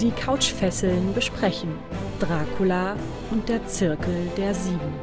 Die 0.00 0.12
Couchfesseln 0.12 1.12
besprechen 1.12 1.74
Dracula 2.20 2.96
und 3.30 3.46
der 3.50 3.66
Zirkel 3.66 4.30
der 4.34 4.54
Sieben. 4.54 4.94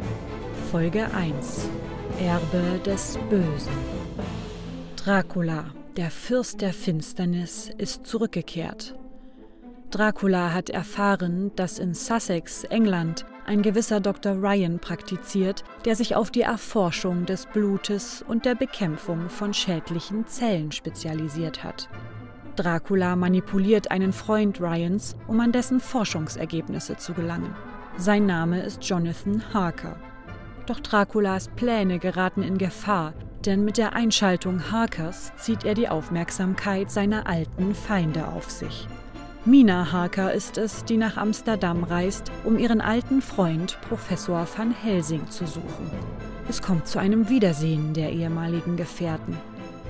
Folge 0.71 1.13
1 1.13 1.69
Erbe 2.19 2.79
des 2.83 3.19
Bösen. 3.29 3.71
Dracula, 4.95 5.65
der 5.97 6.09
Fürst 6.09 6.61
der 6.61 6.73
Finsternis, 6.73 7.69
ist 7.77 8.07
zurückgekehrt. 8.07 8.95
Dracula 9.91 10.51
hat 10.51 10.71
erfahren, 10.71 11.51
dass 11.55 11.77
in 11.77 11.93
Sussex, 11.93 12.63
England, 12.63 13.23
ein 13.45 13.61
gewisser 13.61 13.99
Dr. 13.99 14.33
Ryan 14.33 14.79
praktiziert, 14.79 15.63
der 15.85 15.95
sich 15.95 16.15
auf 16.15 16.31
die 16.31 16.41
Erforschung 16.41 17.27
des 17.27 17.45
Blutes 17.45 18.25
und 18.27 18.45
der 18.45 18.55
Bekämpfung 18.55 19.29
von 19.29 19.53
schädlichen 19.53 20.25
Zellen 20.25 20.71
spezialisiert 20.71 21.63
hat. 21.63 21.87
Dracula 22.57 23.15
manipuliert 23.15 23.91
einen 23.91 24.11
Freund 24.11 24.59
Ryans, 24.59 25.15
um 25.27 25.39
an 25.39 25.51
dessen 25.51 25.79
Forschungsergebnisse 25.79 26.97
zu 26.97 27.13
gelangen. 27.13 27.55
Sein 27.97 28.25
Name 28.25 28.61
ist 28.61 28.83
Jonathan 28.83 29.41
Harker. 29.53 29.95
Doch 30.65 30.79
Draculas 30.79 31.49
Pläne 31.55 31.99
geraten 31.99 32.43
in 32.43 32.57
Gefahr, 32.57 33.13
denn 33.45 33.63
mit 33.63 33.77
der 33.77 33.93
Einschaltung 33.93 34.71
Harkers 34.71 35.31
zieht 35.37 35.63
er 35.63 35.75
die 35.75 35.87
Aufmerksamkeit 35.87 36.91
seiner 36.91 37.27
alten 37.27 37.73
Feinde 37.73 38.27
auf 38.27 38.49
sich. 38.49 38.87
Mina 39.45 39.93
Harker 39.93 40.33
ist 40.33 40.57
es, 40.57 40.83
die 40.83 40.97
nach 40.97 41.15
Amsterdam 41.15 41.85
reist, 41.85 42.31
um 42.43 42.57
ihren 42.57 42.81
alten 42.81 43.21
Freund 43.21 43.79
Professor 43.87 44.45
van 44.57 44.71
Helsing 44.71 45.25
zu 45.29 45.45
suchen. 45.45 45.89
Es 46.49 46.61
kommt 46.61 46.87
zu 46.87 46.99
einem 46.99 47.29
Wiedersehen 47.29 47.93
der 47.93 48.11
ehemaligen 48.11 48.75
Gefährten. 48.75 49.37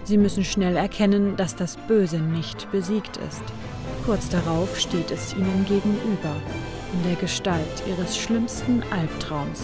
Sie 0.07 0.17
müssen 0.17 0.45
schnell 0.45 0.77
erkennen, 0.77 1.35
dass 1.35 1.57
das 1.57 1.75
Böse 1.75 2.19
nicht 2.19 2.71
besiegt 2.71 3.17
ist. 3.27 3.43
Kurz 4.05 4.29
darauf 4.29 4.79
steht 4.79 5.11
es 5.11 5.33
ihnen 5.33 5.65
gegenüber, 5.67 6.33
in 6.93 7.03
der 7.03 7.15
Gestalt 7.19 7.83
ihres 7.85 8.17
schlimmsten 8.17 8.81
Albtraums. 8.89 9.63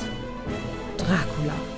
Dracula. 0.98 1.73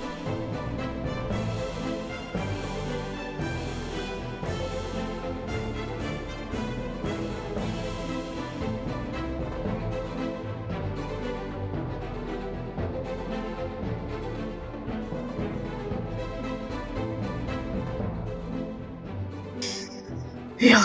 Ja. 20.66 20.84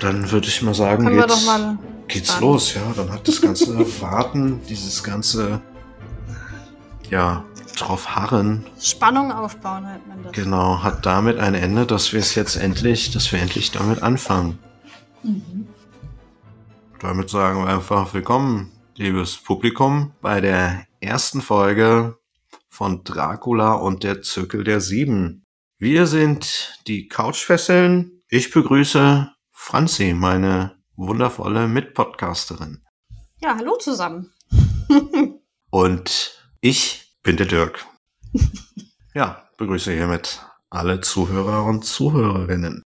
Dann 0.00 0.30
würde 0.30 0.46
ich 0.46 0.62
mal 0.62 0.74
sagen, 0.74 1.04
Können 1.04 1.20
geht's, 1.20 1.46
mal 1.46 1.78
geht's 2.06 2.40
los, 2.40 2.74
ja. 2.74 2.92
Dann 2.94 3.10
hat 3.10 3.26
das 3.26 3.40
ganze 3.40 3.76
Warten, 4.00 4.60
dieses 4.68 5.02
ganze, 5.02 5.60
ja, 7.10 7.44
drauf 7.76 8.14
harren, 8.14 8.64
Spannung 8.80 9.32
aufbauen, 9.32 9.82
nennt 9.82 10.06
man 10.06 10.22
das. 10.22 10.32
genau, 10.32 10.82
hat 10.82 11.04
damit 11.04 11.38
ein 11.38 11.54
Ende, 11.54 11.86
dass 11.86 12.12
wir 12.12 12.20
es 12.20 12.34
jetzt 12.34 12.56
endlich, 12.56 13.10
dass 13.10 13.32
wir 13.32 13.40
endlich 13.40 13.72
damit 13.72 14.02
anfangen. 14.02 14.58
Mhm. 15.22 15.66
Damit 17.00 17.28
sagen 17.28 17.64
wir 17.64 17.68
einfach 17.68 18.14
willkommen, 18.14 18.70
liebes 18.94 19.36
Publikum, 19.36 20.12
bei 20.22 20.40
der 20.40 20.86
ersten 21.00 21.42
Folge 21.42 22.16
von 22.68 23.02
Dracula 23.02 23.72
und 23.72 24.04
der 24.04 24.22
Zirkel 24.22 24.62
der 24.62 24.80
Sieben. 24.80 25.44
Wir 25.78 26.06
sind 26.06 26.80
die 26.86 27.08
Couchfesseln. 27.08 28.15
Ich 28.28 28.50
begrüße 28.50 29.30
Franzi, 29.52 30.12
meine 30.12 30.82
wundervolle 30.96 31.68
Mitpodcasterin. 31.68 32.82
Ja, 33.40 33.54
hallo 33.56 33.76
zusammen. 33.76 34.32
Und 35.70 36.42
ich 36.60 37.16
bin 37.22 37.36
der 37.36 37.46
Dirk. 37.46 37.86
ja, 39.14 39.48
begrüße 39.58 39.92
hiermit 39.92 40.44
alle 40.70 41.00
Zuhörer 41.02 41.64
und 41.64 41.84
Zuhörerinnen. 41.84 42.82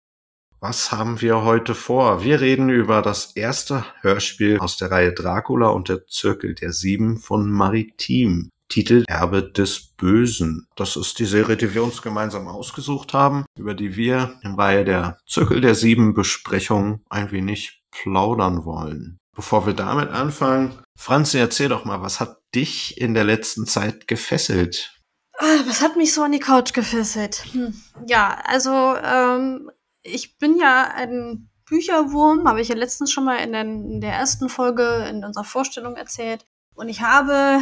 Was 0.60 0.92
haben 0.92 1.22
wir 1.22 1.44
heute 1.44 1.74
vor? 1.74 2.22
Wir 2.26 2.42
reden 2.42 2.70
über 2.70 3.02
das 3.02 3.34
erste 3.38 3.86
Hörspiel 4.02 4.60
aus 4.60 4.76
der 4.76 4.92
Reihe 4.92 5.14
Dracula 5.14 5.70
und 5.70 5.88
der 5.88 6.06
Zirkel 6.08 6.54
der 6.54 6.74
Sieben 6.74 7.18
von 7.18 7.50
Maritim. 7.50 8.50
Titel 8.70 9.04
Erbe 9.08 9.44
des 9.44 9.94
Bösen. 9.98 10.68
Das 10.76 10.96
ist 10.96 11.20
die 11.20 11.26
Serie, 11.26 11.58
die 11.58 11.74
wir 11.74 11.84
uns 11.84 12.02
gemeinsam 12.02 12.48
ausgesucht 12.48 13.14
haben, 13.14 13.46
über 13.58 13.74
die 13.74 13.96
wir 13.96 14.40
im 14.44 14.56
Reihe 14.56 14.86
der 14.86 15.18
Zirkel 15.28 15.60
der 15.60 15.76
Sieben 15.76 16.14
Besprechung 16.14 17.02
ein 17.10 17.32
wenig 17.32 17.82
plaudern 17.92 18.66
wollen. 18.66 19.18
Bevor 19.36 19.66
wir 19.66 19.74
damit 19.74 20.10
anfangen, 20.10 20.80
Franzi, 20.98 21.38
erzähl 21.38 21.70
doch 21.70 21.86
mal, 21.86 22.02
was 22.02 22.20
hat 22.20 22.38
dich 22.54 23.00
in 23.00 23.14
der 23.14 23.24
letzten 23.24 23.66
Zeit 23.66 24.08
gefesselt? 24.08 25.00
Ah, 25.38 25.60
Was 25.66 25.82
hat 25.82 25.96
mich 25.96 26.14
so 26.14 26.24
an 26.24 26.34
die 26.34 26.40
Couch 26.40 26.74
gefesselt? 26.74 27.46
Hm. 27.54 27.74
Ja, 28.06 28.42
also 28.44 28.96
ähm, 29.02 29.72
ich 30.04 30.38
bin 30.38 30.58
ja 30.58 30.92
ein 30.94 31.50
Bücherwurm, 31.66 32.48
habe 32.48 32.62
ich 32.62 32.68
ja 32.68 32.76
letztens 32.76 33.12
schon 33.12 33.24
mal 33.24 33.38
in, 33.38 33.54
den, 33.54 33.90
in 33.90 34.02
der 34.02 34.14
ersten 34.14 34.50
Folge 34.50 35.08
in 35.10 35.24
unserer 35.24 35.46
Vorstellung 35.46 35.96
erzählt. 35.96 36.46
Und 36.76 36.90
ich 36.90 37.02
habe 37.02 37.62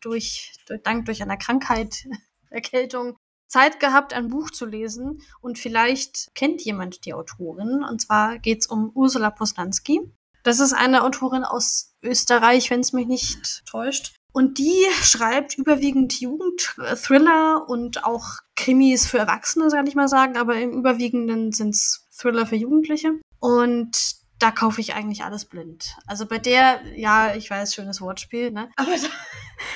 durch, 0.00 0.52
durch 0.66 0.82
dank 0.82 1.06
durch 1.06 1.22
eine 1.22 1.38
Krankheit, 1.38 2.06
Erkältung, 2.50 3.16
Zeit 3.48 3.80
gehabt, 3.80 4.12
ein 4.12 4.28
Buch 4.28 4.50
zu 4.50 4.66
lesen. 4.66 5.22
Und 5.40 5.58
vielleicht 5.58 6.34
kennt 6.34 6.62
jemand 6.62 7.04
die 7.04 7.14
Autorin. 7.14 7.84
Und 7.84 8.00
zwar 8.00 8.38
geht's 8.38 8.66
um 8.66 8.90
Ursula 8.94 9.30
Posnanski. 9.30 10.00
Das 10.42 10.60
ist 10.60 10.72
eine 10.72 11.02
Autorin 11.02 11.44
aus 11.44 11.94
Österreich, 12.02 12.70
wenn 12.70 12.80
es 12.80 12.92
mich 12.92 13.06
nicht 13.06 13.64
täuscht. 13.66 14.14
Und 14.32 14.58
die 14.58 14.84
schreibt 15.02 15.56
überwiegend 15.56 16.20
Jugendthriller 16.20 17.66
und 17.68 18.04
auch 18.04 18.26
Krimis 18.54 19.06
für 19.06 19.18
Erwachsene, 19.18 19.70
soll 19.70 19.88
ich 19.88 19.94
mal 19.94 20.08
sagen, 20.08 20.36
aber 20.36 20.56
im 20.56 20.72
Überwiegenden 20.72 21.52
sind's 21.52 22.06
Thriller 22.14 22.46
für 22.46 22.56
Jugendliche. 22.56 23.18
Und 23.40 24.16
da 24.38 24.50
kaufe 24.50 24.80
ich 24.80 24.94
eigentlich 24.94 25.24
alles 25.24 25.46
blind. 25.46 25.96
Also 26.06 26.26
bei 26.26 26.38
der, 26.38 26.80
ja, 26.94 27.34
ich 27.34 27.48
weiß, 27.48 27.74
schönes 27.74 28.00
Wortspiel, 28.00 28.50
ne? 28.50 28.68
Aber 28.76 28.90
da, 28.90 29.08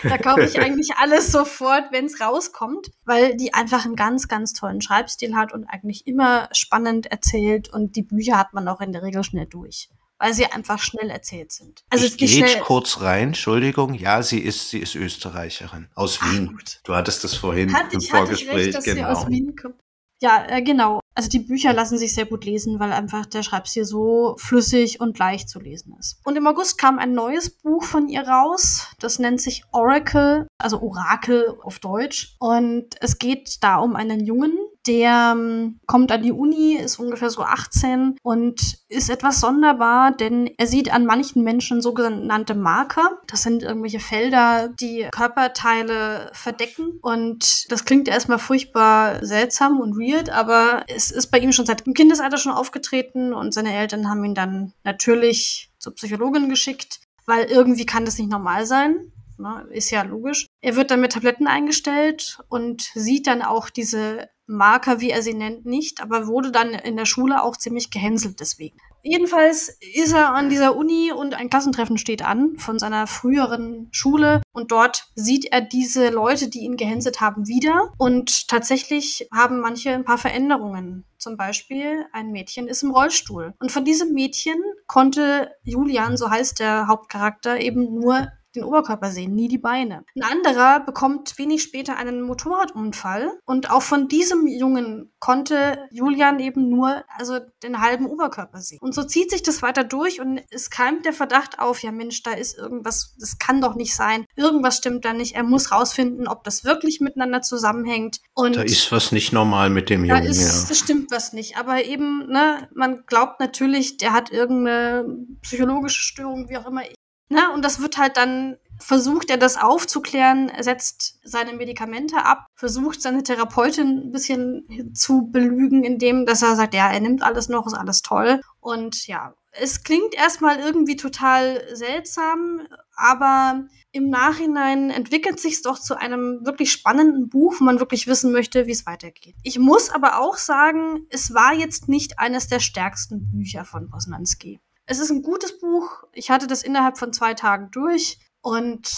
da 0.03 0.19
kaufe 0.19 0.43
ich 0.43 0.59
eigentlich 0.61 0.91
alles 0.97 1.33
sofort, 1.33 1.93
wenn 1.93 2.07
es 2.07 2.21
rauskommt, 2.21 2.91
weil 3.05 3.37
die 3.37 3.55
einfach 3.55 3.85
einen 3.85 3.97
ganz, 3.97 4.29
ganz 4.29 4.53
tollen 4.53 4.81
Schreibstil 4.81 5.35
hat 5.35 5.53
und 5.53 5.65
eigentlich 5.65 6.07
immer 6.07 6.49
spannend 6.53 7.07
erzählt 7.07 7.73
und 7.73 7.97
die 7.97 8.03
Bücher 8.03 8.39
hat 8.39 8.53
man 8.53 8.69
auch 8.69 8.81
in 8.81 8.93
der 8.93 9.03
Regel 9.03 9.25
schnell 9.25 9.47
durch. 9.47 9.89
Weil 10.19 10.35
sie 10.35 10.45
einfach 10.45 10.79
schnell 10.79 11.09
erzählt 11.09 11.51
sind. 11.51 11.83
Also 11.89 12.05
ich 12.05 12.19
gehe 12.19 12.45
kurz 12.61 13.01
rein, 13.01 13.29
Entschuldigung. 13.29 13.95
Ja, 13.95 14.23
sie 14.23 14.41
ist, 14.41 14.69
sie 14.69 14.81
ist 14.81 14.95
Österreicherin. 14.95 15.89
Aus 15.95 16.19
Ach, 16.21 16.31
Wien. 16.31 16.49
gut. 16.49 16.81
Du 16.85 16.95
hattest 16.95 17.25
das 17.25 17.35
vorhin 17.35 17.73
Hatte 17.73 17.95
im 17.95 18.01
ich, 18.01 18.13
hatte 18.13 18.35
ich 18.35 18.45
Vorgespräch, 18.45 18.67
recht, 18.67 18.75
dass 18.75 18.85
sie 18.85 18.95
genau. 18.97 19.09
aus 19.09 19.29
Wien 19.29 19.57
kommt. 19.57 19.77
Ja, 20.21 20.45
äh, 20.47 20.61
genau. 20.61 21.01
Also 21.21 21.29
die 21.29 21.41
Bücher 21.41 21.75
lassen 21.75 21.99
sich 21.99 22.15
sehr 22.15 22.25
gut 22.25 22.47
lesen, 22.47 22.81
weil 22.81 22.95
einfach 22.95 23.27
der 23.27 23.43
Schreibstil 23.43 23.85
so 23.85 24.37
flüssig 24.39 25.03
und 25.03 25.19
leicht 25.19 25.51
zu 25.51 25.61
lesen 25.61 25.95
ist. 26.01 26.19
Und 26.25 26.35
im 26.35 26.47
August 26.47 26.79
kam 26.79 26.99
ein 26.99 27.13
neues 27.13 27.51
Buch 27.51 27.85
von 27.85 28.09
ihr 28.09 28.27
raus. 28.27 28.87
Das 29.01 29.19
nennt 29.19 29.39
sich 29.39 29.65
Oracle, 29.71 30.47
also 30.57 30.81
Orakel 30.81 31.59
auf 31.63 31.79
Deutsch. 31.79 32.37
Und 32.39 32.95
es 33.03 33.19
geht 33.19 33.63
da 33.63 33.77
um 33.77 33.97
einen 33.97 34.25
Jungen, 34.25 34.57
der 34.91 35.37
ähm, 35.37 35.78
kommt 35.87 36.10
an 36.10 36.25
die 36.25 36.33
Uni, 36.33 36.75
ist 36.75 36.98
ungefähr 36.98 37.31
so 37.31 37.42
18 37.42 38.16
und 38.25 38.78
ist 38.89 39.09
etwas 39.09 39.39
sonderbar, 39.39 40.10
denn 40.10 40.51
er 40.59 40.66
sieht 40.66 40.92
an 40.92 41.07
manchen 41.07 41.45
Menschen 41.45 41.81
sogenannte 41.81 42.57
Marker. 42.57 43.21
Das 43.28 43.45
sind 43.45 43.63
irgendwelche 43.63 44.01
Felder, 44.01 44.69
die 44.69 45.07
Körperteile 45.13 46.33
verdecken. 46.33 46.98
Und 47.03 47.71
das 47.71 47.84
klingt 47.84 48.09
erstmal 48.09 48.41
furchtbar 48.41 49.25
seltsam 49.25 49.78
und 49.78 49.97
weird, 49.97 50.28
aber 50.28 50.83
es 50.89 51.13
ist 51.13 51.28
bei 51.28 51.39
ihm 51.39 51.53
schon 51.53 51.66
seit 51.66 51.87
dem 51.87 51.95
Kindesalter 51.95 52.37
schon 52.37 52.53
aufgetreten 52.53 53.33
und 53.33 53.54
seine 53.54 53.72
Eltern 53.72 54.10
haben 54.10 54.25
ihn 54.25 54.34
dann 54.34 54.72
natürlich 54.83 55.71
zur 55.78 55.95
Psychologin 55.95 56.48
geschickt, 56.48 56.98
weil 57.27 57.45
irgendwie 57.45 57.87
kann 57.87 58.04
das 58.04 58.19
nicht 58.19 58.31
normal 58.31 58.66
sein. 58.66 59.13
Ne, 59.41 59.66
ist 59.71 59.91
ja 59.91 60.03
logisch. 60.03 60.47
Er 60.60 60.77
wird 60.77 60.91
dann 60.91 61.01
mit 61.01 61.13
Tabletten 61.13 61.47
eingestellt 61.47 62.41
und 62.51 62.83
sieht 62.95 63.27
dann 63.27 63.41
auch 63.41 63.71
diese 63.71 64.28
Marker, 64.47 65.01
wie 65.01 65.10
er 65.10 65.22
sie 65.22 65.33
nennt, 65.33 65.65
nicht, 65.65 66.03
aber 66.03 66.27
wurde 66.27 66.53
dann 66.53 66.75
in 66.75 66.97
der 66.97 67.07
Schule 67.07 67.42
auch 67.42 67.57
ziemlich 67.57 67.91
gehänselt 67.91 68.41
deswegen. 68.41 68.77
Jedenfalls 69.03 69.78
ist 69.95 70.13
er 70.13 70.34
an 70.34 70.51
dieser 70.51 70.77
Uni 70.77 71.10
und 71.10 71.33
ein 71.33 71.48
Klassentreffen 71.48 71.97
steht 71.97 72.22
an 72.22 72.59
von 72.59 72.78
seiner 72.78 73.07
früheren 73.07 73.89
Schule 73.92 74.42
und 74.53 74.72
dort 74.72 75.07
sieht 75.15 75.47
er 75.51 75.63
diese 75.63 76.10
Leute, 76.10 76.48
die 76.48 76.60
ihn 76.60 76.77
gehänselt 76.77 77.22
haben, 77.22 77.48
wieder 77.48 77.95
und 77.97 78.48
tatsächlich 78.48 79.27
haben 79.33 79.60
manche 79.60 79.95
ein 79.95 80.04
paar 80.04 80.19
Veränderungen. 80.19 81.07
Zum 81.16 81.39
Beispiel 81.39 82.04
ein 82.13 82.31
Mädchen 82.31 82.69
ist 82.69 82.83
im 82.83 82.91
Rollstuhl 82.91 83.54
und 83.59 83.72
von 83.72 83.87
diesem 83.87 84.13
Mädchen 84.13 84.60
konnte 84.87 85.51
Julian, 85.63 86.19
so 86.19 86.28
heißt 86.28 86.60
der 86.60 86.87
Hauptcharakter, 86.87 87.59
eben 87.59 87.95
nur 87.95 88.28
den 88.55 88.65
Oberkörper 88.65 89.11
sehen, 89.11 89.35
nie 89.35 89.49
die 89.49 89.59
Beine. 89.59 90.05
Ein 90.17 90.23
anderer 90.23 90.81
bekommt 90.81 91.39
wenig 91.39 91.63
später 91.63 91.97
einen 91.97 92.23
Motorradunfall 92.23 93.31
und 93.45 93.71
auch 93.71 93.83
von 93.83 94.09
diesem 94.09 94.47
Jungen 94.47 95.13
konnte 95.19 95.79
Julian 95.91 96.41
eben 96.41 96.69
nur 96.69 97.05
also 97.17 97.39
den 97.63 97.81
halben 97.81 98.07
Oberkörper 98.07 98.61
sehen. 98.61 98.79
Und 98.81 98.95
so 98.95 99.03
zieht 99.03 99.31
sich 99.31 99.43
das 99.43 99.63
weiter 99.63 99.85
durch 99.85 100.21
und 100.21 100.41
es 100.51 100.71
keimt 100.71 101.05
der 101.05 101.13
Verdacht 101.13 101.59
auf, 101.59 101.83
ja 101.83 101.93
Mensch, 101.93 102.23
da 102.23 102.33
ist 102.33 102.57
irgendwas, 102.57 103.15
das 103.19 103.39
kann 103.39 103.61
doch 103.61 103.75
nicht 103.75 103.95
sein. 103.95 104.27
Irgendwas 104.37 104.79
stimmt 104.79 105.05
da 105.05 105.13
nicht. 105.13 105.35
Er 105.35 105.43
muss 105.43 105.73
rausfinden, 105.73 106.27
ob 106.27 106.45
das 106.45 106.65
wirklich 106.65 107.01
miteinander 107.01 107.43
zusammenhängt. 107.43 108.21
Und 108.35 108.57
Da 108.57 108.63
ist 108.63 108.91
was 108.93 109.13
nicht 109.13 109.33
normal 109.33 109.71
mit 109.71 109.91
dem 109.91 110.07
da 110.07 110.17
Jungen, 110.17 110.31
ist, 110.31 110.41
ja. 110.41 110.69
das 110.69 110.79
stimmt 110.79 111.11
was 111.11 111.33
nicht. 111.33 111.57
Aber 111.57 111.85
eben, 111.85 112.27
ne, 112.27 112.69
man 112.75 113.05
glaubt 113.07 113.41
natürlich, 113.41 113.97
der 113.99 114.13
hat 114.13 114.31
irgendeine 114.31 115.05
psychologische 115.43 116.03
Störung, 116.03 116.49
wie 116.49 116.57
auch 116.57 116.67
immer. 116.67 116.83
Ne? 117.30 117.50
Und 117.54 117.65
das 117.65 117.80
wird 117.80 117.97
halt 117.97 118.16
dann, 118.16 118.56
versucht 118.78 119.30
er 119.30 119.36
das 119.36 119.56
aufzuklären, 119.56 120.50
setzt 120.60 121.21
seine 121.22 121.53
Medikamente 121.53 122.24
ab, 122.24 122.47
versucht 122.54 123.00
seine 123.00 123.22
Therapeutin 123.22 124.06
ein 124.06 124.10
bisschen 124.10 124.92
zu 124.94 125.28
belügen, 125.30 125.84
indem, 125.84 126.27
dass 126.27 126.42
er 126.42 126.56
sagt, 126.56 126.74
ja, 126.74 126.91
er 126.91 127.00
nimmt 127.00 127.22
alles 127.22 127.48
noch, 127.48 127.66
ist 127.66 127.74
alles 127.74 128.03
toll. 128.03 128.41
Und 128.59 129.06
ja, 129.06 129.34
es 129.53 129.84
klingt 129.84 130.15
erstmal 130.15 130.59
irgendwie 130.59 130.97
total 130.97 131.62
seltsam, 131.72 132.62
aber 132.97 133.65
im 133.92 134.09
Nachhinein 134.09 134.91
entwickelt 134.91 135.41
sich 135.41 135.54
es 135.54 135.62
doch 135.62 135.78
zu 135.78 135.97
einem 135.97 136.44
wirklich 136.44 136.72
spannenden 136.72 137.28
Buch, 137.28 137.56
wo 137.59 137.65
man 137.65 137.80
wirklich 137.80 138.06
wissen 138.06 138.32
möchte, 138.32 138.66
wie 138.66 138.72
es 138.72 138.86
weitergeht. 138.86 139.34
Ich 139.42 139.59
muss 139.59 139.91
aber 139.91 140.21
auch 140.21 140.36
sagen, 140.36 141.06
es 141.10 141.34
war 141.34 141.54
jetzt 141.54 141.88
nicht 141.88 142.18
eines 142.18 142.47
der 142.47 142.60
stärksten 142.60 143.30
Bücher 143.30 143.65
von 143.65 143.88
Bosnanski. 143.91 144.60
Es 144.91 144.98
ist 144.98 145.10
ein 145.13 145.22
gutes 145.22 145.57
Buch. 145.57 146.03
Ich 146.13 146.31
hatte 146.33 146.48
das 146.48 146.65
innerhalb 146.65 146.98
von 146.98 147.13
zwei 147.13 147.34
Tagen 147.34 147.71
durch 147.71 148.19
und 148.42 148.91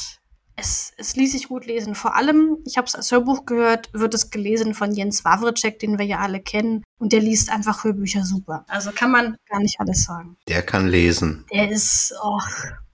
es, 0.57 0.91
es 0.97 1.17
ließ 1.17 1.33
sich 1.33 1.49
gut 1.49 1.67
lesen. 1.67 1.95
Vor 1.95 2.17
allem, 2.17 2.57
ich 2.65 2.79
habe 2.79 2.87
es 2.87 2.95
als 2.95 3.13
Hörbuch 3.13 3.45
gehört, 3.45 3.91
wird 3.93 4.15
es 4.15 4.31
gelesen 4.31 4.73
von 4.73 4.93
Jens 4.93 5.23
Wawrczyk, 5.27 5.79
den 5.81 5.99
wir 5.99 6.07
ja 6.07 6.21
alle 6.21 6.41
kennen. 6.41 6.83
Und 6.99 7.13
der 7.13 7.21
liest 7.21 7.51
einfach 7.53 7.85
Hörbücher 7.85 8.25
super. 8.25 8.65
Also 8.69 8.91
kann 8.91 9.11
man 9.11 9.37
gar 9.51 9.61
nicht 9.61 9.79
alles 9.81 10.05
sagen. 10.05 10.39
Der 10.49 10.63
kann 10.63 10.89
lesen. 10.89 11.45
Der 11.53 11.71
ist, 11.71 12.15
oh, 12.23 12.41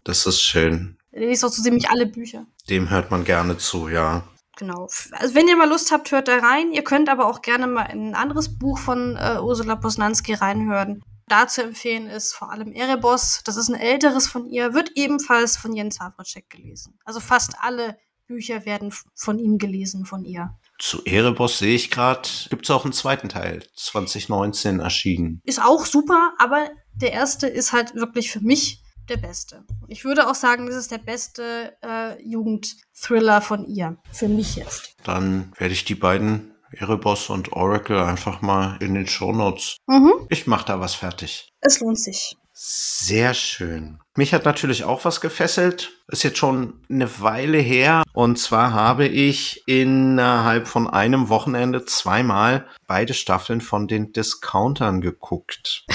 Das 0.03 0.27
ist 0.27 0.43
schön. 0.43 0.97
der 1.13 1.29
liest 1.29 1.45
auch 1.45 1.51
so 1.53 1.63
ziemlich 1.63 1.89
alle 1.91 2.07
Bücher. 2.07 2.47
Dem 2.69 2.91
hört 2.91 3.13
man 3.13 3.23
gerne 3.23 3.59
zu, 3.59 3.89
ja. 3.89 4.25
Genau. 4.57 4.89
Also 5.13 5.37
wenn 5.37 5.47
ihr 5.47 5.57
mal 5.57 5.69
Lust 5.69 5.93
habt, 5.93 6.11
hört 6.11 6.27
da 6.27 6.39
rein. 6.39 6.73
Ihr 6.73 6.83
könnt 6.83 7.09
aber 7.09 7.27
auch 7.29 7.43
gerne 7.43 7.69
mal 7.69 7.85
in 7.93 8.09
ein 8.09 8.15
anderes 8.17 8.59
Buch 8.59 8.77
von 8.81 9.15
äh, 9.15 9.39
Ursula 9.41 9.77
Posnanski 9.77 10.35
reinhören. 10.35 11.01
Da 11.29 11.47
zu 11.47 11.63
empfehlen 11.63 12.09
ist 12.09 12.35
vor 12.35 12.51
allem 12.51 12.73
Erebos. 12.73 13.43
Das 13.45 13.57
ist 13.57 13.69
ein 13.69 13.75
älteres 13.75 14.27
von 14.27 14.49
ihr, 14.49 14.75
wird 14.75 14.93
ebenfalls 14.95 15.57
von 15.57 15.75
Jens 15.75 16.01
Wawrczyk 16.01 16.51
gelesen. 16.51 16.99
Also 17.05 17.21
fast 17.21 17.55
alle 17.61 17.99
Bücher 18.27 18.65
werden 18.67 18.93
von 19.15 19.39
ihm 19.39 19.59
gelesen, 19.59 20.05
von 20.05 20.25
ihr. 20.25 20.55
Zu 20.79 21.03
Erebos 21.05 21.59
sehe 21.59 21.75
ich 21.75 21.91
gerade, 21.91 22.29
gibt 22.51 22.67
es 22.67 22.71
auch 22.71 22.85
einen 22.85 22.93
zweiten 22.93 23.29
Teil, 23.29 23.65
2019 23.75 24.81
erschienen. 24.81 25.41
Ist 25.45 25.61
auch 25.61 25.87
super, 25.87 26.35
aber 26.39 26.71
der 26.95 27.13
erste 27.13 27.49
ist 27.49 27.73
halt 27.73 27.95
wirklich 27.95 28.31
für 28.31 28.41
mich 28.41 28.83
der 29.09 29.17
beste. 29.17 29.65
Und 29.81 29.91
ich 29.91 30.05
würde 30.05 30.29
auch 30.29 30.35
sagen, 30.35 30.67
das 30.67 30.77
ist 30.77 30.91
der 30.91 30.99
beste 30.99 31.77
äh, 31.83 32.23
Jugendthriller 32.23 33.41
von 33.41 33.67
ihr. 33.67 33.97
Für 34.13 34.29
mich 34.29 34.57
jetzt. 34.57 34.97
Dann 35.05 35.53
werde 35.57 35.73
ich 35.73 35.85
die 35.85 35.95
beiden, 35.95 36.55
Erebos 36.73 37.31
und 37.31 37.53
Oracle, 37.53 38.03
einfach 38.03 38.43
mal 38.43 38.77
in 38.81 38.95
den 38.95 39.07
Shownotes. 39.07 39.79
Mhm. 39.87 40.13
Ich 40.29 40.47
mache 40.47 40.67
da 40.67 40.81
was 40.81 40.95
fertig. 40.95 41.49
Es 41.61 41.81
lohnt 41.81 41.99
sich. 41.99 42.37
Sehr 42.53 43.35
schön. 43.35 44.01
Mich 44.17 44.35
hat 44.35 44.45
natürlich 44.45 44.83
auch 44.83 45.05
was 45.05 45.21
gefesselt. 45.21 45.93
Ist 46.09 46.25
jetzt 46.25 46.39
schon 46.39 46.81
eine 46.91 47.21
Weile 47.21 47.59
her. 47.59 48.03
Und 48.13 48.41
zwar 48.41 48.73
habe 48.73 49.07
ich 49.07 49.63
innerhalb 49.67 50.67
von 50.67 50.91
einem 50.91 51.29
Wochenende 51.29 51.85
zweimal 51.85 52.67
beide 52.89 53.15
Staffeln 53.15 53.61
von 53.61 53.87
den 53.87 54.13
Discountern 54.13 55.01
geguckt. 55.01 55.87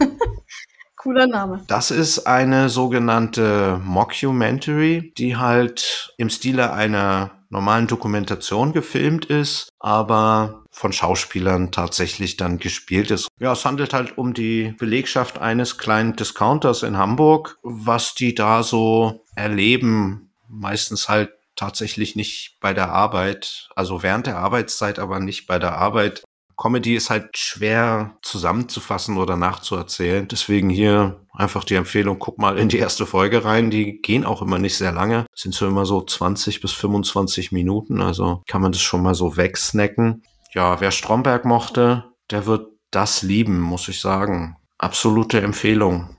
Cooler 0.96 1.28
Name. 1.28 1.62
Das 1.68 1.92
ist 1.92 2.26
eine 2.26 2.68
sogenannte 2.68 3.80
Mockumentary, 3.84 5.12
die 5.16 5.36
halt 5.36 6.12
im 6.16 6.30
Stile 6.30 6.72
einer 6.72 7.37
normalen 7.50 7.86
Dokumentation 7.86 8.72
gefilmt 8.72 9.26
ist, 9.26 9.68
aber 9.78 10.64
von 10.70 10.92
Schauspielern 10.92 11.72
tatsächlich 11.72 12.36
dann 12.36 12.58
gespielt 12.58 13.10
ist. 13.10 13.28
Ja, 13.40 13.52
es 13.52 13.64
handelt 13.64 13.94
halt 13.94 14.18
um 14.18 14.34
die 14.34 14.74
Belegschaft 14.78 15.38
eines 15.38 15.78
kleinen 15.78 16.14
Discounters 16.16 16.82
in 16.82 16.98
Hamburg, 16.98 17.58
was 17.62 18.14
die 18.14 18.34
da 18.34 18.62
so 18.62 19.24
erleben, 19.34 20.30
meistens 20.48 21.08
halt 21.08 21.30
tatsächlich 21.56 22.14
nicht 22.14 22.58
bei 22.60 22.72
der 22.72 22.90
Arbeit, 22.92 23.68
also 23.74 24.02
während 24.02 24.26
der 24.26 24.38
Arbeitszeit, 24.38 24.98
aber 24.98 25.18
nicht 25.18 25.46
bei 25.46 25.58
der 25.58 25.76
Arbeit. 25.76 26.22
Comedy 26.58 26.96
ist 26.96 27.08
halt 27.08 27.38
schwer 27.38 28.18
zusammenzufassen 28.20 29.16
oder 29.16 29.36
nachzuerzählen. 29.36 30.26
Deswegen 30.26 30.68
hier 30.68 31.24
einfach 31.32 31.62
die 31.62 31.76
Empfehlung, 31.76 32.18
guck 32.18 32.38
mal 32.38 32.58
in 32.58 32.68
die 32.68 32.78
erste 32.78 33.06
Folge 33.06 33.44
rein. 33.44 33.70
Die 33.70 34.02
gehen 34.02 34.26
auch 34.26 34.42
immer 34.42 34.58
nicht 34.58 34.76
sehr 34.76 34.90
lange. 34.90 35.26
Sind 35.32 35.54
so 35.54 35.68
immer 35.68 35.86
so 35.86 36.02
20 36.02 36.60
bis 36.60 36.72
25 36.72 37.52
Minuten. 37.52 38.02
Also 38.02 38.42
kann 38.48 38.60
man 38.60 38.72
das 38.72 38.80
schon 38.80 39.04
mal 39.04 39.14
so 39.14 39.36
wegsnacken. 39.36 40.24
Ja, 40.52 40.80
wer 40.80 40.90
Stromberg 40.90 41.44
mochte, 41.44 42.12
der 42.30 42.46
wird 42.46 42.66
das 42.90 43.22
lieben, 43.22 43.60
muss 43.60 43.86
ich 43.86 44.00
sagen. 44.00 44.56
Absolute 44.78 45.40
Empfehlung. 45.40 46.16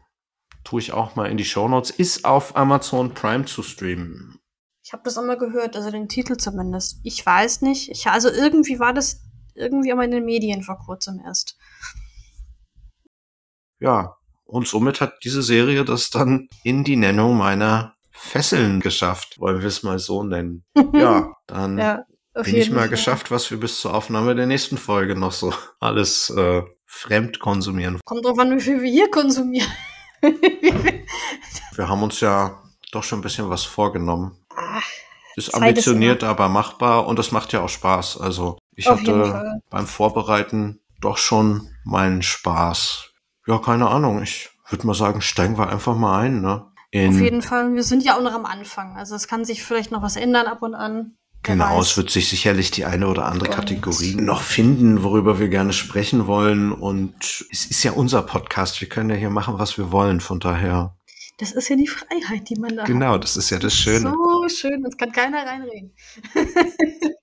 Tue 0.64 0.80
ich 0.80 0.94
auch 0.94 1.18
mal 1.18 1.30
in 1.30 1.36
die 1.36 1.46
Shownotes. 1.46 1.90
Ist 1.90 2.24
auf 2.24 2.56
Amazon 2.56 3.14
Prime 3.14 3.44
zu 3.44 3.62
streamen. 3.62 4.40
Ich 4.86 4.94
habe 4.94 5.04
das 5.04 5.18
mal 5.18 5.38
gehört, 5.38 5.76
also 5.76 5.92
den 5.92 6.08
Titel 6.08 6.38
zumindest. 6.38 7.00
Ich 7.04 7.26
weiß 7.26 7.62
nicht. 7.62 7.92
Ich, 7.92 8.08
also 8.08 8.30
irgendwie 8.30 8.80
war 8.80 8.94
das 8.94 9.29
irgendwie 9.60 9.94
auch 9.94 10.02
in 10.02 10.12
den 10.12 10.26
Medien 10.26 10.64
vor 10.64 10.78
kurzem 10.78 11.22
erst. 11.24 11.58
Ja, 13.80 14.16
und 14.46 14.68
somit 14.68 15.00
hat 15.00 15.24
diese 15.24 15.42
Serie 15.44 15.86
das 15.86 16.10
dann 16.10 16.50
in 16.64 16.84
die 16.84 16.96
Nennung 16.96 17.38
meiner 17.38 17.96
Fesseln 18.12 18.80
geschafft, 18.82 19.40
wollen 19.40 19.62
wir 19.62 19.68
es 19.68 19.84
mal 19.84 20.00
so 20.00 20.24
nennen. 20.24 20.66
Ja, 20.94 21.34
dann 21.48 21.78
ja, 21.78 22.06
bin 22.34 22.56
ich 22.56 22.70
mal 22.70 22.80
Fall. 22.80 22.90
geschafft, 22.90 23.32
was 23.32 23.50
wir 23.52 23.60
bis 23.60 23.80
zur 23.80 23.94
Aufnahme 23.94 24.36
der 24.36 24.46
nächsten 24.46 24.78
Folge 24.78 25.16
noch 25.16 25.32
so 25.32 25.54
alles 25.80 26.30
äh, 26.32 26.64
fremd 26.86 27.40
konsumieren. 27.40 28.00
Kommt 28.04 28.26
drauf 28.26 28.38
an, 28.40 28.56
wie 28.56 28.62
viel 28.62 28.82
wir 28.82 28.92
hier 28.92 29.10
konsumieren. 29.10 29.72
Wir 31.76 31.88
haben 31.88 32.04
uns 32.04 32.20
ja 32.20 32.62
doch 32.92 33.04
schon 33.04 33.20
ein 33.20 33.22
bisschen 33.24 33.50
was 33.50 33.64
vorgenommen. 33.64 34.38
Ach, 34.54 34.84
Ist 35.36 35.54
ambitioniert, 35.54 36.24
aber 36.24 36.50
machbar 36.50 37.08
und 37.08 37.20
es 37.20 37.32
macht 37.32 37.54
ja 37.54 37.62
auch 37.62 37.70
Spaß. 37.70 38.20
Also 38.20 38.58
ich 38.80 38.90
Auf 38.90 39.00
hatte 39.02 39.62
beim 39.70 39.88
Vorbereiten 39.88 40.80
doch 41.02 41.18
schon 41.18 41.70
meinen 41.84 42.22
Spaß. 42.22 43.12
Ja, 43.48 43.58
keine 43.60 43.88
Ahnung. 43.90 44.22
Ich 44.24 44.50
würde 44.70 44.86
mal 44.88 44.94
sagen, 44.94 45.22
steigen 45.22 45.58
wir 45.58 45.70
einfach 45.70 45.96
mal 45.96 46.20
ein, 46.22 46.42
ne? 46.42 46.66
In, 46.92 47.10
auf 47.14 47.20
jeden 47.22 47.42
Fall. 47.42 47.74
Wir 47.76 47.84
sind 47.84 48.04
ja 48.04 48.18
auch 48.18 48.22
noch 48.24 48.34
am 48.34 48.46
Anfang. 48.46 48.96
Also 48.98 49.16
es 49.16 49.28
kann 49.28 49.46
sich 49.46 49.64
vielleicht 49.64 49.92
noch 49.92 50.02
was 50.02 50.16
ändern 50.16 50.48
ab 50.48 50.62
und 50.64 50.74
an. 50.76 51.16
Wer 51.44 51.56
Genau, 51.56 51.78
weiß. 51.78 51.92
es 51.92 51.98
wird 51.98 52.10
sich 52.10 52.28
sicherlich 52.30 52.72
die 52.72 52.86
eine 52.86 53.08
oder 53.08 53.26
andere 53.26 53.50
Und- 53.50 53.56
Kategorie 53.56 54.16
noch 54.16 54.42
finden, 54.42 55.04
worüber 55.04 55.40
wir 55.40 55.48
gerne 55.50 55.72
sprechen 55.74 56.28
wollen. 56.28 56.72
Und 56.72 57.46
es 57.52 57.66
ist 57.66 57.84
ja 57.84 57.92
unser 57.92 58.22
Podcast. 58.24 58.82
Wir 58.82 58.90
können 58.90 59.10
ja 59.10 59.16
hier 59.16 59.30
machen, 59.30 59.58
was 59.60 59.78
wir 59.78 59.92
wollen. 59.92 60.20
Von 60.20 60.40
daher, 60.40 60.96
Das 61.38 61.52
ist 61.54 61.70
ja 61.70 61.76
die 61.78 61.88
Freiheit, 61.88 62.50
die 62.50 62.60
man 62.60 62.76
da 62.76 62.84
genau, 62.84 63.14
hat. 63.14 63.24
das 63.24 63.38
ist 63.38 63.50
ja 63.52 63.60
das 63.60 63.74
Schöne. 63.74 64.12
So 64.12 64.48
schön, 64.50 64.84
uns 64.84 64.98
kann 64.98 65.12
keiner 65.12 65.46
reinreden. 65.46 65.94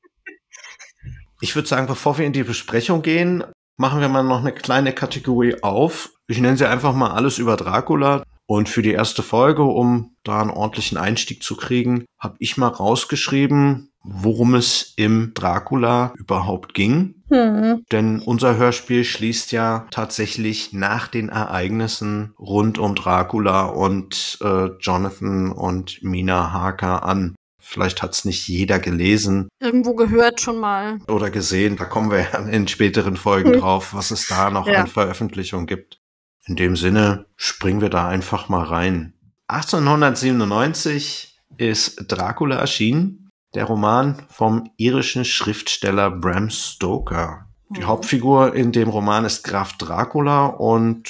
Ich 1.40 1.54
würde 1.54 1.68
sagen, 1.68 1.86
bevor 1.86 2.18
wir 2.18 2.26
in 2.26 2.32
die 2.32 2.42
Besprechung 2.42 3.02
gehen, 3.02 3.44
machen 3.76 4.00
wir 4.00 4.08
mal 4.08 4.22
noch 4.22 4.40
eine 4.40 4.52
kleine 4.52 4.92
Kategorie 4.92 5.62
auf. 5.62 6.10
Ich 6.28 6.40
nenne 6.40 6.56
sie 6.56 6.68
einfach 6.68 6.94
mal 6.94 7.10
alles 7.10 7.38
über 7.38 7.56
Dracula. 7.56 8.22
Und 8.48 8.68
für 8.68 8.82
die 8.82 8.92
erste 8.92 9.24
Folge, 9.24 9.64
um 9.64 10.16
da 10.22 10.40
einen 10.40 10.50
ordentlichen 10.50 10.98
Einstieg 10.98 11.42
zu 11.42 11.56
kriegen, 11.56 12.04
habe 12.18 12.36
ich 12.38 12.56
mal 12.56 12.68
rausgeschrieben, 12.68 13.90
worum 14.04 14.54
es 14.54 14.94
im 14.96 15.32
Dracula 15.34 16.14
überhaupt 16.16 16.72
ging. 16.72 17.16
Hm. 17.28 17.84
Denn 17.90 18.20
unser 18.20 18.56
Hörspiel 18.56 19.02
schließt 19.02 19.50
ja 19.50 19.86
tatsächlich 19.90 20.72
nach 20.72 21.08
den 21.08 21.28
Ereignissen 21.28 22.34
rund 22.38 22.78
um 22.78 22.94
Dracula 22.94 23.64
und 23.64 24.38
äh, 24.42 24.66
Jonathan 24.78 25.50
und 25.50 26.02
Mina 26.02 26.52
Harker 26.52 27.04
an. 27.04 27.34
Vielleicht 27.68 28.00
hat's 28.02 28.24
nicht 28.24 28.46
jeder 28.46 28.78
gelesen 28.78 29.48
Irgendwo 29.60 29.94
gehört 29.94 30.40
schon 30.40 30.58
mal. 30.60 30.98
oder 31.08 31.30
gesehen. 31.30 31.76
Da 31.76 31.84
kommen 31.84 32.10
wir 32.12 32.20
ja 32.20 32.38
in 32.38 32.68
späteren 32.68 33.16
Folgen 33.16 33.54
Hm. 33.54 33.60
drauf, 33.60 33.92
was 33.92 34.12
es 34.12 34.28
da 34.28 34.50
noch 34.50 34.68
Ja. 34.68 34.80
an 34.82 34.86
Veröffentlichungen 34.86 35.66
gibt. 35.66 35.98
In 36.44 36.54
dem 36.54 36.76
Sinne 36.76 37.26
springen 37.36 37.80
wir 37.80 37.90
da 37.90 38.06
einfach 38.08 38.48
mal 38.48 38.62
rein. 38.64 39.14
1897 39.48 41.38
ist 41.56 42.04
Dracula 42.08 42.56
erschienen, 42.56 43.30
der 43.54 43.64
Roman 43.64 44.22
vom 44.28 44.70
irischen 44.76 45.24
Schriftsteller 45.24 46.10
Bram 46.10 46.50
Stoker. 46.50 47.46
Die 47.70 47.80
Mhm. 47.80 47.86
Hauptfigur 47.86 48.54
in 48.54 48.70
dem 48.72 48.88
Roman 48.88 49.24
ist 49.24 49.42
Graf 49.42 49.72
Dracula 49.76 50.46
und 50.46 51.08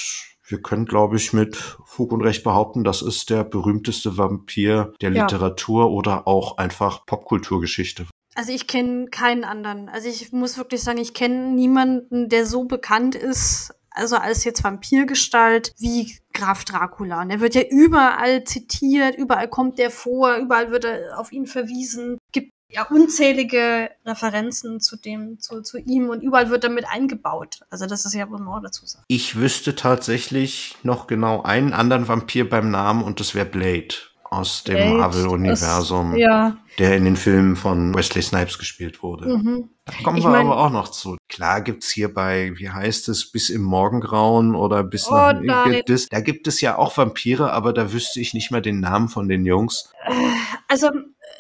wir 0.48 0.62
können, 0.62 0.86
glaube 0.86 1.16
ich, 1.16 1.32
mit 1.32 1.76
Fug 1.96 2.12
und 2.12 2.20
Recht 2.20 2.44
behaupten, 2.44 2.84
das 2.84 3.00
ist 3.00 3.30
der 3.30 3.42
berühmteste 3.42 4.18
Vampir 4.18 4.92
der 5.00 5.12
Ja. 5.12 5.22
Literatur 5.22 5.90
oder 5.90 6.28
auch 6.28 6.58
einfach 6.58 7.06
Popkulturgeschichte. 7.06 8.06
Also 8.34 8.52
ich 8.52 8.66
kenne 8.66 9.06
keinen 9.06 9.44
anderen. 9.44 9.88
Also 9.88 10.08
ich 10.08 10.30
muss 10.30 10.58
wirklich 10.58 10.82
sagen, 10.82 10.98
ich 10.98 11.14
kenne 11.14 11.54
niemanden, 11.54 12.28
der 12.28 12.44
so 12.44 12.64
bekannt 12.64 13.14
ist, 13.14 13.72
also 13.90 14.16
als 14.16 14.44
jetzt 14.44 14.62
Vampirgestalt 14.62 15.72
wie 15.78 16.14
Graf 16.34 16.66
Dracula. 16.66 17.22
Und 17.22 17.30
er 17.30 17.40
wird 17.40 17.54
ja 17.54 17.62
überall 17.62 18.44
zitiert, 18.44 19.16
überall 19.16 19.48
kommt 19.48 19.78
der 19.78 19.90
vor, 19.90 20.36
überall 20.36 20.70
wird 20.70 20.84
er 20.84 21.18
auf 21.18 21.32
ihn 21.32 21.46
verwiesen. 21.46 22.18
Gibt 22.68 22.78
ja 22.78 22.86
unzählige 22.96 23.90
Referenzen 24.04 24.80
zu 24.80 24.96
dem, 24.96 25.38
zu, 25.38 25.62
zu 25.62 25.78
ihm 25.78 26.08
und 26.08 26.20
überall 26.22 26.50
wird 26.50 26.64
er 26.64 26.70
mit 26.70 26.84
eingebaut. 26.88 27.60
Also 27.70 27.86
das 27.86 28.04
ist 28.04 28.14
ja, 28.14 28.28
was 28.30 28.40
man 28.40 28.48
auch 28.48 28.62
dazu 28.62 28.84
sagt. 28.86 29.04
Ich 29.08 29.36
wüsste 29.36 29.76
tatsächlich 29.76 30.76
noch 30.82 31.06
genau 31.06 31.42
einen 31.42 31.72
anderen 31.72 32.08
Vampir 32.08 32.48
beim 32.48 32.70
Namen 32.72 33.04
und 33.04 33.20
das 33.20 33.34
wäre 33.36 33.46
Blade 33.46 33.94
aus 34.28 34.64
dem 34.64 34.96
Marvel-Universum, 34.96 36.16
Ja. 36.16 36.56
der 36.80 36.96
in 36.96 37.04
den 37.04 37.14
Filmen 37.16 37.54
von 37.54 37.94
Wesley 37.94 38.22
Snipes 38.22 38.58
gespielt 38.58 39.00
wurde. 39.00 39.28
Mhm. 39.38 39.70
Da 39.84 39.92
kommen 40.02 40.16
Ich 40.16 40.24
wir 40.24 40.30
mein- 40.30 40.46
aber 40.48 40.58
auch 40.58 40.70
noch 40.70 40.88
zu. 40.88 41.16
Klar 41.28 41.60
gibt's 41.60 41.88
hier 41.92 42.12
bei, 42.12 42.52
wie 42.56 42.68
heißt 42.68 43.08
es, 43.08 43.30
bis 43.30 43.48
im 43.50 43.62
Morgengrauen 43.62 44.56
oder 44.56 44.82
bis 44.82 45.06
Oh, 45.06 45.12
nach 45.12 45.40
nein. 45.40 45.82
das, 45.86 46.06
Da 46.08 46.18
gibt 46.20 46.48
es 46.48 46.60
ja 46.60 46.76
auch 46.76 46.96
Vampire, 46.96 47.52
aber 47.52 47.72
da 47.72 47.92
wüsste 47.92 48.18
ich 48.20 48.34
nicht 48.34 48.50
mehr 48.50 48.60
den 48.60 48.80
Namen 48.80 49.08
von 49.08 49.28
den 49.28 49.46
Jungs. 49.46 49.92
Also, 50.66 50.90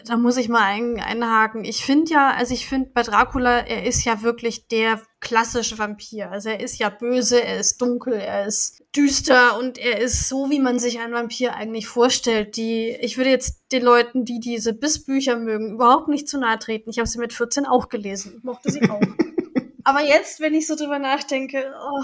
da 0.04 0.16
muss 0.16 0.36
ich 0.36 0.48
mal 0.48 0.62
ein, 0.62 1.00
einhaken. 1.00 1.64
Ich 1.64 1.84
finde 1.84 2.12
ja, 2.12 2.30
also 2.30 2.54
ich 2.54 2.66
finde 2.66 2.90
bei 2.92 3.02
Dracula, 3.02 3.58
er 3.60 3.84
ist 3.84 4.04
ja 4.04 4.22
wirklich 4.22 4.68
der 4.68 5.00
klassische 5.20 5.78
Vampir. 5.78 6.30
Also 6.30 6.50
er 6.50 6.60
ist 6.60 6.78
ja 6.78 6.88
böse, 6.88 7.42
er 7.42 7.58
ist 7.58 7.80
dunkel, 7.80 8.14
er 8.14 8.46
ist 8.46 8.84
düster 8.94 9.58
und 9.58 9.78
er 9.78 10.00
ist 10.00 10.28
so, 10.28 10.50
wie 10.50 10.60
man 10.60 10.78
sich 10.78 11.00
einen 11.00 11.14
Vampir 11.14 11.54
eigentlich 11.54 11.86
vorstellt. 11.86 12.56
Die, 12.56 12.96
ich 13.00 13.16
würde 13.16 13.30
jetzt 13.30 13.60
den 13.72 13.82
Leuten, 13.82 14.24
die 14.24 14.40
diese 14.40 14.72
Bissbücher 14.72 15.36
mögen, 15.36 15.74
überhaupt 15.74 16.08
nicht 16.08 16.28
zu 16.28 16.38
nahe 16.38 16.58
treten. 16.58 16.90
Ich 16.90 16.98
habe 16.98 17.08
sie 17.08 17.18
mit 17.18 17.32
14 17.32 17.66
auch 17.66 17.88
gelesen. 17.88 18.34
Ich 18.38 18.44
mochte 18.44 18.70
sie 18.70 18.88
auch. 18.88 19.00
Aber 19.86 20.02
jetzt, 20.02 20.40
wenn 20.40 20.52
ich 20.52 20.66
so 20.66 20.74
drüber 20.74 20.98
nachdenke, 20.98 21.72
oh, 21.80 22.02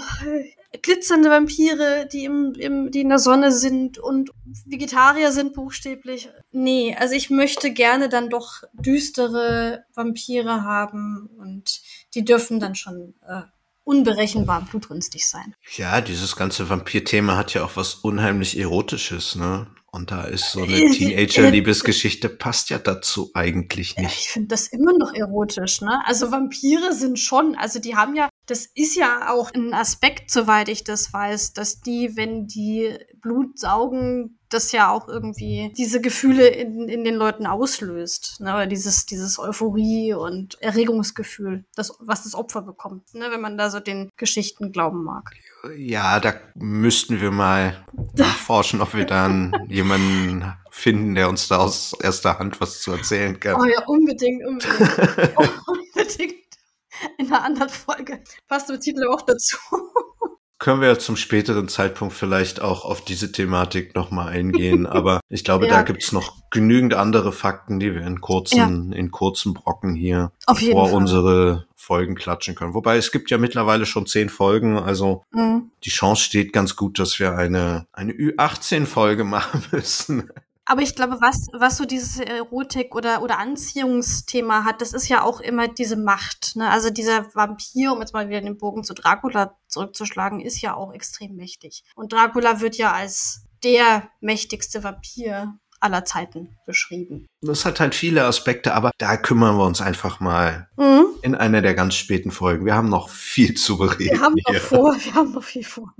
glitzernde 0.81 1.29
Vampire, 1.29 2.07
die, 2.09 2.23
im, 2.23 2.53
im, 2.53 2.91
die 2.91 3.01
in 3.01 3.09
der 3.09 3.19
Sonne 3.19 3.51
sind 3.51 3.97
und 3.97 4.31
Vegetarier 4.63 5.33
sind 5.33 5.53
buchstäblich. 5.53 6.29
Nee, 6.53 6.95
also 6.97 7.13
ich 7.13 7.29
möchte 7.29 7.73
gerne 7.73 8.07
dann 8.07 8.29
doch 8.29 8.63
düstere 8.71 9.83
Vampire 9.93 10.63
haben 10.63 11.29
und 11.37 11.81
die 12.13 12.23
dürfen 12.23 12.61
dann 12.61 12.75
schon 12.75 13.15
äh, 13.27 13.41
unberechenbar 13.83 14.61
blutrünstig 14.61 15.27
sein. 15.27 15.53
Ja, 15.75 15.99
dieses 15.99 16.37
ganze 16.37 16.69
Vampir-Thema 16.69 17.35
hat 17.35 17.53
ja 17.53 17.65
auch 17.65 17.75
was 17.75 17.95
unheimlich 17.95 18.57
Erotisches, 18.57 19.35
ne? 19.35 19.67
Und 19.93 20.09
da 20.09 20.23
ist 20.23 20.51
so 20.51 20.63
eine 20.63 20.73
Äh, 20.73 20.89
Teenager-Liebesgeschichte 20.89 22.27
passt 22.27 22.71
ja 22.71 22.79
dazu 22.79 23.29
eigentlich 23.35 23.95
nicht. 23.95 24.21
ich 24.21 24.29
finde 24.29 24.47
das 24.47 24.67
immer 24.69 24.91
noch 24.97 25.13
erotisch, 25.13 25.81
ne? 25.81 26.01
Also 26.05 26.31
Vampire 26.31 26.93
sind 26.93 27.19
schon, 27.19 27.55
also 27.55 27.77
die 27.77 27.95
haben 27.95 28.15
ja, 28.15 28.27
das 28.47 28.65
ist 28.73 28.95
ja 28.95 29.31
auch 29.31 29.53
ein 29.53 29.71
Aspekt, 29.71 30.31
soweit 30.31 30.67
ich 30.67 30.83
das 30.83 31.13
weiß, 31.13 31.53
dass 31.53 31.81
die, 31.81 32.17
wenn 32.17 32.47
die 32.47 32.97
Blut 33.21 33.59
saugen, 33.59 34.39
das 34.49 34.71
ja 34.71 34.91
auch 34.91 35.07
irgendwie 35.07 35.71
diese 35.77 36.01
Gefühle 36.01 36.47
in, 36.47 36.89
in 36.89 37.03
den 37.03 37.15
Leuten 37.15 37.45
auslöst, 37.45 38.37
ne? 38.39 38.51
Oder 38.51 38.65
dieses, 38.65 39.05
dieses 39.05 39.37
Euphorie 39.37 40.15
und 40.15 40.59
Erregungsgefühl, 40.59 41.65
das, 41.75 41.95
was 41.99 42.23
das 42.23 42.33
Opfer 42.33 42.63
bekommt, 42.63 43.13
ne? 43.13 43.27
Wenn 43.29 43.41
man 43.41 43.59
da 43.59 43.69
so 43.69 43.79
den 43.79 44.09
Geschichten 44.17 44.71
glauben 44.71 45.03
mag. 45.03 45.29
Ja, 45.77 46.19
da 46.19 46.33
müssten 46.55 47.21
wir 47.21 47.31
mal 47.31 47.85
nachforschen, 48.15 48.81
ob 48.81 48.93
wir 48.93 49.05
dann 49.05 49.55
jemanden 49.69 50.43
finden, 50.69 51.15
der 51.15 51.29
uns 51.29 51.47
da 51.47 51.57
aus 51.57 51.93
erster 52.01 52.37
Hand 52.37 52.59
was 52.59 52.81
zu 52.81 52.91
erzählen 52.91 53.39
kann. 53.39 53.61
Oh 53.61 53.65
ja, 53.65 53.85
unbedingt, 53.85 54.45
unbedingt. 54.45 55.37
unbedingt. 55.67 56.33
In 57.17 57.27
einer 57.27 57.43
anderen 57.43 57.69
Folge. 57.69 58.21
Passt 58.47 58.69
der 58.69 58.79
Titel 58.79 59.07
auch 59.07 59.21
dazu. 59.21 59.57
Können 60.59 60.79
wir 60.81 60.97
zum 60.99 61.17
späteren 61.17 61.67
Zeitpunkt 61.67 62.13
vielleicht 62.13 62.61
auch 62.61 62.85
auf 62.85 63.03
diese 63.03 63.31
Thematik 63.33 63.95
nochmal 63.95 64.29
eingehen, 64.29 64.85
aber 64.87 65.19
ich 65.29 65.43
glaube, 65.43 65.65
Ja. 65.67 65.71
da 65.77 65.81
gibt's 65.81 66.11
noch 66.13 66.37
genügend 66.51 66.93
andere 66.93 67.31
Fakten, 67.33 67.79
die 67.79 67.93
wir 67.93 68.01
in 68.05 68.21
kurzen, 68.21 68.93
in 68.93 69.11
kurzen 69.11 69.53
Brocken 69.53 69.93
hier 69.95 70.31
Auf 70.45 70.61
jeden 70.61 70.73
vor 70.73 70.87
Fall. 70.87 70.95
unsere 70.95 71.67
Folgen 71.83 72.15
klatschen 72.15 72.55
können. 72.55 72.73
Wobei 72.73 72.97
es 72.97 73.11
gibt 73.11 73.29
ja 73.29 73.37
mittlerweile 73.37 73.85
schon 73.85 74.05
zehn 74.07 74.29
Folgen, 74.29 74.77
also 74.77 75.23
Mhm. 75.31 75.71
die 75.83 75.89
Chance 75.89 76.23
steht 76.23 76.53
ganz 76.53 76.75
gut, 76.75 76.97
dass 76.97 77.19
wir 77.19 77.35
eine, 77.35 77.87
eine 77.91 78.13
Ü18-Folge 78.13 79.23
machen 79.35 79.63
müssen. 79.71 80.29
Aber 80.65 80.81
ich 80.81 80.95
glaube, 80.95 81.17
was, 81.19 81.47
was 81.51 81.75
so 81.75 81.83
dieses 81.83 82.21
Erotik- 82.21 82.95
oder, 82.95 83.21
oder 83.21 83.37
Anziehungsthema 83.37 84.63
hat, 84.63 84.81
das 84.81 84.93
ist 84.93 85.09
ja 85.09 85.21
auch 85.23 85.41
immer 85.41 85.67
diese 85.67 85.97
Macht. 85.97 86.55
Ne? 86.55 86.69
Also 86.69 86.89
dieser 86.89 87.33
Vampir, 87.35 87.91
um 87.91 87.99
jetzt 87.99 88.13
mal 88.13 88.29
wieder 88.29 88.39
den 88.41 88.57
Bogen 88.57 88.83
zu 88.85 88.93
Dracula 88.93 89.57
zurückzuschlagen, 89.67 90.39
ist 90.39 90.61
ja 90.61 90.73
auch 90.75 90.93
extrem 90.93 91.35
mächtig. 91.35 91.83
Und 91.95 92.13
Dracula 92.13 92.61
wird 92.61 92.77
ja 92.77 92.93
als 92.93 93.43
der 93.63 94.09
mächtigste 94.21 94.83
Vampir 94.83 95.53
aller 95.83 96.05
Zeiten 96.05 96.55
beschrieben. 96.65 97.25
Das 97.41 97.65
hat 97.65 97.79
halt 97.79 97.93
viele 97.93 98.25
Aspekte, 98.25 98.73
aber 98.73 98.91
da 98.97 99.17
kümmern 99.17 99.57
wir 99.57 99.65
uns 99.65 99.81
einfach 99.81 100.19
mal 100.19 100.69
Mhm. 100.77 101.05
in 101.21 101.35
einer 101.35 101.61
der 101.61 101.73
ganz 101.73 101.95
späten 101.95 102.31
Folgen. 102.31 102.65
Wir 102.65 102.75
haben 102.75 102.89
noch 102.89 103.09
viel 103.09 103.53
zu 103.55 103.77
bereden. 103.77 104.11
Wir 104.17 104.21
haben 104.21 104.35
noch 104.35 104.51
hier. 104.51 104.61
vor, 104.61 104.95
wir 104.97 105.13
haben 105.13 105.31
noch 105.33 105.43
viel 105.43 105.63
vor. 105.63 105.93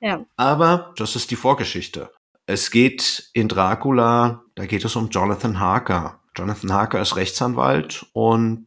Ja. 0.00 0.24
Aber 0.36 0.94
das 0.96 1.14
ist 1.16 1.30
die 1.30 1.36
Vorgeschichte. 1.36 2.10
Es 2.46 2.70
geht 2.70 3.30
in 3.32 3.48
Dracula, 3.48 4.42
da 4.54 4.66
geht 4.66 4.84
es 4.84 4.96
um 4.96 5.08
Jonathan 5.10 5.60
Harker. 5.60 6.20
Jonathan 6.36 6.72
Harker 6.72 7.00
ist 7.00 7.16
Rechtsanwalt 7.16 8.06
und 8.12 8.66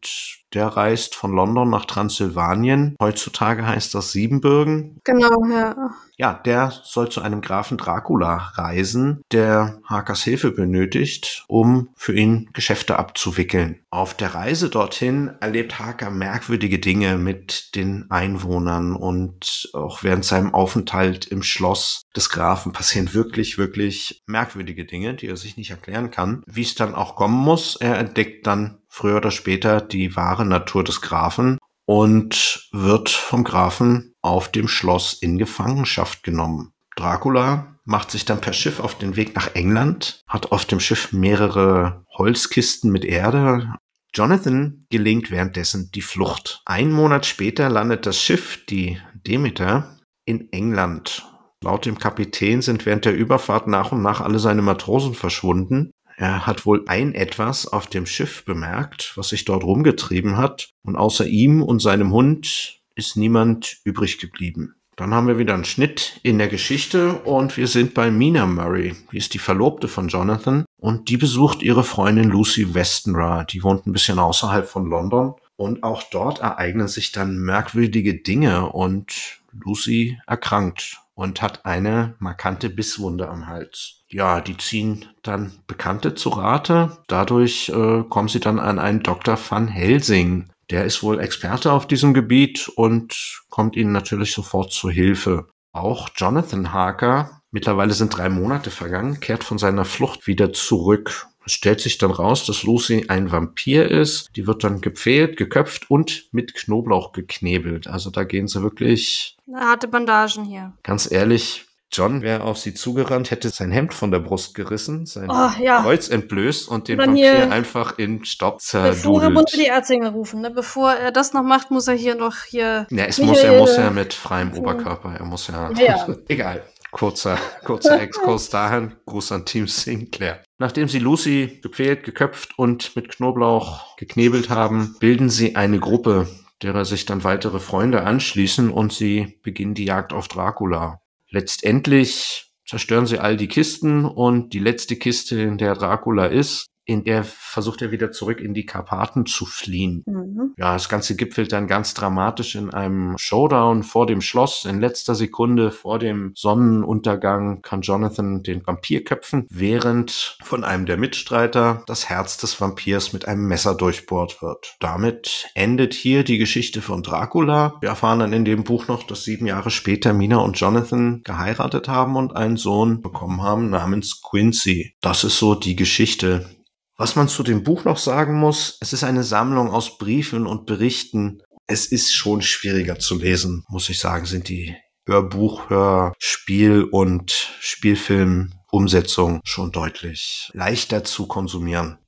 der 0.54 0.68
reist 0.68 1.14
von 1.14 1.32
London 1.32 1.70
nach 1.70 1.84
Transsilvanien. 1.84 2.96
Heutzutage 3.00 3.66
heißt 3.66 3.94
das 3.94 4.12
Siebenbürgen. 4.12 5.00
Genau, 5.04 5.44
ja. 5.50 5.74
Ja, 6.16 6.34
der 6.34 6.72
soll 6.84 7.08
zu 7.08 7.22
einem 7.22 7.40
Grafen 7.40 7.76
Dracula 7.76 8.36
reisen, 8.54 9.20
der 9.32 9.80
Harkers 9.84 10.22
Hilfe 10.22 10.52
benötigt, 10.52 11.44
um 11.48 11.88
für 11.96 12.14
ihn 12.14 12.50
Geschäfte 12.52 12.98
abzuwickeln. 12.98 13.80
Auf 13.90 14.14
der 14.14 14.34
Reise 14.34 14.70
dorthin 14.70 15.32
erlebt 15.40 15.80
Harker 15.80 16.10
merkwürdige 16.10 16.78
Dinge 16.78 17.18
mit 17.18 17.74
den 17.74 18.10
Einwohnern 18.10 18.94
und 18.94 19.70
auch 19.72 20.04
während 20.04 20.24
seinem 20.24 20.54
Aufenthalt 20.54 21.26
im 21.26 21.42
Schloss 21.42 22.02
des 22.14 22.30
Grafen 22.30 22.72
passieren 22.72 23.12
wirklich, 23.12 23.58
wirklich 23.58 24.22
merkwürdige 24.26 24.84
Dinge, 24.84 25.14
die 25.14 25.26
er 25.26 25.36
sich 25.36 25.56
nicht 25.56 25.70
erklären 25.70 26.12
kann. 26.12 26.42
Wie 26.46 26.62
es 26.62 26.76
dann 26.76 26.94
auch 26.94 27.16
kommen 27.16 27.38
muss, 27.38 27.74
er 27.76 27.98
entdeckt 27.98 28.46
dann 28.46 28.78
früher 28.94 29.16
oder 29.16 29.32
später 29.32 29.80
die 29.80 30.14
wahre 30.14 30.46
Natur 30.46 30.84
des 30.84 31.00
Grafen 31.00 31.58
und 31.84 32.68
wird 32.70 33.08
vom 33.08 33.42
Grafen 33.42 34.14
auf 34.22 34.52
dem 34.52 34.68
Schloss 34.68 35.14
in 35.14 35.36
Gefangenschaft 35.36 36.22
genommen. 36.22 36.72
Dracula 36.94 37.76
macht 37.84 38.12
sich 38.12 38.24
dann 38.24 38.40
per 38.40 38.52
Schiff 38.52 38.78
auf 38.78 38.96
den 38.96 39.16
Weg 39.16 39.34
nach 39.34 39.56
England, 39.56 40.22
hat 40.28 40.52
auf 40.52 40.64
dem 40.64 40.78
Schiff 40.78 41.12
mehrere 41.12 42.04
Holzkisten 42.16 42.92
mit 42.92 43.04
Erde. 43.04 43.74
Jonathan 44.14 44.86
gelingt 44.90 45.32
währenddessen 45.32 45.90
die 45.92 46.00
Flucht. 46.00 46.62
Ein 46.64 46.92
Monat 46.92 47.26
später 47.26 47.68
landet 47.68 48.06
das 48.06 48.22
Schiff, 48.22 48.64
die 48.66 49.00
Demeter, 49.26 49.98
in 50.24 50.52
England. 50.52 51.28
Laut 51.64 51.84
dem 51.84 51.98
Kapitän 51.98 52.62
sind 52.62 52.86
während 52.86 53.06
der 53.06 53.16
Überfahrt 53.16 53.66
nach 53.66 53.90
und 53.90 54.02
nach 54.02 54.20
alle 54.20 54.38
seine 54.38 54.62
Matrosen 54.62 55.14
verschwunden. 55.14 55.90
Er 56.16 56.46
hat 56.46 56.64
wohl 56.66 56.84
ein 56.86 57.14
etwas 57.14 57.66
auf 57.66 57.86
dem 57.86 58.06
Schiff 58.06 58.44
bemerkt, 58.44 59.12
was 59.16 59.28
sich 59.28 59.44
dort 59.44 59.64
rumgetrieben 59.64 60.36
hat, 60.36 60.70
und 60.82 60.96
außer 60.96 61.26
ihm 61.26 61.62
und 61.62 61.80
seinem 61.80 62.12
Hund 62.12 62.80
ist 62.94 63.16
niemand 63.16 63.78
übrig 63.84 64.18
geblieben. 64.18 64.74
Dann 64.96 65.12
haben 65.12 65.26
wir 65.26 65.38
wieder 65.38 65.54
einen 65.54 65.64
Schnitt 65.64 66.20
in 66.22 66.38
der 66.38 66.46
Geschichte 66.46 67.14
und 67.14 67.56
wir 67.56 67.66
sind 67.66 67.94
bei 67.94 68.12
Mina 68.12 68.46
Murray. 68.46 68.94
Die 69.10 69.16
ist 69.16 69.34
die 69.34 69.40
Verlobte 69.40 69.88
von 69.88 70.06
Jonathan 70.06 70.64
und 70.76 71.08
die 71.08 71.16
besucht 71.16 71.62
ihre 71.62 71.82
Freundin 71.82 72.30
Lucy 72.30 72.74
Westenra. 72.74 73.42
Die 73.42 73.64
wohnt 73.64 73.86
ein 73.86 73.92
bisschen 73.92 74.20
außerhalb 74.20 74.68
von 74.68 74.86
London 74.86 75.34
und 75.56 75.82
auch 75.82 76.04
dort 76.04 76.38
ereignen 76.38 76.86
sich 76.86 77.10
dann 77.10 77.38
merkwürdige 77.38 78.14
Dinge 78.14 78.70
und 78.70 79.40
Lucy 79.52 80.18
erkrankt 80.28 81.00
und 81.14 81.42
hat 81.42 81.64
eine 81.64 82.14
markante 82.18 82.70
Bisswunde 82.70 83.28
am 83.28 83.46
Hals. 83.46 84.02
Ja, 84.08 84.40
die 84.40 84.56
ziehen 84.56 85.06
dann 85.22 85.52
Bekannte 85.66 86.14
zu 86.14 86.30
Rate. 86.30 86.98
Dadurch 87.08 87.68
äh, 87.68 88.02
kommen 88.08 88.28
sie 88.28 88.40
dann 88.40 88.58
an 88.58 88.78
einen 88.78 89.02
Dr. 89.02 89.38
Van 89.48 89.68
Helsing. 89.68 90.50
Der 90.70 90.84
ist 90.84 91.02
wohl 91.02 91.20
Experte 91.20 91.72
auf 91.72 91.86
diesem 91.86 92.14
Gebiet 92.14 92.68
und 92.68 93.42
kommt 93.50 93.76
ihnen 93.76 93.92
natürlich 93.92 94.32
sofort 94.32 94.72
zur 94.72 94.90
Hilfe. 94.90 95.48
Auch 95.72 96.08
Jonathan 96.16 96.72
Harker, 96.72 97.42
mittlerweile 97.50 97.92
sind 97.92 98.16
drei 98.16 98.28
Monate 98.28 98.70
vergangen, 98.70 99.20
kehrt 99.20 99.44
von 99.44 99.58
seiner 99.58 99.84
Flucht 99.84 100.26
wieder 100.26 100.52
zurück. 100.52 101.26
Es 101.46 101.52
stellt 101.52 101.80
sich 101.80 101.98
dann 101.98 102.10
raus, 102.10 102.46
dass 102.46 102.62
Lucy 102.62 103.06
ein 103.08 103.30
Vampir 103.30 103.90
ist. 103.90 104.30
Die 104.34 104.46
wird 104.46 104.64
dann 104.64 104.80
gepfählt, 104.80 105.36
geköpft 105.36 105.90
und 105.90 106.28
mit 106.32 106.54
Knoblauch 106.54 107.12
geknebelt. 107.12 107.86
Also 107.86 108.10
da 108.10 108.24
gehen 108.24 108.48
sie 108.48 108.62
wirklich. 108.62 109.33
Harte 109.52 109.88
Bandagen 109.88 110.44
hier. 110.44 110.72
Ganz 110.82 111.10
ehrlich, 111.10 111.66
John 111.92 112.22
wäre 112.22 112.42
auf 112.42 112.58
sie 112.58 112.74
zugerannt, 112.74 113.30
hätte 113.30 113.50
sein 113.50 113.70
Hemd 113.70 113.94
von 113.94 114.10
der 114.10 114.18
Brust 114.18 114.54
gerissen, 114.54 115.06
sein 115.06 115.30
oh, 115.30 115.50
ja. 115.62 115.82
Kreuz 115.82 116.08
entblößt 116.08 116.68
und 116.68 116.88
den 116.88 116.98
Vampir 116.98 117.52
einfach 117.52 117.98
in 117.98 118.24
Staub 118.24 118.60
zerdudelt. 118.60 119.02
Bevor 119.04 119.30
muss 119.30 119.52
er 119.52 119.58
die 119.58 119.66
Ärzte 119.66 120.08
rufen, 120.08 120.40
ne? 120.40 120.50
Bevor 120.50 120.92
er 120.92 121.12
das 121.12 121.32
noch 121.34 121.44
macht, 121.44 121.70
muss 121.70 121.86
er 121.86 121.94
hier 121.94 122.16
noch 122.16 122.36
hier... 122.48 122.86
Ja, 122.90 123.04
es 123.04 123.18
muss, 123.18 123.38
er 123.38 123.58
muss 123.58 123.76
ja 123.76 123.90
mit 123.90 124.12
freiem 124.12 124.52
Oberkörper, 124.54 125.14
er 125.16 125.24
muss 125.24 125.46
ja... 125.46 125.70
ja. 125.72 126.06
Egal. 126.28 126.62
Kurzer, 126.90 127.38
kurzer 127.64 128.00
Exkurs 128.00 128.50
dahin. 128.50 128.94
Gruß 129.06 129.32
an 129.32 129.44
Team 129.44 129.66
Sinclair. 129.66 130.44
Nachdem 130.58 130.88
sie 130.88 131.00
Lucy 131.00 131.58
gepfählt, 131.60 132.04
geköpft 132.04 132.56
und 132.56 132.94
mit 132.94 133.08
Knoblauch 133.08 133.96
geknebelt 133.96 134.48
haben, 134.48 134.94
bilden 135.00 135.28
sie 135.28 135.56
eine 135.56 135.80
Gruppe, 135.80 136.28
derer 136.62 136.84
sich 136.84 137.06
dann 137.06 137.24
weitere 137.24 137.60
Freunde 137.60 138.04
anschließen 138.04 138.70
und 138.70 138.92
sie 138.92 139.38
beginnen 139.42 139.74
die 139.74 139.84
Jagd 139.84 140.12
auf 140.12 140.28
Dracula. 140.28 141.00
Letztendlich 141.28 142.52
zerstören 142.66 143.06
sie 143.06 143.18
all 143.18 143.36
die 143.36 143.48
Kisten 143.48 144.04
und 144.04 144.52
die 144.52 144.58
letzte 144.58 144.96
Kiste, 144.96 145.40
in 145.40 145.58
der 145.58 145.74
Dracula 145.74 146.26
ist, 146.26 146.68
in 146.86 147.04
der 147.04 147.24
versucht 147.24 147.82
er 147.82 147.90
wieder 147.90 148.12
zurück 148.12 148.40
in 148.40 148.52
die 148.52 148.66
Karpaten 148.66 149.26
zu 149.26 149.46
fliehen. 149.46 150.02
Mhm. 150.06 150.54
Ja, 150.56 150.74
das 150.74 150.88
Ganze 150.88 151.16
gipfelt 151.16 151.52
dann 151.52 151.66
ganz 151.66 151.94
dramatisch 151.94 152.54
in 152.54 152.72
einem 152.72 153.16
Showdown 153.16 153.82
vor 153.82 154.06
dem 154.06 154.20
Schloss. 154.20 154.64
In 154.64 154.80
letzter 154.80 155.14
Sekunde 155.14 155.70
vor 155.70 155.98
dem 155.98 156.32
Sonnenuntergang 156.34 157.62
kann 157.62 157.80
Jonathan 157.80 158.42
den 158.42 158.66
Vampir 158.66 159.04
köpfen, 159.04 159.46
während 159.50 160.36
von 160.42 160.64
einem 160.64 160.84
der 160.86 160.96
Mitstreiter 160.96 161.82
das 161.86 162.08
Herz 162.08 162.36
des 162.36 162.60
Vampirs 162.60 163.12
mit 163.12 163.26
einem 163.26 163.46
Messer 163.46 163.74
durchbohrt 163.74 164.42
wird. 164.42 164.76
Damit 164.80 165.48
endet 165.54 165.94
hier 165.94 166.24
die 166.24 166.38
Geschichte 166.38 166.82
von 166.82 167.02
Dracula. 167.02 167.74
Wir 167.80 167.90
erfahren 167.90 168.18
dann 168.18 168.32
in 168.32 168.44
dem 168.44 168.64
Buch 168.64 168.88
noch, 168.88 169.04
dass 169.04 169.24
sieben 169.24 169.46
Jahre 169.46 169.70
später 169.70 170.12
Mina 170.12 170.38
und 170.38 170.58
Jonathan 170.58 171.22
geheiratet 171.24 171.88
haben 171.88 172.16
und 172.16 172.36
einen 172.36 172.56
Sohn 172.56 173.00
bekommen 173.00 173.42
haben 173.42 173.70
namens 173.70 174.22
Quincy. 174.22 174.94
Das 175.00 175.24
ist 175.24 175.38
so 175.38 175.54
die 175.54 175.76
Geschichte 175.76 176.46
was 176.96 177.16
man 177.16 177.28
zu 177.28 177.42
dem 177.42 177.62
Buch 177.64 177.84
noch 177.84 177.98
sagen 177.98 178.38
muss, 178.38 178.78
es 178.80 178.92
ist 178.92 179.04
eine 179.04 179.24
Sammlung 179.24 179.70
aus 179.70 179.98
Briefen 179.98 180.46
und 180.46 180.66
Berichten. 180.66 181.42
Es 181.66 181.86
ist 181.86 182.14
schon 182.14 182.42
schwieriger 182.42 182.98
zu 182.98 183.18
lesen, 183.18 183.64
muss 183.68 183.88
ich 183.88 183.98
sagen, 183.98 184.26
sind 184.26 184.48
die 184.48 184.76
Hörbuch, 185.06 185.68
Hörspiel 185.68 186.84
und 186.84 187.52
Spielfilm-Umsetzung 187.60 189.40
schon 189.44 189.72
deutlich 189.72 190.50
leichter 190.54 191.04
zu 191.04 191.26
konsumieren. 191.26 191.98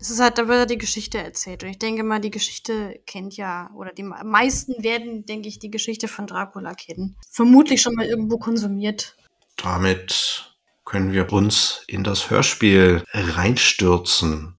Es 0.00 0.10
ist 0.10 0.20
halt, 0.20 0.38
da 0.38 0.48
wird 0.48 0.58
ja 0.58 0.66
die 0.66 0.78
Geschichte 0.78 1.18
erzählt. 1.18 1.62
Und 1.62 1.70
ich 1.70 1.78
denke 1.78 2.02
mal, 2.02 2.20
die 2.20 2.30
Geschichte 2.30 3.00
kennt 3.06 3.36
ja, 3.36 3.70
oder 3.76 3.92
die 3.92 4.02
meisten 4.02 4.82
werden, 4.82 5.24
denke 5.24 5.48
ich, 5.48 5.58
die 5.58 5.70
Geschichte 5.70 6.08
von 6.08 6.26
Dracula 6.26 6.74
kennen. 6.74 7.16
Vermutlich 7.30 7.80
schon 7.80 7.94
mal 7.94 8.06
irgendwo 8.06 8.38
konsumiert. 8.38 9.16
Damit 9.56 10.53
können 10.84 11.12
wir 11.12 11.32
uns 11.32 11.84
in 11.86 12.02
das 12.04 12.30
Hörspiel 12.30 13.02
reinstürzen. 13.12 14.58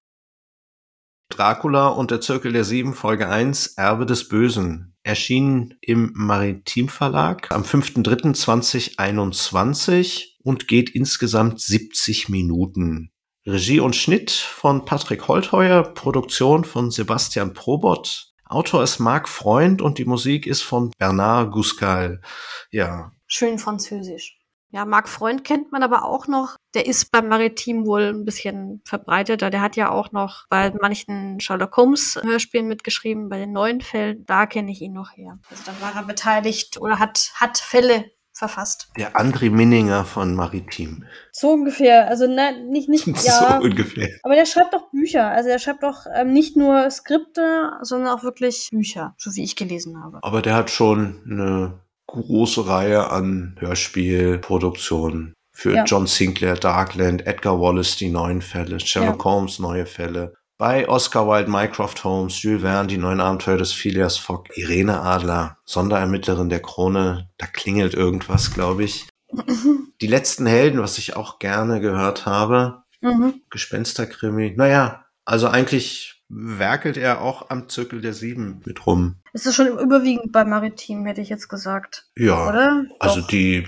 Dracula 1.28 1.88
und 1.88 2.10
der 2.10 2.20
Zirkel 2.20 2.52
der 2.52 2.64
Sieben, 2.64 2.94
Folge 2.94 3.28
1, 3.28 3.74
Erbe 3.76 4.06
des 4.06 4.28
Bösen, 4.28 4.96
erschien 5.02 5.76
im 5.80 6.12
Maritim 6.14 6.88
Verlag 6.88 7.50
am 7.50 7.62
5.3.2021 7.62 10.36
und 10.42 10.68
geht 10.68 10.90
insgesamt 10.90 11.60
70 11.60 12.28
Minuten. 12.28 13.10
Regie 13.44 13.80
und 13.80 13.96
Schnitt 13.96 14.30
von 14.30 14.84
Patrick 14.84 15.26
Holtheuer, 15.28 15.82
Produktion 15.82 16.64
von 16.64 16.90
Sebastian 16.90 17.54
Probot, 17.54 18.34
Autor 18.48 18.84
ist 18.84 19.00
Marc 19.00 19.28
Freund 19.28 19.82
und 19.82 19.98
die 19.98 20.04
Musik 20.04 20.46
ist 20.46 20.62
von 20.62 20.92
Bernard 20.98 21.52
Guscal. 21.52 22.20
Ja. 22.70 23.12
Schön 23.26 23.58
französisch. 23.58 24.35
Ja, 24.70 24.84
Marc 24.84 25.08
Freund 25.08 25.44
kennt 25.44 25.72
man 25.72 25.82
aber 25.82 26.04
auch 26.04 26.26
noch. 26.26 26.56
Der 26.74 26.86
ist 26.86 27.10
beim 27.12 27.28
Maritim 27.28 27.86
wohl 27.86 28.12
ein 28.12 28.24
bisschen 28.24 28.82
verbreiteter. 28.84 29.50
Der 29.50 29.60
hat 29.60 29.76
ja 29.76 29.90
auch 29.90 30.12
noch 30.12 30.46
bei 30.50 30.72
manchen 30.80 31.40
Sherlock 31.40 31.76
Holmes 31.76 32.20
Hörspielen 32.22 32.66
mitgeschrieben, 32.66 33.28
bei 33.28 33.38
den 33.38 33.52
neuen 33.52 33.80
Fällen. 33.80 34.24
Da 34.26 34.46
kenne 34.46 34.72
ich 34.72 34.82
ihn 34.82 34.92
noch 34.92 35.16
her. 35.16 35.38
Also 35.50 35.62
da 35.66 35.72
war 35.80 35.94
er 35.94 36.06
beteiligt 36.06 36.78
oder 36.80 36.98
hat, 36.98 37.32
hat 37.36 37.58
Fälle 37.58 38.10
verfasst. 38.36 38.88
Der 38.98 39.16
André 39.16 39.50
Minninger 39.50 40.04
von 40.04 40.34
Maritim. 40.34 41.04
So 41.32 41.52
ungefähr. 41.52 42.08
Also 42.08 42.26
ne, 42.26 42.64
nicht, 42.68 42.88
nicht, 42.88 43.06
ja. 43.24 43.58
so 43.58 43.64
ungefähr. 43.64 44.08
Aber 44.22 44.34
der 44.34 44.46
schreibt 44.46 44.74
doch 44.74 44.90
Bücher. 44.90 45.28
Also 45.30 45.48
er 45.48 45.58
schreibt 45.58 45.82
doch 45.82 46.06
ähm, 46.14 46.32
nicht 46.32 46.56
nur 46.56 46.90
Skripte, 46.90 47.72
sondern 47.80 48.10
auch 48.10 48.22
wirklich 48.22 48.68
Bücher, 48.70 49.14
so 49.16 49.34
wie 49.34 49.42
ich 49.42 49.56
gelesen 49.56 50.02
habe. 50.02 50.18
Aber 50.22 50.42
der 50.42 50.54
hat 50.54 50.70
schon 50.70 51.22
eine 51.24 51.80
große 52.06 52.66
Reihe 52.66 53.10
an 53.10 53.56
Hörspielproduktionen. 53.58 55.34
Für 55.52 55.74
ja. 55.74 55.84
John 55.84 56.06
Sinclair, 56.06 56.54
Darkland, 56.54 57.26
Edgar 57.26 57.60
Wallace 57.60 57.96
die 57.96 58.10
neuen 58.10 58.42
Fälle, 58.42 58.78
Sherlock 58.78 59.18
ja. 59.18 59.24
Holmes 59.24 59.58
neue 59.58 59.86
Fälle. 59.86 60.34
Bei 60.58 60.88
Oscar 60.88 61.26
Wilde, 61.28 61.50
Mycroft 61.50 62.04
Holmes, 62.04 62.42
Jules 62.42 62.62
Verne, 62.62 62.88
die 62.88 62.98
neuen 62.98 63.20
Abenteuer 63.20 63.58
des 63.58 63.72
Phileas 63.72 64.16
Fogg, 64.16 64.50
Irene 64.54 65.00
Adler, 65.00 65.58
Sonderermittlerin 65.64 66.48
der 66.48 66.60
Krone, 66.60 67.28
da 67.38 67.46
klingelt 67.46 67.94
irgendwas, 67.94 68.52
glaube 68.52 68.84
ich. 68.84 69.06
die 70.00 70.06
letzten 70.06 70.46
Helden, 70.46 70.80
was 70.80 70.98
ich 70.98 71.16
auch 71.16 71.38
gerne 71.38 71.80
gehört 71.80 72.26
habe. 72.26 72.82
Mhm. 73.00 73.42
Gespensterkrimi. 73.50 74.54
Naja, 74.56 75.04
also 75.24 75.48
eigentlich 75.48 76.15
werkelt 76.28 76.96
er 76.96 77.20
auch 77.20 77.50
am 77.50 77.68
Zirkel 77.68 78.00
der 78.00 78.14
Sieben 78.14 78.60
mit 78.64 78.86
rum. 78.86 79.16
Ist 79.32 79.46
das 79.46 79.54
schon 79.54 79.66
überwiegend 79.78 80.32
bei 80.32 80.44
Maritim, 80.44 81.06
hätte 81.06 81.20
ich 81.20 81.28
jetzt 81.28 81.48
gesagt. 81.48 82.06
Ja. 82.16 82.48
Oder? 82.48 82.84
Also 82.98 83.20
Doch. 83.20 83.28
die 83.28 83.66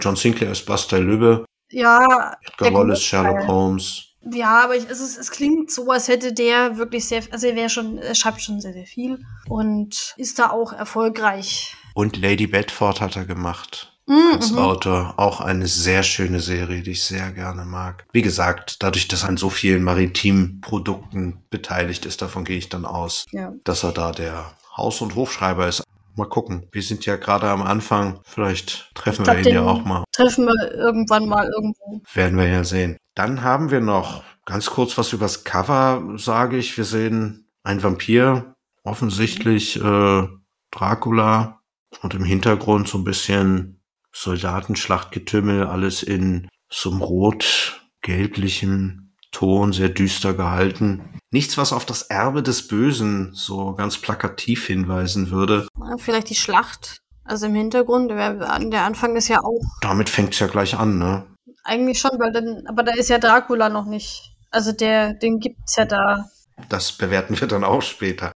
John 0.00 0.16
Sinclair 0.16 0.52
ist 0.52 0.66
Bastei 0.66 0.98
Lübbe. 0.98 1.44
Ja. 1.70 2.36
Edgar 2.42 2.72
Wallace, 2.72 3.02
Sherlock 3.02 3.46
Holmes. 3.46 4.06
Ja, 4.32 4.64
aber 4.64 4.76
ich, 4.76 4.84
es, 4.88 5.00
ist, 5.00 5.18
es 5.18 5.30
klingt 5.30 5.70
so, 5.70 5.90
als 5.90 6.08
hätte 6.08 6.34
der 6.34 6.76
wirklich 6.76 7.06
sehr, 7.06 7.22
also 7.30 7.46
er 7.46 7.56
wäre 7.56 7.70
schon, 7.70 7.96
er 7.98 8.14
schreibt 8.14 8.42
schon 8.42 8.60
sehr, 8.60 8.74
sehr 8.74 8.84
viel 8.84 9.24
und 9.48 10.14
ist 10.18 10.38
da 10.38 10.50
auch 10.50 10.72
erfolgreich. 10.72 11.74
Und 11.94 12.18
Lady 12.18 12.46
Bedford 12.46 13.00
hat 13.00 13.16
er 13.16 13.24
gemacht 13.24 13.89
mhm. 14.10 14.34
als 14.34 14.54
Autor. 14.54 15.14
Auch 15.16 15.40
eine 15.40 15.66
sehr 15.66 16.02
schöne 16.02 16.40
Serie, 16.40 16.82
die 16.82 16.92
ich 16.92 17.04
sehr 17.04 17.30
gerne 17.30 17.64
mag. 17.64 18.04
Wie 18.12 18.22
gesagt, 18.22 18.82
dadurch, 18.82 19.08
dass 19.08 19.22
er 19.22 19.30
an 19.30 19.36
so 19.36 19.50
vielen 19.50 19.82
Maritim-Produkten 19.82 21.42
beteiligt 21.50 22.04
ist, 22.04 22.20
davon 22.20 22.44
gehe 22.44 22.58
ich 22.58 22.68
dann 22.68 22.84
aus, 22.84 23.26
ja. 23.30 23.52
dass 23.64 23.84
er 23.84 23.92
da 23.92 24.12
der 24.12 24.52
Haus- 24.76 25.00
und 25.00 25.14
Hofschreiber 25.14 25.68
ist. 25.68 25.82
Mal 26.16 26.28
gucken. 26.28 26.66
Wir 26.72 26.82
sind 26.82 27.06
ja 27.06 27.16
gerade 27.16 27.48
am 27.48 27.62
Anfang. 27.62 28.20
Vielleicht 28.24 28.90
treffen 28.94 29.24
glaub, 29.24 29.36
wir 29.36 29.46
ihn 29.46 29.54
ja 29.54 29.62
auch 29.62 29.84
mal. 29.84 30.04
Treffen 30.12 30.44
wir 30.44 30.72
irgendwann 30.74 31.26
mal 31.26 31.48
irgendwo. 31.48 32.02
Werden 32.12 32.36
wir 32.36 32.48
ja 32.48 32.64
sehen. 32.64 32.96
Dann 33.14 33.42
haben 33.42 33.70
wir 33.70 33.80
noch 33.80 34.22
ganz 34.44 34.66
kurz 34.66 34.98
was 34.98 35.12
übers 35.12 35.44
Cover, 35.44 36.02
sage 36.16 36.58
ich. 36.58 36.76
Wir 36.76 36.84
sehen 36.84 37.46
einen 37.62 37.82
Vampir, 37.82 38.54
offensichtlich 38.82 39.76
äh, 39.80 40.28
Dracula 40.70 41.60
und 42.02 42.14
im 42.14 42.24
Hintergrund 42.24 42.88
so 42.88 42.98
ein 42.98 43.04
bisschen 43.04 43.79
Soldatenschlachtgetümmel, 44.12 45.66
alles 45.66 46.02
in 46.02 46.48
so 46.68 46.90
einem 46.90 47.02
rot-gelblichen 47.02 49.14
Ton, 49.32 49.72
sehr 49.72 49.88
düster 49.88 50.34
gehalten. 50.34 51.18
Nichts, 51.30 51.56
was 51.56 51.72
auf 51.72 51.86
das 51.86 52.02
Erbe 52.02 52.42
des 52.42 52.66
Bösen 52.66 53.30
so 53.32 53.74
ganz 53.74 53.98
plakativ 53.98 54.66
hinweisen 54.66 55.30
würde. 55.30 55.68
Vielleicht 55.98 56.30
die 56.30 56.34
Schlacht. 56.34 56.98
Also 57.24 57.46
im 57.46 57.54
Hintergrund, 57.54 58.10
der 58.10 58.84
Anfang 58.84 59.14
ist 59.14 59.28
ja 59.28 59.44
auch. 59.44 59.62
Damit 59.82 60.08
fängt 60.08 60.34
es 60.34 60.40
ja 60.40 60.48
gleich 60.48 60.76
an, 60.76 60.98
ne? 60.98 61.26
Eigentlich 61.62 62.00
schon, 62.00 62.18
weil 62.18 62.32
dann, 62.32 62.64
aber 62.66 62.82
da 62.82 62.92
ist 62.94 63.08
ja 63.08 63.18
Dracula 63.18 63.68
noch 63.68 63.86
nicht. 63.86 64.34
Also 64.50 64.72
der, 64.72 65.14
den 65.14 65.38
gibt's 65.38 65.76
ja 65.76 65.84
da. 65.84 66.24
Das 66.68 66.92
bewerten 66.92 67.40
wir 67.40 67.46
dann 67.46 67.62
auch 67.62 67.82
später. 67.82 68.32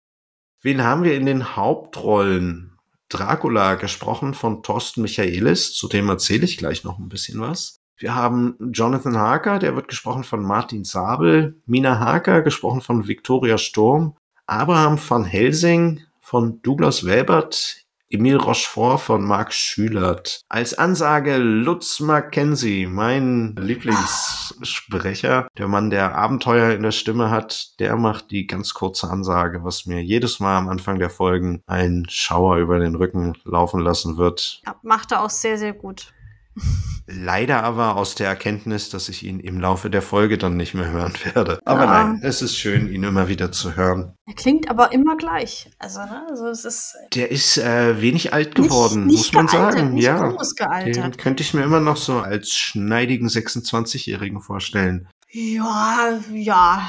Wen 0.61 0.83
haben 0.83 1.03
wir 1.03 1.15
in 1.15 1.25
den 1.25 1.55
Hauptrollen? 1.55 2.70
Dracula 3.11 3.75
gesprochen 3.75 4.33
von 4.33 4.63
Thorsten 4.63 5.01
Michaelis, 5.01 5.73
zu 5.73 5.87
dem 5.87 6.09
erzähle 6.09 6.45
ich 6.45 6.57
gleich 6.57 6.83
noch 6.83 6.97
ein 6.97 7.09
bisschen 7.09 7.39
was. 7.39 7.77
Wir 7.97 8.15
haben 8.15 8.55
Jonathan 8.73 9.17
Harker, 9.17 9.59
der 9.59 9.75
wird 9.75 9.87
gesprochen 9.87 10.23
von 10.23 10.41
Martin 10.41 10.83
Sabel, 10.83 11.61
Mina 11.65 11.99
Harker, 11.99 12.41
gesprochen 12.41 12.81
von 12.81 13.07
Victoria 13.07 13.57
Sturm, 13.57 14.15
Abraham 14.47 14.97
van 14.97 15.23
Helsing 15.23 16.01
von 16.19 16.61
Douglas 16.61 17.05
Welbert, 17.05 17.85
Emile 18.11 18.37
Rochefort 18.37 18.99
von 18.99 19.23
Marc 19.23 19.53
Schülert. 19.53 20.41
Als 20.49 20.73
Ansage 20.73 21.37
Lutz 21.37 21.99
Mackenzie, 22.01 22.85
mein 22.85 23.55
Lieblingssprecher, 23.55 25.47
der 25.57 25.67
Mann, 25.67 25.89
der 25.89 26.15
Abenteuer 26.15 26.73
in 26.73 26.83
der 26.83 26.91
Stimme 26.91 27.29
hat, 27.29 27.79
der 27.79 27.95
macht 27.95 28.31
die 28.31 28.47
ganz 28.47 28.73
kurze 28.73 29.09
Ansage, 29.09 29.63
was 29.63 29.85
mir 29.85 30.03
jedes 30.03 30.39
Mal 30.39 30.57
am 30.57 30.67
Anfang 30.67 30.99
der 30.99 31.09
Folgen 31.09 31.63
einen 31.67 32.07
Schauer 32.09 32.57
über 32.57 32.79
den 32.79 32.95
Rücken 32.95 33.37
laufen 33.45 33.79
lassen 33.79 34.17
wird. 34.17 34.61
Ja, 34.65 34.75
macht 34.83 35.13
er 35.13 35.23
auch 35.23 35.29
sehr, 35.29 35.57
sehr 35.57 35.73
gut. 35.73 36.13
Leider 37.07 37.63
aber 37.63 37.95
aus 37.97 38.15
der 38.15 38.27
Erkenntnis, 38.27 38.89
dass 38.89 39.09
ich 39.09 39.23
ihn 39.23 39.39
im 39.39 39.59
Laufe 39.59 39.89
der 39.89 40.01
Folge 40.01 40.37
dann 40.37 40.55
nicht 40.55 40.73
mehr 40.73 40.89
hören 40.91 41.13
werde. 41.33 41.59
Aber 41.65 41.83
Ja. 41.85 42.03
nein, 42.03 42.19
es 42.23 42.41
ist 42.41 42.57
schön, 42.57 42.87
ihn 42.91 43.03
immer 43.03 43.27
wieder 43.27 43.51
zu 43.51 43.75
hören. 43.75 44.13
Er 44.27 44.33
klingt 44.35 44.69
aber 44.69 44.91
immer 44.93 45.17
gleich. 45.17 45.69
Also, 45.79 45.99
ne? 46.01 46.25
Also 46.29 46.47
es 46.47 46.63
ist 46.65 46.95
Der 47.15 47.31
ist 47.31 47.57
äh, 47.57 47.99
wenig 48.01 48.33
alt 48.33 48.55
geworden, 48.55 49.07
nicht, 49.07 49.17
muss 49.17 49.33
man 49.33 49.47
gealtert, 49.47 49.73
sagen. 49.79 49.93
Nicht 49.93 50.03
ja, 50.05 50.17
groß 50.27 50.55
den 50.55 50.67
gealtert. 50.67 51.17
könnte 51.17 51.43
ich 51.43 51.53
mir 51.53 51.63
immer 51.63 51.79
noch 51.79 51.97
so 51.97 52.19
als 52.19 52.53
schneidigen 52.53 53.27
26-Jährigen 53.27 54.39
vorstellen. 54.41 55.07
Ja, 55.31 56.19
ja. 56.33 56.87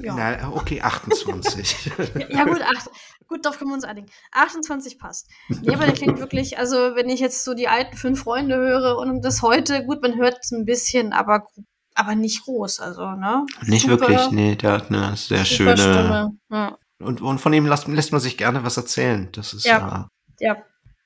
Ja, 0.00 0.14
Na, 0.16 0.48
okay, 0.52 0.80
28. 0.82 1.92
ja 2.30 2.44
gut, 2.44 2.60
acht, 2.62 2.90
gut, 3.28 3.44
darauf 3.44 3.58
können 3.58 3.70
wir 3.70 3.74
uns 3.74 3.84
einigen. 3.84 4.08
28 4.32 4.98
passt. 4.98 5.28
Nee, 5.48 5.74
aber 5.74 5.84
der 5.86 5.94
klingt 5.94 6.18
wirklich, 6.18 6.58
also 6.58 6.76
wenn 6.94 7.08
ich 7.08 7.20
jetzt 7.20 7.44
so 7.44 7.54
die 7.54 7.68
alten 7.68 7.96
fünf 7.96 8.22
Freunde 8.22 8.56
höre 8.56 8.96
und 8.98 9.22
das 9.24 9.42
heute, 9.42 9.84
gut, 9.84 10.02
man 10.02 10.16
hört 10.16 10.38
es 10.42 10.52
ein 10.52 10.64
bisschen, 10.64 11.12
aber, 11.12 11.46
aber 11.94 12.14
nicht 12.14 12.44
groß, 12.44 12.80
also, 12.80 13.12
ne? 13.12 13.44
Nicht 13.66 13.86
Super- 13.88 14.08
wirklich, 14.08 14.30
nee, 14.30 14.54
der 14.56 14.72
hat 14.72 14.90
eine 14.90 15.16
sehr 15.16 15.44
schöne. 15.44 15.76
Stimme. 15.76 16.30
Ja, 16.50 16.76
Und, 17.00 17.20
und 17.20 17.38
von 17.40 17.52
ihm 17.52 17.66
lässt, 17.66 17.88
lässt 17.88 18.12
man 18.12 18.20
sich 18.20 18.36
gerne 18.36 18.64
was 18.64 18.76
erzählen. 18.76 19.28
Das 19.32 19.52
ist 19.54 19.64
Ja. 19.66 19.78
ja. 19.78 20.08
ja, 20.40 20.56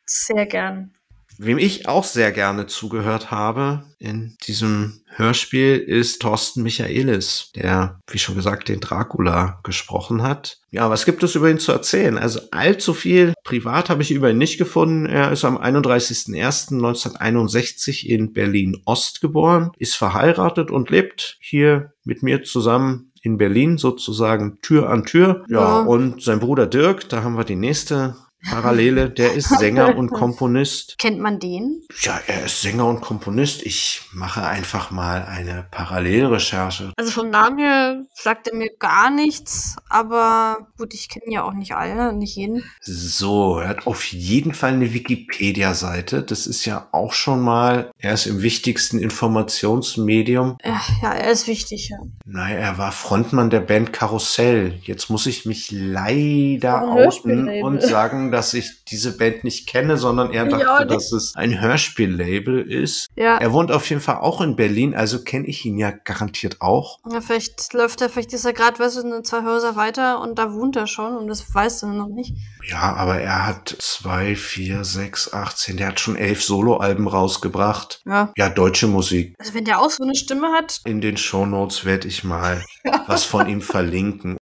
sehr 0.07 0.47
gern. 0.47 0.95
Wem 1.41 1.59
ich 1.59 1.87
auch 1.87 2.03
sehr 2.05 2.33
gerne 2.33 2.67
zugehört 2.67 3.31
habe 3.31 3.85
in 4.01 4.37
diesem 4.47 5.01
Hörspiel 5.15 5.77
ist 5.77 6.21
Thorsten 6.21 6.63
Michaelis, 6.65 7.51
der, 7.55 8.01
wie 8.11 8.19
schon 8.19 8.35
gesagt, 8.35 8.69
den 8.69 8.81
Dracula 8.81 9.61
gesprochen 9.63 10.23
hat. 10.23 10.59
Ja, 10.71 10.91
was 10.91 11.05
gibt 11.05 11.23
es 11.23 11.35
über 11.37 11.49
ihn 11.51 11.59
zu 11.61 11.71
erzählen? 11.73 12.19
Also 12.19 12.41
allzu 12.51 12.93
viel 12.93 13.35
privat 13.45 13.89
habe 13.89 14.03
ich 14.03 14.11
über 14.11 14.31
ihn 14.31 14.39
nicht 14.39 14.59
gefunden. 14.59 15.07
Er 15.07 15.31
ist 15.33 15.45
am 15.45 15.57
31.01.1961 15.59 18.07
in 18.07 18.33
Berlin-Ost 18.33 19.21
geboren, 19.21 19.71
ist 19.79 19.97
verheiratet 19.97 20.71
und 20.71 20.91
lebt 20.91 21.37
hier 21.41 21.93
mit 22.05 22.23
mir 22.23 22.43
zusammen 22.43 23.13
in 23.23 23.37
Berlin 23.39 23.79
sozusagen 23.79 24.59
Tür 24.63 24.89
an 24.91 25.05
Tür. 25.05 25.45
Ja, 25.49 25.59
Ja. 25.59 25.81
und 25.83 26.23
sein 26.23 26.41
Bruder 26.41 26.67
Dirk, 26.67 27.09
da 27.09 27.23
haben 27.23 27.37
wir 27.37 27.45
die 27.45 27.57
nächste 27.57 28.17
Parallele, 28.45 29.11
der 29.11 29.35
ist 29.35 29.49
Sänger 29.49 29.97
und 29.97 30.11
Komponist. 30.11 30.97
Kennt 30.99 31.19
man 31.19 31.41
den? 31.41 31.83
Ja, 32.03 32.21
er 32.27 32.47
ist 32.47 32.63
Sänger 32.63 32.87
und 32.87 33.01
Komponist. 33.01 33.63
Ich 33.63 34.03
mache 34.13 34.47
einfach 34.47 34.91
mal 34.91 35.25
eine 35.25 35.67
Parallelrecherche. 35.71 36.93
Also 36.97 37.11
vom 37.11 37.31
Namen 37.31 37.59
her 37.59 38.05
sagt 38.15 38.49
er 38.49 38.55
mir 38.55 38.71
gar 38.79 39.11
nichts, 39.11 39.77
aber 39.89 40.69
gut, 40.77 40.95
ich 40.95 41.09
kenne 41.09 41.33
ja 41.33 41.43
auch 41.43 41.53
nicht 41.53 41.75
alle, 41.75 42.13
nicht 42.13 42.37
jeden. 42.37 42.63
So, 42.81 43.59
er 43.59 43.69
hat 43.69 43.87
auf 43.87 44.05
jeden 44.05 44.55
Fall 44.55 44.73
eine 44.73 44.93
Wikipedia-Seite. 44.93 46.23
Das 46.23 46.47
ist 46.47 46.65
ja 46.65 46.89
auch 46.93 47.13
schon 47.13 47.41
mal, 47.41 47.91
er 47.99 48.15
ist 48.15 48.27
im 48.27 48.43
wichtigsten 48.43 48.99
Informationsmedium. 48.99 50.59
Ja, 50.65 50.81
ja, 51.03 51.13
er 51.13 51.31
ist 51.31 51.47
wichtig, 51.49 51.89
ja. 51.89 51.99
Naja, 52.25 52.57
er 52.57 52.79
war 52.79 52.93
Frontmann 52.93 53.51
der 53.51 53.61
Band 53.61 53.93
Karussell. 53.93 54.79
Jetzt 54.83 55.11
muss 55.11 55.27
ich 55.27 55.45
mich 55.45 55.71
leider 55.73 56.83
outen 56.83 57.49
und 57.63 57.83
sagen, 57.83 58.28
dass 58.33 58.55
ich 58.55 58.85
diese 58.85 59.17
Band 59.17 59.45
nicht 59.45 59.69
kenne, 59.69 59.97
sondern 59.97 60.33
er 60.33 60.47
dachte, 60.47 60.85
nicht. 60.87 60.95
dass 60.95 61.13
es 61.13 61.35
ein 61.37 61.61
Hörspiellabel 61.61 62.61
ist. 62.71 63.07
Ja, 63.17 63.39
Er 63.39 63.53
wohnt 63.53 63.71
auf 63.73 63.89
jeden 63.89 64.01
Fall 64.03 64.19
auch 64.19 64.41
in 64.41 64.57
Berlin, 64.57 64.95
also 64.95 65.23
kenne 65.23 65.47
ich 65.47 65.65
ihn 65.65 65.79
ja 65.79 65.91
garantiert 65.91 66.61
auch. 66.61 66.99
ja 67.11 67.21
vielleicht 67.21 67.73
läuft 67.73 68.01
er, 68.01 68.09
vielleicht 68.09 68.33
ist 68.33 68.45
er 68.45 68.53
gerade, 68.53 68.79
weißt 68.79 68.97
du, 68.99 69.23
zwei 69.23 69.45
Häuser 69.45 69.77
weiter 69.77 70.21
und 70.21 70.39
da 70.39 70.53
wohnt 70.53 70.77
er 70.77 70.87
schon 70.87 71.17
und 71.17 71.27
das 71.29 71.55
weiß 71.55 71.83
er 71.85 71.89
noch 71.91 72.09
nicht. 72.09 72.35
Ja, 72.69 72.95
aber 72.95 73.21
er 73.21 73.47
hat 73.47 73.75
zwei, 73.79 74.37
vier, 74.37 74.85
sechs, 74.85 75.33
18, 75.33 75.77
der 75.77 75.89
hat 75.89 76.01
schon 76.01 76.17
elf 76.17 76.43
Soloalben 76.43 77.07
rausgebracht. 77.09 78.03
Ja. 78.07 78.33
Ja, 78.37 78.49
deutsche 78.49 78.87
Musik. 78.87 79.35
Also 79.39 79.55
wenn 79.55 79.65
der 79.65 79.81
auch 79.81 79.91
so 79.91 80.03
eine 80.05 80.15
Stimme 80.15 80.49
hat, 80.53 80.81
In 80.85 81.01
den 81.01 81.17
Shownotes 81.17 81.85
werde 81.85 82.09
ich 82.09 82.25
mal 82.25 82.65
was 83.07 83.25
von 83.25 83.49
ihm 83.49 83.63
verlinken. 83.63 84.37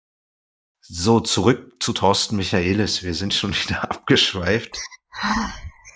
So, 0.88 1.20
zurück 1.20 1.74
zu 1.80 1.94
Thorsten 1.94 2.36
Michaelis. 2.36 3.04
Wir 3.04 3.14
sind 3.14 3.34
schon 3.34 3.54
wieder 3.56 3.84
abgeschweift. 3.90 4.78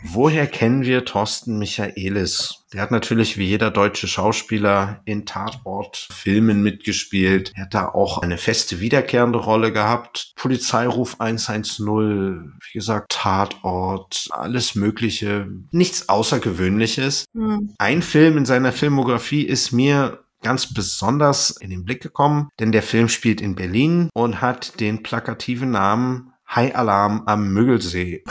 Woher 0.01 0.47
kennen 0.47 0.83
wir 0.83 1.03
Thorsten 1.03 1.59
Michaelis? 1.59 2.63
Der 2.73 2.81
hat 2.81 2.91
natürlich 2.91 3.37
wie 3.37 3.45
jeder 3.45 3.69
deutsche 3.69 4.07
Schauspieler 4.07 5.01
in 5.03 5.25
Tatort-Filmen 5.25 6.63
mitgespielt. 6.63 7.51
Er 7.55 7.63
hat 7.65 7.73
da 7.73 7.89
auch 7.89 8.19
eine 8.19 8.37
feste 8.37 8.79
wiederkehrende 8.79 9.39
Rolle 9.39 9.73
gehabt. 9.73 10.31
Polizeiruf 10.37 11.19
110, 11.19 11.85
wie 11.85 12.77
gesagt, 12.77 13.11
Tatort, 13.11 14.29
alles 14.31 14.75
Mögliche. 14.75 15.47
Nichts 15.71 16.07
Außergewöhnliches. 16.07 17.25
hm, 17.33 17.73
Ein 17.77 18.01
Film 18.01 18.37
in 18.37 18.45
seiner 18.45 18.71
Filmografie 18.71 19.43
ist 19.43 19.73
mir 19.73 20.23
ganz 20.41 20.73
besonders 20.73 21.51
in 21.51 21.69
den 21.69 21.85
Blick 21.85 22.01
gekommen, 22.01 22.49
denn 22.59 22.71
der 22.71 22.83
Film 22.83 23.09
spielt 23.09 23.41
in 23.41 23.55
Berlin 23.55 24.09
und 24.13 24.41
hat 24.41 24.79
den 24.79 25.03
plakativen 25.03 25.71
Namen 25.71 26.33
High 26.55 26.75
Alarm 26.75 27.23
am 27.25 27.53
Müggelsee. 27.53 28.23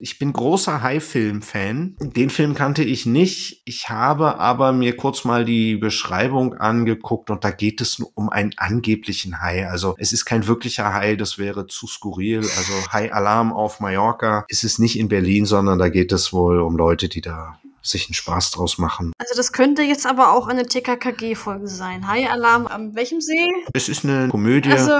Ich 0.00 0.18
bin 0.18 0.34
großer 0.34 0.82
High-Film-Fan. 0.82 1.96
Den 1.98 2.28
Film 2.28 2.54
kannte 2.54 2.82
ich 2.82 3.06
nicht. 3.06 3.62
Ich 3.64 3.88
habe 3.88 4.38
aber 4.38 4.72
mir 4.72 4.96
kurz 4.96 5.24
mal 5.24 5.46
die 5.46 5.76
Beschreibung 5.76 6.54
angeguckt 6.54 7.30
und 7.30 7.42
da 7.44 7.50
geht 7.50 7.80
es 7.80 8.00
um 8.00 8.28
einen 8.28 8.52
angeblichen 8.58 9.40
Hai. 9.40 9.66
Also 9.66 9.94
es 9.96 10.12
ist 10.12 10.26
kein 10.26 10.46
wirklicher 10.46 10.92
Hai, 10.92 11.16
das 11.16 11.38
wäre 11.38 11.66
zu 11.68 11.86
skurril. 11.86 12.40
Also 12.40 12.92
High 12.92 13.14
Alarm 13.14 13.52
auf 13.52 13.80
Mallorca 13.80 14.44
ist 14.48 14.64
es 14.64 14.78
nicht 14.78 14.98
in 14.98 15.08
Berlin, 15.08 15.46
sondern 15.46 15.78
da 15.78 15.88
geht 15.88 16.12
es 16.12 16.34
wohl 16.34 16.60
um 16.60 16.76
Leute, 16.76 17.08
die 17.08 17.22
da 17.22 17.58
sich 17.84 18.06
einen 18.08 18.14
Spaß 18.14 18.50
draus 18.52 18.78
machen. 18.78 19.12
also 19.18 19.34
das 19.36 19.52
könnte 19.52 19.82
jetzt 19.82 20.06
aber 20.06 20.32
auch 20.32 20.48
eine 20.48 20.66
TKKG-Folge 20.66 21.68
sein. 21.68 22.08
High 22.08 22.30
Alarm 22.30 22.66
am 22.66 22.94
welchem 22.94 23.20
See? 23.20 23.50
Es 23.72 23.88
ist 23.88 24.04
eine 24.04 24.28
Komödie, 24.28 24.70
also, 24.72 24.92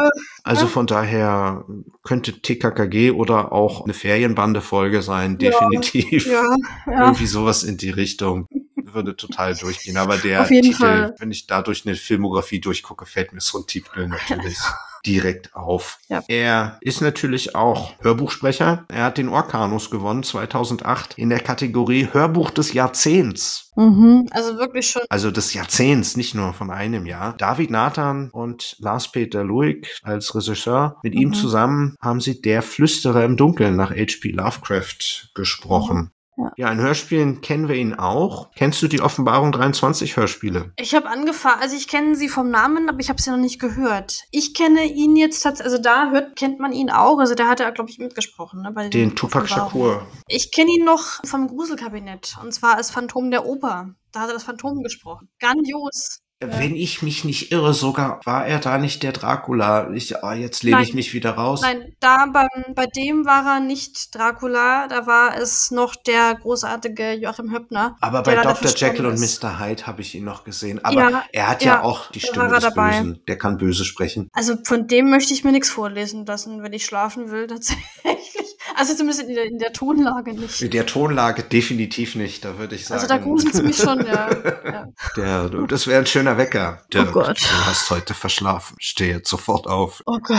Also, 0.42 0.62
ja. 0.62 0.68
von 0.68 0.87
daher 0.87 1.64
könnte 2.03 2.40
TKKG 2.40 3.11
oder 3.12 3.53
auch 3.53 3.85
eine 3.85 3.94
Ferienbande-Folge 3.94 5.03
sein, 5.03 5.38
Ja, 5.40 5.51
definitiv. 5.51 6.27
ja, 6.27 6.42
ja. 6.87 7.05
Irgendwie 7.05 7.27
sowas 7.27 7.62
in 7.62 7.77
die 7.79 7.90
Richtung 7.90 8.47
würde 8.77 9.16
total 9.16 9.55
durchgehen. 9.57 9.97
Aber 9.97 10.16
der 10.18 10.47
Titel, 10.47 10.73
Fall. 10.75 11.14
wenn 11.18 11.31
ich 11.31 11.47
da 11.47 11.62
durch 11.62 11.85
eine 11.87 11.97
Filmografie 11.97 12.61
durchgucke, 12.61 13.07
fällt 13.07 13.33
mir 13.33 13.40
so 13.40 13.59
ein 13.59 13.66
Titel 13.66 14.07
natürlich 14.07 14.59
direkt 15.07 15.55
auf. 15.55 15.99
Ja. 16.09 16.23
Er 16.29 16.79
ist 16.81 17.01
natürlich 17.01 17.55
auch 17.55 17.93
Hörbuchsprecher. 18.01 18.85
Er 18.88 19.05
hat 19.05 19.19
den 19.19 19.29
Orkanus 19.29 19.90
gewonnen 19.90 20.23
2008 20.23 21.19
in 21.19 21.31
der 21.31 21.40
Kategorie 21.40 22.09
Hörbuch 22.12 22.51
des 22.51 22.73
Jahrzehnts. 22.73 23.71
Mhm. 23.77 24.29
Also 24.31 24.57
wirklich 24.59 24.88
schon. 24.88 25.03
Also 25.09 25.31
des 25.31 25.53
Jahrzehnts, 25.55 26.17
nicht 26.17 26.35
nur 26.35 26.53
von 26.53 26.71
einem 26.71 27.07
Jahr. 27.07 27.35
David 27.37 27.71
Nathan 27.71 28.31
und 28.31 28.77
Lars-Peter 28.79 29.43
Luig 29.45 29.99
als 30.03 30.35
Regisseur. 30.35 30.97
Mit 31.03 31.14
ihm 31.14 31.31
Mhm. 31.31 31.35
zusammen 31.35 31.97
haben 32.01 32.21
sie 32.21 32.40
Der 32.40 32.62
Flüsterer 32.62 33.25
im 33.25 33.37
Dunkeln 33.37 33.77
nach 33.77 33.90
H.P. 33.90 34.31
Lovecraft 34.31 35.31
gesprochen. 35.35 36.11
Ja. 36.37 36.53
Ja, 36.57 36.73
in 36.73 36.81
Hörspielen 36.81 37.40
kennen 37.40 37.68
wir 37.68 37.77
ihn 37.77 37.94
auch. 37.94 38.51
Kennst 38.57 38.83
du 38.83 38.88
die 38.88 39.01
Offenbarung 39.01 39.53
23 39.53 40.16
Hörspiele? 40.16 40.73
Ich 40.77 40.94
habe 40.94 41.09
angefangen, 41.09 41.61
also 41.61 41.77
ich 41.77 41.88
kenne 41.88 42.16
sie 42.16 42.29
vom 42.29 42.51
Namen, 42.51 42.88
aber 42.88 43.01
ich 43.01 43.09
habe 43.09 43.20
sie 43.23 43.31
noch 43.31 43.37
nicht 43.38 43.61
gehört. 43.61 44.23
Ich 44.31 44.55
kenne 44.55 44.85
ihn 44.85 45.16
jetzt 45.16 45.40
tatsächlich, 45.40 45.73
also 45.73 45.83
da 45.83 46.11
hört, 46.11 46.37
kennt 46.37 46.59
man 46.59 46.73
ihn 46.73 46.90
auch. 46.90 47.18
Also 47.18 47.35
da 47.35 47.49
hat 47.49 47.61
er, 47.61 47.70
glaube 47.73 47.90
ich, 47.90 47.99
mitgesprochen. 47.99 48.62
Ne, 48.62 48.73
bei 48.73 48.88
Den 48.88 49.14
Tupac 49.14 49.44
Offenbarungen. 49.44 50.01
Shakur. 50.01 50.07
Ich 50.29 50.53
kenne 50.53 50.70
ihn 50.77 50.85
noch 50.85 51.20
vom 51.25 51.47
Gruselkabinett. 51.49 52.37
Und 52.42 52.53
zwar 52.53 52.77
als 52.77 52.90
Phantom 52.90 53.31
der 53.31 53.47
Oper. 53.47 53.94
Da 54.12 54.20
hat 54.20 54.29
er 54.29 54.35
das 54.35 54.44
Phantom 54.44 54.83
gesprochen. 54.83 55.29
Grandios. 55.40 56.20
Wenn 56.52 56.76
ich 56.76 57.02
mich 57.02 57.24
nicht 57.24 57.52
irre, 57.52 57.74
sogar 57.74 58.20
war 58.24 58.46
er 58.46 58.59
da 58.59 58.78
nicht 58.78 59.02
der 59.02 59.12
Dracula. 59.12 59.90
Ich, 59.92 60.22
ah, 60.22 60.35
jetzt 60.35 60.62
lehne 60.62 60.76
Nein. 60.76 60.85
ich 60.85 60.94
mich 60.94 61.14
wieder 61.14 61.33
raus. 61.33 61.62
Nein, 61.62 61.94
da 62.00 62.26
beim, 62.26 62.74
bei 62.74 62.87
dem 62.87 63.24
war 63.24 63.44
er 63.46 63.61
nicht 63.61 64.14
Dracula, 64.14 64.88
da 64.88 65.07
war 65.07 65.37
es 65.37 65.70
noch 65.70 65.94
der 65.96 66.35
großartige 66.35 67.12
Joachim 67.12 67.52
Höppner. 67.52 67.96
Aber 68.00 68.22
bei 68.22 68.37
Dr. 68.37 68.70
Jekyll 68.70 69.07
und 69.07 69.14
ist. 69.14 69.42
Mr. 69.42 69.61
Hyde 69.61 69.87
habe 69.87 70.02
ich 70.02 70.14
ihn 70.14 70.24
noch 70.24 70.44
gesehen. 70.44 70.85
Aber 70.85 70.94
Ja, 70.94 71.24
er 71.33 71.48
hat 71.48 71.64
ja, 71.64 71.74
ja, 71.74 71.83
auch 71.83 72.11
die 72.11 72.20
Stimme 72.20 72.48
des 72.48 72.62
dabei. 72.64 72.90
Bösen. 72.90 73.20
Der 73.26 73.38
kann 73.38 73.59
böse 73.59 73.85
sprechen. 73.85 74.28
Also 74.33 74.57
von 74.64 74.87
dem 74.87 75.11
möchte 75.11 75.33
ich 75.33 75.44
mir 75.44 75.52
nichts 75.52 75.70
vorlesen 75.70 76.26
lassen, 76.26 76.62
wenn 76.62 76.72
ich 76.72 76.85
schlafen 76.85 77.30
will, 77.30 77.46
tatsächlich. 77.46 78.43
Also 78.77 78.95
zumindest 78.95 79.29
in 79.29 79.35
der, 79.35 79.45
in 79.45 79.59
der 79.59 79.73
Tonlage 79.73 80.33
nicht. 80.35 80.61
In 80.63 80.71
der 80.71 80.87
Tonlage 80.87 81.43
definitiv 81.43 82.15
nicht, 82.15 82.45
da 82.45 82.59
würde 82.59 82.75
ich 82.75 82.87
sagen. 82.87 83.01
Also 83.01 83.09
da 83.09 83.19
gruselt 83.19 83.55
es 83.55 83.63
mich 83.63 83.77
schon, 83.77 84.05
ja. 84.05 84.31
ja. 84.65 84.89
Der, 85.17 85.49
das 85.67 85.87
wäre 85.87 86.01
ein 86.01 86.07
schöner 86.07 86.37
Wecker. 86.39 86.83
Dirk, 86.93 87.09
Oh 87.11 87.13
Gott. 87.13 87.41
du 87.41 87.67
hast 87.67 87.91
heute 87.91 88.15
verschlafen. 88.15 88.77
Steh 88.81 89.11
jetzt 89.11 89.29
sofort 89.29 89.67
auf. 89.67 90.03
Oh 90.07 90.19
Gott. 90.23 90.39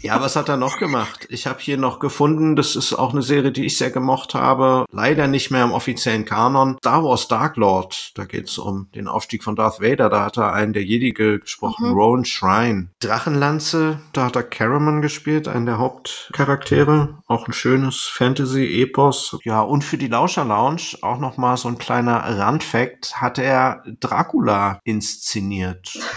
Ja, 0.00 0.20
was 0.20 0.36
hat 0.36 0.48
er 0.48 0.56
noch 0.56 0.78
gemacht? 0.78 1.26
Ich 1.28 1.46
habe 1.46 1.58
hier 1.60 1.76
noch 1.76 1.98
gefunden, 1.98 2.56
das 2.56 2.76
ist 2.76 2.94
auch 2.94 3.12
eine 3.12 3.22
Serie, 3.22 3.52
die 3.52 3.66
ich 3.66 3.76
sehr 3.76 3.90
gemocht 3.90 4.34
habe. 4.34 4.84
Leider 4.90 5.26
nicht 5.26 5.50
mehr 5.50 5.64
im 5.64 5.72
offiziellen 5.72 6.24
Kanon. 6.24 6.76
Star 6.78 7.04
Wars 7.04 7.28
Dark 7.28 7.56
Lord. 7.56 8.12
Da 8.14 8.24
geht's 8.24 8.58
um 8.58 8.88
den 8.94 9.08
Aufstieg 9.08 9.42
von 9.42 9.56
Darth 9.56 9.80
Vader. 9.80 10.08
Da 10.08 10.24
hat 10.24 10.38
er 10.38 10.52
einen 10.52 10.72
der 10.72 10.84
Jedi 10.84 11.12
gesprochen, 11.12 11.88
mhm. 11.88 11.94
Rowan 11.94 12.24
Shrine. 12.24 12.90
Drachenlanze, 13.00 14.00
da 14.12 14.26
hat 14.26 14.36
er 14.36 14.44
Caraman 14.44 15.02
gespielt, 15.02 15.48
einen 15.48 15.66
der 15.66 15.78
Hauptcharaktere. 15.78 17.18
Auch 17.26 17.46
ein 17.46 17.52
schönes 17.52 18.02
Fantasy-Epos. 18.04 19.38
Ja, 19.44 19.60
und 19.60 19.84
für 19.84 19.98
die 19.98 20.08
Lauscher 20.08 20.44
Lounge 20.44 20.96
auch 21.02 21.18
noch 21.18 21.36
mal 21.36 21.56
so 21.56 21.68
ein 21.68 21.78
kleiner 21.78 22.18
Randfact, 22.18 23.16
hat 23.16 23.38
er 23.38 23.82
Dracula 24.00 24.80
inszeniert. 24.84 25.98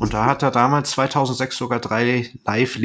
Und 0.00 0.12
da 0.12 0.26
hat 0.26 0.42
er 0.42 0.50
damals 0.50 0.90
2006 0.90 1.56
sogar 1.56 1.78
drei 1.78 2.28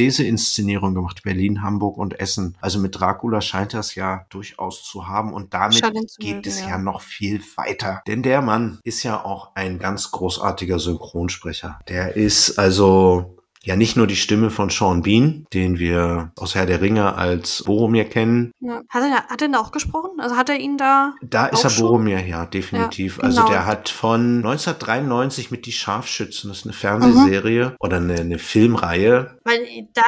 Live-Leseinszenierungen 0.09 0.95
gemacht. 0.95 1.21
Berlin, 1.23 1.61
Hamburg 1.61 1.97
und 1.97 2.19
Essen. 2.19 2.57
Also 2.61 2.79
mit 2.79 2.99
Dracula 2.99 3.41
scheint 3.41 3.73
es 3.73 3.95
ja 3.95 4.25
durchaus 4.29 4.83
zu 4.83 5.07
haben. 5.07 5.33
Und 5.33 5.53
damit 5.53 5.81
geht 6.19 6.47
es 6.47 6.61
ja. 6.61 6.69
ja 6.69 6.77
noch 6.77 7.01
viel 7.01 7.41
weiter. 7.55 8.01
Denn 8.07 8.23
der 8.23 8.41
Mann 8.41 8.79
ist 8.83 9.03
ja 9.03 9.23
auch 9.23 9.55
ein 9.55 9.79
ganz 9.79 10.11
großartiger 10.11 10.79
Synchronsprecher. 10.79 11.79
Der 11.87 12.15
ist 12.15 12.57
also 12.57 13.38
ja 13.63 13.75
nicht 13.75 13.97
nur 13.97 14.07
die 14.07 14.15
Stimme 14.15 14.49
von 14.49 14.69
Sean 14.69 15.01
Bean, 15.01 15.45
den 15.53 15.79
wir 15.79 16.31
aus 16.37 16.55
Herr 16.55 16.65
der 16.65 16.81
Ringe 16.81 17.15
als 17.15 17.63
Boromir 17.63 18.05
kennen. 18.05 18.51
Ja. 18.61 18.81
Hat, 18.87 19.03
er, 19.03 19.27
hat 19.27 19.41
er 19.41 19.49
da 19.49 19.59
auch 19.59 19.71
gesprochen? 19.71 20.19
Also 20.19 20.37
hat 20.37 20.49
er 20.49 20.57
ihn 20.57 20.77
da? 20.77 21.13
Da 21.21 21.47
ist 21.47 21.63
er 21.65 21.71
Boromir, 21.71 22.25
ja, 22.25 22.45
definitiv. 22.45 23.17
Ja, 23.17 23.23
also 23.23 23.41
genau. 23.41 23.47
Also 23.47 23.53
der 23.53 23.65
hat 23.65 23.89
von 23.89 24.37
1993 24.37 25.51
mit 25.51 25.65
Die 25.65 25.71
Scharfschützen, 25.71 26.49
das 26.49 26.59
ist 26.59 26.65
eine 26.65 26.73
Fernsehserie 26.73 27.69
mhm. 27.69 27.75
oder 27.79 27.97
eine, 27.97 28.15
eine, 28.15 28.39
Filmreihe. 28.39 29.37
Weil 29.43 29.59
da, 29.93 30.01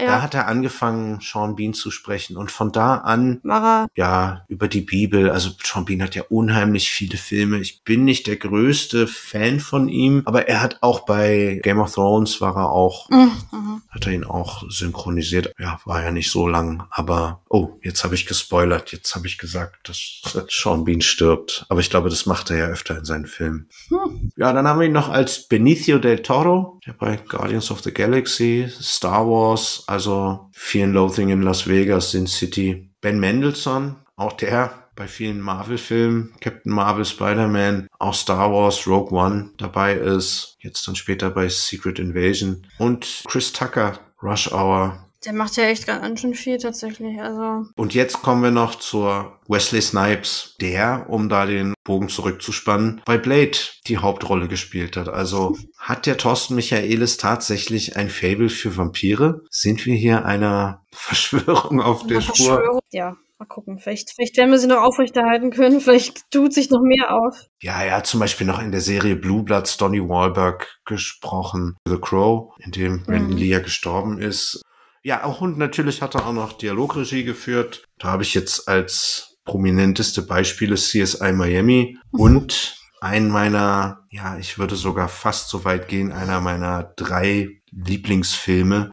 ja. 0.00 0.06
Da 0.06 0.22
hat 0.22 0.34
er 0.34 0.48
angefangen, 0.48 1.20
Sean 1.20 1.54
Bean 1.54 1.74
zu 1.74 1.90
sprechen. 1.90 2.36
Und 2.36 2.50
von 2.50 2.72
da 2.72 2.96
an, 2.96 3.40
er 3.44 3.86
ja, 3.94 4.44
über 4.48 4.66
die 4.66 4.80
Bibel. 4.80 5.30
Also 5.30 5.50
Sean 5.62 5.84
Bean 5.84 6.02
hat 6.02 6.16
ja 6.16 6.24
unheimlich 6.28 6.90
viele 6.90 7.16
Filme. 7.16 7.58
Ich 7.58 7.84
bin 7.84 8.04
nicht 8.04 8.26
der 8.26 8.36
größte 8.36 9.06
Fan 9.06 9.60
von 9.60 9.88
ihm, 9.88 10.22
aber 10.24 10.48
er 10.48 10.60
hat 10.60 10.78
auch 10.80 11.00
bei 11.00 11.60
Game 11.62 11.78
of 11.78 11.94
Thrones 11.94 12.40
war 12.40 12.56
er 12.56 12.70
auch 12.70 12.95
auch. 12.96 13.10
Mhm. 13.10 13.82
Hat 13.90 14.06
er 14.06 14.12
ihn 14.12 14.24
auch 14.24 14.62
synchronisiert. 14.68 15.52
Ja, 15.58 15.80
war 15.84 16.02
ja 16.02 16.10
nicht 16.10 16.30
so 16.30 16.46
lang. 16.46 16.86
Aber, 16.90 17.42
oh, 17.48 17.78
jetzt 17.82 18.04
habe 18.04 18.14
ich 18.14 18.26
gespoilert. 18.26 18.92
Jetzt 18.92 19.14
habe 19.14 19.26
ich 19.26 19.38
gesagt, 19.38 19.88
dass 19.88 20.22
Sean 20.48 20.84
Bean 20.84 21.00
stirbt. 21.00 21.66
Aber 21.68 21.80
ich 21.80 21.90
glaube, 21.90 22.08
das 22.08 22.26
macht 22.26 22.50
er 22.50 22.56
ja 22.56 22.66
öfter 22.66 22.98
in 22.98 23.04
seinen 23.04 23.26
Filmen. 23.26 23.68
Hm. 23.88 24.32
Ja, 24.36 24.52
dann 24.52 24.66
haben 24.66 24.80
wir 24.80 24.86
ihn 24.86 24.92
noch 24.92 25.08
als 25.08 25.48
Benicio 25.48 25.98
del 25.98 26.22
Toro, 26.22 26.80
der 26.86 26.92
bei 26.92 27.16
Guardians 27.16 27.70
of 27.70 27.82
the 27.82 27.92
Galaxy, 27.92 28.68
Star 28.80 29.26
Wars, 29.26 29.84
also 29.86 30.50
Fear 30.52 30.86
and 30.86 30.94
Loathing 30.94 31.28
in 31.30 31.42
Las 31.42 31.66
Vegas, 31.66 32.10
Sin 32.10 32.26
City. 32.26 32.90
Ben 33.00 33.20
Mendelssohn, 33.20 33.96
auch 34.16 34.32
der 34.32 34.85
bei 34.96 35.06
vielen 35.06 35.40
Marvel-Filmen, 35.40 36.34
Captain 36.40 36.72
Marvel, 36.72 37.04
Spider-Man, 37.04 37.88
auch 37.98 38.14
Star 38.14 38.50
Wars, 38.50 38.86
Rogue 38.86 39.16
One 39.16 39.50
dabei 39.58 39.94
ist, 39.94 40.56
jetzt 40.60 40.88
dann 40.88 40.96
später 40.96 41.30
bei 41.30 41.48
Secret 41.48 41.98
Invasion 41.98 42.66
und 42.78 43.22
Chris 43.28 43.52
Tucker, 43.52 44.00
Rush 44.22 44.50
Hour. 44.50 45.02
Der 45.24 45.32
macht 45.32 45.56
ja 45.56 45.64
echt 45.64 45.86
ganz 45.86 46.20
schön 46.20 46.34
viel 46.34 46.56
tatsächlich, 46.56 47.20
also. 47.20 47.66
Und 47.74 47.94
jetzt 47.94 48.22
kommen 48.22 48.42
wir 48.42 48.52
noch 48.52 48.76
zur 48.76 49.40
Wesley 49.48 49.82
Snipes, 49.82 50.54
der, 50.60 51.06
um 51.08 51.28
da 51.28 51.46
den 51.46 51.74
Bogen 51.84 52.08
zurückzuspannen, 52.08 53.02
bei 53.04 53.18
Blade 53.18 53.58
die 53.86 53.98
Hauptrolle 53.98 54.46
gespielt 54.46 54.96
hat. 54.96 55.08
Also 55.08 55.56
hat 55.78 56.06
der 56.06 56.16
Thorsten 56.16 56.54
Michaelis 56.54 57.16
tatsächlich 57.16 57.96
ein 57.96 58.08
Fable 58.08 58.48
für 58.48 58.76
Vampire? 58.76 59.42
Sind 59.50 59.84
wir 59.84 59.96
hier 59.96 60.24
einer 60.24 60.84
Verschwörung 60.92 61.80
auf 61.80 62.06
der 62.06 62.20
Spur? 62.20 62.80
Ja. 62.92 63.16
Mal 63.38 63.46
gucken, 63.46 63.78
vielleicht, 63.78 64.12
vielleicht 64.14 64.36
werden 64.38 64.50
wir 64.50 64.58
sie 64.58 64.66
noch 64.66 64.82
aufrechterhalten 64.82 65.50
können, 65.50 65.80
vielleicht 65.80 66.30
tut 66.30 66.54
sich 66.54 66.70
noch 66.70 66.80
mehr 66.80 67.12
auf. 67.12 67.36
Ja, 67.60 67.82
er 67.82 67.96
hat 67.96 68.06
zum 68.06 68.18
Beispiel 68.18 68.46
noch 68.46 68.62
in 68.62 68.72
der 68.72 68.80
Serie 68.80 69.14
Blue 69.14 69.42
Bloods 69.42 69.76
Donny 69.76 70.00
Wahlberg 70.00 70.78
gesprochen, 70.86 71.76
The 71.86 71.98
Crow, 72.00 72.54
in 72.60 72.72
dem 72.72 73.02
Brandon 73.02 73.32
mhm. 73.32 73.36
Lee 73.36 73.48
ja 73.48 73.58
gestorben 73.58 74.18
ist. 74.18 74.62
Ja, 75.02 75.24
auch 75.24 75.42
und 75.42 75.58
natürlich 75.58 76.00
hat 76.00 76.14
er 76.14 76.26
auch 76.26 76.32
noch 76.32 76.54
Dialogregie 76.54 77.24
geführt. 77.24 77.84
Da 77.98 78.08
habe 78.08 78.22
ich 78.22 78.32
jetzt 78.32 78.68
als 78.68 79.36
prominenteste 79.44 80.22
Beispiele 80.22 80.76
CSI 80.76 81.32
Miami 81.32 81.98
mhm. 82.12 82.20
und 82.20 82.76
ein 83.02 83.28
meiner, 83.28 84.06
ja, 84.10 84.38
ich 84.38 84.58
würde 84.58 84.76
sogar 84.76 85.08
fast 85.08 85.50
so 85.50 85.64
weit 85.64 85.88
gehen, 85.88 86.10
einer 86.10 86.40
meiner 86.40 86.94
drei 86.96 87.60
Lieblingsfilme, 87.70 88.90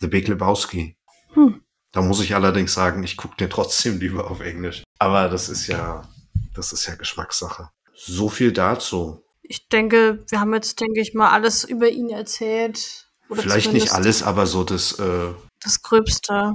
The 0.00 0.08
Big 0.08 0.26
Lebowski. 0.26 0.93
Da 1.94 2.02
muss 2.02 2.20
ich 2.20 2.34
allerdings 2.34 2.74
sagen, 2.74 3.04
ich 3.04 3.16
gucke 3.16 3.36
den 3.36 3.48
trotzdem 3.48 4.00
lieber 4.00 4.28
auf 4.28 4.40
Englisch. 4.40 4.82
Aber 4.98 5.28
das 5.28 5.48
ist 5.48 5.68
ja, 5.68 6.02
das 6.52 6.72
ist 6.72 6.86
ja 6.86 6.96
Geschmackssache. 6.96 7.70
So 7.94 8.28
viel 8.28 8.52
dazu. 8.52 9.22
Ich 9.42 9.68
denke, 9.68 10.24
wir 10.28 10.40
haben 10.40 10.52
jetzt, 10.54 10.80
denke 10.80 11.00
ich 11.00 11.14
mal, 11.14 11.30
alles 11.30 11.62
über 11.62 11.88
ihn 11.88 12.10
erzählt. 12.10 13.08
Vielleicht 13.30 13.72
nicht 13.72 13.92
alles, 13.92 14.24
aber 14.24 14.46
so 14.46 14.64
das. 14.64 14.98
Äh 14.98 15.34
das 15.62 15.82
Gröbste. 15.82 16.54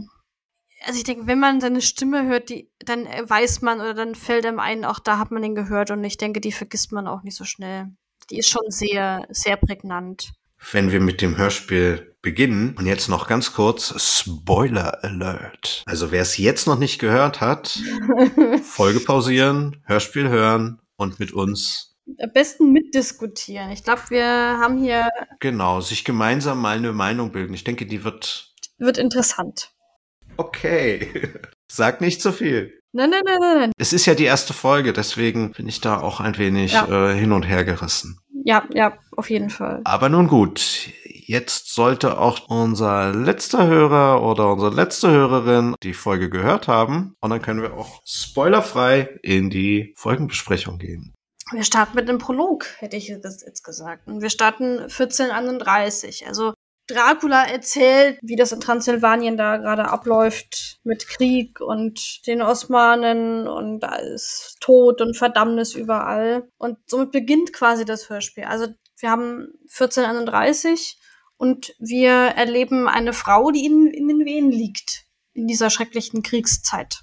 Also 0.85 0.97
ich 0.97 1.03
denke, 1.03 1.25
wenn 1.25 1.39
man 1.39 1.61
seine 1.61 1.81
Stimme 1.81 2.27
hört, 2.27 2.49
die, 2.49 2.69
dann 2.79 3.05
weiß 3.05 3.61
man 3.61 3.79
oder 3.79 3.93
dann 3.93 4.15
fällt 4.15 4.45
einem 4.45 4.59
ein, 4.59 4.83
auch 4.83 4.99
da 4.99 5.19
hat 5.19 5.31
man 5.31 5.43
ihn 5.43 5.55
gehört 5.55 5.91
und 5.91 6.03
ich 6.03 6.17
denke, 6.17 6.41
die 6.41 6.51
vergisst 6.51 6.91
man 6.91 7.07
auch 7.07 7.23
nicht 7.23 7.35
so 7.35 7.45
schnell. 7.45 7.87
Die 8.29 8.37
ist 8.37 8.49
schon 8.49 8.69
sehr, 8.69 9.25
sehr 9.29 9.57
prägnant. 9.57 10.31
Wenn 10.71 10.91
wir 10.91 10.99
mit 10.99 11.21
dem 11.21 11.37
Hörspiel 11.37 12.15
beginnen. 12.21 12.75
Und 12.77 12.85
jetzt 12.85 13.07
noch 13.07 13.27
ganz 13.27 13.53
kurz 13.53 13.93
Spoiler 13.97 15.03
Alert. 15.03 15.83
Also 15.85 16.11
wer 16.11 16.21
es 16.21 16.37
jetzt 16.37 16.67
noch 16.67 16.77
nicht 16.77 16.99
gehört 16.99 17.39
hat, 17.39 17.79
Folge 18.63 18.99
pausieren, 18.99 19.81
Hörspiel 19.85 20.27
hören 20.27 20.81
und 20.97 21.19
mit 21.19 21.31
uns 21.31 21.89
am 22.19 22.31
besten 22.33 22.71
mitdiskutieren. 22.71 23.69
Ich 23.71 23.83
glaube, 23.83 24.01
wir 24.09 24.25
haben 24.25 24.77
hier. 24.77 25.09
Genau, 25.39 25.81
sich 25.81 26.03
gemeinsam 26.03 26.59
mal 26.59 26.77
eine 26.77 26.91
Meinung 26.91 27.31
bilden. 27.31 27.53
Ich 27.53 27.63
denke, 27.63 27.85
die 27.85 28.03
wird. 28.03 28.53
Wird 28.77 28.97
interessant. 28.97 29.71
Okay. 30.37 31.33
Sag 31.67 32.01
nicht 32.01 32.21
zu 32.21 32.31
viel. 32.31 32.81
Nein, 32.91 33.11
nein, 33.11 33.21
nein, 33.23 33.39
nein. 33.39 33.71
Es 33.77 33.93
ist 33.93 34.07
ja 34.07 34.15
die 34.15 34.23
erste 34.23 34.53
Folge, 34.53 34.93
deswegen 34.93 35.51
bin 35.51 35.67
ich 35.67 35.79
da 35.79 35.99
auch 35.99 36.19
ein 36.19 36.37
wenig 36.39 36.73
ja. 36.73 37.11
äh, 37.11 37.15
hin 37.15 37.31
und 37.31 37.43
her 37.43 37.63
gerissen. 37.63 38.19
Ja, 38.43 38.63
ja, 38.73 38.93
auf 39.15 39.29
jeden 39.29 39.49
Fall. 39.49 39.81
Aber 39.83 40.09
nun 40.09 40.27
gut, 40.27 40.91
Jetzt 41.29 41.75
sollte 41.75 42.17
auch 42.17 42.49
unser 42.49 43.13
letzter 43.13 43.67
Hörer 43.67 44.23
oder 44.23 44.51
unsere 44.51 44.73
letzte 44.73 45.11
Hörerin 45.11 45.75
die 45.83 45.93
Folge 45.93 46.27
gehört 46.27 46.67
haben. 46.67 47.15
Und 47.21 47.29
dann 47.29 47.43
können 47.43 47.61
wir 47.61 47.75
auch 47.75 48.01
spoilerfrei 48.03 49.19
in 49.21 49.51
die 49.51 49.93
Folgenbesprechung 49.95 50.79
gehen. 50.79 51.13
Wir 51.51 51.63
starten 51.63 51.95
mit 51.95 52.09
einem 52.09 52.17
Prolog, 52.17 52.65
hätte 52.79 52.97
ich 52.97 53.13
das 53.21 53.43
jetzt 53.45 53.63
gesagt. 53.63 54.07
Und 54.07 54.23
wir 54.23 54.31
starten 54.31 54.79
1431. 54.79 56.25
Also 56.25 56.55
Dracula 56.89 57.45
erzählt, 57.45 58.19
wie 58.21 58.35
das 58.35 58.51
in 58.51 58.59
Transsilvanien 58.59 59.37
da 59.37 59.57
gerade 59.57 59.89
abläuft 59.89 60.79
mit 60.83 61.07
Krieg 61.07 61.61
und 61.61 62.25
den 62.27 62.41
Osmanen 62.41 63.47
und 63.47 63.81
da 63.81 63.95
ist 63.95 64.57
Tod 64.59 65.01
und 65.01 65.15
Verdammnis 65.15 65.75
überall. 65.75 66.49
Und 66.57 66.77
somit 66.87 67.11
beginnt 67.11 67.53
quasi 67.53 67.85
das 67.85 68.09
Hörspiel. 68.09 68.45
Also 68.45 68.67
wir 68.99 69.11
haben 69.11 69.47
1431 69.71 70.99
und 71.37 71.73
wir 71.79 72.11
erleben 72.11 72.87
eine 72.87 73.13
Frau, 73.13 73.51
die 73.51 73.65
in, 73.65 73.87
in 73.87 74.07
den 74.07 74.25
Wehen 74.25 74.51
liegt, 74.51 75.05
in 75.33 75.47
dieser 75.47 75.69
schrecklichen 75.69 76.23
Kriegszeit 76.23 77.01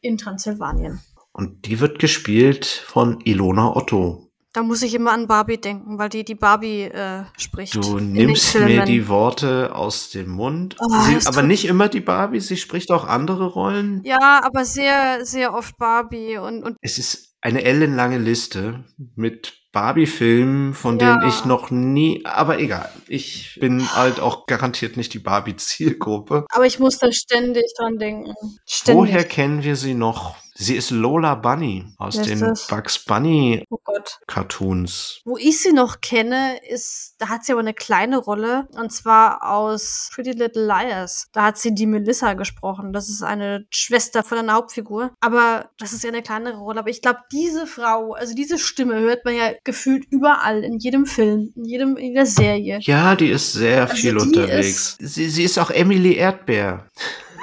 in 0.00 0.16
Transsilvanien. 0.16 1.00
Und 1.32 1.66
die 1.66 1.80
wird 1.80 1.98
gespielt 1.98 2.64
von 2.64 3.20
Ilona 3.24 3.76
Otto. 3.76 4.25
Da 4.56 4.62
muss 4.62 4.80
ich 4.80 4.94
immer 4.94 5.12
an 5.12 5.26
Barbie 5.26 5.58
denken, 5.58 5.98
weil 5.98 6.08
die 6.08 6.24
die 6.24 6.34
Barbie 6.34 6.84
äh, 6.84 7.24
spricht. 7.36 7.74
Du 7.74 7.98
nimmst 7.98 8.58
mir 8.58 8.86
die 8.86 9.06
Worte 9.06 9.74
aus 9.74 10.08
dem 10.08 10.30
Mund. 10.30 10.76
Oh, 10.80 10.88
sie, 11.02 11.26
aber 11.26 11.42
nicht 11.42 11.66
immer 11.66 11.90
die 11.90 12.00
Barbie, 12.00 12.40
sie 12.40 12.56
spricht 12.56 12.90
auch 12.90 13.04
andere 13.06 13.48
Rollen. 13.48 14.00
Ja, 14.02 14.40
aber 14.42 14.64
sehr, 14.64 15.26
sehr 15.26 15.52
oft 15.52 15.76
Barbie 15.76 16.38
und, 16.38 16.62
und 16.62 16.78
Es 16.80 16.96
ist 16.96 17.34
eine 17.42 17.64
ellenlange 17.64 18.16
Liste 18.16 18.84
mit 19.14 19.52
Barbie-Filmen, 19.72 20.72
von 20.72 20.98
ja. 20.98 21.18
denen 21.18 21.28
ich 21.28 21.44
noch 21.44 21.70
nie, 21.70 22.24
aber 22.24 22.58
egal. 22.58 22.90
Ich 23.08 23.58
bin 23.60 23.94
halt 23.94 24.20
auch 24.20 24.46
garantiert 24.46 24.96
nicht 24.96 25.12
die 25.12 25.18
Barbie-Zielgruppe. 25.18 26.46
Aber 26.48 26.64
ich 26.64 26.78
muss 26.78 26.96
da 26.96 27.12
ständig 27.12 27.66
dran 27.76 27.98
denken. 27.98 28.32
Ständig. 28.64 29.02
Woher 29.02 29.24
kennen 29.24 29.62
wir 29.62 29.76
sie 29.76 29.92
noch? 29.92 30.34
Sie 30.58 30.74
ist 30.74 30.90
Lola 30.90 31.34
Bunny 31.34 31.84
aus 31.98 32.16
Wer 32.16 32.24
den 32.24 32.40
das? 32.40 32.66
Bugs 32.66 32.98
Bunny 33.04 33.64
Oh. 33.70 33.78
Cartoons. 34.26 35.20
Wo 35.24 35.36
ich 35.36 35.60
sie 35.62 35.72
noch 35.72 36.00
kenne, 36.00 36.58
ist, 36.68 37.14
da 37.18 37.28
hat 37.28 37.44
sie 37.44 37.52
aber 37.52 37.60
eine 37.60 37.74
kleine 37.74 38.18
Rolle, 38.18 38.68
und 38.72 38.92
zwar 38.92 39.42
aus 39.50 40.10
Pretty 40.14 40.32
Little 40.32 40.66
Liars. 40.66 41.28
Da 41.32 41.44
hat 41.44 41.58
sie 41.58 41.74
die 41.74 41.86
Melissa 41.86 42.34
gesprochen. 42.34 42.92
Das 42.92 43.08
ist 43.08 43.22
eine 43.22 43.66
Schwester 43.70 44.22
von 44.22 44.38
einer 44.38 44.54
Hauptfigur. 44.54 45.12
Aber 45.20 45.70
das 45.78 45.92
ist 45.92 46.04
ja 46.04 46.10
eine 46.10 46.22
kleinere 46.22 46.56
Rolle. 46.58 46.80
Aber 46.80 46.90
ich 46.90 47.02
glaube, 47.02 47.20
diese 47.32 47.66
Frau, 47.66 48.12
also 48.14 48.34
diese 48.34 48.58
Stimme 48.58 48.98
hört 49.00 49.24
man 49.24 49.34
ja 49.34 49.52
gefühlt 49.64 50.04
überall, 50.10 50.62
in 50.64 50.78
jedem 50.78 51.06
Film, 51.06 51.52
in 51.56 51.64
jedem, 51.64 51.96
in 51.96 52.08
jeder 52.10 52.26
Serie. 52.26 52.78
Ja, 52.82 53.16
die 53.16 53.30
ist 53.30 53.52
sehr 53.52 53.82
Also 53.82 53.94
viel 53.96 54.18
unterwegs. 54.18 54.96
Sie, 55.00 55.28
sie 55.28 55.44
ist 55.44 55.58
auch 55.58 55.70
Emily 55.70 56.14
Erdbeer. 56.16 56.86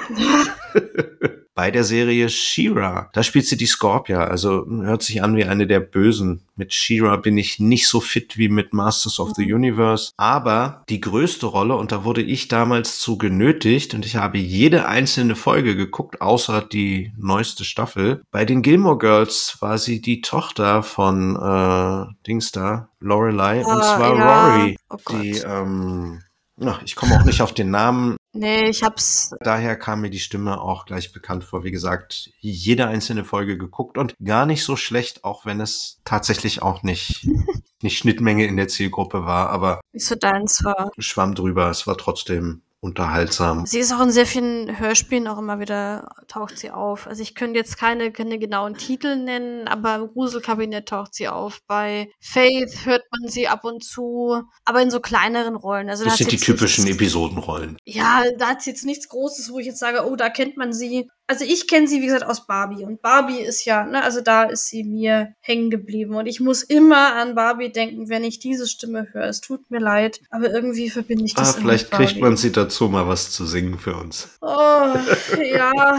Bei 1.54 1.70
der 1.70 1.84
Serie 1.84 2.28
She-Ra. 2.28 3.10
Da 3.12 3.22
spielt 3.22 3.46
sie 3.46 3.56
die 3.56 3.66
Scorpia. 3.66 4.24
Also 4.24 4.66
hört 4.68 5.02
sich 5.02 5.22
an 5.22 5.36
wie 5.36 5.44
eine 5.44 5.66
der 5.66 5.80
Bösen. 5.80 6.42
Mit 6.56 6.74
She-Ra 6.74 7.16
bin 7.16 7.38
ich 7.38 7.60
nicht 7.60 7.86
so 7.88 8.00
fit 8.00 8.36
wie 8.36 8.48
mit 8.48 8.72
Masters 8.72 9.20
of 9.20 9.32
the 9.36 9.52
Universe. 9.52 10.10
Aber 10.16 10.82
die 10.88 11.00
größte 11.00 11.46
Rolle, 11.46 11.76
und 11.76 11.92
da 11.92 12.04
wurde 12.04 12.22
ich 12.22 12.48
damals 12.48 12.98
zu 12.98 13.18
genötigt, 13.18 13.94
und 13.94 14.04
ich 14.04 14.16
habe 14.16 14.38
jede 14.38 14.86
einzelne 14.88 15.36
Folge 15.36 15.76
geguckt, 15.76 16.20
außer 16.20 16.60
die 16.62 17.12
neueste 17.16 17.64
Staffel. 17.64 18.22
Bei 18.30 18.44
den 18.44 18.62
Gilmore 18.62 18.98
Girls 18.98 19.56
war 19.60 19.78
sie 19.78 20.00
die 20.00 20.20
Tochter 20.22 20.82
von 20.82 21.36
äh, 21.36 22.12
Dings 22.26 22.50
da, 22.52 22.88
Lorelei, 23.00 23.64
und 23.64 23.80
Ah, 23.80 23.96
zwar 23.96 24.16
ja. 24.16 24.56
Rory. 24.56 24.76
Oh 24.90 24.96
Gott. 25.04 25.22
Die, 25.22 25.30
ähm, 25.38 26.20
na, 26.56 26.80
ich 26.84 26.94
komme 26.96 27.16
auch 27.20 27.24
nicht 27.24 27.42
auf 27.42 27.52
den 27.52 27.70
Namen. 27.70 28.16
Nee, 28.34 28.68
ich 28.68 28.82
hab's. 28.82 29.30
Daher 29.40 29.76
kam 29.76 30.00
mir 30.00 30.10
die 30.10 30.18
Stimme 30.18 30.60
auch 30.60 30.86
gleich 30.86 31.12
bekannt 31.12 31.44
vor. 31.44 31.62
Wie 31.62 31.70
gesagt, 31.70 32.30
jede 32.40 32.88
einzelne 32.88 33.24
Folge 33.24 33.56
geguckt 33.56 33.96
und 33.96 34.14
gar 34.22 34.44
nicht 34.44 34.64
so 34.64 34.74
schlecht, 34.74 35.22
auch 35.24 35.46
wenn 35.46 35.60
es 35.60 36.00
tatsächlich 36.04 36.60
auch 36.60 36.82
nicht, 36.82 37.26
nicht 37.82 37.96
Schnittmenge 37.96 38.44
in 38.46 38.56
der 38.56 38.66
Zielgruppe 38.68 39.24
war, 39.24 39.50
aber 39.50 39.80
Nicht 39.92 40.06
so 40.06 40.16
deins 40.16 40.64
war. 40.64 40.90
schwamm 40.98 41.36
drüber. 41.36 41.70
Es 41.70 41.86
war 41.86 41.96
trotzdem 41.96 42.62
unterhaltsam. 42.84 43.64
Sie 43.66 43.78
ist 43.78 43.92
auch 43.92 44.02
in 44.02 44.10
sehr 44.10 44.26
vielen 44.26 44.78
Hörspielen 44.78 45.26
auch 45.26 45.38
immer 45.38 45.58
wieder, 45.58 46.08
taucht 46.28 46.58
sie 46.58 46.70
auf. 46.70 47.06
Also 47.06 47.22
ich 47.22 47.34
könnte 47.34 47.58
jetzt 47.58 47.78
keine, 47.78 48.12
keine 48.12 48.38
genauen 48.38 48.74
Titel 48.74 49.16
nennen, 49.16 49.66
aber 49.68 49.94
im 49.96 50.08
Gruselkabinett 50.08 50.86
taucht 50.88 51.14
sie 51.14 51.28
auf. 51.28 51.60
Bei 51.66 52.10
Faith 52.20 52.84
hört 52.84 53.02
man 53.10 53.30
sie 53.30 53.48
ab 53.48 53.64
und 53.64 53.82
zu, 53.82 54.42
aber 54.66 54.82
in 54.82 54.90
so 54.90 55.00
kleineren 55.00 55.56
Rollen. 55.56 55.88
Also 55.88 56.04
da 56.04 56.10
Das 56.10 56.18
sind 56.18 56.30
die 56.30 56.36
typischen 56.36 56.84
nichts- 56.84 56.98
Episodenrollen. 57.00 57.78
Ja, 57.84 58.22
da 58.38 58.48
hat 58.48 58.62
sie 58.62 58.70
jetzt 58.70 58.84
nichts 58.84 59.08
Großes, 59.08 59.50
wo 59.50 59.58
ich 59.58 59.66
jetzt 59.66 59.78
sage, 59.80 60.04
oh, 60.06 60.14
da 60.16 60.28
kennt 60.28 60.56
man 60.56 60.72
sie. 60.72 61.08
Also 61.26 61.44
ich 61.44 61.68
kenne 61.68 61.88
sie, 61.88 62.02
wie 62.02 62.06
gesagt, 62.06 62.26
aus 62.26 62.46
Barbie. 62.46 62.84
Und 62.84 63.00
Barbie 63.00 63.38
ist 63.38 63.64
ja, 63.64 63.84
ne, 63.84 64.02
also 64.02 64.20
da 64.20 64.42
ist 64.44 64.68
sie 64.68 64.84
mir 64.84 65.34
hängen 65.40 65.70
geblieben. 65.70 66.14
Und 66.16 66.26
ich 66.26 66.40
muss 66.40 66.62
immer 66.62 67.14
an 67.14 67.34
Barbie 67.34 67.72
denken, 67.72 68.10
wenn 68.10 68.24
ich 68.24 68.40
diese 68.40 68.66
Stimme 68.66 69.08
höre. 69.12 69.24
Es 69.24 69.40
tut 69.40 69.70
mir 69.70 69.80
leid, 69.80 70.20
aber 70.30 70.50
irgendwie 70.50 70.90
verbinde 70.90 71.24
ich 71.24 71.32
Ah, 71.36 71.40
das 71.40 71.54
immer 71.56 71.62
vielleicht 71.62 71.90
kriegt 71.90 72.20
man 72.20 72.36
sie 72.36 72.52
dazu, 72.52 72.88
mal 72.88 73.08
was 73.08 73.30
zu 73.30 73.46
singen 73.46 73.78
für 73.78 73.96
uns. 73.96 74.36
Oh, 74.42 74.46
ja. 75.42 75.98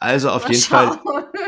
Also 0.00 0.30
auf 0.30 0.48
jeden 0.48 0.62
Fall, 0.62 0.98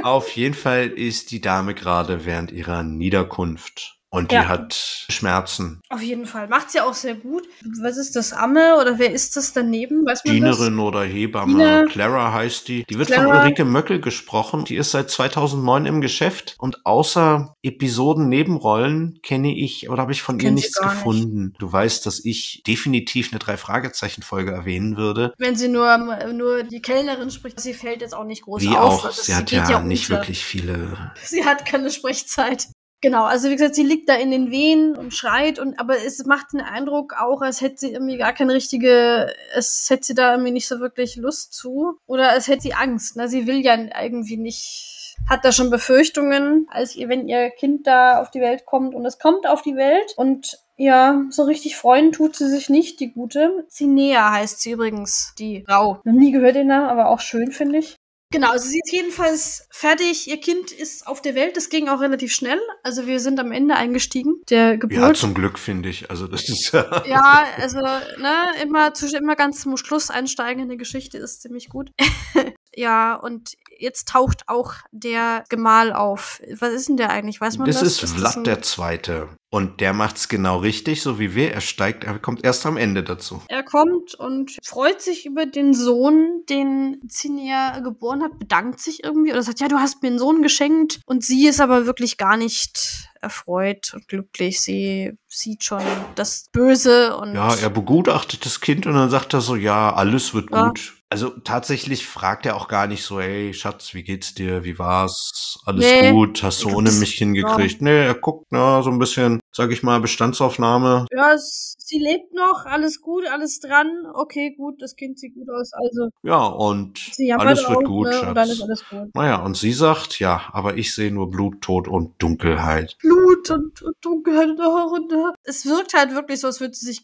auf 0.03 0.31
jeden 0.31 0.55
Fall 0.55 0.89
ist 0.89 1.31
die 1.31 1.41
Dame 1.41 1.75
gerade 1.75 2.25
während 2.25 2.51
ihrer 2.51 2.83
Niederkunft 2.83 4.00
und 4.11 4.31
die 4.33 4.35
Ja. 4.37 4.49
hat 4.49 5.07
Schmerzen. 5.09 5.81
Auf 5.89 6.03
jeden 6.03 6.27
Fall. 6.27 6.49
Macht 6.49 6.71
sie 6.71 6.81
auch 6.81 6.95
sehr 6.95 7.15
gut. 7.15 7.45
Was 7.81 7.97
ist 7.97 8.17
das, 8.17 8.33
Amme 8.33 8.77
oder 8.81 8.99
wer 8.99 9.13
ist 9.13 9.37
das 9.37 9.53
daneben? 9.53 10.05
Weiß 10.05 10.25
man 10.25 10.35
Dienerin 10.35 10.79
oder 10.79 11.03
Hebamme. 11.05 11.53
Diener. 11.53 11.85
Clara 11.87 12.33
heißt 12.33 12.69
die. 12.69 12.85
Die 12.91 12.99
wird 12.99 13.11
von 13.11 13.25
Clara. 13.25 13.43
Ulrike 13.45 13.65
Möckel 13.65 14.01
gesprochen. 14.01 14.65
Die 14.65 14.77
ist 14.77 14.91
seit 14.91 15.11
2009 15.11 15.87
im 15.87 16.01
Geschäft 16.01 16.57
und 16.59 16.85
außer 16.85 17.55
Episoden 17.63 18.29
Nebenrollen 18.29 19.21
kenne 19.23 19.57
ich 19.57 19.89
oder 19.89 20.03
habe 20.03 20.13
ich 20.13 20.23
von 20.23 20.37
ihr 20.37 20.45
Kennt 20.47 20.59
sie 20.59 20.65
nichts 20.67 20.79
gar 20.81 20.87
nicht. 20.87 20.97
gefunden. 20.97 21.55
Du 21.59 21.71
weißt, 21.73 22.05
dass 22.07 22.25
ich 22.25 22.63
definitiv 22.67 23.31
eine 23.33 23.39
drei 23.39 23.57
Fragezeichen 23.57 24.23
Folge 24.23 24.51
erwähnen 24.53 24.97
würde. 24.97 25.29
das? 25.29 25.39
Wenn 25.39 25.57
sie 25.57 25.69
nur, 25.69 25.97
nur 26.33 26.63
die 26.65 26.83
Kellnerin 26.83 27.31
spricht, 27.31 27.61
sie 27.61 27.75
fällt 27.75 28.01
jetzt 28.01 28.15
auch 28.15 28.25
nicht 28.25 28.43
groß 28.43 28.63
Wie 28.63 28.69
auf. 28.77 29.05
auch, 29.05 29.11
sie 29.13 29.35
hat 29.35 29.47
geht 29.47 29.69
ja, 29.69 29.81
nicht 29.81 30.11
wirklich 30.11 30.45
viele. 30.45 31.13
Sie 31.23 31.45
hat 31.45 31.65
keine 31.67 31.91
Sprechzeit. 31.91 32.67
Genau, 33.03 33.25
also 33.25 33.49
wie 33.49 33.57
gesagt, 33.57 33.75
sie 33.75 33.83
liegt 33.83 34.11
da 34.11 34.15
in 34.15 34.31
den 34.31 34.51
Wehen 34.51 34.95
und 34.95 35.15
schreit 35.15 35.59
und 35.59 35.81
aber 35.81 35.97
es 36.05 36.25
macht 36.27 36.53
den 36.53 36.61
Eindruck 36.61 37.15
auch, 37.19 37.41
als 37.41 37.63
hätte 37.63 37.79
sie 37.79 37.93
irgendwie 37.93 38.19
gar 38.19 38.35
keine 38.35 38.53
richtige, 38.53 39.33
es 39.55 39.87
hätte 39.89 40.05
sie 40.05 40.15
da 40.15 40.33
irgendwie 40.33 40.51
nicht 40.51 40.69
so 40.69 40.81
wirklich 40.81 41.17
Lust 41.17 41.55
zu 41.55 41.99
oder 42.07 42.31
als 42.31 42.49
hätte 42.49 42.63
sie 42.63 42.75
Angst. 42.75 43.17
Ne? 43.17 43.27
Sie 43.29 43.47
will 43.47 43.61
ja 43.61 43.75
irgendwie 44.03 44.37
nicht, 44.37 45.17
hat 45.31 45.47
da 45.47 45.53
schon 45.53 45.71
Befürchtungen, 45.71 46.67
als 46.71 46.95
ihr, 46.95 47.09
wenn 47.09 47.27
ihr 47.27 47.49
Kind 47.51 47.87
da 47.87 48.21
auf 48.21 48.31
die 48.31 48.41
Welt 48.41 48.67
kommt 48.67 48.95
und 48.95 49.07
es 49.07 49.19
kommt 49.19 49.47
auf 49.47 49.63
die 49.63 49.77
Welt 49.77 50.13
und 50.17 50.59
ja, 50.77 51.25
so 51.29 51.45
richtig 51.45 51.77
freuen 51.77 52.11
tut 52.13 52.37
sie 52.37 52.49
sich 52.49 52.71
nicht, 52.71 53.01
die 53.01 53.13
gute. 53.13 53.67
Zinea 53.69 54.33
heißt 54.33 54.61
sie 54.61 54.73
übrigens, 54.73 55.35
die 55.39 55.63
Frau. 55.67 56.01
Noch 56.05 56.15
nie 56.15 56.33
gehört 56.33 56.57
den 56.57 56.69
Namen, 56.69 56.89
aber 56.89 57.09
auch 57.09 57.21
schön, 57.21 57.53
finde 57.53 57.79
ich. 57.81 57.97
Genau, 58.33 58.51
also 58.51 58.69
sie 58.69 58.81
ist 58.85 58.93
jedenfalls 58.93 59.67
fertig. 59.71 60.29
Ihr 60.29 60.39
Kind 60.41 60.71
ist 60.71 61.05
auf 61.07 61.21
der 61.21 61.35
Welt. 61.35 61.57
Das 61.57 61.69
ging 61.69 61.89
auch 61.89 62.01
relativ 62.01 62.33
schnell. 62.33 62.61
Also 62.85 63.07
wir 63.09 63.19
sind 63.19 63.41
am 63.41 63.51
Ende 63.51 63.75
eingestiegen 63.75 64.41
der 64.49 64.71
Ja, 64.71 64.77
Geburt. 64.77 65.17
zum 65.17 65.35
Glück 65.35 65.59
finde 65.59 65.89
ich. 65.89 66.11
Also 66.11 66.29
das 66.29 66.49
ist 66.49 66.71
ja. 66.73 67.05
Ja, 67.07 67.45
also, 67.59 67.81
ne, 67.81 68.53
immer, 68.63 68.93
immer 69.19 69.35
ganz 69.35 69.63
zum 69.63 69.77
Schluss 69.77 70.11
einsteigen 70.11 70.63
in 70.63 70.69
die 70.69 70.77
Geschichte 70.77 71.19
ist 71.19 71.43
ziemlich 71.43 71.69
gut. 71.69 71.91
ja, 72.75 73.15
und 73.15 73.53
jetzt 73.79 74.09
taucht 74.09 74.43
auch 74.47 74.75
der 74.93 75.45
Gemahl 75.49 75.93
auf. 75.93 76.41
Was 76.59 76.73
ist 76.73 76.89
denn 76.89 76.97
der 76.99 77.11
eigentlich? 77.11 77.41
Weiß 77.41 77.57
man 77.59 77.67
Das 77.67 77.81
das? 77.81 77.89
ist 77.89 78.03
das 78.03 78.13
Vlad 78.13 78.37
ein- 78.37 78.45
der 78.45 78.63
Zweite. 78.63 79.29
Und 79.53 79.81
der 79.81 79.93
macht's 79.95 80.29
genau 80.29 80.59
richtig, 80.59 81.03
so 81.03 81.19
wie 81.19 81.35
wir. 81.35 81.53
Er 81.53 81.61
steigt, 81.61 82.05
er 82.05 82.19
kommt 82.21 82.45
erst 82.45 82.65
am 82.67 82.77
Ende 82.77 83.03
dazu. 83.03 83.43
Er 83.49 83.65
kommt 83.65 84.15
und 84.15 84.57
freut 84.65 85.01
sich 85.03 85.27
über 85.27 85.45
den 85.47 85.75
Sohn, 85.75 86.43
den 86.49 87.01
Zinnia 87.09 87.81
geboren 87.81 88.23
hat, 88.23 88.39
bedankt 88.39 88.79
sich 88.81 89.03
irgendwie 89.03 89.33
oder 89.33 89.43
sagt, 89.43 89.59
ja, 89.61 89.67
du 89.67 89.79
hast 89.79 90.03
mir 90.03 90.09
einen 90.11 90.19
Sohn 90.21 90.43
geschenkt. 90.43 91.01
Und 91.07 91.25
sie 91.25 91.49
ist 91.49 91.61
aber 91.61 91.87
wirklich 91.87 92.17
gar 92.17 92.37
nicht 92.37 93.09
erfreut 93.23 93.93
und 93.95 94.07
glücklich. 94.07 94.61
Sie 94.61 95.19
sieht 95.27 95.65
schon 95.65 95.83
das 96.15 96.47
Böse 96.53 97.17
und 97.17 97.35
Ja, 97.35 97.55
er 97.57 97.71
begutachtet 97.71 98.47
das 98.47 98.61
Kind 98.61 98.87
und 98.87 98.95
dann 98.95 99.11
sagt 99.11 99.35
er 99.35 99.41
so, 99.41 99.57
ja, 99.57 99.93
alles 99.93 100.33
wird 100.33 100.51
Ja. 100.53 100.69
gut. 100.69 100.95
Also 101.13 101.31
tatsächlich 101.31 102.07
fragt 102.07 102.47
er 102.47 102.55
auch 102.55 102.69
gar 102.69 102.87
nicht 102.87 103.03
so, 103.03 103.21
hey 103.21 103.53
Schatz, 103.53 103.95
wie 103.95 104.05
geht's 104.05 104.33
dir? 104.33 104.63
Wie 104.63 104.79
war's? 104.79 105.59
Alles 105.67 105.85
Nee. 105.85 106.13
gut? 106.13 106.41
Hast 106.45 106.63
du 106.63 106.69
ohne 106.71 106.93
mich 106.93 107.15
hingekriegt? 107.15 107.83
Nee, 107.83 108.07
er 108.07 108.15
guckt, 108.15 108.47
na, 108.51 108.81
so 108.83 108.91
ein 108.91 109.01
bisschen, 109.01 109.41
sag 109.51 109.73
ich 109.73 109.83
mal, 109.83 109.99
Bestandsaufnahme. 110.01 111.07
ja, 111.11 111.37
sie 111.37 111.99
lebt 111.99 112.33
noch, 112.33 112.65
alles 112.65 113.01
gut, 113.01 113.25
alles 113.27 113.59
dran. 113.59 113.89
Okay, 114.15 114.55
gut, 114.57 114.81
das 114.81 114.95
Kind 114.95 115.19
sieht 115.19 115.35
gut 115.35 115.49
aus, 115.51 115.73
also 115.73 116.11
Ja, 116.23 116.45
und 116.47 117.01
alles 117.37 117.69
wird 117.69 117.79
auch, 117.79 117.83
gut, 117.83 118.07
ne, 118.07 118.13
Schatz. 118.13 118.61
alles 118.63 118.85
gut. 118.89 119.11
Naja, 119.15 119.43
und 119.43 119.57
sie 119.57 119.73
sagt, 119.73 120.21
ja, 120.21 120.43
aber 120.53 120.77
ich 120.77 120.95
sehe 120.95 121.11
nur 121.11 121.29
Blut, 121.29 121.61
Tod 121.61 121.89
und 121.89 122.23
Dunkelheit. 122.23 122.97
Blut 123.01 123.51
und, 123.51 123.83
und 123.83 123.97
Dunkelheit 124.01 124.51
und, 124.51 124.61
und, 124.61 125.13
und 125.13 125.35
es 125.43 125.67
wirkt 125.67 125.93
halt 125.95 126.15
wirklich 126.15 126.39
so, 126.39 126.47
als 126.47 126.61
würde 126.61 126.75
sie 126.75 126.87
sich 126.87 127.03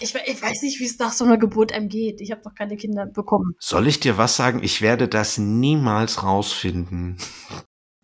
ich, 0.00 0.14
ich 0.14 0.42
weiß 0.42 0.62
nicht, 0.62 0.80
wie 0.80 0.84
es 0.84 0.98
nach 0.98 1.12
so 1.12 1.24
einer 1.24 1.38
Geburt 1.38 1.72
einem 1.72 1.88
geht. 1.88 2.20
Ich 2.20 2.30
habe 2.30 2.42
noch 2.44 2.54
keine 2.54 2.76
Kinder 2.76 3.06
bekommen. 3.06 3.54
Soll 3.58 3.86
ich 3.86 4.00
dir 4.00 4.18
was 4.18 4.36
sagen? 4.36 4.62
Ich 4.62 4.82
werde 4.82 5.08
das 5.08 5.38
niemals 5.38 6.22
rausfinden. 6.22 7.18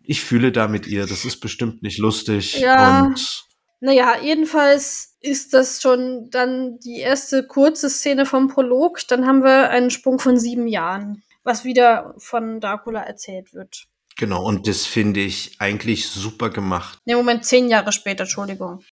Ich 0.03 0.23
fühle 0.23 0.53
da 0.53 0.69
mit 0.69 0.87
ihr, 0.87 1.07
das 1.07 1.25
ist 1.25 1.41
bestimmt 1.41 1.83
nicht 1.83 1.99
lustig. 1.99 2.59
Ja. 2.61 3.03
Und 3.03 3.45
Naja, 3.81 4.17
jedenfalls 4.23 5.17
ist 5.21 5.53
das 5.55 5.83
schon 5.83 6.29
dann 6.31 6.79
die 6.79 6.99
erste 7.01 7.47
kurze 7.47 7.91
Szene 7.91 8.25
vom 8.25 8.49
Prolog. 8.49 9.01
Dann 9.09 9.27
haben 9.27 9.43
wir 9.43 9.71
einen 9.71 9.91
Sprung 9.91 10.19
von 10.19 10.39
sieben 10.39 10.67
Jahren, 10.67 11.23
was 11.45 11.65
wieder 11.65 12.15
von 12.19 12.61
Dracula 12.61 13.03
erzählt 13.03 13.53
wird. 13.53 13.87
genau, 14.17 14.45
und 14.45 14.67
das 14.67 14.85
finde 14.85 15.21
ich 15.21 15.57
eigentlich 15.61 16.09
super 16.09 16.51
gemacht. 16.51 16.99
Ne, 17.05 17.15
Moment, 17.15 17.45
zehn 17.45 17.69
Jahre 17.69 17.93
später, 17.93 18.23
Entschuldigung. 18.25 18.83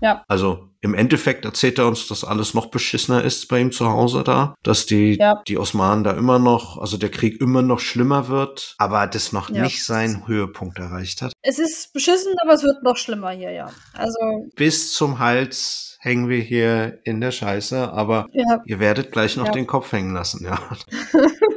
Ja, 0.00 0.24
Also 0.28 0.68
im 0.82 0.94
Endeffekt 0.94 1.44
erzählt 1.44 1.78
er 1.78 1.86
uns, 1.86 2.06
dass 2.08 2.24
alles 2.24 2.54
noch 2.54 2.66
beschissener 2.70 3.22
ist 3.22 3.48
bei 3.48 3.60
ihm 3.60 3.70
zu 3.70 3.86
Hause 3.90 4.24
da, 4.24 4.54
dass 4.62 4.86
die, 4.86 5.16
Ja. 5.18 5.42
die 5.46 5.58
Osmanen 5.58 6.04
da 6.04 6.12
immer 6.12 6.38
noch, 6.38 6.78
also 6.78 6.96
der 6.96 7.10
Krieg 7.10 7.38
immer 7.40 7.60
noch 7.60 7.80
schlimmer 7.80 8.28
wird, 8.28 8.74
aber 8.78 9.06
das 9.06 9.32
noch 9.32 9.50
Ja. 9.50 9.62
nicht 9.62 9.84
seinen 9.84 10.26
Höhepunkt 10.26 10.78
erreicht 10.78 11.20
hat. 11.22 11.32
es 11.42 11.58
ist 11.58 11.92
beschissen, 11.92 12.32
aber 12.42 12.54
es 12.54 12.62
wird 12.62 12.82
noch 12.82 12.96
schlimmer 12.96 13.30
hier, 13.30 13.50
ja. 13.50 13.70
Also, 13.92 14.48
Bis 14.56 14.92
zum 14.94 15.18
Hals 15.18 15.98
hängen 16.00 16.28
wir 16.30 16.40
hier 16.40 16.98
in 17.04 17.20
der 17.20 17.30
Scheiße, 17.30 17.92
aber 17.92 18.26
ja, 18.32 18.62
Ihr 18.64 18.78
werdet 18.80 19.12
gleich 19.12 19.36
noch 19.36 19.46
Ja. 19.46 19.52
den 19.52 19.66
Kopf 19.66 19.92
hängen 19.92 20.14
lassen, 20.14 20.44
ja. 20.44 20.58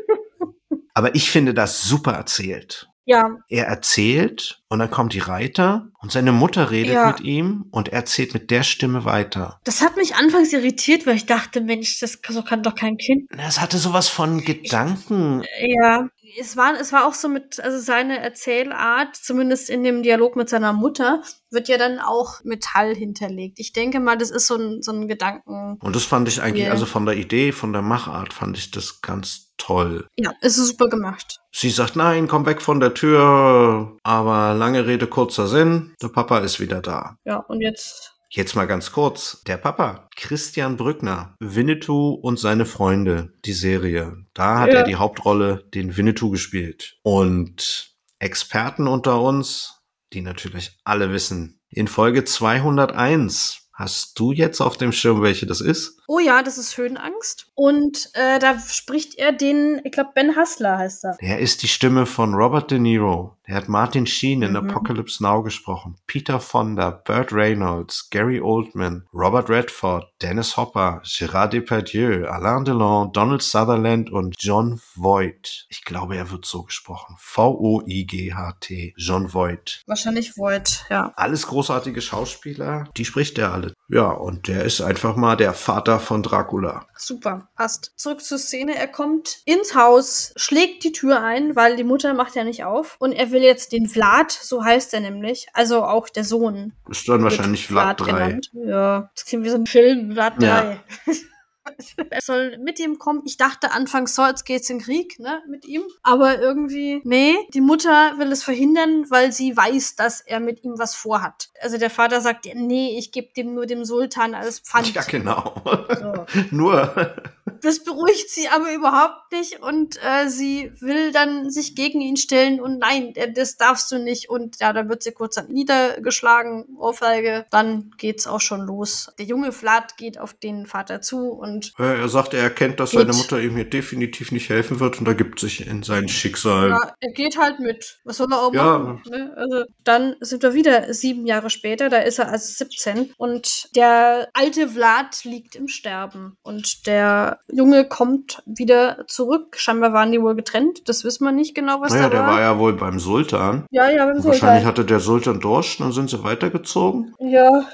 Aber 0.96 1.16
ich 1.16 1.32
finde 1.32 1.54
das 1.54 1.82
super 1.84 2.12
erzählt. 2.14 2.88
Ja, 3.06 3.38
Er 3.50 3.66
erzählt 3.68 4.62
und 4.70 4.80
dann 4.80 4.90
kommt 4.92 5.14
die 5.14 5.20
Reiter 5.20 5.88
und 6.00 6.12
seine 6.12 6.32
Mutter 6.32 6.72
redet 6.72 6.94
Ja. 6.96 7.08
mit 7.08 7.22
ihm 7.22 7.66
und 7.72 7.90
er 7.90 8.00
erzählt 8.00 8.34
mit 8.34 8.50
der 8.52 8.64
Stimme 8.64 9.06
weiter. 9.06 9.60
das 9.64 9.82
hat 9.82 9.96
mich 9.98 10.16
anfangs 10.16 10.54
irritiert, 10.54 11.06
weil 11.06 11.16
ich 11.16 11.26
dachte, 11.26 11.62
Mensch, 11.62 12.00
das 12.00 12.20
so 12.30 12.42
kann 12.44 12.64
doch 12.64 12.76
kein 12.76 12.98
Kind. 12.98 13.30
Das 13.36 13.60
hatte 13.62 13.78
sowas 13.78 14.08
von 14.10 14.44
Gedanken. 14.44 15.44
Ja, 15.62 16.08
es 16.40 16.58
war, 16.58 16.80
es 16.80 16.92
war 16.92 17.08
auch 17.08 17.14
so 17.14 17.30
mit, 17.30 17.60
also 17.60 17.80
seine 17.80 18.20
Erzählart, 18.20 19.16
zumindest 19.16 19.70
in 19.70 19.84
dem 19.84 20.04
Dialog 20.04 20.36
mit 20.36 20.50
seiner 20.50 20.74
Mutter, 20.74 21.22
wird 21.50 21.68
ja 21.68 21.78
dann 21.78 22.00
auch 22.00 22.44
Metall 22.44 22.96
hinterlegt. 22.96 23.60
Ich 23.60 23.74
denke 23.74 24.00
mal, 24.00 24.18
das 24.18 24.32
ist 24.32 24.48
so 24.48 24.56
ein, 24.56 24.82
so 24.82 24.92
ein 24.92 25.08
Gedanken. 25.08 25.78
Und 25.80 25.96
das 25.96 26.04
fand 26.06 26.28
ich 26.28 26.42
eigentlich, 26.42 26.70
also 26.70 26.86
von 26.86 27.06
der 27.06 27.16
Idee, 27.16 27.52
von 27.52 27.74
der 27.74 27.82
Machart 27.82 28.34
fand 28.34 28.58
ich 28.58 28.72
das 28.72 29.02
ganz 29.02 29.54
toll. 29.58 30.08
Ja, 30.18 30.34
es 30.42 30.58
ist 30.58 30.70
super 30.70 30.90
gemacht. 30.90 31.40
Sie 31.52 31.70
sagt, 31.70 31.96
nein, 31.96 32.28
komm 32.28 32.46
weg 32.46 32.62
von 32.62 32.80
der 32.80 32.94
Tür. 32.94 33.98
Aber 34.04 34.54
lange 34.56 34.88
Rede, 34.88 35.08
kurzer 35.08 35.48
Sinn. 35.48 35.94
Der 36.02 36.10
Papa 36.10 36.40
ist 36.40 36.60
wieder 36.60 36.82
da. 36.82 37.18
Ja, 37.26 37.38
und 37.38 37.62
jetzt 37.62 38.13
Jetzt 38.36 38.56
mal 38.56 38.66
ganz 38.66 38.92
kurz. 38.92 39.44
Der 39.46 39.58
Papa, 39.58 40.10
Christian 40.16 40.76
Brückner, 40.76 41.36
Winnetou 41.40 42.14
und 42.16 42.40
seine 42.40 42.66
Freunde, 42.66 43.32
die 43.46 43.54
Serie. 43.54 44.26
Da 44.34 44.58
hat 44.60 44.70
Ja. 44.74 44.80
er 44.80 44.84
die 44.86 44.96
Hauptrolle, 44.96 45.70
den 45.76 45.96
Winnetou 45.96 46.32
gespielt. 46.32 46.98
Und 47.04 47.94
Experten 48.18 48.88
unter 48.88 49.22
uns, 49.22 49.84
die 50.14 50.22
natürlich 50.22 50.80
alle 50.84 51.12
wissen, 51.14 51.62
in 51.70 51.88
Folge 51.88 52.24
201 52.24 53.60
Hast 53.76 54.20
du 54.20 54.32
jetzt 54.32 54.62
auf 54.62 54.78
dem 54.78 54.92
Schirm, 54.92 55.24
welche 55.24 55.48
das 55.48 55.60
ist? 55.60 56.00
Oh 56.08 56.20
ja, 56.20 56.44
das 56.44 56.58
ist 56.58 56.78
Höhenangst. 56.78 57.48
Und 57.56 58.10
äh, 58.14 58.40
da 58.40 58.60
spricht 58.60 59.16
er 59.16 59.32
den, 59.32 59.80
ich 59.84 59.92
glaube, 59.92 60.12
Ben 60.16 60.36
Hassler 60.36 60.78
heißt 60.78 61.06
er. 61.06 61.18
Der 61.22 61.40
ist 61.40 61.64
die 61.64 61.68
Stimme 61.68 62.06
von 62.06 62.34
Robert 62.34 62.72
De 62.72 62.80
Niro. 62.80 63.38
Der 63.48 63.56
hat 63.56 63.68
Martin 63.68 64.06
Sheen 64.08 64.42
in 64.42 64.52
Mhm. 64.52 64.70
Apocalypse 64.70 65.22
Now 65.22 65.44
gesprochen. 65.44 65.96
Peter 66.08 66.40
Fonda, 66.40 66.90
Burt 66.92 67.34
Reynolds, 67.34 68.10
Gary 68.10 68.40
Oldman, 68.40 69.06
Robert 69.14 69.50
Redford, 69.50 70.08
Dennis 70.22 70.56
Hopper, 70.56 71.02
Gérard 71.04 71.50
Depardieu, 71.52 72.26
Alain 72.28 72.64
Delon, 72.64 73.12
Donald 73.12 73.42
Sutherland 73.42 74.10
und 74.12 74.36
John 74.40 74.80
Voight. 74.96 75.66
Ich 75.70 75.84
glaube, 75.84 76.16
er 76.16 76.32
wird 76.32 76.46
so 76.46 76.64
gesprochen. 76.64 77.16
V-O-I-G-H-T. 77.20 78.94
John 78.98 79.34
Voight. 79.34 79.82
Wahrscheinlich 79.88 80.38
Void, 80.38 80.86
ja. 80.90 81.12
Alles 81.16 81.48
großartige 81.48 82.02
Schauspieler. 82.02 82.86
Die 82.98 83.06
spricht 83.06 83.38
er 83.38 83.52
alle. 83.54 83.74
Ja, 83.90 84.08
und 84.10 84.48
der 84.48 84.64
ist 84.64 84.82
einfach 84.82 85.16
mal 85.16 85.36
der 85.36 85.54
Vater 85.54 85.93
von 86.00 86.24
Dracula. 86.24 86.88
Super, 86.98 87.48
passt. 87.56 87.92
Zurück 87.96 88.22
zur 88.22 88.38
Szene. 88.38 88.76
Er 88.76 88.88
kommt 88.88 89.40
ins 89.46 89.76
Haus, 89.76 90.34
schlägt 90.36 90.84
die 90.84 90.92
Tür 90.92 91.22
ein, 91.22 91.56
weil 91.56 91.76
die 91.76 91.84
Mutter 91.84 92.14
macht 92.14 92.36
ja 92.36 92.44
nicht 92.44 92.64
auf. 92.64 92.96
Und 93.00 93.12
er 93.12 93.32
will 93.32 93.42
jetzt 93.42 93.72
den 93.72 93.88
Vlad, 93.88 94.32
so 94.32 94.64
heißt 94.64 94.94
er 94.94 95.00
nämlich, 95.02 95.48
also 95.54 95.84
auch 95.84 96.10
der 96.10 96.24
Sohn. 96.24 96.74
Ist 96.90 97.08
dann 97.08 97.24
wahrscheinlich 97.24 97.68
Vlad 97.68 98.00
3. 98.00 98.06
genannt. 98.06 98.52
Ja, 98.54 99.10
das 99.16 99.26
klingt 99.26 99.46
wie 99.46 99.50
so 99.50 99.58
ein 99.58 99.66
Film, 99.68 100.14
Vlad 100.14 100.42
Ja. 100.42 100.62
3. 100.62 100.80
er 102.10 102.22
soll 102.22 102.58
mit 102.58 102.80
ihm 102.80 103.00
kommen. 103.00 103.22
Ich 103.26 103.38
dachte 103.38 103.72
anfangs 103.72 104.16
so, 104.16 104.26
jetzt 104.26 104.46
geht's 104.46 104.70
in 104.70 104.80
den 104.80 104.84
Krieg, 104.84 105.20
ne, 105.20 105.42
mit 105.48 105.66
ihm. 105.66 105.84
Aber 106.02 106.40
irgendwie, 106.40 107.02
nee, 107.04 107.36
die 107.54 107.62
Mutter 107.62 108.18
will 108.18 108.32
es 108.32 108.44
verhindern, 108.44 109.06
weil 109.10 109.32
sie 109.32 109.56
weiß, 109.56 109.96
dass 109.96 110.22
er 110.22 110.40
mit 110.40 110.64
ihm 110.64 110.78
was 110.78 110.96
vorhat. 110.96 111.50
Also 111.62 111.78
der 111.78 111.90
Vater 111.90 112.22
sagt, 112.22 112.48
nee, 112.54 112.98
ich 112.98 113.12
gebe 113.12 113.34
dem 113.34 113.54
nur 113.54 113.66
dem 113.66 113.86
Sultan 113.86 114.36
als 114.36 114.60
Pfand. 114.60 114.94
Ja, 114.94 115.04
genau. 115.04 115.56
So. 116.00 116.26
Nur. 116.52 117.16
Das 117.62 117.82
beruhigt 117.82 118.30
sie 118.30 118.50
aber 118.50 118.74
überhaupt 118.74 119.32
nicht 119.32 119.62
und 119.62 119.98
äh, 120.04 120.28
sie 120.28 120.74
will 120.82 121.14
dann 121.14 121.50
sich 121.50 121.76
gegen 121.76 122.02
ihn 122.02 122.18
stellen 122.18 122.60
und 122.60 122.80
nein, 122.80 123.16
äh, 123.16 123.32
das 123.32 123.56
darfst 123.56 123.90
du 123.90 124.00
nicht 124.00 124.30
und 124.30 124.60
ja, 124.60 124.74
da 124.74 124.90
wird 124.90 125.02
sie 125.02 125.14
kurz 125.14 125.36
dann 125.36 125.48
niedergeschlagen, 125.48 126.66
Ohrfeige, 126.78 127.46
dann 127.52 127.92
geht's 127.98 128.28
auch 128.28 128.42
schon 128.42 128.62
los. 128.62 129.14
Der 129.18 129.26
junge 129.26 129.54
Vlad 129.54 129.96
geht 129.96 130.20
auf 130.20 130.34
den 130.34 130.66
Vater 130.66 131.02
zu 131.02 131.30
und 131.32 131.53
Äh, 131.80 132.02
Er 132.02 132.10
sagt, 132.10 132.34
er 132.34 132.42
erkennt, 132.44 132.80
dass 132.80 132.92
seine 132.92 133.14
Mutter 133.14 133.40
ihm 133.42 133.56
hier 133.56 133.70
definitiv 133.70 134.32
nicht 134.32 134.50
helfen 134.50 134.80
wird 134.80 135.00
und 135.00 135.08
ergibt 135.08 135.40
sich 135.40 135.66
in 135.68 135.84
sein 135.84 136.08
Schicksal. 136.10 136.70
ja, 136.70 136.92
er 137.00 137.12
geht 137.12 137.38
halt 137.38 137.60
mit. 137.60 138.00
Was 138.04 138.18
soll 138.18 138.32
er 138.32 138.40
auch 138.42 138.54
Ja. 138.54 138.78
machen? 138.80 139.02
Ne? 139.10 139.34
Also 139.36 139.64
dann 139.84 140.16
sind 140.20 140.44
wir 140.44 140.54
wieder 140.54 140.94
sieben 140.94 141.26
Jahre 141.26 141.50
später, 141.50 141.90
da 141.90 141.98
ist 141.98 142.20
er 142.20 142.30
also 142.30 142.46
17 142.52 143.14
und 143.18 143.70
der 143.76 144.30
alte 144.34 144.68
Vlad 144.68 145.24
liegt 145.24 145.56
im 145.56 145.68
Sterben 145.68 146.38
und 146.44 146.86
der 146.88 147.40
Junge 147.52 147.88
kommt 147.88 148.42
wieder 148.46 149.06
zurück. 149.08 149.56
Scheinbar 149.58 149.94
waren 149.94 150.12
die 150.12 150.22
wohl 150.22 150.36
getrennt, 150.36 150.88
das 150.90 151.04
wissen 151.04 151.24
wir 151.26 151.32
nicht 151.32 151.56
genau, 151.56 151.82
was 151.82 151.92
Naja, 151.94 152.04
da 152.04 152.10
der 152.10 152.20
war. 152.22 152.28
war 152.34 152.42
ja 152.42 152.60
wohl 152.60 152.74
beim 152.74 153.00
Sultan. 153.00 153.66
Ja, 153.72 153.90
ja, 153.90 154.06
beim 154.06 154.18
Und 154.18 154.24
wahrscheinlich 154.26 154.64
Sultan. 154.64 154.66
hatte 154.66 154.86
der 154.86 155.00
Sultan 155.00 155.40
Durst, 155.40 155.80
dann 155.80 155.92
sind 155.92 156.10
sie 156.10 156.24
weitergezogen. 156.24 157.14
Ja. 157.20 157.66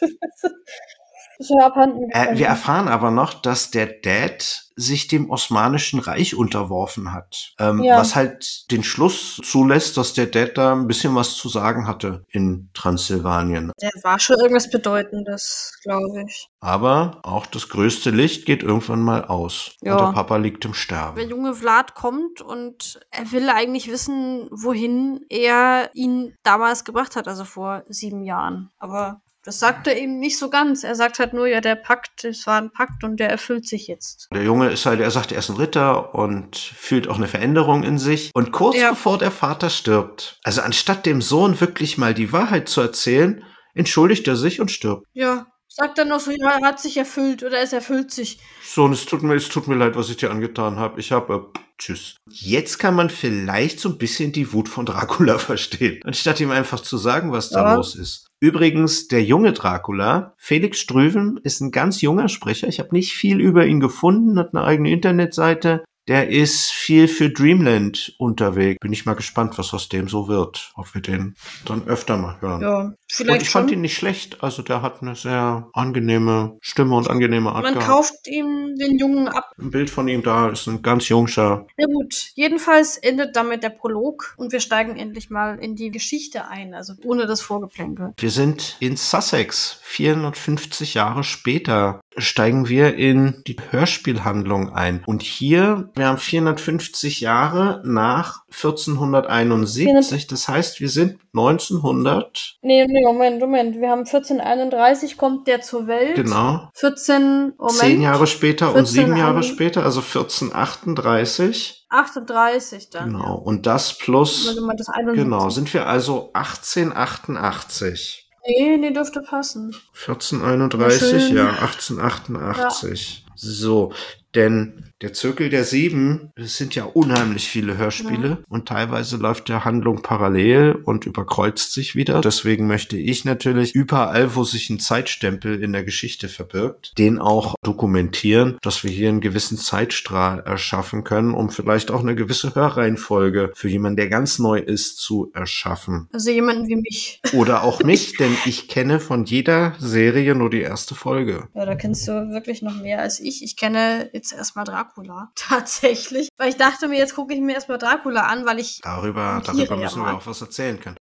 ist 1.38 1.50
ja 1.50 1.66
abhanden 1.66 2.10
Äh, 2.10 2.36
wir 2.38 2.46
erfahren 2.46 2.88
aber 2.88 3.10
noch, 3.10 3.34
dass 3.34 3.70
der 3.70 3.86
Dad 3.86 4.62
sich 4.78 5.08
dem 5.08 5.30
Osmanischen 5.30 6.00
Reich 6.00 6.34
unterworfen 6.34 7.14
hat. 7.14 7.54
Ähm, 7.58 7.82
Ja. 7.82 7.98
Was 7.98 8.14
halt 8.14 8.70
den 8.70 8.82
Schluss 8.82 9.40
zulässt, 9.42 9.96
dass 9.96 10.12
der 10.12 10.26
Dad 10.26 10.58
da 10.58 10.72
ein 10.74 10.86
bisschen 10.86 11.14
was 11.14 11.34
zu 11.34 11.48
sagen 11.48 11.86
hatte 11.86 12.24
in 12.28 12.68
Transsilvanien. 12.74 13.72
Der 13.80 13.90
war 14.02 14.18
schon 14.18 14.36
irgendwas 14.38 14.70
Bedeutendes, 14.70 15.78
glaube 15.82 16.24
ich. 16.26 16.48
Aber 16.60 17.20
auch 17.22 17.46
das 17.46 17.68
größte 17.70 18.10
Licht 18.10 18.44
geht 18.44 18.62
irgendwann 18.62 19.00
mal 19.00 19.24
aus. 19.24 19.72
Ja. 19.80 19.94
Und 19.96 20.00
der 20.08 20.12
Papa 20.12 20.36
liegt 20.36 20.64
im 20.66 20.72
Der 20.72 20.78
Sterben. 20.78 21.28
junge 21.30 21.54
Vlad 21.54 21.94
kommt 21.94 22.42
und 22.42 23.00
er 23.10 23.32
will 23.32 23.48
eigentlich 23.48 23.90
wissen, 23.90 24.48
wohin 24.50 25.24
er 25.30 25.90
ihn 25.94 26.34
damals 26.42 26.84
gebracht 26.84 27.16
hat, 27.16 27.28
also 27.28 27.44
vor 27.44 27.82
sieben 27.88 28.22
Jahren. 28.24 28.70
Aber 28.78 29.22
das 29.46 29.60
sagt 29.60 29.86
er 29.86 29.96
ihm 29.98 30.18
nicht 30.18 30.38
so 30.38 30.50
ganz. 30.50 30.82
Er 30.82 30.96
sagt 30.96 31.18
halt 31.20 31.32
nur, 31.32 31.46
ja, 31.46 31.60
der 31.60 31.76
Pakt, 31.76 32.24
es 32.24 32.46
war 32.46 32.60
ein 32.60 32.72
Pakt 32.72 33.04
und 33.04 33.18
der 33.18 33.30
erfüllt 33.30 33.66
sich 33.66 33.86
jetzt. 33.86 34.28
Der 34.34 34.42
Junge 34.42 34.70
ist 34.70 34.84
halt, 34.86 35.00
er 35.00 35.10
sagt, 35.10 35.30
er 35.30 35.38
ist 35.38 35.48
ein 35.48 35.56
Ritter 35.56 36.14
und 36.14 36.56
fühlt 36.56 37.08
auch 37.08 37.16
eine 37.16 37.28
Veränderung 37.28 37.84
in 37.84 37.98
sich. 37.98 38.32
Und 38.34 38.50
kurz 38.52 38.76
Ja. 38.76 38.90
bevor 38.90 39.18
der 39.18 39.30
Vater 39.30 39.70
stirbt, 39.70 40.38
also 40.42 40.62
anstatt 40.62 41.06
dem 41.06 41.22
Sohn 41.22 41.60
wirklich 41.60 41.96
mal 41.96 42.12
die 42.12 42.32
Wahrheit 42.32 42.68
zu 42.68 42.80
erzählen, 42.80 43.44
entschuldigt 43.74 44.26
er 44.26 44.36
sich 44.36 44.60
und 44.60 44.70
stirbt. 44.70 45.06
Ja, 45.12 45.46
sagt 45.76 45.98
dann 45.98 46.08
noch 46.08 46.20
so, 46.20 46.30
ja, 46.30 46.58
er 46.60 46.66
hat 46.66 46.80
sich 46.80 46.96
erfüllt 46.96 47.42
oder 47.44 47.60
es 47.60 47.72
erfüllt 47.72 48.10
sich. 48.10 48.38
Sohn, 48.64 48.92
es 48.92 49.04
tut 49.04 49.22
mir, 49.22 49.34
es 49.34 49.48
tut 49.48 49.68
mir 49.68 49.74
leid, 49.74 49.94
was 49.94 50.08
ich 50.08 50.16
dir 50.16 50.30
angetan 50.30 50.76
habe. 50.76 50.98
Ich 50.98 51.12
habe, 51.12 51.50
äh, 51.54 51.58
tschüss. 51.78 52.16
Jetzt 52.30 52.78
kann 52.78 52.94
man 52.94 53.10
vielleicht 53.10 53.78
so 53.78 53.90
ein 53.90 53.98
bisschen 53.98 54.32
die 54.32 54.52
Wut 54.54 54.68
von 54.68 54.86
Dracula 54.86 55.38
verstehen, 55.38 56.00
anstatt 56.04 56.40
ihm 56.40 56.50
einfach 56.50 56.80
zu 56.80 56.96
sagen, 56.96 57.30
was 57.30 57.50
da 57.50 57.62
Ja. 57.62 57.74
los 57.74 57.94
ist. 57.94 58.26
Übrigens, 58.40 59.08
der 59.08 59.22
junge 59.22 59.52
Dracula, 59.52 60.34
Felix 60.38 60.78
Strüven, 60.78 61.38
ist 61.42 61.60
ein 61.60 61.70
ganz 61.70 62.00
junger 62.00 62.28
Sprecher. 62.28 62.68
Ich 62.68 62.78
habe 62.80 62.94
nicht 62.94 63.12
viel 63.12 63.40
über 63.40 63.66
ihn 63.66 63.80
gefunden, 63.80 64.38
hat 64.38 64.54
eine 64.54 64.64
eigene 64.64 64.90
Internetseite. 64.90 65.84
Der 66.08 66.28
ist 66.28 66.70
viel 66.70 67.08
für 67.08 67.30
Dreamland 67.30 68.14
unterwegs. 68.18 68.78
Bin 68.80 68.92
ich 68.92 69.06
mal 69.06 69.14
gespannt, 69.14 69.58
was 69.58 69.74
aus 69.74 69.88
dem 69.88 70.08
so 70.08 70.28
wird. 70.28 70.72
Ob 70.76 70.94
wir 70.94 71.02
den 71.02 71.34
dann 71.64 71.86
öfter 71.88 72.16
mal 72.16 72.40
hören. 72.40 72.60
Ja, 72.60 72.80
und 72.80 72.96
vielleicht 73.10 73.42
ich 73.42 73.50
fand 73.50 73.70
schon. 73.70 73.78
ihn 73.78 73.80
nicht 73.82 73.96
schlecht. 73.96 74.42
Also 74.42 74.62
der 74.62 74.82
hat 74.82 75.02
eine 75.02 75.16
sehr 75.16 75.68
angenehme 75.72 76.58
Stimme 76.60 76.94
und 76.96 77.10
angenehme 77.10 77.50
Art 77.50 77.64
Man 77.64 77.74
gehabt. 77.74 77.88
kauft 77.88 78.28
ihm 78.28 78.76
den 78.76 78.98
Jungen 78.98 79.28
ab. 79.28 79.50
Ein 79.58 79.70
Bild 79.70 79.90
von 79.90 80.06
ihm 80.06 80.22
da 80.22 80.48
ist 80.48 80.66
ein 80.68 80.82
ganz 80.82 81.08
jungscher. 81.08 81.66
Ja 81.76 81.86
gut, 81.86 82.30
jedenfalls 82.34 82.96
endet 82.98 83.34
damit 83.34 83.62
der 83.62 83.70
Prolog 83.70 84.34
und 84.36 84.52
wir 84.52 84.60
steigen 84.60 84.96
endlich 84.96 85.30
mal 85.30 85.58
in 85.58 85.74
die 85.74 85.90
Geschichte 85.90 86.48
ein, 86.48 86.74
also 86.74 86.94
ohne 87.04 87.26
das 87.26 87.40
Vorgeplänkel. 87.40 88.12
Wir 88.16 88.30
sind 88.30 88.76
in 88.80 88.96
Sussex. 88.96 89.80
450 89.82 90.94
Jahre 90.94 91.24
später 91.24 92.00
steigen 92.18 92.68
wir 92.68 92.94
in 92.94 93.42
die 93.46 93.56
Hörspielhandlung 93.70 94.72
ein. 94.72 95.02
Und 95.06 95.22
hier, 95.22 95.90
wir 95.96 96.06
haben 96.08 96.18
450 96.18 97.20
Jahre 97.20 97.80
nach 97.84 98.42
1471. 98.52 100.26
Das 100.26 100.46
heißt, 100.46 100.80
wir 100.80 100.90
sind 100.90 101.18
1900. 101.34 102.58
Nee, 102.60 102.86
nee, 102.86 103.02
Moment, 103.02 103.40
Moment. 103.40 103.80
Wir 103.80 103.88
haben 103.90 104.00
1431 104.00 105.16
kommt 105.16 105.48
der 105.48 105.62
zur 105.62 105.86
Welt. 105.86 106.16
Genau. 106.16 106.68
14, 106.74 107.54
Moment. 107.56 107.78
Zehn 107.78 108.02
Jahre 108.02 108.26
später 108.26 108.68
und 108.68 108.86
14 108.86 108.92
sieben 108.92 109.16
Jahre 109.16 109.42
später, 109.42 109.84
also 109.84 110.00
1438. 110.00 111.86
38 111.88 112.90
dann. 112.90 113.12
Genau. 113.12 113.36
Und 113.36 113.64
das 113.64 113.96
plus, 113.96 114.48
Also 114.48 114.66
das 114.76 114.88
71. 114.88 115.24
genau, 115.24 115.48
sind 115.50 115.72
wir 115.72 115.86
also 115.86 116.30
1888. 116.34 118.24
Nee, 118.48 118.76
nee, 118.76 118.92
dürfte 118.92 119.22
passen. 119.22 119.74
1431, 119.94 121.26
Schön. 121.28 121.36
ja, 121.36 121.48
1888. 121.48 123.24
So, 123.34 123.92
denn 124.36 124.84
der 125.02 125.12
Zirkel 125.12 125.50
der 125.50 125.64
Sieben, 125.64 126.32
es 126.36 126.56
sind 126.56 126.74
ja 126.74 126.84
unheimlich 126.84 127.48
viele 127.48 127.76
Hörspiele 127.76 128.38
und 128.48 128.66
teilweise 128.66 129.18
läuft 129.18 129.50
der 129.50 129.66
Handlung 129.66 130.00
parallel 130.00 130.72
und 130.72 131.04
überkreuzt 131.04 131.72
sich 131.74 131.96
wieder. 131.96 132.22
Deswegen 132.22 132.66
möchte 132.66 132.96
ich 132.96 133.26
natürlich 133.26 133.74
überall, 133.74 134.34
wo 134.36 134.44
sich 134.44 134.70
ein 134.70 134.80
Zeitstempel 134.80 135.62
in 135.62 135.72
der 135.72 135.84
Geschichte 135.84 136.28
verbirgt, 136.28 136.92
den 136.96 137.18
auch 137.18 137.56
dokumentieren, 137.62 138.56
dass 138.62 138.84
wir 138.84 138.90
hier 138.90 139.10
einen 139.10 139.20
gewissen 139.20 139.58
Zeitstrahl 139.58 140.40
erschaffen 140.40 141.04
können, 141.04 141.34
um 141.34 141.50
vielleicht 141.50 141.90
auch 141.90 142.00
eine 142.00 142.14
gewisse 142.14 142.54
Hörreihenfolge 142.54 143.52
für 143.54 143.68
jemanden, 143.68 143.96
der 143.96 144.08
ganz 144.08 144.38
neu 144.38 144.58
ist, 144.58 144.98
zu 144.98 145.30
erschaffen. 145.34 146.08
Also 146.12 146.30
jemanden 146.30 146.68
wie 146.68 146.76
mich. 146.76 147.20
Oder 147.34 147.64
auch 147.64 147.80
nicht, 147.84 148.18
denn 148.18 148.34
ich 148.46 148.68
kenne 148.68 148.98
von 148.98 149.26
jeder 149.26 149.74
Serie 149.78 150.34
nur 150.34 150.48
die 150.48 150.62
erste 150.62 150.94
Folge. 150.94 151.48
Ja, 151.54 151.66
da 151.66 151.74
kennst 151.74 152.08
du 152.08 152.30
wirklich 152.30 152.62
noch 152.62 152.80
mehr 152.80 153.02
als 153.02 153.20
ich. 153.20 153.42
Ich 153.44 153.56
kenne 153.56 154.08
jetzt 154.14 154.25
erstmal 154.32 154.64
Dracula. 154.64 155.30
Tatsächlich. 155.34 156.28
Weil 156.36 156.50
ich 156.50 156.56
dachte 156.56 156.88
mir, 156.88 156.98
jetzt 156.98 157.14
gucke 157.14 157.34
ich 157.34 157.40
mir 157.40 157.54
erstmal 157.54 157.78
Dracula 157.78 158.26
an, 158.26 158.46
weil 158.46 158.58
ich. 158.58 158.80
Darüber, 158.82 159.42
darüber 159.44 159.76
müssen 159.76 160.02
wir 160.02 160.14
auch 160.14 160.26
was 160.26 160.40
erzählen 160.40 160.78
können. 160.80 160.96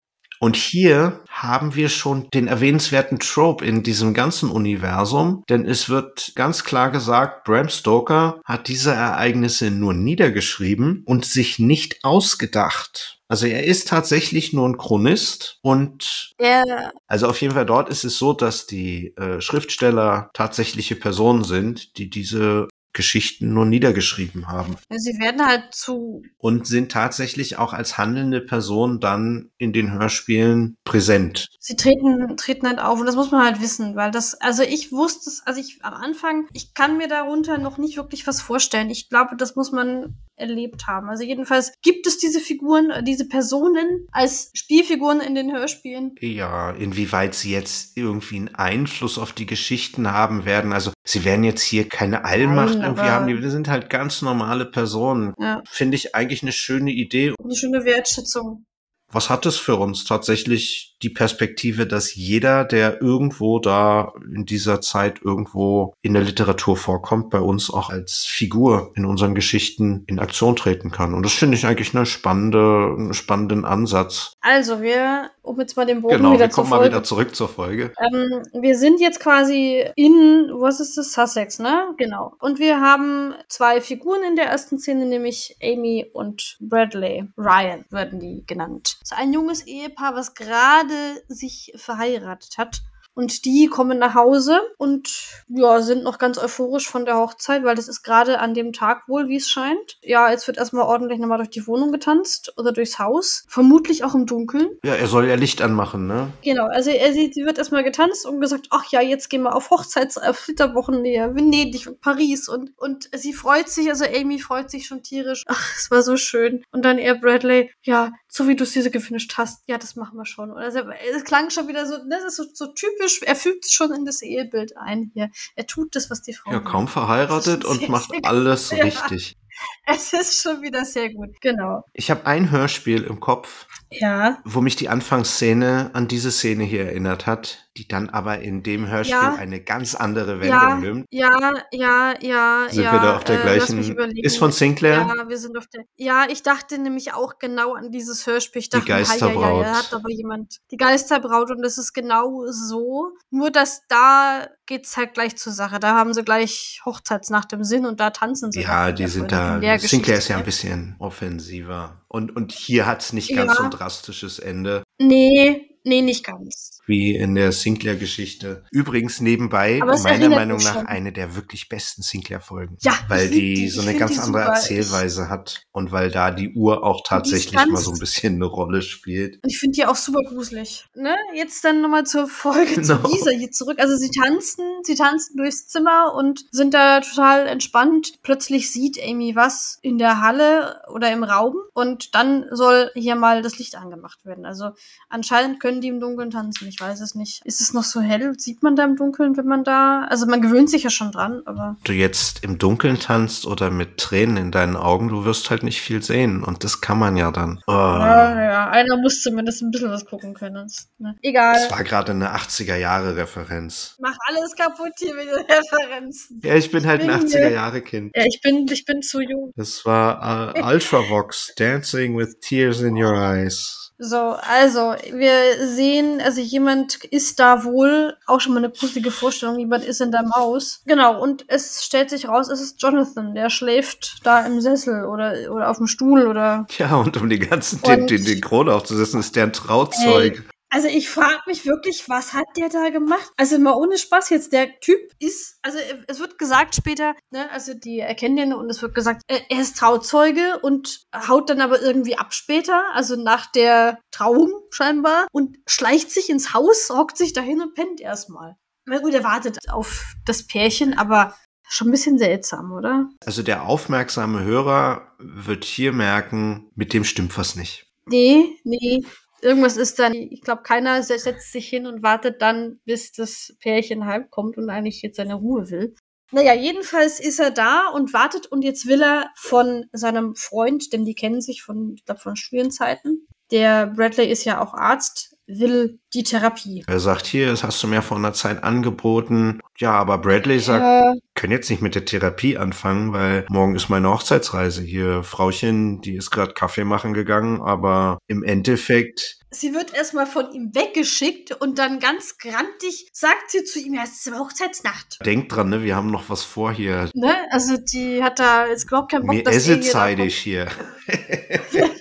Und 0.42 0.56
hier 0.56 1.24
haben 1.30 1.76
wir 1.76 1.88
schon 1.88 2.28
den 2.34 2.48
erwähnenswerten 2.48 3.20
Trope 3.20 3.64
in 3.64 3.84
diesem 3.84 4.16
ganzen 4.16 4.50
Universum, 4.50 5.44
denn 5.50 5.68
es 5.68 5.88
wird 5.88 6.32
ganz 6.34 6.64
klar 6.64 6.90
gesagt, 6.90 7.44
Bram 7.44 7.70
Stoker 7.70 8.42
hat 8.44 8.68
diese 8.68 8.92
Ereignisse 8.92 9.70
nur 9.70 9.94
niedergeschrieben 9.94 11.04
und 11.06 11.26
sich 11.26 11.60
nicht 11.60 12.04
ausgedacht. 12.04 13.20
Also 13.28 13.46
er 13.46 13.66
ist 13.66 13.88
tatsächlich 13.88 14.52
nur 14.52 14.68
ein 14.68 14.80
Chronist 14.80 15.60
und 15.62 16.32
Er, 16.40 16.92
also 17.06 17.28
auf 17.28 17.40
jeden 17.40 17.54
Fall 17.54 17.68
dort 17.68 17.88
ist 17.90 18.04
es 18.04 18.18
so, 18.18 18.34
dass 18.34 18.66
die 18.66 19.16
äh, 19.18 19.40
Schriftsteller 19.42 20.32
tatsächliche 20.34 20.96
Personen 20.96 21.44
sind, 21.44 21.98
die 21.98 22.10
diese 22.10 22.68
Geschichten 22.94 23.54
nur 23.54 23.66
niedergeschrieben 23.66 24.48
haben 24.48 24.78
sie 25.02 25.20
werden 25.20 25.46
halt 25.46 25.74
zu. 25.74 26.24
und 26.38 26.68
sind 26.68 26.92
tatsächlich 26.92 27.58
auch 27.58 27.74
als 27.74 27.98
handelnde 27.98 28.42
Person 28.42 29.00
dann 29.00 29.50
in 29.58 29.74
den 29.74 29.92
Hörspielen 29.92 30.78
präsent. 30.84 31.48
Sie 31.60 31.76
treten, 31.76 32.38
treten 32.38 32.68
halt 32.68 32.80
auf 32.80 33.00
und 33.00 33.06
das 33.06 33.16
muss 33.16 33.32
man 33.32 33.44
halt 33.44 33.62
wissen, 33.62 33.96
weil 33.96 34.12
das, 34.12 34.36
also 34.36 34.64
ich 34.64 34.92
wusste 34.92 35.30
es, 35.30 35.42
also 35.46 35.60
ich 35.60 35.80
am 35.84 35.94
Anfang, 35.94 36.48
ich 36.54 36.74
kann 36.74 36.98
mir 36.98 37.08
darunter 37.08 37.58
noch 37.58 37.78
nicht 37.78 37.98
wirklich 37.98 38.26
was 38.28 38.42
vorstellen. 38.42 38.90
Ich 38.90 39.10
glaube, 39.10 39.36
das 39.36 39.56
muss 39.56 39.72
man 39.72 40.16
erlebt 40.36 40.88
haben. 40.88 41.10
Also 41.10 41.24
jedenfalls 41.24 41.74
gibt 41.82 42.08
es 42.08 42.18
diese 42.18 42.40
Figuren, 42.40 42.90
äh, 42.90 43.04
diese 43.04 43.28
Personen 43.28 44.08
als 44.12 44.50
Spielfiguren 44.54 45.22
in 45.22 45.36
den 45.36 45.54
Hörspielen. 45.54 46.16
Ja, 46.20 46.72
inwieweit 46.72 47.36
sie 47.36 47.52
jetzt 47.52 47.96
irgendwie 47.96 48.38
einen 48.38 48.56
Einfluss 48.56 49.18
auf 49.18 49.34
die 49.34 49.46
Geschichten 49.46 50.12
haben 50.12 50.46
werden. 50.46 50.74
Also 50.74 50.92
sie 51.04 51.26
werden 51.26 51.44
jetzt 51.44 51.62
hier 51.62 51.88
keine 51.90 52.26
Allmacht 52.26 52.76
Nein, 52.76 52.84
irgendwie 52.84 53.10
haben, 53.10 53.28
die 53.28 53.50
sind 53.50 53.68
halt 53.68 53.90
ganz 53.90 54.22
normale 54.22 54.66
Personen. 54.66 55.34
Ja. 55.40 55.62
Finde 55.70 55.96
ich 55.96 56.16
eigentlich 56.16 56.42
eine 56.42 56.52
schöne 56.52 56.92
Idee. 56.92 57.34
Eine 57.44 57.56
schöne 57.56 57.86
Wertschätzung. 57.86 58.66
Was 59.12 59.30
hat 59.30 59.46
es 59.46 59.58
für 59.58 59.76
uns 59.76 60.06
tatsächlich 60.06 60.96
die 61.02 61.10
Perspektive, 61.10 61.86
dass 61.86 62.16
jeder, 62.16 62.64
der 62.64 63.02
irgendwo 63.02 63.60
da 63.60 64.14
in 64.34 64.46
dieser 64.46 64.82
Zeit 64.82 65.22
irgendwo 65.22 65.94
in 66.02 66.14
der 66.14 66.24
Literatur 66.24 66.78
vorkommt, 66.78 67.30
bei 67.30 67.40
uns 67.40 67.70
auch 67.70 67.90
als 67.90 68.26
Figur 68.26 68.94
in 68.96 69.06
unseren 69.06 69.36
Geschichten 69.36 70.06
in 70.08 70.20
Aktion 70.20 70.56
treten 70.56 70.92
kann? 70.92 71.14
Und 71.14 71.26
das 71.26 71.34
finde 71.34 71.58
ich 71.58 71.66
eigentlich 71.66 71.94
eine 71.94 72.06
spannende, 72.06 72.96
einen 72.98 73.14
spannenden 73.14 73.66
Ansatz. 73.66 74.34
Also 74.42 74.82
wir, 74.82 75.30
um 75.44 75.60
jetzt 75.60 75.78
mal 75.78 75.86
den 75.86 76.02
Bogen 76.02 76.18
Genau, 76.18 76.34
wieder 76.34 76.48
wir 76.48 76.50
kommen 76.50 76.70
mal 76.70 76.84
wieder 76.84 77.04
zurück 77.04 77.36
zur 77.36 77.48
Folge. 77.48 77.94
Ähm, 78.00 78.42
wir 78.54 78.76
sind 78.76 79.00
jetzt 79.00 79.20
quasi 79.20 79.86
in, 79.96 80.50
was 80.54 80.80
ist 80.80 80.98
das, 80.98 81.14
Sussex, 81.14 81.60
ne? 81.60 81.94
Genau. 81.98 82.34
Und 82.40 82.58
wir 82.58 82.82
haben 82.82 83.36
zwei 83.48 83.82
Figuren 83.82 84.24
in 84.24 84.36
der 84.36 84.46
ersten 84.46 84.80
Szene, 84.80 85.06
nämlich 85.06 85.58
Amy 85.62 86.10
und 86.12 86.58
Bradley. 86.60 87.28
Ryan 87.38 87.86
werden 87.92 88.20
die 88.20 88.44
genannt. 88.48 88.98
Das 89.02 89.12
ist 89.12 89.18
ein 89.18 89.32
junges 89.32 89.68
Ehepaar, 89.68 90.16
was 90.16 90.34
gerade 90.34 91.24
sich 91.28 91.74
verheiratet 91.76 92.58
hat. 92.58 92.82
Und 93.14 93.46
die 93.46 93.68
kommen 93.68 94.00
nach 94.00 94.16
Hause 94.16 94.62
und 94.78 95.10
ja, 95.48 95.82
sind 95.82 96.04
noch 96.04 96.18
ganz 96.18 96.38
euphorisch 96.38 96.88
von 96.88 97.06
der 97.06 97.18
Hochzeit, 97.18 97.64
weil 97.64 97.76
das 97.76 97.88
ist 97.88 98.04
gerade 98.04 98.40
an 98.40 98.54
dem 98.54 98.74
Tag 98.74 99.08
wohl, 99.08 99.28
wie 99.28 99.36
es 99.38 99.50
scheint. 99.50 99.98
Ja, 100.02 100.32
jetzt 100.32 100.48
wird 100.48 100.58
erstmal 100.58 100.86
ordentlich 100.86 101.20
nochmal 101.20 101.38
durch 101.38 101.50
die 101.50 101.68
Wohnung 101.68 101.92
getanzt 101.92 102.54
oder 102.58 102.72
durchs 102.72 103.00
Haus. 103.00 103.44
Vermutlich 103.48 104.04
auch 104.04 104.16
im 104.16 104.26
Dunkeln. 104.26 104.70
Ja, 104.84 104.96
er 104.96 105.08
soll 105.08 105.28
ja 105.28 105.36
Licht 105.36 105.62
anmachen, 105.62 106.08
ne? 106.08 106.32
Genau, 106.44 106.68
also 106.68 106.90
er 106.90 107.14
sieht, 107.14 107.34
sie 107.34 107.46
wird 107.46 107.58
erstmal 107.58 107.84
getanzt 107.84 108.26
und 108.26 108.40
gesagt, 108.40 108.68
ach 108.72 108.86
ja, 108.92 109.02
jetzt 109.02 109.30
gehen 109.30 109.44
wir 109.44 109.56
auf 109.56 109.70
Hochzeits 109.70 110.18
auf 110.18 110.38
Flitterwochen 110.38 111.02
näher, 111.02 111.36
Venedig 111.36 111.88
und 111.88 112.02
Paris 112.02 112.48
und 112.48 112.72
und 112.78 113.10
sie 113.14 113.34
freut 113.34 113.70
sich, 113.70 113.90
also 113.90 114.06
Amy 114.06 114.40
freut 114.40 114.72
sich 114.72 114.88
schon 114.88 115.04
tierisch. 115.04 115.44
Ach, 115.48 115.74
es 115.78 115.92
war 115.92 116.02
so 116.02 116.18
schön. 116.18 116.64
Und 116.72 116.84
dann 116.84 116.98
er 116.98 117.16
Bradley, 117.16 117.72
ja, 117.84 118.12
so 118.28 118.48
wie 118.48 118.56
du 118.56 118.64
es 118.64 118.72
dir 118.72 118.84
so 118.84 118.90
gewünscht 118.92 119.34
hast, 119.38 119.64
ja, 119.68 119.78
das 119.78 119.96
machen 119.96 120.18
wir 120.18 120.26
schon. 120.26 120.52
Und 120.52 120.58
also, 120.58 120.80
es 121.16 121.24
klang 121.24 121.50
schon 121.50 121.68
wieder 121.68 121.86
so, 121.86 121.98
das 122.10 122.24
ist 122.24 122.38
so, 122.38 122.46
so 122.54 122.68
typisch, 122.68 123.01
er 123.22 123.36
fügt 123.36 123.66
es 123.66 123.72
schon 123.74 123.92
in 123.94 124.06
das 124.06 124.22
Ehebild 124.22 124.78
ein 124.78 125.12
hier. 125.14 125.30
Er 125.56 125.68
tut 125.68 125.96
das, 125.96 126.10
was 126.10 126.22
die 126.22 126.34
Frau 126.34 126.52
Ja, 126.52 126.60
kaum 126.60 126.88
verheiratet 126.88 127.66
und 127.66 127.90
macht 127.90 128.12
alles 128.24 128.72
Ja. 128.72 128.84
richtig. 128.84 129.38
Es 129.86 130.14
ist 130.14 130.42
schon 130.42 130.62
wieder 130.62 130.86
sehr 130.86 131.12
gut, 131.12 131.30
genau. 131.42 131.84
Ich 131.94 132.10
habe 132.12 132.26
ein 132.26 132.50
Hörspiel 132.52 133.04
im 133.04 133.20
Kopf, 133.20 133.68
Ja, 133.92 134.38
wo 134.46 134.62
mich 134.62 134.76
die 134.76 134.88
Anfangsszene 134.90 135.90
an 135.94 136.08
diese 136.08 136.32
Szene 136.32 136.64
hier 136.64 136.86
erinnert 136.86 137.26
hat, 137.28 137.70
die 137.78 137.88
dann 137.88 138.10
aber 138.10 138.40
in 138.40 138.64
dem 138.64 138.88
Hörspiel 138.88 139.18
Ja. 139.18 139.36
eine 139.36 139.60
ganz 139.62 139.96
andere 139.96 140.40
Wendung 140.40 140.60
ja, 140.60 140.76
nimmt. 140.76 141.08
ja, 141.10 141.54
ja, 141.72 142.14
ja, 142.22 142.68
Sind 142.70 142.84
ja. 142.84 142.94
wir 142.94 143.00
da 143.00 143.16
auf 143.18 143.24
der 143.24 143.40
äh, 143.40 143.44
gleichen? 143.44 143.80
Ist 144.18 144.38
von 144.38 144.52
Sinclair? 144.52 145.08
Ja, 145.08 145.28
wir 145.30 145.38
sind 145.38 145.58
auf 145.58 145.68
der. 145.68 145.84
Ja, 145.98 146.26
ich 146.30 146.44
dachte 146.44 146.78
nämlich 146.78 147.14
auch 147.14 147.38
genau 147.40 147.74
an 147.74 147.92
dieses 147.92 148.26
Hörspiel. 148.28 148.62
Ich 148.62 148.70
Die 148.70 148.78
dachte, 148.78 148.94
hei, 148.94 149.00
Geisterbraut. 149.00 149.66
da 149.66 149.76
hat 149.78 149.94
aber 149.94 150.10
jemand 150.10 150.58
die 150.72 150.78
Geisterbraut 150.78 151.52
und 151.52 151.62
das 151.62 151.78
ist 151.78 151.94
genau 151.94 152.46
so. 152.50 153.12
Nur 153.30 153.52
dass 153.52 153.88
da 153.88 154.48
geht's 154.66 154.96
halt 154.96 155.14
gleich 155.14 155.36
zur 155.38 155.52
Sache. 155.52 155.80
Da 155.80 155.96
haben 155.96 156.14
sie 156.14 156.24
gleich 156.24 156.82
Hochzeitsnacht 156.86 157.52
im 157.54 157.64
Sinn 157.66 157.86
und 157.86 158.00
da 158.00 158.10
tanzen 158.12 158.52
sie. 158.52 158.62
Ja, 158.62 158.70
halt 158.84 159.00
die 159.00 159.08
sind 159.08 159.30
voll 159.32 159.38
da. 159.50 159.56
in 159.56 159.62
der 159.62 159.80
Sinclair 159.80 160.18
ist 160.18 160.28
ja 160.28 160.38
ein 160.38 160.44
Geschichte. 160.44 160.68
bisschen 160.70 160.96
offensiver. 161.00 162.02
Und, 162.08 162.36
und 162.36 162.52
hier 162.52 162.86
hat's 162.86 163.14
nicht 163.14 163.34
ganz 163.36 163.52
Ja. 163.52 163.56
so 163.58 163.64
ein 163.64 163.72
drastisches 163.72 164.40
Ende 164.40 164.84
Nee, 165.00 165.71
nee, 165.84 166.02
nicht 166.02 166.24
ganz. 166.26 166.80
wie 166.88 167.16
in 167.16 167.36
der 167.36 167.52
Sinclair-Geschichte. 167.52 168.66
Übrigens 168.72 169.22
nebenbei, 169.22 169.80
meiner 170.04 170.30
Meinung 170.30 170.58
nach, 170.58 170.74
schon. 170.74 170.88
eine 170.88 171.12
der 171.12 171.36
wirklich 171.36 171.70
besten 171.70 172.02
Sinclair-Folgen. 172.02 172.78
Ja, 172.82 172.94
Weil 173.08 173.30
die 173.30 173.54
die. 173.56 173.70
so 173.70 173.82
eine 173.82 173.96
ganz 173.98 174.18
andere 174.20 174.44
super. 174.44 174.56
Erzählweise 174.56 175.30
hat 175.30 175.64
und 175.72 175.92
weil 175.92 176.12
da 176.12 176.32
die 176.32 176.54
Uhr 176.54 176.84
auch 176.84 177.02
tatsächlich 177.06 177.54
mal 177.54 177.78
so 177.78 177.92
ein 177.92 178.00
bisschen 178.00 178.36
eine 178.36 178.46
Rolle 178.46 178.82
spielt. 178.82 179.36
Und 179.44 179.50
ich 179.50 179.60
finde 179.60 179.76
die 179.76 179.86
auch 179.86 179.96
super 179.96 180.22
gruselig. 180.28 180.86
Ne? 180.96 181.16
Jetzt 181.36 181.64
dann 181.64 181.82
nochmal 181.82 182.06
zur 182.06 182.28
Folge 182.28 182.76
Genau. 182.76 182.98
zu 183.08 183.16
dieser 183.16 183.32
hier 183.32 183.52
zurück. 183.52 183.80
Also 183.80 183.96
sie 183.96 184.10
tanzen, 184.10 184.66
sie 184.84 184.96
tanzen 184.96 185.38
durchs 185.38 185.68
Zimmer 185.68 186.14
und 186.16 186.46
sind 186.52 186.74
da 186.74 187.00
total 187.02 187.48
entspannt. 187.48 188.20
Plötzlich 188.24 188.72
sieht 188.72 189.00
Amy 189.02 189.36
was 189.36 189.78
in 189.82 189.98
der 189.98 190.22
Halle 190.22 190.82
oder 190.94 191.12
im 191.12 191.24
Raum 191.24 191.56
und 191.74 192.16
dann 192.16 192.46
soll 192.52 192.92
hier 192.96 193.16
mal 193.16 193.42
das 193.42 193.60
Licht 193.60 193.76
angemacht 193.76 194.26
werden. 194.26 194.46
Also 194.46 194.72
anscheinend 195.10 195.60
können 195.60 195.71
die 195.80 195.88
im 195.88 196.00
Dunkeln 196.02 196.32
tanzen. 196.32 196.68
Ich 196.68 196.80
weiß 196.82 197.00
es 197.00 197.16
nicht. 197.16 197.42
Ist 197.46 197.62
es 197.62 197.72
noch 197.74 197.84
so 197.84 198.02
hell? 198.02 198.34
Sieht 198.38 198.62
man 198.64 198.76
da 198.76 198.84
im 198.84 198.98
Dunkeln, 198.98 199.38
wenn 199.38 199.46
man 199.48 199.64
da. 199.64 200.06
Also 200.10 200.26
man 200.26 200.42
gewöhnt 200.42 200.70
sich 200.70 200.84
ja 200.84 200.90
schon 200.90 201.12
dran, 201.12 201.42
aber. 201.46 201.78
du 201.86 201.94
jetzt 201.94 202.44
im 202.44 202.58
Dunkeln 202.58 203.00
tanzt 203.00 203.46
oder 203.46 203.70
mit 203.72 203.98
Tränen 203.98 204.36
in 204.38 204.52
deinen 204.52 204.76
Augen, 204.76 205.08
du 205.08 205.24
wirst 205.24 205.50
halt 205.50 205.64
nicht 205.64 205.80
viel 205.82 206.04
sehen. 206.04 206.44
Und 206.44 206.64
das 206.64 206.82
kann 206.82 207.00
man 207.00 207.16
ja 207.16 207.32
dann. 207.32 207.62
Oh. 207.68 207.72
Ja, 207.72 208.42
ja, 208.44 208.70
einer 208.72 208.98
muss 208.98 209.22
zumindest 209.22 209.62
ein 209.62 209.72
bisschen 209.72 209.92
was 209.92 210.06
gucken 210.06 210.34
können. 210.34 210.68
Ne? 210.98 211.16
Egal. 211.22 211.54
Das 211.54 211.72
war 211.72 211.84
gerade 211.84 212.12
eine 212.12 212.36
80er-Jahre-Referenz. 212.36 213.96
Mach 214.00 214.16
alles 214.28 214.56
kaputt 214.56 214.94
hier 214.98 215.14
mit 215.16 215.26
den 215.28 215.46
Referenzen. 215.46 216.42
Ja, 216.44 216.56
ich 216.56 216.72
bin 216.72 216.86
halt 216.86 217.02
ein 217.02 217.08
bin 217.08 217.28
hier- 217.28 217.40
80er-Jahre-Kind. 217.48 218.12
Ja, 218.16 218.24
ich 218.26 218.42
bin, 218.42 218.68
ich 218.72 218.86
bin 218.86 219.02
zu 219.02 219.22
jung. 219.22 219.52
Das 219.56 219.86
war 219.86 220.56
äh, 220.56 220.62
Ultravox, 220.62 221.54
Dancing 221.58 222.18
with 222.18 222.40
Tears 222.42 222.82
in 222.82 222.96
Your 222.96 223.14
Eyes. 223.16 223.81
So, 224.04 224.36
also, 224.50 224.96
wir 225.14 225.68
sehen, 225.68 226.22
also 226.26 226.42
jemand 226.42 226.96
ist 227.06 227.40
da 227.40 227.64
wohl, 227.64 228.18
auch 228.26 228.42
schon 228.42 228.54
mal 228.54 228.58
eine 228.64 228.72
gruselige 228.72 229.12
Vorstellung, 229.12 229.60
jemand 229.60 229.86
ist 229.86 230.02
in 230.02 230.12
deinem 230.12 230.34
Haus. 230.34 230.82
Genau, 230.88 231.22
und 231.22 231.46
es 231.50 231.84
stellt 231.86 232.10
sich 232.10 232.28
raus, 232.28 232.50
es 232.50 232.62
ist 232.62 232.82
Jonathan, 232.82 233.36
der 233.36 233.52
schläft 233.52 234.22
da 234.24 234.44
im 234.44 234.60
Sessel 234.60 235.06
oder, 235.06 235.36
oder 235.52 235.70
auf 235.70 235.78
dem 235.78 235.86
Stuhl 235.86 236.26
oder. 236.26 236.66
Ja, 236.80 236.96
und 236.96 237.16
um 237.18 237.30
die 237.30 237.38
ganzen, 237.38 237.80
den, 237.84 238.02
Und- 238.02 238.10
den, 238.10 238.26
den 238.26 238.42
Krone 238.42 238.74
aufzusetzen, 238.74 239.20
ist 239.20 239.36
der 239.36 239.44
ein 239.44 239.54
Trauzeug. 239.54 240.46
Also 240.74 240.88
ich 240.88 241.10
frage 241.10 241.42
mich 241.48 241.66
wirklich, 241.66 242.08
was 242.08 242.34
hat 242.34 242.46
der 242.56 242.70
da 242.70 242.90
gemacht? 242.90 243.30
Also 243.36 243.60
mal 243.60 243.74
ohne 243.74 243.98
Spaß 243.98 244.30
jetzt, 244.30 244.54
der 244.54 244.80
Typ 244.80 245.00
ist, 245.20 245.58
also 245.62 245.78
es 246.08 246.20
wird 246.22 246.40
gesagt 246.40 246.76
später, 246.76 247.14
ne, 247.30 247.52
also 247.52 247.74
die 247.74 248.00
erkennen 248.00 248.38
den 248.38 248.54
und 248.54 248.70
es 248.70 248.82
wird 248.82 248.96
gesagt, 248.96 249.22
äh, 249.28 249.42
er 249.50 249.60
ist 249.60 249.78
Trauzeuge 249.78 250.60
und 250.62 251.04
haut 251.28 251.50
dann 251.50 251.60
aber 251.60 251.82
irgendwie 251.82 252.18
ab 252.18 252.34
später, 252.34 252.86
also 252.94 253.18
nach 253.18 253.52
der 253.52 254.00
Trauung 254.12 254.54
scheinbar 254.70 255.28
und 255.34 255.58
schleicht 255.68 256.10
sich 256.10 256.30
ins 256.30 256.54
Haus, 256.54 256.90
hockt 256.90 257.18
sich 257.18 257.34
dahin 257.34 257.62
und 257.62 257.76
pennt 257.76 258.00
erstmal. 258.00 258.56
Na 258.86 259.00
gut, 259.00 259.14
er 259.14 259.26
wartet 259.26 259.58
auf 259.70 260.14
das 260.26 260.48
Pärchen, 260.48 260.98
aber 260.98 261.36
schon 261.68 261.90
ein 261.90 261.92
bisschen 261.92 262.18
seltsam, 262.18 262.72
oder? 262.72 263.10
Also 263.26 263.44
der 263.44 263.64
aufmerksame 263.64 264.44
Hörer 264.44 265.16
wird 265.20 265.66
hier 265.66 265.92
merken, 265.92 266.72
mit 266.76 266.94
dem 266.94 267.04
stimmt 267.04 267.38
was 267.38 267.58
nicht. 267.58 267.88
Nee, 268.06 268.58
nee. 268.64 269.04
Irgendwas 269.42 269.78
ist 269.78 270.00
dann, 270.00 270.14
ich 270.14 270.42
glaube, 270.42 270.62
keiner 270.64 271.04
se- 271.04 271.18
setzt 271.18 271.52
sich 271.52 271.68
hin 271.68 271.88
und 271.88 272.04
wartet 272.04 272.42
dann, 272.42 272.80
bis 272.86 273.12
das 273.12 273.56
Pärchen 273.60 274.06
heimkommt 274.06 274.58
und 274.58 274.70
eigentlich 274.70 275.02
jetzt 275.02 275.18
seine 275.18 275.36
Ruhe 275.36 275.70
will. 275.70 275.96
Naja, 276.32 276.54
jedenfalls 276.54 277.20
ist 277.20 277.40
er 277.40 277.52
da 277.52 277.90
und 277.90 278.14
wartet 278.14 278.48
und 278.48 278.62
jetzt 278.64 278.88
will 278.88 279.02
er 279.02 279.30
von 279.36 279.86
seinem 279.92 280.36
Freund, 280.36 280.94
denn 280.94 281.04
die 281.04 281.16
kennen 281.16 281.42
sich 281.42 281.62
von, 281.62 281.94
ich 281.96 282.06
glaube, 282.06 282.22
von 282.22 282.36
Studienzeiten. 282.38 283.28
Der 283.52 283.88
Bradley 283.88 284.32
ist 284.32 284.46
ja 284.46 284.62
auch 284.62 284.74
Arzt, 284.74 285.36
will 285.60 286.00
die 286.14 286.24
Therapie. 286.24 286.84
Er 286.88 287.00
sagt, 287.00 287.26
hier, 287.26 287.48
das 287.48 287.64
hast 287.64 287.82
du 287.82 287.88
mir 287.88 288.02
vor 288.02 288.18
einer 288.18 288.34
Zeit 288.34 288.64
angeboten. 288.64 289.60
Ja, 289.78 289.94
aber 289.94 290.18
Bradley 290.18 290.60
sagt, 290.60 290.84
Äh, 290.84 291.20
können 291.36 291.54
jetzt 291.54 291.70
nicht 291.70 291.82
mit 291.82 291.96
der 291.96 292.06
Therapie 292.06 292.58
anfangen, 292.58 293.14
weil 293.14 293.46
morgen 293.50 293.76
ist 293.76 293.90
meine 293.90 294.10
Hochzeitsreise. 294.10 294.82
Hier, 294.82 295.24
Frauchen, 295.24 296.02
die 296.02 296.16
ist 296.16 296.32
gerade 296.32 296.54
Kaffee 296.54 296.84
machen 296.84 297.14
gegangen, 297.14 297.62
aber 297.62 298.20
im 298.28 298.44
Endeffekt 298.44 299.42
sie 299.52 299.74
wird 299.74 299.94
erstmal 299.94 300.26
von 300.26 300.52
ihm 300.54 300.74
weggeschickt 300.74 301.52
und 301.62 301.78
dann 301.78 302.00
ganz 302.00 302.38
grantig 302.38 303.10
sagt 303.12 303.52
sie 303.52 303.64
zu 303.64 303.80
ihm, 303.80 303.94
ja, 303.94 304.04
es 304.04 304.26
ist 304.26 304.34
Hochzeitsnacht. 304.34 305.20
denkt 305.26 305.54
dran, 305.54 305.70
ne, 305.70 305.84
wir 305.84 305.96
haben 305.96 306.10
noch 306.10 306.30
was 306.30 306.44
vor 306.44 306.72
hier. 306.72 307.10
Ne? 307.14 307.36
Also 307.52 307.78
die 307.78 308.24
hat 308.24 308.40
da 308.40 308.68
jetzt 308.68 308.86
überhaupt 308.86 309.12
keinen 309.12 309.28
Bock, 309.28 309.36
Mir 309.36 309.44
dass 309.44 309.56
esse 309.56 309.82
zeitig 309.82 310.38
hier. 310.38 310.68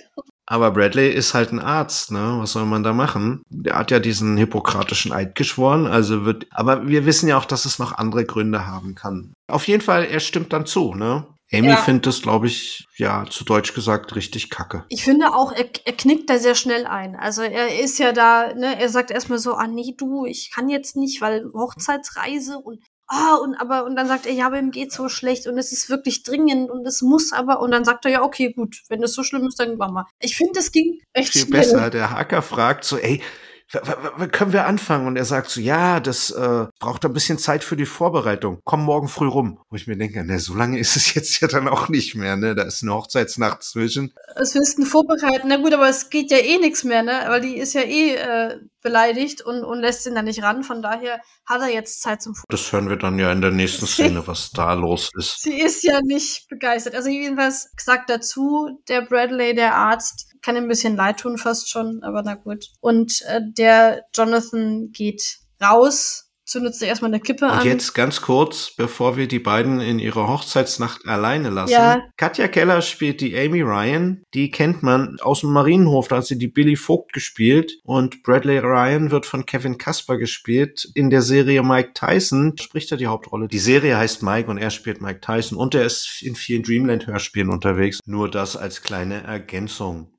Aber 0.51 0.71
Bradley 0.71 1.09
ist 1.09 1.33
halt 1.33 1.53
ein 1.53 1.61
Arzt, 1.61 2.11
ne? 2.11 2.39
Was 2.41 2.51
soll 2.51 2.65
man 2.65 2.83
da 2.83 2.91
machen? 2.91 3.41
Der 3.49 3.77
hat 3.77 3.89
ja 3.89 3.99
diesen 3.99 4.35
hippokratischen 4.35 5.13
Eid 5.13 5.33
geschworen, 5.35 5.87
also 5.87 6.25
wird, 6.25 6.45
aber 6.51 6.89
wir 6.89 7.05
wissen 7.05 7.29
ja 7.29 7.37
auch, 7.37 7.45
dass 7.45 7.63
es 7.63 7.79
noch 7.79 7.93
andere 7.93 8.25
Gründe 8.25 8.67
haben 8.67 8.93
kann. 8.93 9.31
Auf 9.47 9.69
jeden 9.69 9.81
Fall, 9.81 10.03
er 10.03 10.19
stimmt 10.19 10.51
dann 10.51 10.65
zu, 10.65 10.93
ne? 10.93 11.25
Amy 11.53 11.69
Ja. 11.69 11.77
findet 11.77 12.07
es, 12.07 12.21
glaube 12.21 12.47
ich, 12.47 12.85
ja, 12.97 13.25
zu 13.29 13.45
Deutsch 13.45 13.73
gesagt, 13.73 14.13
richtig 14.15 14.49
kacke. 14.49 14.83
Ich 14.89 15.03
finde 15.03 15.33
auch, 15.33 15.53
er, 15.53 15.69
er 15.85 15.93
knickt 15.93 16.29
da 16.29 16.37
sehr 16.37 16.55
schnell 16.55 16.85
ein. 16.85 17.15
Also 17.15 17.41
er 17.43 17.79
ist 17.79 17.97
ja 17.97 18.11
da, 18.11 18.53
ne, 18.53 18.77
er 18.79 18.89
sagt 18.89 19.11
erstmal 19.11 19.39
so, 19.39 19.53
ah 19.53 19.67
nee, 19.67 19.95
du, 19.97 20.25
ich 20.25 20.51
kann 20.53 20.67
jetzt 20.67 20.97
nicht, 20.97 21.21
weil 21.21 21.45
Hochzeitsreise 21.53 22.57
und 22.57 22.79
ah, 23.11 23.35
und 23.35 23.55
aber, 23.55 23.83
und 23.83 23.95
dann 23.95 24.07
sagt 24.07 24.25
er, 24.25 24.33
ja, 24.33 24.47
aber 24.47 24.57
ihm 24.57 24.71
geht's 24.71 24.95
so 24.95 25.09
schlecht 25.09 25.45
und 25.45 25.57
es 25.57 25.71
ist 25.71 25.89
wirklich 25.89 26.23
dringend 26.23 26.71
und 26.71 26.85
es 26.87 27.01
muss 27.01 27.33
aber, 27.33 27.59
und 27.59 27.71
dann 27.71 27.83
sagt 27.83 28.05
er, 28.05 28.11
ja, 28.11 28.21
okay, 28.23 28.53
gut, 28.53 28.81
wenn 28.87 29.01
das 29.01 29.13
so 29.13 29.23
schlimm 29.23 29.45
ist, 29.47 29.59
dann 29.59 29.77
machen 29.77 29.95
wir. 29.95 30.07
Ich 30.19 30.37
finde, 30.37 30.53
das 30.55 30.71
ging 30.71 31.01
echt 31.13 31.33
Viel 31.33 31.41
schnell. 31.41 31.59
besser. 31.59 31.89
Der 31.89 32.11
Hacker 32.11 32.41
fragt 32.41 32.85
so, 32.85 32.97
ey, 32.97 33.21
können 34.31 34.53
wir 34.53 34.65
anfangen? 34.65 35.07
Und 35.07 35.15
er 35.15 35.25
sagt 35.25 35.49
so, 35.49 35.61
ja, 35.61 35.99
das 35.99 36.29
äh, 36.31 36.65
braucht 36.79 37.05
ein 37.05 37.13
bisschen 37.13 37.37
Zeit 37.37 37.63
für 37.63 37.77
die 37.77 37.85
Vorbereitung. 37.85 38.59
Komm 38.63 38.83
morgen 38.83 39.07
früh 39.07 39.27
rum. 39.27 39.59
Wo 39.69 39.75
ich 39.75 39.87
mir 39.87 39.97
denke, 39.97 40.23
ne, 40.25 40.39
so 40.39 40.53
lange 40.53 40.79
ist 40.79 40.95
es 40.95 41.13
jetzt 41.15 41.39
ja 41.39 41.47
dann 41.47 41.67
auch 41.67 41.89
nicht 41.89 42.15
mehr, 42.15 42.35
ne? 42.35 42.55
Da 42.55 42.63
ist 42.63 42.83
eine 42.83 42.93
Hochzeitsnacht 42.93 43.63
zwischen. 43.63 44.13
Es 44.35 44.53
willst 44.55 44.77
du 44.77 44.85
vorbereiten. 44.85 45.47
Na 45.47 45.57
gut, 45.57 45.73
aber 45.73 45.89
es 45.89 46.09
geht 46.09 46.31
ja 46.31 46.37
eh 46.37 46.57
nichts 46.57 46.83
mehr, 46.83 47.03
ne? 47.03 47.23
Weil 47.27 47.41
die 47.41 47.57
ist 47.57 47.73
ja 47.73 47.81
eh 47.81 48.15
äh, 48.15 48.59
beleidigt 48.81 49.41
und, 49.41 49.63
und 49.63 49.79
lässt 49.79 50.05
ihn 50.05 50.15
da 50.15 50.21
nicht 50.21 50.43
ran. 50.43 50.63
Von 50.63 50.81
daher 50.81 51.21
hat 51.45 51.61
er 51.61 51.69
jetzt 51.69 52.01
Zeit 52.01 52.21
zum 52.21 52.35
Vor 52.35 52.45
Das 52.49 52.71
hören 52.71 52.89
wir 52.89 52.97
dann 52.97 53.19
ja 53.19 53.31
in 53.31 53.41
der 53.41 53.51
nächsten 53.51 53.85
Szene, 53.87 54.25
was 54.27 54.51
da 54.51 54.73
los 54.73 55.09
ist. 55.17 55.41
Sie 55.41 55.59
ist 55.59 55.83
ja 55.83 56.01
nicht 56.01 56.47
begeistert. 56.49 56.95
Also 56.95 57.09
jedenfalls 57.09 57.69
sagt 57.77 58.09
dazu, 58.09 58.81
der 58.87 59.01
Bradley, 59.01 59.55
der 59.55 59.75
Arzt, 59.75 60.30
kann 60.41 60.55
ihm 60.55 60.63
ein 60.63 60.69
bisschen 60.69 60.95
leid 60.95 61.19
tun 61.19 61.37
fast 61.37 61.69
schon, 61.69 62.01
aber 62.03 62.23
na 62.23 62.35
gut. 62.35 62.65
Und 62.79 63.21
äh, 63.27 63.41
der 63.57 64.03
Jonathan 64.15 64.89
geht 64.91 65.37
raus, 65.61 66.31
zündet 66.43 66.75
sich 66.75 66.89
erstmal 66.89 67.11
eine 67.11 67.21
Kippe 67.21 67.45
Und 67.45 67.51
an. 67.51 67.65
jetzt 67.65 67.93
ganz 67.93 68.19
kurz, 68.21 68.71
bevor 68.75 69.15
wir 69.15 69.27
die 69.27 69.39
beiden 69.39 69.79
in 69.79 69.99
ihrer 69.99 70.27
Hochzeitsnacht 70.27 71.07
alleine 71.07 71.49
lassen. 71.49 71.71
Ja. 71.71 72.03
Katja 72.17 72.49
Keller 72.49 72.81
spielt 72.81 73.21
die 73.21 73.37
Amy 73.37 73.61
Ryan. 73.61 74.23
Die 74.33 74.51
kennt 74.51 74.83
man 74.83 75.17
aus 75.21 75.41
dem 75.41 75.51
Marienhof. 75.53 76.09
Da 76.09 76.17
hat 76.17 76.25
sie 76.25 76.37
die 76.37 76.49
Billy 76.49 76.75
Vogt 76.75 77.13
gespielt. 77.13 77.79
Und 77.83 78.23
Bradley 78.23 78.57
Ryan 78.57 79.11
wird 79.11 79.25
von 79.25 79.45
Kevin 79.45 79.77
Kasper 79.77 80.17
gespielt. 80.17 80.89
In 80.93 81.09
der 81.09 81.21
Serie 81.21 81.63
Mike 81.63 81.91
Tyson 81.93 82.57
spricht 82.59 82.91
er 82.91 82.97
die 82.97 83.07
Hauptrolle. 83.07 83.47
Die 83.47 83.59
Serie 83.59 83.95
heißt 83.95 84.21
Mike 84.21 84.49
und 84.49 84.57
er 84.57 84.71
spielt 84.71 85.01
Mike 85.01 85.21
Tyson. 85.21 85.57
Und 85.57 85.73
er 85.73 85.85
ist 85.85 86.21
in 86.21 86.35
vielen 86.35 86.63
Dreamland-Hörspielen 86.63 87.49
unterwegs. 87.49 87.99
Nur 88.05 88.29
das 88.29 88.57
als 88.57 88.81
kleine 88.81 89.23
Ergänzung. 89.23 90.11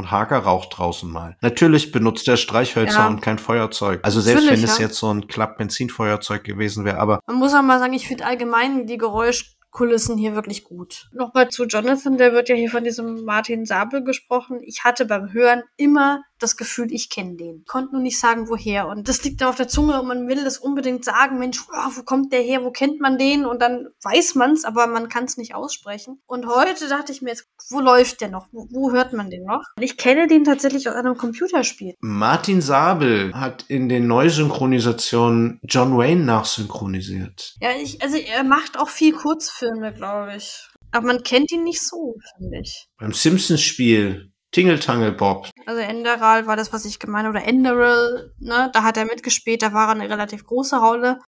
Und 0.00 0.10
Hager 0.10 0.38
raucht 0.38 0.78
draußen 0.78 1.10
mal. 1.10 1.36
Natürlich 1.42 1.92
benutzt 1.92 2.26
er 2.26 2.36
Streichhölzer 2.38 3.00
Ja. 3.00 3.06
und 3.08 3.20
kein 3.20 3.38
Feuerzeug. 3.38 4.00
Also 4.02 4.20
selbst 4.20 4.44
Natürlich, 4.44 4.62
wenn 4.62 4.68
es 4.70 4.78
ja. 4.78 4.86
jetzt 4.86 4.96
so 4.98 5.12
ein 5.12 5.28
Klapp-Benzinfeuerzeug 5.28 6.42
gewesen 6.42 6.84
wäre, 6.86 6.98
aber 6.98 7.20
Man 7.26 7.36
muss 7.36 7.52
auch 7.54 7.62
mal 7.62 7.78
sagen, 7.78 7.92
ich 7.92 8.08
finde 8.08 8.24
allgemein 8.24 8.86
die 8.86 8.96
Geräuschkulissen 8.96 10.16
hier 10.16 10.34
wirklich 10.34 10.64
gut. 10.64 11.08
Nochmal 11.12 11.48
zu 11.48 11.64
Jonathan, 11.66 12.16
der 12.16 12.32
wird 12.32 12.48
ja 12.48 12.54
hier 12.54 12.70
von 12.70 12.82
diesem 12.84 13.24
Martin 13.24 13.66
Sabel 13.66 14.02
gesprochen. 14.02 14.60
Ich 14.62 14.84
hatte 14.84 15.04
beim 15.04 15.32
Hören 15.32 15.62
immer 15.76 16.22
das 16.42 16.56
Gefühl, 16.56 16.92
ich 16.92 17.10
kenne 17.10 17.36
den. 17.36 17.64
Konnte 17.66 17.92
nur 17.92 18.02
nicht 18.02 18.18
sagen, 18.18 18.48
woher. 18.48 18.88
Und 18.88 19.08
das 19.08 19.22
liegt 19.24 19.40
da 19.40 19.50
auf 19.50 19.56
der 19.56 19.68
Zunge 19.68 20.00
und 20.00 20.08
man 20.08 20.28
will 20.28 20.44
das 20.44 20.58
unbedingt 20.58 21.04
sagen. 21.04 21.38
Mensch, 21.38 21.60
oh, 21.68 21.90
wo 21.96 22.02
kommt 22.02 22.32
der 22.32 22.40
her? 22.40 22.64
Wo 22.64 22.70
kennt 22.70 23.00
man 23.00 23.18
den? 23.18 23.46
Und 23.46 23.60
dann 23.60 23.88
weiß 24.02 24.34
man's, 24.34 24.64
aber 24.64 24.86
man 24.86 25.08
kann 25.08 25.24
es 25.24 25.36
nicht 25.36 25.54
aussprechen. 25.54 26.20
Und 26.26 26.46
heute 26.46 26.88
dachte 26.88 27.12
ich 27.12 27.22
mir 27.22 27.30
jetzt, 27.30 27.46
wo 27.70 27.80
läuft 27.80 28.20
der 28.20 28.28
noch? 28.28 28.48
Wo, 28.52 28.66
wo 28.70 28.92
hört 28.92 29.12
man 29.12 29.30
den 29.30 29.44
noch? 29.44 29.62
Und 29.76 29.82
ich 29.82 29.96
kenne 29.96 30.26
den 30.26 30.44
tatsächlich 30.44 30.88
aus 30.88 30.94
einem 30.94 31.16
Computerspiel. 31.16 31.94
Martin 32.00 32.60
Sabel 32.60 33.32
hat 33.34 33.64
in 33.68 33.88
den 33.88 34.06
Neusynchronisationen 34.06 35.60
John 35.64 35.96
Wayne 35.96 36.24
nachsynchronisiert. 36.24 37.54
Ja, 37.60 37.70
ich, 37.80 38.02
also 38.02 38.16
er 38.16 38.44
macht 38.44 38.78
auch 38.78 38.88
viel 38.88 39.12
Kurzfilme, 39.12 39.92
glaube 39.92 40.36
ich. 40.36 40.68
Aber 40.92 41.06
man 41.06 41.22
kennt 41.22 41.52
ihn 41.52 41.62
nicht 41.62 41.82
so, 41.82 42.16
finde 42.36 42.60
ich. 42.60 42.88
Beim 42.98 43.12
Simpsons-Spiel 43.12 44.32
Tingle 44.52 44.80
Tangle 44.80 45.12
Bob. 45.12 45.48
Also 45.70 45.82
Enderal 45.82 46.48
war 46.48 46.56
das, 46.56 46.72
was 46.72 46.84
ich 46.84 46.98
gemeint 46.98 47.28
habe. 47.28 47.38
Oder 47.38 47.46
Enderal, 47.46 48.34
ne? 48.40 48.70
Da 48.72 48.82
hat 48.82 48.96
er 48.96 49.04
mitgespielt, 49.04 49.62
da 49.62 49.72
war 49.72 49.86
er 49.86 49.92
eine 49.92 50.10
relativ 50.10 50.44
große 50.44 50.76
Rolle. 50.76 51.20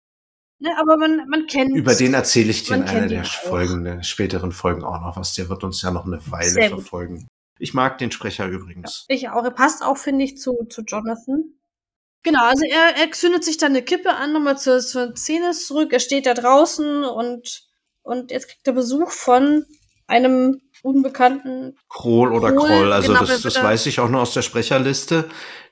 Ne, 0.57 0.69
aber 0.79 0.97
man, 0.97 1.27
man 1.29 1.45
kennt. 1.45 1.75
Über 1.75 1.93
den 1.93 2.15
erzähle 2.15 2.49
ich 2.49 2.63
dir 2.63 2.77
in 2.77 2.83
einer 2.83 3.05
der. 3.05 3.23
Folgen, 3.23 3.83
der 3.83 4.01
späteren 4.01 4.51
Folgen 4.51 4.83
auch 4.83 4.99
noch 4.99 5.15
was. 5.15 5.35
Der 5.35 5.47
wird 5.47 5.63
uns 5.63 5.83
ja 5.83 5.91
noch 5.91 6.07
eine 6.07 6.19
Weile 6.31 6.69
verfolgen. 6.69 7.27
Ich 7.59 7.75
mag 7.75 7.99
den 7.99 8.11
Sprecher 8.11 8.47
übrigens. 8.47 9.05
Ich 9.09 9.29
auch. 9.29 9.43
Er 9.43 9.51
passt 9.51 9.83
auch, 9.83 9.97
finde 9.97 10.25
ich, 10.25 10.39
zu, 10.39 10.65
zu 10.69 10.81
Jonathan. 10.81 11.53
Genau, 12.23 12.43
also 12.43 12.63
er, 12.65 12.97
er 12.97 13.11
zündet 13.11 13.43
sich 13.43 13.57
dann 13.57 13.73
eine 13.73 13.83
Kippe 13.83 14.15
an, 14.15 14.33
nochmal 14.33 14.57
zur, 14.57 14.79
zur 14.79 15.15
Szene 15.15 15.51
zurück. 15.51 15.93
Er 15.93 15.99
steht 15.99 16.25
da 16.25 16.33
draußen 16.33 17.03
und, 17.03 17.67
und 18.01 18.31
jetzt 18.31 18.47
kriegt 18.47 18.65
er 18.65 18.73
Besuch 18.73 19.11
von 19.11 19.65
einem 20.07 20.61
unbekannten. 20.81 21.77
Kroll 21.89 22.31
oder 22.31 22.51
Kroll, 22.53 22.67
Kroll, 22.67 22.93
also 22.93 23.13
genau, 23.13 23.25
das, 23.25 23.41
das 23.41 23.63
weiß 23.63 23.85
ich 23.85 23.99
auch 23.99 24.09
nur 24.09 24.21
aus 24.21 24.33
der 24.33 24.41
Sprecherliste, 24.41 25.29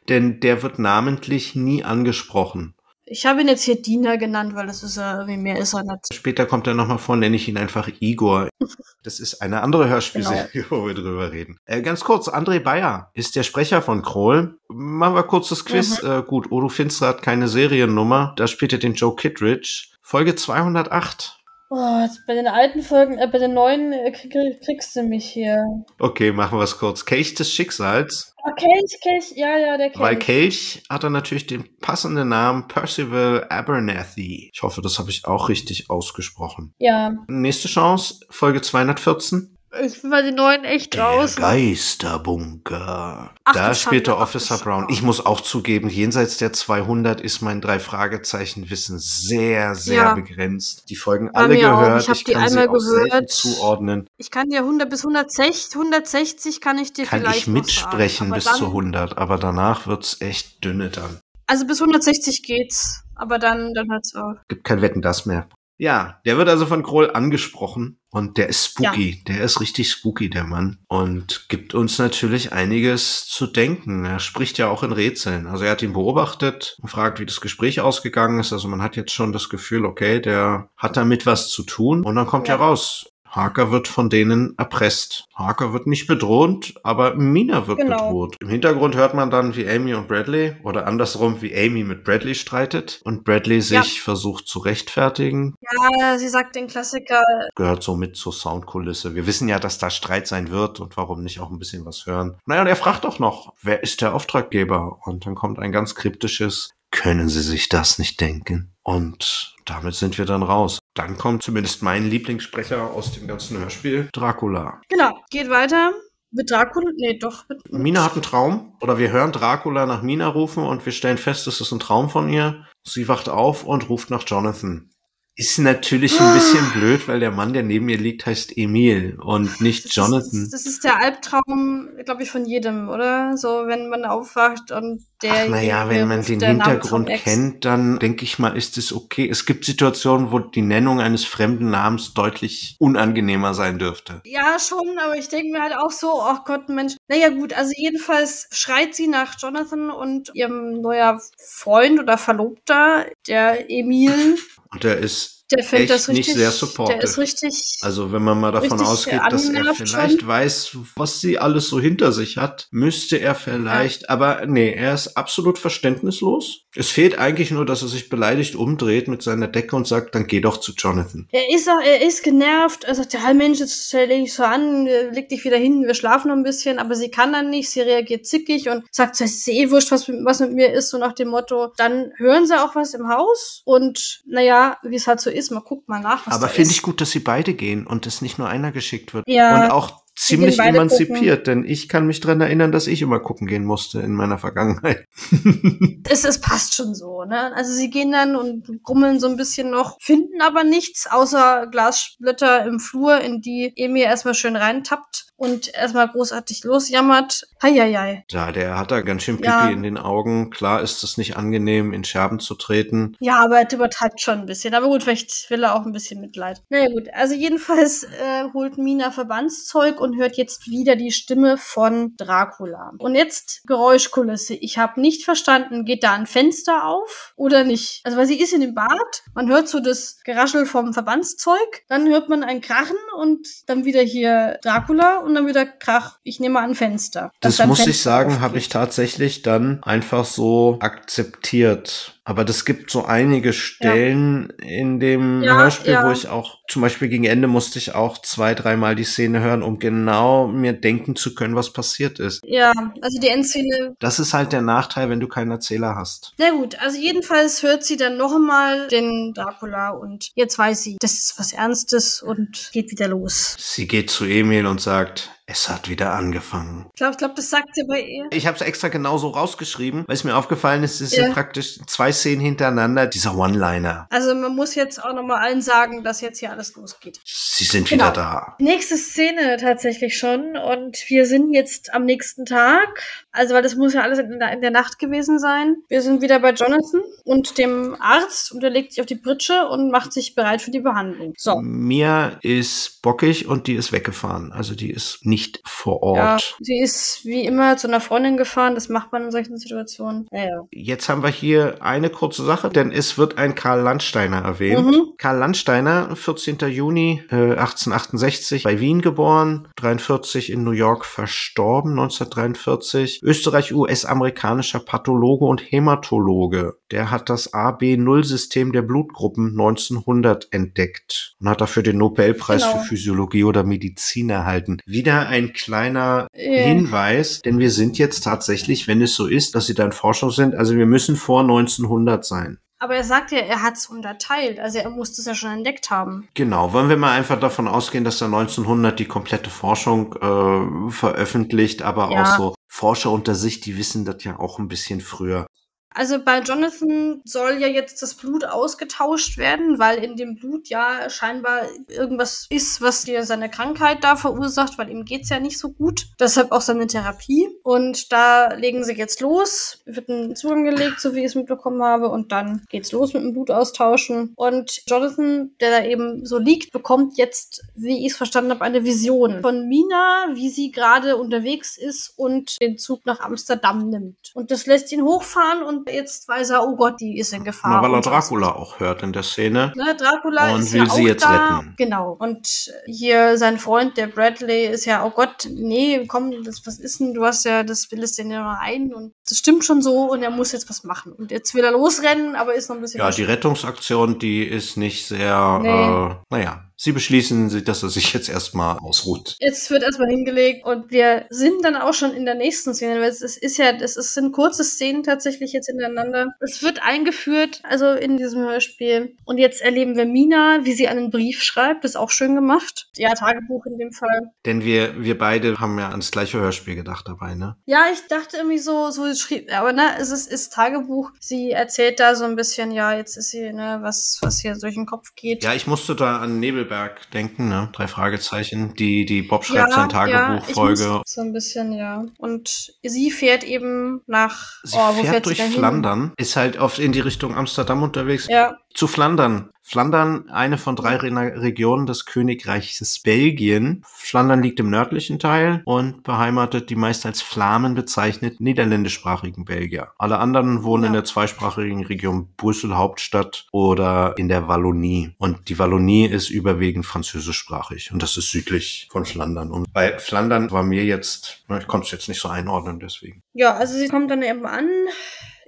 denn 0.08 0.40
der 0.40 0.64
wird 0.64 0.80
namentlich 0.80 1.56
nie 1.56 1.84
angesprochen. 1.84 2.76
Ich 3.12 3.26
habe 3.26 3.42
ihn 3.42 3.48
jetzt 3.48 3.64
hier 3.64 3.82
Diener 3.82 4.20
genannt, 4.20 4.54
weil 4.54 4.68
das 4.68 4.84
ist 4.84 4.98
ja 4.98 5.18
irgendwie 5.18 5.38
mehr 5.38 5.58
ist 5.58 5.74
er 5.74 5.82
nicht. 5.82 6.14
Später 6.14 6.46
kommt 6.46 6.68
er 6.68 6.76
nochmal 6.76 7.00
vor, 7.00 7.16
nenne 7.16 7.36
ich 7.36 7.48
ihn 7.48 7.58
einfach 7.58 7.90
Igor. 8.00 8.50
Das 9.02 9.22
ist 9.22 9.42
eine 9.42 9.62
andere 9.62 9.88
Hörspielserie, 9.88 10.66
wo 10.70 10.86
wir 10.86 10.94
drüber 10.94 11.32
reden. 11.32 11.58
Äh, 11.66 11.82
ganz 11.82 12.02
kurz, 12.02 12.28
André 12.28 12.60
Bayer 12.60 13.10
ist 13.14 13.34
der 13.38 13.44
Sprecher 13.44 13.82
von 13.82 14.02
Kroll. 14.02 14.60
Machen 14.68 15.16
wir 15.16 15.24
kurz 15.24 15.48
das 15.48 15.64
Quiz. 15.64 16.04
Äh, 16.04 16.22
gut, 16.28 16.52
Odo 16.52 16.68
Finster 16.68 17.08
hat 17.08 17.22
keine 17.22 17.48
Seriennummer. 17.48 18.34
Da 18.36 18.46
spielt 18.46 18.74
er 18.74 18.80
den 18.80 18.96
Joe 18.96 19.16
Kittredge. 19.16 19.86
Folge 20.02 20.36
208. 20.36 21.39
Oh, 21.72 22.00
jetzt 22.02 22.26
bei 22.26 22.34
den 22.34 22.48
alten 22.48 22.82
Folgen, 22.82 23.20
äh, 23.20 23.28
bei 23.32 23.38
den 23.38 23.54
neuen 23.54 23.94
äh, 23.94 24.12
krieg, 24.12 24.34
kriegst 24.66 24.96
du 24.96 25.04
mich 25.04 25.26
hier. 25.26 25.64
Okay, 26.00 26.32
machen 26.32 26.58
wir 26.58 26.64
es 26.64 26.80
kurz. 26.80 27.06
Kelch 27.06 27.36
des 27.36 27.54
Schicksals. 27.54 28.34
Oh, 28.44 28.52
Kelch, 28.56 29.00
Kelch, 29.04 29.34
ja, 29.36 29.56
ja, 29.58 29.78
der 29.78 29.90
Kelch. 29.90 30.00
Weil 30.02 30.18
Kelch 30.18 30.82
hat 30.90 31.04
er 31.04 31.12
natürlich 31.12 31.46
den 31.46 31.70
passenden 31.80 32.30
Namen 32.30 32.68
Percival 32.68 33.46
Abernathy. 33.50 34.50
Ich 34.52 34.64
hoffe, 34.64 34.82
das 34.82 34.98
habe 34.98 35.12
ich 35.12 35.28
auch 35.28 35.48
richtig 35.50 35.92
ausgesprochen. 35.92 36.74
Ja, 36.80 37.14
Nächste 37.28 37.68
Chance, 37.68 38.26
Folge 38.32 38.62
214. 38.62 39.56
ich 39.84 40.02
bin 40.02 40.10
bei 40.12 40.22
den 40.22 40.36
neuen 40.36 40.64
echt 40.64 40.94
Der 40.96 41.04
raus. 41.04 41.36
Geisterbunker. 41.36 43.32
Ach, 43.44 43.54
da 43.54 43.72
der 43.74 44.18
Officer 44.18 44.58
Brown. 44.58 44.88
Ich 44.90 45.02
muss 45.02 45.26
auch 45.26 45.42
zugeben, 45.42 45.90
jenseits 45.90 46.38
der 46.38 46.54
200 46.54 47.22
ist 47.22 47.42
mein 47.42 47.62
drei 47.62 47.80
Fragezeichen 47.80 48.70
Wissen 48.70 49.00
sehr, 49.00 49.76
sehr 49.76 49.96
Ja. 49.96 50.14
begrenzt. 50.16 50.90
Die 50.90 50.96
Folgen 50.96 51.32
Bei 51.32 51.42
alle 51.42 51.54
mir 51.56 51.74
auch. 51.74 51.80
gehört. 51.80 52.02
Ich 52.04 52.10
hab 52.10 52.16
Ich 52.16 52.24
die 52.24 52.36
einmal 52.36 52.68
auch 52.68 52.74
gehört. 52.74 53.30
zuordnen. 53.30 54.08
Ich 54.18 54.32
kann 54.32 54.50
dir 54.50 54.60
100 54.62 54.90
bis 54.90 55.04
160, 55.04 55.76
160 55.76 56.62
kann 56.62 56.78
ich 56.78 56.94
dir 56.94 57.06
Kann 57.06 57.22
vielleicht 57.22 57.42
ich 57.42 57.48
mitsprechen 57.48 58.32
bis 58.32 58.46
zu 58.46 58.52
dann, 58.66 58.66
100, 58.68 59.18
aber 59.18 59.38
danach 59.38 59.88
wird's 59.88 60.18
echt 60.22 60.64
dünne 60.64 60.90
dann. 60.90 61.20
Also 61.48 61.66
bis 61.66 61.80
160 61.82 62.44
geht's, 62.44 63.02
aber 63.16 63.40
dann, 63.40 63.74
dann 63.74 63.92
hört's 63.92 64.14
auf. 64.16 64.38
Gibt 64.48 64.64
kein 64.64 64.82
Wetten 64.82 65.02
das 65.02 65.26
mehr. 65.26 65.48
Ja, 65.80 66.20
der 66.26 66.38
wird 66.38 66.50
also 66.50 66.66
von 66.66 66.84
Kroll 66.84 67.10
angesprochen 67.10 68.00
und 68.10 68.38
der 68.38 68.50
ist 68.50 68.66
spooky. 68.66 69.24
Der 69.30 69.42
ist 69.42 69.62
richtig 69.62 69.90
spooky, 69.90 70.30
der 70.30 70.44
Mann. 70.44 70.80
Und 70.90 71.46
gibt 71.48 71.74
uns 71.74 71.98
natürlich 71.98 72.52
einiges 72.52 73.26
zu 73.28 73.48
denken. 73.48 74.04
Er 74.04 74.20
spricht 74.20 74.58
ja 74.58 74.68
auch 74.68 74.84
in 74.84 74.92
Rätseln. 74.92 75.48
Also 75.48 75.64
er 75.64 75.72
hat 75.72 75.82
ihn 75.82 75.94
beobachtet 75.94 76.78
und 76.82 76.90
fragt, 76.90 77.22
wie 77.22 77.26
das 77.26 77.40
Gespräch 77.40 77.80
ausgegangen 77.80 78.42
ist. 78.42 78.52
Also 78.52 78.68
man 78.68 78.82
hat 78.82 78.98
jetzt 78.98 79.14
schon 79.14 79.32
das 79.32 79.48
Gefühl, 79.48 79.86
okay, 79.86 80.20
der 80.20 80.70
hat 80.76 80.98
damit 80.98 81.26
was 81.26 81.50
zu 81.50 81.64
tun. 81.64 82.04
Und 82.04 82.16
dann 82.18 82.28
kommt 82.28 82.50
Ja. 82.50 82.56
ja 82.56 82.62
raus. 82.62 83.09
Harker 83.30 83.72
wird 83.72 83.88
von 83.88 84.10
denen 84.10 84.56
erpresst. 84.58 85.26
Harker 85.36 85.72
wird 85.72 85.88
nicht 85.88 86.08
bedroht, 86.08 86.74
aber 86.84 87.16
Mina 87.16 87.68
wird 87.68 87.80
Genau. 87.80 88.08
bedroht. 88.08 88.36
Im 88.42 88.50
Hintergrund 88.50 88.96
hört 88.96 89.14
man 89.14 89.30
dann, 89.30 89.56
wie 89.56 89.70
Amy 89.70 89.94
und 89.94 90.08
Bradley 90.08 90.56
oder 90.64 90.88
andersrum, 90.88 91.42
wie 91.42 91.56
Amy 91.56 91.84
mit 91.84 92.04
Bradley 92.04 92.34
streitet 92.36 93.02
und 93.04 93.24
Bradley 93.24 93.62
sich 93.62 93.98
Ja. 93.98 94.04
versucht 94.04 94.48
zu 94.48 94.60
rechtfertigen. 94.60 95.54
Ja, 95.62 96.18
sie 96.18 96.28
sagt 96.28 96.56
den 96.56 96.68
Klassiker, 96.68 97.22
Gehört 97.56 97.84
so 97.84 97.96
mit 97.96 98.16
zur 98.16 98.34
Soundkulisse. 98.34 99.14
Wir 99.16 99.28
wissen 99.28 99.48
ja, 99.48 99.60
dass 99.60 99.78
da 99.78 99.90
Streit 99.90 100.28
sein 100.28 100.50
wird 100.50 100.80
und 100.80 100.98
warum 100.98 101.24
nicht 101.24 101.40
auch 101.40 101.52
ein 101.52 101.60
bisschen 101.60 101.86
was 101.86 102.06
hören. 102.06 102.38
Naja, 102.46 102.62
und 102.62 102.68
er 102.68 102.76
fragt 102.76 103.06
auch 103.06 103.20
noch, 103.20 103.54
wer 103.62 103.84
ist 103.84 104.02
der 104.02 104.14
Auftraggeber? 104.16 105.00
Und 105.06 105.26
dann 105.26 105.36
kommt 105.36 105.60
ein 105.60 105.72
ganz 105.72 105.96
kryptisches, 105.96 106.70
können 106.92 107.30
Sie 107.30 107.42
sich 107.42 107.70
das 107.70 108.00
nicht 108.00 108.20
denken? 108.20 108.74
Und 108.84 109.56
damit 109.70 109.96
sind 109.96 110.18
wir 110.18 110.26
dann 110.26 110.44
raus. 110.44 110.80
Dann 110.96 111.18
kommt 111.18 111.44
zumindest 111.44 111.84
mein 111.84 112.10
Lieblingssprecher 112.10 112.92
aus 112.92 113.14
dem 113.14 113.28
ganzen 113.28 113.58
Hörspiel, 113.60 114.10
Dracula. 114.14 114.82
genau, 114.90 115.12
geht 115.30 115.50
weiter. 115.50 115.94
Mit 116.32 116.52
Dracula? 116.52 116.92
Nee, 116.96 117.18
doch. 117.18 117.48
Mit, 117.50 117.72
Mina 117.72 118.04
hat 118.04 118.14
einen 118.14 118.22
Traum 118.22 118.78
oder 118.82 118.98
wir 118.98 119.12
hören 119.12 119.32
Dracula 119.32 119.86
nach 119.86 120.04
Mina 120.04 120.28
rufen 120.28 120.64
und 120.64 120.86
wir 120.86 120.94
stellen 120.94 121.18
fest, 121.18 121.48
es 121.48 121.60
ist 121.60 121.72
ein 121.72 121.80
Traum 121.80 122.10
von 122.10 122.30
ihr. 122.30 122.66
Sie 122.86 123.08
wacht 123.08 123.30
auf 123.30 123.64
und 123.64 123.90
ruft 123.90 124.12
nach 124.12 124.24
Jonathan. 124.26 124.92
Ist 125.40 125.58
natürlich 125.58 126.20
ein 126.20 126.34
bisschen 126.34 126.70
blöd, 126.74 127.08
weil 127.08 127.22
der 127.22 127.32
Mann, 127.32 127.54
der 127.54 127.64
neben 127.64 127.88
ihr 127.88 127.98
liegt, 127.98 128.26
heißt 128.26 128.58
Emil 128.58 129.18
und 129.22 129.62
nicht 129.62 129.86
Das 129.86 129.96
Jonathan. 129.96 130.44
Ist, 130.44 130.52
das 130.52 130.66
ist 130.66 130.84
der 130.84 130.98
Albtraum, 130.98 131.88
glaube 132.04 132.24
ich, 132.24 132.30
von 132.30 132.44
jedem, 132.44 132.90
oder? 132.90 133.38
So, 133.38 133.66
wenn 133.66 133.88
man 133.88 134.04
aufwacht 134.04 134.74
und 134.74 135.06
der. 135.22 135.48
Naja, 135.48 135.88
wenn 135.88 136.10
man 136.10 136.26
den 136.26 136.42
Hintergrund 136.42 137.08
kennt, 137.08 137.64
dann 137.64 138.00
denke 138.00 138.26
ich 138.26 138.38
mal, 138.38 138.58
ist 138.58 138.78
es 138.78 138.92
okay. 138.92 139.30
Es 139.30 139.46
gibt 139.46 139.64
Situationen, 139.64 140.34
wo 140.34 140.40
die 140.40 140.62
Nennung 140.62 141.00
eines 141.00 141.24
fremden 141.24 141.70
Namens 141.70 142.14
deutlich 142.14 142.76
unangenehmer 142.78 143.54
sein 143.54 143.80
dürfte. 143.80 144.20
Ja, 144.26 144.60
schon, 144.60 145.00
aber 145.02 145.16
ich 145.16 145.30
denke 145.30 145.54
mir 145.54 145.62
halt 145.62 145.78
auch 145.78 145.92
so, 145.92 146.22
ach 146.22 146.44
Gott, 146.44 146.68
Mensch. 146.68 146.98
Naja, 147.08 147.30
gut, 147.30 147.54
also 147.54 147.72
jedenfalls 147.78 148.50
schreit 148.52 148.94
sie 148.94 149.08
nach 149.08 149.40
Jonathan 149.40 149.90
und 149.90 150.32
ihrem 150.34 150.82
neuer 150.82 151.22
Freund 151.38 151.98
oder 151.98 152.18
Verlobter, 152.18 153.06
der 153.26 153.72
Emil. 153.72 154.38
Und 154.72 154.84
der 154.84 154.98
ist 154.98 155.39
Der 155.52 155.64
findet 155.64 155.90
das 155.90 156.08
nicht 156.08 156.20
richtig. 156.20 156.36
sehr 156.36 156.52
supportive. 156.52 157.00
Der 157.00 157.10
ist 157.10 157.18
richtig. 157.18 157.78
Also 157.82 158.12
wenn 158.12 158.22
man 158.24 158.40
mal 158.40 158.52
davon 158.52 158.80
ausgeht, 158.82 159.20
dass 159.30 159.50
er 159.50 159.74
vielleicht 159.74 160.20
schon. 160.20 160.28
weiß, 160.28 160.78
was 160.96 161.22
sie 161.22 161.40
alles 161.40 161.68
so 161.70 161.80
hinter 161.80 162.12
sich 162.12 162.38
hat, 162.38 162.68
müsste 162.72 163.18
er 163.20 163.34
vielleicht, 163.36 164.10
aber 164.10 164.46
nee, 164.46 164.72
er 164.74 164.94
ist 164.94 165.18
absolut 165.18 165.58
verständnislos. 165.58 166.62
Es 166.76 166.90
fehlt 166.90 167.18
eigentlich 167.18 167.50
nur, 167.52 167.66
dass 167.66 167.82
er 167.82 167.88
sich 167.88 168.10
beleidigt 168.10 168.56
umdreht 168.56 169.08
mit 169.08 169.22
seiner 169.24 169.48
Decke 169.48 169.76
und 169.76 169.88
sagt, 169.88 170.14
dann 170.14 170.28
geh 170.28 170.40
doch 170.40 170.58
zu 170.58 170.74
Jonathan. 170.78 171.28
Er 171.32 171.50
ist 171.54 171.68
auch, 171.68 171.82
er 171.82 172.06
ist 172.06 172.24
genervt. 172.24 172.84
Er 172.84 172.94
sagt, 172.96 173.14
ja, 173.14 173.34
Mensch, 173.34 173.60
jetzt 173.60 173.92
leg 173.94 174.10
dich 174.10 174.34
so 174.34 174.44
an, 174.44 174.86
leg 174.86 175.30
dich 175.30 175.44
wieder 175.44 175.58
hin, 175.58 175.84
wir 175.88 175.94
schlafen 175.96 176.28
noch 176.30 176.36
ein 176.36 176.44
bisschen. 176.44 176.78
Aber 176.78 176.94
sie 176.96 177.10
kann 177.10 177.34
dann 177.34 177.50
nicht, 177.50 177.70
sie 177.72 177.82
reagiert 177.82 178.26
zickig 178.28 178.70
und 178.70 178.84
sagt, 178.92 179.16
es 179.20 179.32
ist 179.38 179.48
eh 179.48 179.72
wurscht, 179.72 179.92
was, 179.92 180.08
mit- 180.08 180.24
was 180.26 180.40
mit 180.42 180.54
mir 180.54 180.72
ist, 180.72 180.90
so 180.90 180.98
nach 181.00 181.14
dem 181.14 181.30
Motto. 181.30 181.74
Dann 181.78 182.12
hören 182.18 182.46
sie 182.46 182.62
auch 182.62 182.76
was 182.76 182.94
im 182.94 183.08
Haus 183.10 183.62
und, 183.66 184.22
naja, 184.28 184.78
wie 184.84 184.96
es 184.96 185.08
halt 185.08 185.20
so 185.22 185.30
ist, 185.32 185.39
man 185.52 185.64
guckt 185.64 185.88
mal 185.88 186.00
nach, 186.00 186.28
was 186.28 186.36
Aber 186.36 186.48
finde 186.48 186.70
ist. 186.70 186.78
ich 186.78 186.82
gut, 186.82 187.02
dass 187.02 187.12
sie 187.12 187.20
beide 187.20 187.54
gehen 187.54 187.88
und 187.88 188.06
es 188.06 188.22
nicht 188.22 188.38
nur 188.38 188.48
einer 188.48 188.72
geschickt 188.72 189.14
wird. 189.14 189.26
Ja, 189.28 189.64
und 189.64 189.72
auch 189.72 190.00
ziemlich 190.20 190.60
emanzipiert, 190.60 191.48
denn 191.48 191.64
ich 191.64 191.88
kann 191.88 192.06
mich 192.06 192.20
dran 192.20 192.42
erinnern, 192.42 192.74
dass 192.74 192.88
ich 192.88 193.02
immer 193.02 193.20
gucken 193.20 193.48
gehen 193.48 193.64
musste 193.64 194.02
in 194.02 194.14
meiner 194.14 194.38
Vergangenheit. 194.38 195.06
es, 196.10 196.26
es 196.26 196.42
passt 196.42 196.76
schon 196.76 196.94
so, 196.94 197.24
ne? 197.24 197.56
Also 197.56 197.74
sie 197.74 197.90
gehen 197.90 198.12
dann 198.12 198.36
und 198.36 198.84
grummeln 198.84 199.20
so 199.20 199.28
ein 199.28 199.38
bisschen 199.38 199.72
noch, 199.72 199.98
finden 200.02 200.42
aber 200.42 200.66
nichts, 200.66 201.08
außer 201.08 201.68
Glassplitter 201.72 202.66
im 202.66 202.80
Flur, 202.80 203.22
in 203.22 203.42
die 203.42 203.72
Emil 203.76 204.04
erstmal 204.04 204.34
schön 204.34 204.58
reintappt 204.58 205.29
und 205.40 205.74
erstmal 205.74 206.08
großartig 206.10 206.64
losjammert. 206.66 207.48
Heieiei. 207.64 208.26
Ja, 208.30 208.52
der 208.52 208.78
hat 208.78 208.92
da 208.92 209.02
ganz 209.02 209.24
schön 209.24 209.38
Pipi 209.38 209.48
Ja. 209.48 209.70
in 209.70 209.84
den 209.84 209.98
Augen. 209.98 210.50
Klar 210.50 210.82
ist 210.82 211.04
es 211.04 211.18
nicht 211.18 211.38
angenehm, 211.38 211.94
in 211.94 212.04
Scherben 212.04 212.40
zu 212.40 212.56
treten. 212.56 213.16
Ja, 213.20 213.44
aber 213.44 213.60
er 213.60 213.72
übertreibt 213.74 214.20
schon 214.22 214.40
ein 214.40 214.46
bisschen. 214.46 214.74
Aber 214.74 214.88
gut, 214.88 215.04
vielleicht 215.04 215.50
will 215.50 215.64
er 215.64 215.76
auch 215.76 215.86
ein 215.86 215.92
bisschen 215.94 216.20
Mitleid. 216.22 216.62
Naja 216.70 216.88
gut, 216.90 217.08
also 217.14 217.34
jedenfalls 217.34 218.04
äh, 218.04 218.46
holt 218.54 218.78
Mina 218.78 219.12
Verbandszeug 219.12 220.00
und 220.02 220.18
hört 220.18 220.36
jetzt 220.38 220.68
wieder 220.70 220.96
die 220.96 221.12
Stimme 221.12 221.58
von 221.58 222.16
Dracula. 222.18 222.92
Und 222.98 223.16
jetzt 223.16 223.62
Geräuschkulisse. 223.66 224.56
Ich 224.56 224.78
habe 224.78 225.00
nicht 225.00 225.24
verstanden, 225.24 225.86
geht 225.86 226.04
da 226.04 226.14
ein 226.14 226.28
Fenster 226.28 226.86
auf 226.86 227.34
oder 227.38 227.64
nicht? 227.64 228.02
Also 228.04 228.18
weil 228.18 228.26
sie 228.26 228.40
ist 228.40 228.54
in 228.54 228.62
dem 228.62 228.74
Bad, 228.76 229.24
man 229.34 229.50
hört 229.50 229.70
so 229.70 229.80
das 229.80 230.20
Geraschel 230.26 230.66
vom 230.66 230.94
Verbandszeug, 230.94 231.84
dann 231.88 232.08
hört 232.10 232.28
man 232.30 232.44
ein 232.44 232.62
Krachen 232.62 232.98
und 233.18 233.48
dann 233.68 233.86
wieder 233.86 234.02
hier 234.02 234.60
Dracula 234.64 235.18
und 235.30 235.36
dann 235.36 235.48
wieder 235.48 235.66
Krach. 235.66 236.18
Ich 236.24 236.40
nehme 236.40 236.60
an 236.60 236.76
Fenster. 236.76 237.32
Das 237.40 237.58
da 237.58 237.64
ein 237.64 237.70
muss 237.70 237.80
ich 237.80 237.86
Fenster 237.86 238.04
sagen, 238.04 238.30
aufgeht. 238.32 238.42
habe 238.42 238.58
ich 238.58 238.70
tatsächlich 238.70 239.42
dann 239.42 239.82
einfach 239.84 240.26
so 240.26 240.78
akzeptiert. 240.82 242.19
Aber 242.30 242.46
das 242.46 242.64
gibt 242.64 242.92
so 242.92 243.06
einige 243.06 243.54
Stellen 243.54 244.52
in 244.62 245.00
dem 245.00 245.42
Ja, 245.42 245.58
Hörspiel, 245.58 245.94
ja. 245.94 246.08
wo 246.08 246.12
ich 246.12 246.28
auch, 246.28 246.60
zum 246.70 246.84
Beispiel 246.84 247.10
gegen 247.10 247.24
Ende 247.24 247.48
musste 247.48 247.80
ich 247.80 247.96
auch 247.96 248.20
zwei, 248.22 248.54
dreimal 248.54 248.96
die 248.96 249.04
Szene 249.04 249.40
hören, 249.40 249.64
um 249.64 249.80
genau 249.80 250.48
mir 250.48 250.74
denken 250.74 251.16
zu 251.16 251.34
können, 251.34 251.56
was 251.56 251.74
passiert 251.74 252.20
ist. 252.20 252.42
Ja, 252.46 252.72
also 253.02 253.20
die 253.20 253.30
Endszene 253.30 253.96
Das 253.98 254.20
ist 254.20 254.36
halt 254.36 254.52
der 254.52 254.62
Nachteil, 254.62 255.10
wenn 255.10 255.20
du 255.20 255.28
keinen 255.28 255.50
Erzähler 255.50 255.96
hast. 255.96 256.34
Na 256.38 256.52
gut, 256.52 256.80
also 256.80 257.00
jedenfalls 257.00 257.64
hört 257.64 257.84
sie 257.84 257.98
dann 257.98 258.18
noch 258.18 258.36
einmal 258.36 258.90
den 258.90 259.34
Dracula 259.34 259.90
und 259.90 260.30
jetzt 260.36 260.56
weiß 260.60 260.84
sie, 260.84 260.98
das 261.02 261.14
ist 261.14 261.40
was 261.40 261.52
Ernstes 261.52 262.22
und 262.22 262.70
geht 262.72 262.92
wieder 262.92 263.08
los. 263.08 263.56
Sie 263.58 263.88
geht 263.88 264.12
zu 264.12 264.26
Emil 264.26 264.68
und 264.68 264.80
sagt, 264.82 265.32
es 265.52 265.68
hat 265.68 265.90
wieder 265.90 266.14
angefangen. 266.14 266.86
Ich 266.94 267.00
glaube, 267.00 267.18
glaub, 267.18 267.36
das 267.36 267.50
sagt 267.50 267.74
sie 267.74 267.84
bei 267.88 268.02
ihr. 268.02 268.28
Ich 268.32 268.46
habe 268.46 268.56
es 268.56 268.62
extra 268.62 268.88
genauso 268.90 269.30
rausgeschrieben, 269.30 270.04
weil 270.08 270.14
es 270.16 270.24
mir 270.24 270.36
aufgefallen 270.38 270.84
ist, 270.84 271.02
es 271.02 271.16
Ja. 271.16 271.24
sind 271.24 271.34
praktisch 271.34 271.80
zwei 271.88 272.12
Szenen 272.12 272.42
hintereinander, 272.42 273.08
dieser 273.08 273.36
One-Liner. 273.36 274.08
Also 274.12 274.36
man 274.36 274.56
muss 274.56 274.76
jetzt 274.76 275.04
auch 275.04 275.14
noch 275.14 275.24
mal 275.24 275.40
allen 275.40 275.62
sagen, 275.62 276.04
dass 276.04 276.22
jetzt 276.22 276.40
hier 276.40 276.52
alles 276.52 276.76
losgeht. 276.76 277.20
Sie 277.26 277.64
sind 277.64 277.90
Genau. 277.90 278.06
wieder 278.06 278.14
da. 278.14 278.56
Nächste 278.60 278.96
Szene 278.98 279.58
tatsächlich 279.60 280.18
schon 280.18 280.56
und 280.56 280.98
wir 281.08 281.26
sind 281.26 281.52
jetzt 281.54 281.94
am 281.94 282.06
nächsten 282.06 282.46
Tag. 282.46 283.02
Also 283.32 283.56
weil 283.56 283.64
das 283.64 283.76
muss 283.76 283.94
ja 283.94 284.02
alles 284.02 284.20
in 284.20 284.38
der, 284.40 284.52
in 284.52 284.62
der 284.62 284.72
Nacht 284.72 285.00
gewesen 285.00 285.40
sein. 285.40 285.78
Wir 285.88 286.02
sind 286.04 286.22
wieder 286.22 286.40
bei 286.40 286.52
Jonathan 286.52 287.02
und 287.24 287.58
dem 287.58 287.96
Arzt 288.00 288.52
und 288.52 288.64
er 288.64 288.70
legt 288.70 288.92
sich 288.92 289.02
auf 289.02 289.08
die 289.08 289.16
Pritsche 289.16 289.68
und 289.68 289.90
macht 289.92 290.14
sich 290.14 290.36
bereit 290.36 290.62
für 290.62 290.72
die 290.72 290.80
Behandlung. 290.82 291.34
So. 291.38 291.60
Mia 291.62 292.38
ist 292.42 293.02
bockig 293.02 293.48
und 293.48 293.66
die 293.68 293.74
ist 293.76 293.92
weggefahren. 293.92 294.52
Also 294.52 294.76
die 294.76 294.92
ist 294.92 295.26
nicht 295.26 295.39
vor 295.66 296.16
Ja, 296.18 296.34
Ort. 296.34 296.58
sie 296.60 296.80
ist 296.80 297.22
wie 297.24 297.46
immer 297.46 297.78
zu 297.78 297.88
einer 297.88 298.02
Freundin 298.02 298.38
gefahren. 298.38 298.76
Das 298.76 298.90
macht 298.90 299.12
man 299.12 299.24
in 299.24 299.32
solchen 299.32 299.58
Situationen. 299.58 300.28
Naja. 300.32 300.68
Jetzt 300.72 301.10
haben 301.10 301.24
wir 301.24 301.30
hier 301.30 301.78
eine 301.82 302.10
kurze 302.10 302.44
Sache, 302.46 302.70
denn 302.70 302.92
es 302.92 303.18
wird 303.18 303.38
ein 303.38 303.56
Karl 303.56 303.82
Landsteiner 303.82 304.38
erwähnt. 304.44 304.86
Mhm. 304.88 305.14
Karl 305.18 305.38
Landsteiner, 305.38 306.16
14. 306.16 306.58
Juni 306.70 307.22
äh, 307.32 307.36
1868 307.36 308.64
bei 308.64 308.80
Wien 308.80 309.02
geboren, 309.02 309.68
43 309.78 310.52
in 310.52 310.64
New 310.64 310.72
York 310.72 311.06
verstorben, 311.06 311.92
1943. 311.92 313.22
Österreich-US-amerikanischer 313.24 314.80
Pathologe 314.80 315.46
und 315.46 315.62
Hämatologe. 315.72 316.76
Der 316.92 317.12
hat 317.12 317.30
das 317.30 317.54
AB0-System 317.54 318.72
der 318.72 318.82
Blutgruppen 318.82 319.50
1900 319.52 320.48
entdeckt 320.52 321.36
und 321.40 321.50
hat 321.50 321.62
dafür 321.62 321.84
den 321.84 321.98
Nobelpreis 321.98 322.64
Genau. 322.64 322.80
für 322.80 322.86
Physiologie 322.90 323.44
oder 323.44 323.64
Medizin 323.64 324.30
erhalten. 324.30 324.80
Wieder 324.86 325.29
ein 325.30 325.54
kleiner 325.54 326.28
Ja. 326.36 326.62
Hinweis, 326.64 327.42
denn 327.42 327.58
wir 327.60 327.72
sind 327.72 327.98
jetzt 327.98 328.24
tatsächlich, 328.24 328.88
wenn 328.88 329.02
es 329.02 329.16
so 329.16 329.28
ist, 329.28 329.56
dass 329.56 329.66
sie 329.68 329.74
da 329.74 329.86
in 329.86 329.92
Forschung 329.94 330.32
sind, 330.32 330.56
also 330.56 330.76
wir 330.76 330.86
müssen 330.86 331.16
vor 331.16 331.42
1900 331.42 332.26
sein. 332.26 332.58
Aber 332.82 332.96
er 332.96 333.04
sagt 333.04 333.32
ja, 333.32 333.40
er 333.40 333.62
hat 333.62 333.76
es 333.76 333.88
unterteilt. 333.88 334.58
Also 334.58 334.78
er 334.80 334.90
muss 334.90 335.14
das 335.14 335.26
ja 335.26 335.36
schon 335.36 335.52
entdeckt 335.52 335.90
haben. 335.92 336.30
Genau, 336.34 336.72
wollen 336.72 336.88
wir 336.88 336.96
mal 336.96 337.12
einfach 337.12 337.38
davon 337.38 337.68
ausgehen, 337.68 338.06
dass 338.06 338.20
da 338.20 338.26
1900 338.28 338.98
die 338.98 339.06
komplette 339.06 339.50
Forschung 339.50 340.14
äh, 340.14 340.90
veröffentlicht, 340.92 341.82
aber 341.82 342.10
Ja. 342.12 342.22
auch 342.22 342.38
so 342.38 342.56
Forscher 342.68 343.12
unter 343.12 343.36
sich, 343.36 343.60
die 343.60 343.78
wissen 343.78 344.06
das 344.06 344.24
ja 344.24 344.40
auch 344.40 344.60
ein 344.60 344.70
bisschen 344.70 345.02
früher. 345.02 345.46
Also 345.94 346.20
bei 346.24 346.40
Jonathan 346.40 347.22
soll 347.26 347.58
ja 347.60 347.68
jetzt 347.68 348.02
das 348.02 348.14
Blut 348.14 348.46
ausgetauscht 348.46 349.38
werden, 349.38 349.80
weil 349.80 350.04
in 350.04 350.16
dem 350.16 350.36
Blut 350.36 350.70
ja 350.70 351.10
scheinbar 351.10 351.64
irgendwas 351.88 352.46
ist, 352.50 352.82
was 352.82 353.04
dir 353.04 353.24
seine 353.24 353.50
Krankheit 353.50 354.04
da 354.04 354.16
verursacht, 354.16 354.78
weil 354.78 354.90
ihm 354.90 355.06
geht's 355.06 355.30
ja 355.30 355.40
nicht 355.40 355.58
so 355.58 355.70
gut. 355.70 356.08
Deshalb 356.20 356.52
auch 356.52 356.62
seine 356.62 356.88
Therapie. 356.88 357.50
Und 357.64 358.12
da 358.12 358.54
legen 358.54 358.84
sie 358.84 358.94
jetzt 358.94 359.20
los. 359.22 359.82
Wird 359.86 360.10
ein 360.10 360.36
Zugang 360.36 360.64
gelegt, 360.64 361.00
so 361.00 361.16
wie 361.16 361.20
ich 361.20 361.26
es 361.26 361.36
mitbekommen 361.36 361.82
habe. 361.82 362.10
Und 362.10 362.32
dann 362.32 362.64
geht's 362.70 362.92
los 362.92 363.14
mit 363.14 363.24
dem 363.24 363.34
Blutaustauschen. 363.34 364.34
Und 364.36 364.84
Jonathan, 364.88 365.52
der 365.60 365.72
da 365.72 365.86
eben 365.86 366.26
so 366.26 366.38
liegt, 366.38 366.72
bekommt 366.72 367.18
jetzt, 367.18 367.64
wie 367.76 368.06
ich 368.06 368.12
es 368.12 368.18
verstanden 368.18 368.52
habe, 368.52 368.64
eine 368.64 368.84
Vision 368.84 369.42
von 369.42 369.68
Mina, 369.68 370.28
wie 370.34 370.50
sie 370.50 370.72
gerade 370.72 371.18
unterwegs 371.18 371.78
ist 371.78 372.14
und 372.16 372.62
den 372.62 372.78
Zug 372.78 373.06
nach 373.06 373.20
Amsterdam 373.20 373.90
nimmt. 373.90 374.32
Und 374.34 374.52
das 374.52 374.66
lässt 374.66 374.92
ihn 374.92 375.04
hochfahren 375.04 375.64
und 375.64 375.79
und 375.88 375.90
jetzt 375.94 376.28
weiß 376.28 376.52
er, 376.52 376.64
oh 376.68 376.76
Gott, 376.76 377.00
die 377.00 377.18
ist 377.20 377.34
in 377.34 377.44
Gefahr. 377.44 377.78
Na, 377.78 377.82
weil 377.82 377.94
er 377.94 378.02
Dracula 378.02 378.54
auch 378.56 378.80
hört 378.80 379.04
in 379.04 379.14
der 379.14 379.24
Szene. 379.24 379.72
Ne, 379.76 379.96
Dracula 379.98 380.54
Und 380.54 380.62
ist 380.62 380.74
will 380.74 380.80
ja 380.84 380.90
sie 380.90 381.04
jetzt 381.04 381.24
da. 381.24 381.58
retten. 381.58 381.74
Genau. 381.78 382.16
Und 382.20 382.72
hier 382.86 383.38
sein 383.38 383.58
Freund, 383.60 383.98
der 383.98 384.08
Bradley, 384.08 384.66
ist 384.68 384.86
ja, 384.86 385.06
oh 385.06 385.12
Gott, 385.12 385.48
nee, 385.52 386.06
komm, 386.08 386.44
das, 386.44 386.62
was 386.66 386.80
ist 386.80 387.00
denn, 387.00 387.14
du 387.14 387.26
hast 387.26 387.46
ja, 387.46 387.64
das 387.64 387.88
bildest 387.88 388.18
den 388.18 388.32
ja 388.32 388.44
noch 388.44 388.60
ein 388.60 388.94
und 388.94 389.14
das 389.28 389.38
stimmt 389.38 389.66
schon 389.66 389.82
so 389.82 390.12
und 390.12 390.24
er 390.24 390.32
muss 390.32 390.52
jetzt 390.52 390.70
was 390.70 390.84
machen. 390.84 391.12
Und 391.14 391.32
jetzt 391.32 391.54
will 391.56 391.64
er 391.64 391.72
losrennen, 391.72 392.36
aber 392.36 392.54
ist 392.54 392.70
noch 392.70 392.76
ein 392.76 392.82
bisschen. 392.82 393.00
Ja, 393.00 393.12
die 393.12 393.24
Rettungsaktion, 393.24 394.20
die 394.20 394.44
ist 394.44 394.78
nicht 394.78 395.06
sehr, 395.08 395.60
Nee. 395.62 395.70
äh, 395.70 396.16
naja, 396.30 396.69
sie 396.80 396.94
beschließen, 396.94 397.66
dass 397.66 397.84
er 397.84 397.90
sich 397.90 398.14
jetzt 398.14 398.30
erstmal 398.30 398.78
ausruht. 398.80 399.36
Jetzt 399.40 399.70
wird 399.70 399.84
erstmal 399.84 400.08
hingelegt 400.08 400.66
und 400.66 400.92
wir 400.92 401.26
sind 401.30 401.64
dann 401.66 401.76
auch 401.76 401.94
schon 401.94 402.14
in 402.14 402.24
der 402.24 402.36
nächsten 402.36 402.74
Szene, 402.74 403.02
weil 403.02 403.10
es 403.10 403.22
ist 403.22 403.58
ja, 403.58 403.72
es 403.72 403.96
sind 403.96 404.32
kurze 404.32 404.64
Szenen 404.64 405.04
tatsächlich 405.04 405.52
jetzt 405.52 405.66
hintereinander. 405.66 406.28
Es 406.40 406.64
wird 406.64 406.82
eingeführt, 406.82 407.60
also 407.64 407.92
in 407.92 408.16
diesem 408.16 408.44
Hörspiel. 408.44 409.18
Und 409.26 409.40
jetzt 409.40 409.62
erleben 409.62 409.98
wir 409.98 410.06
Mina, 410.06 410.60
wie 410.64 410.72
sie 410.72 410.88
einen 410.88 411.12
Brief 411.12 411.44
schreibt, 411.44 411.84
das 411.84 411.92
ist 411.92 411.98
auch 411.98 412.12
schön 412.12 412.34
gemacht. 412.34 412.88
Ja, 412.96 413.14
Tagebuch 413.14 413.66
in 413.66 413.78
dem 413.78 413.92
Fall. 413.92 414.32
Denn 414.46 414.64
wir, 414.64 415.04
wir 415.04 415.18
beide 415.18 415.60
haben 415.60 415.78
ja 415.80 415.90
ans 415.90 416.12
gleiche 416.12 416.40
Hörspiel 416.40 416.76
gedacht 416.76 417.10
dabei, 417.10 417.36
ne? 417.36 417.58
Ja, 417.66 417.88
ich 417.92 418.08
dachte 418.08 418.38
irgendwie 418.38 418.58
so, 418.58 418.90
so 418.92 419.14
schrieb, 419.16 419.52
aber 419.54 419.74
ne, 419.74 419.98
es 420.00 420.12
ist, 420.12 420.32
ist 420.32 420.54
Tagebuch. 420.54 421.12
Sie 421.20 421.52
erzählt 421.52 422.00
da 422.00 422.16
so 422.16 422.24
ein 422.24 422.38
bisschen, 422.38 422.72
ja, 422.72 422.96
jetzt 422.96 423.18
ist 423.18 423.32
sie, 423.32 423.52
ne, 423.52 423.80
was, 423.82 424.20
was 424.22 424.40
hier 424.40 424.56
durch 424.56 424.76
den 424.76 424.86
Kopf 424.86 425.14
geht. 425.16 425.44
Ja, 425.44 425.54
ich 425.54 425.68
musste 425.68 425.94
da 425.94 426.20
an 426.20 426.40
Nebelberg 426.70 427.10
denken, 427.12 427.50
ne? 427.50 427.70
Drei 427.74 427.88
Fragezeichen. 427.88 428.74
Die, 428.76 429.06
die 429.06 429.22
Bob 429.24 429.44
schreibt 429.46 429.74
sein 429.74 429.88
ich 429.88 429.94
Tagebuchfolge. 429.94 430.88
muss- 430.88 431.02
So 431.06 431.22
ein 431.22 431.34
bisschen, 431.34 431.74
ja. 431.74 432.06
Und 432.18 432.72
sie 432.84 433.12
fährt 433.12 433.44
eben 433.44 434.02
nach, 434.08 434.54
Sie 434.64 434.78
oh, 434.78 434.92
fährt 434.94 435.08
fährt 435.08 435.26
durch 435.26 435.38
denn 435.38 435.50
hin? 435.52 435.60
Flandern, 435.60 436.14
ist 436.18 436.36
halt 436.36 436.58
oft 436.60 436.80
in 436.80 436.92
die 436.92 437.00
Richtung 437.00 437.36
Amsterdam 437.36 437.84
unterwegs. 437.84 438.28
Ja, 438.30 438.58
Zu 438.74 438.88
Flandern. 438.88 439.50
Flandern, 439.70 440.28
eine 440.32 440.58
von 440.58 440.76
drei 440.76 440.96
Re 440.96 441.12
Regionen 441.12 441.86
des 441.86 442.06
Königreiches 442.06 442.98
Belgien. 442.98 443.84
Flandern 443.86 444.42
liegt 444.42 444.60
im 444.60 444.72
nördlichen 444.72 445.20
Teil 445.20 445.62
und 445.64 446.02
beheimatet 446.02 446.72
die 446.72 446.76
meist 446.76 447.06
als 447.06 447.22
Flamen 447.22 447.76
bezeichneten 447.76 448.44
niederländischsprachigen 448.44 449.46
Belgier. 449.46 449.90
Alle 450.00 450.18
anderen 450.18 450.64
wohnen 450.64 450.86
Ja. 450.86 450.88
in 450.88 450.94
der 450.94 451.04
zweisprachigen 451.04 451.86
Region 451.86 452.30
Brüssel 452.36 452.76
Hauptstadt 452.76 453.46
oder 453.52 454.16
in 454.18 454.28
der 454.28 454.48
Wallonie. 454.48 455.14
Und 455.20 455.50
die 455.50 455.60
Wallonie 455.60 456.08
ist 456.08 456.32
überwiegend 456.32 456.88
französischsprachig 456.88 457.92
und 457.92 458.02
das 458.02 458.18
ist 458.18 458.32
südlich 458.32 458.88
von 458.92 459.06
Flandern. 459.06 459.52
Und 459.52 459.72
bei 459.72 460.00
Flandern 460.00 460.50
war 460.50 460.64
mir 460.64 460.84
jetzt, 460.84 461.46
ich 461.60 461.68
konnte 461.68 461.86
es 461.86 461.92
jetzt 461.92 462.10
nicht 462.10 462.20
so 462.20 462.30
einordnen, 462.30 462.80
deswegen. 462.80 463.22
Ja, 463.34 463.54
also 463.54 463.78
sie 463.78 463.88
kommt 463.88 464.10
dann 464.10 464.24
eben 464.24 464.48
an 464.48 464.68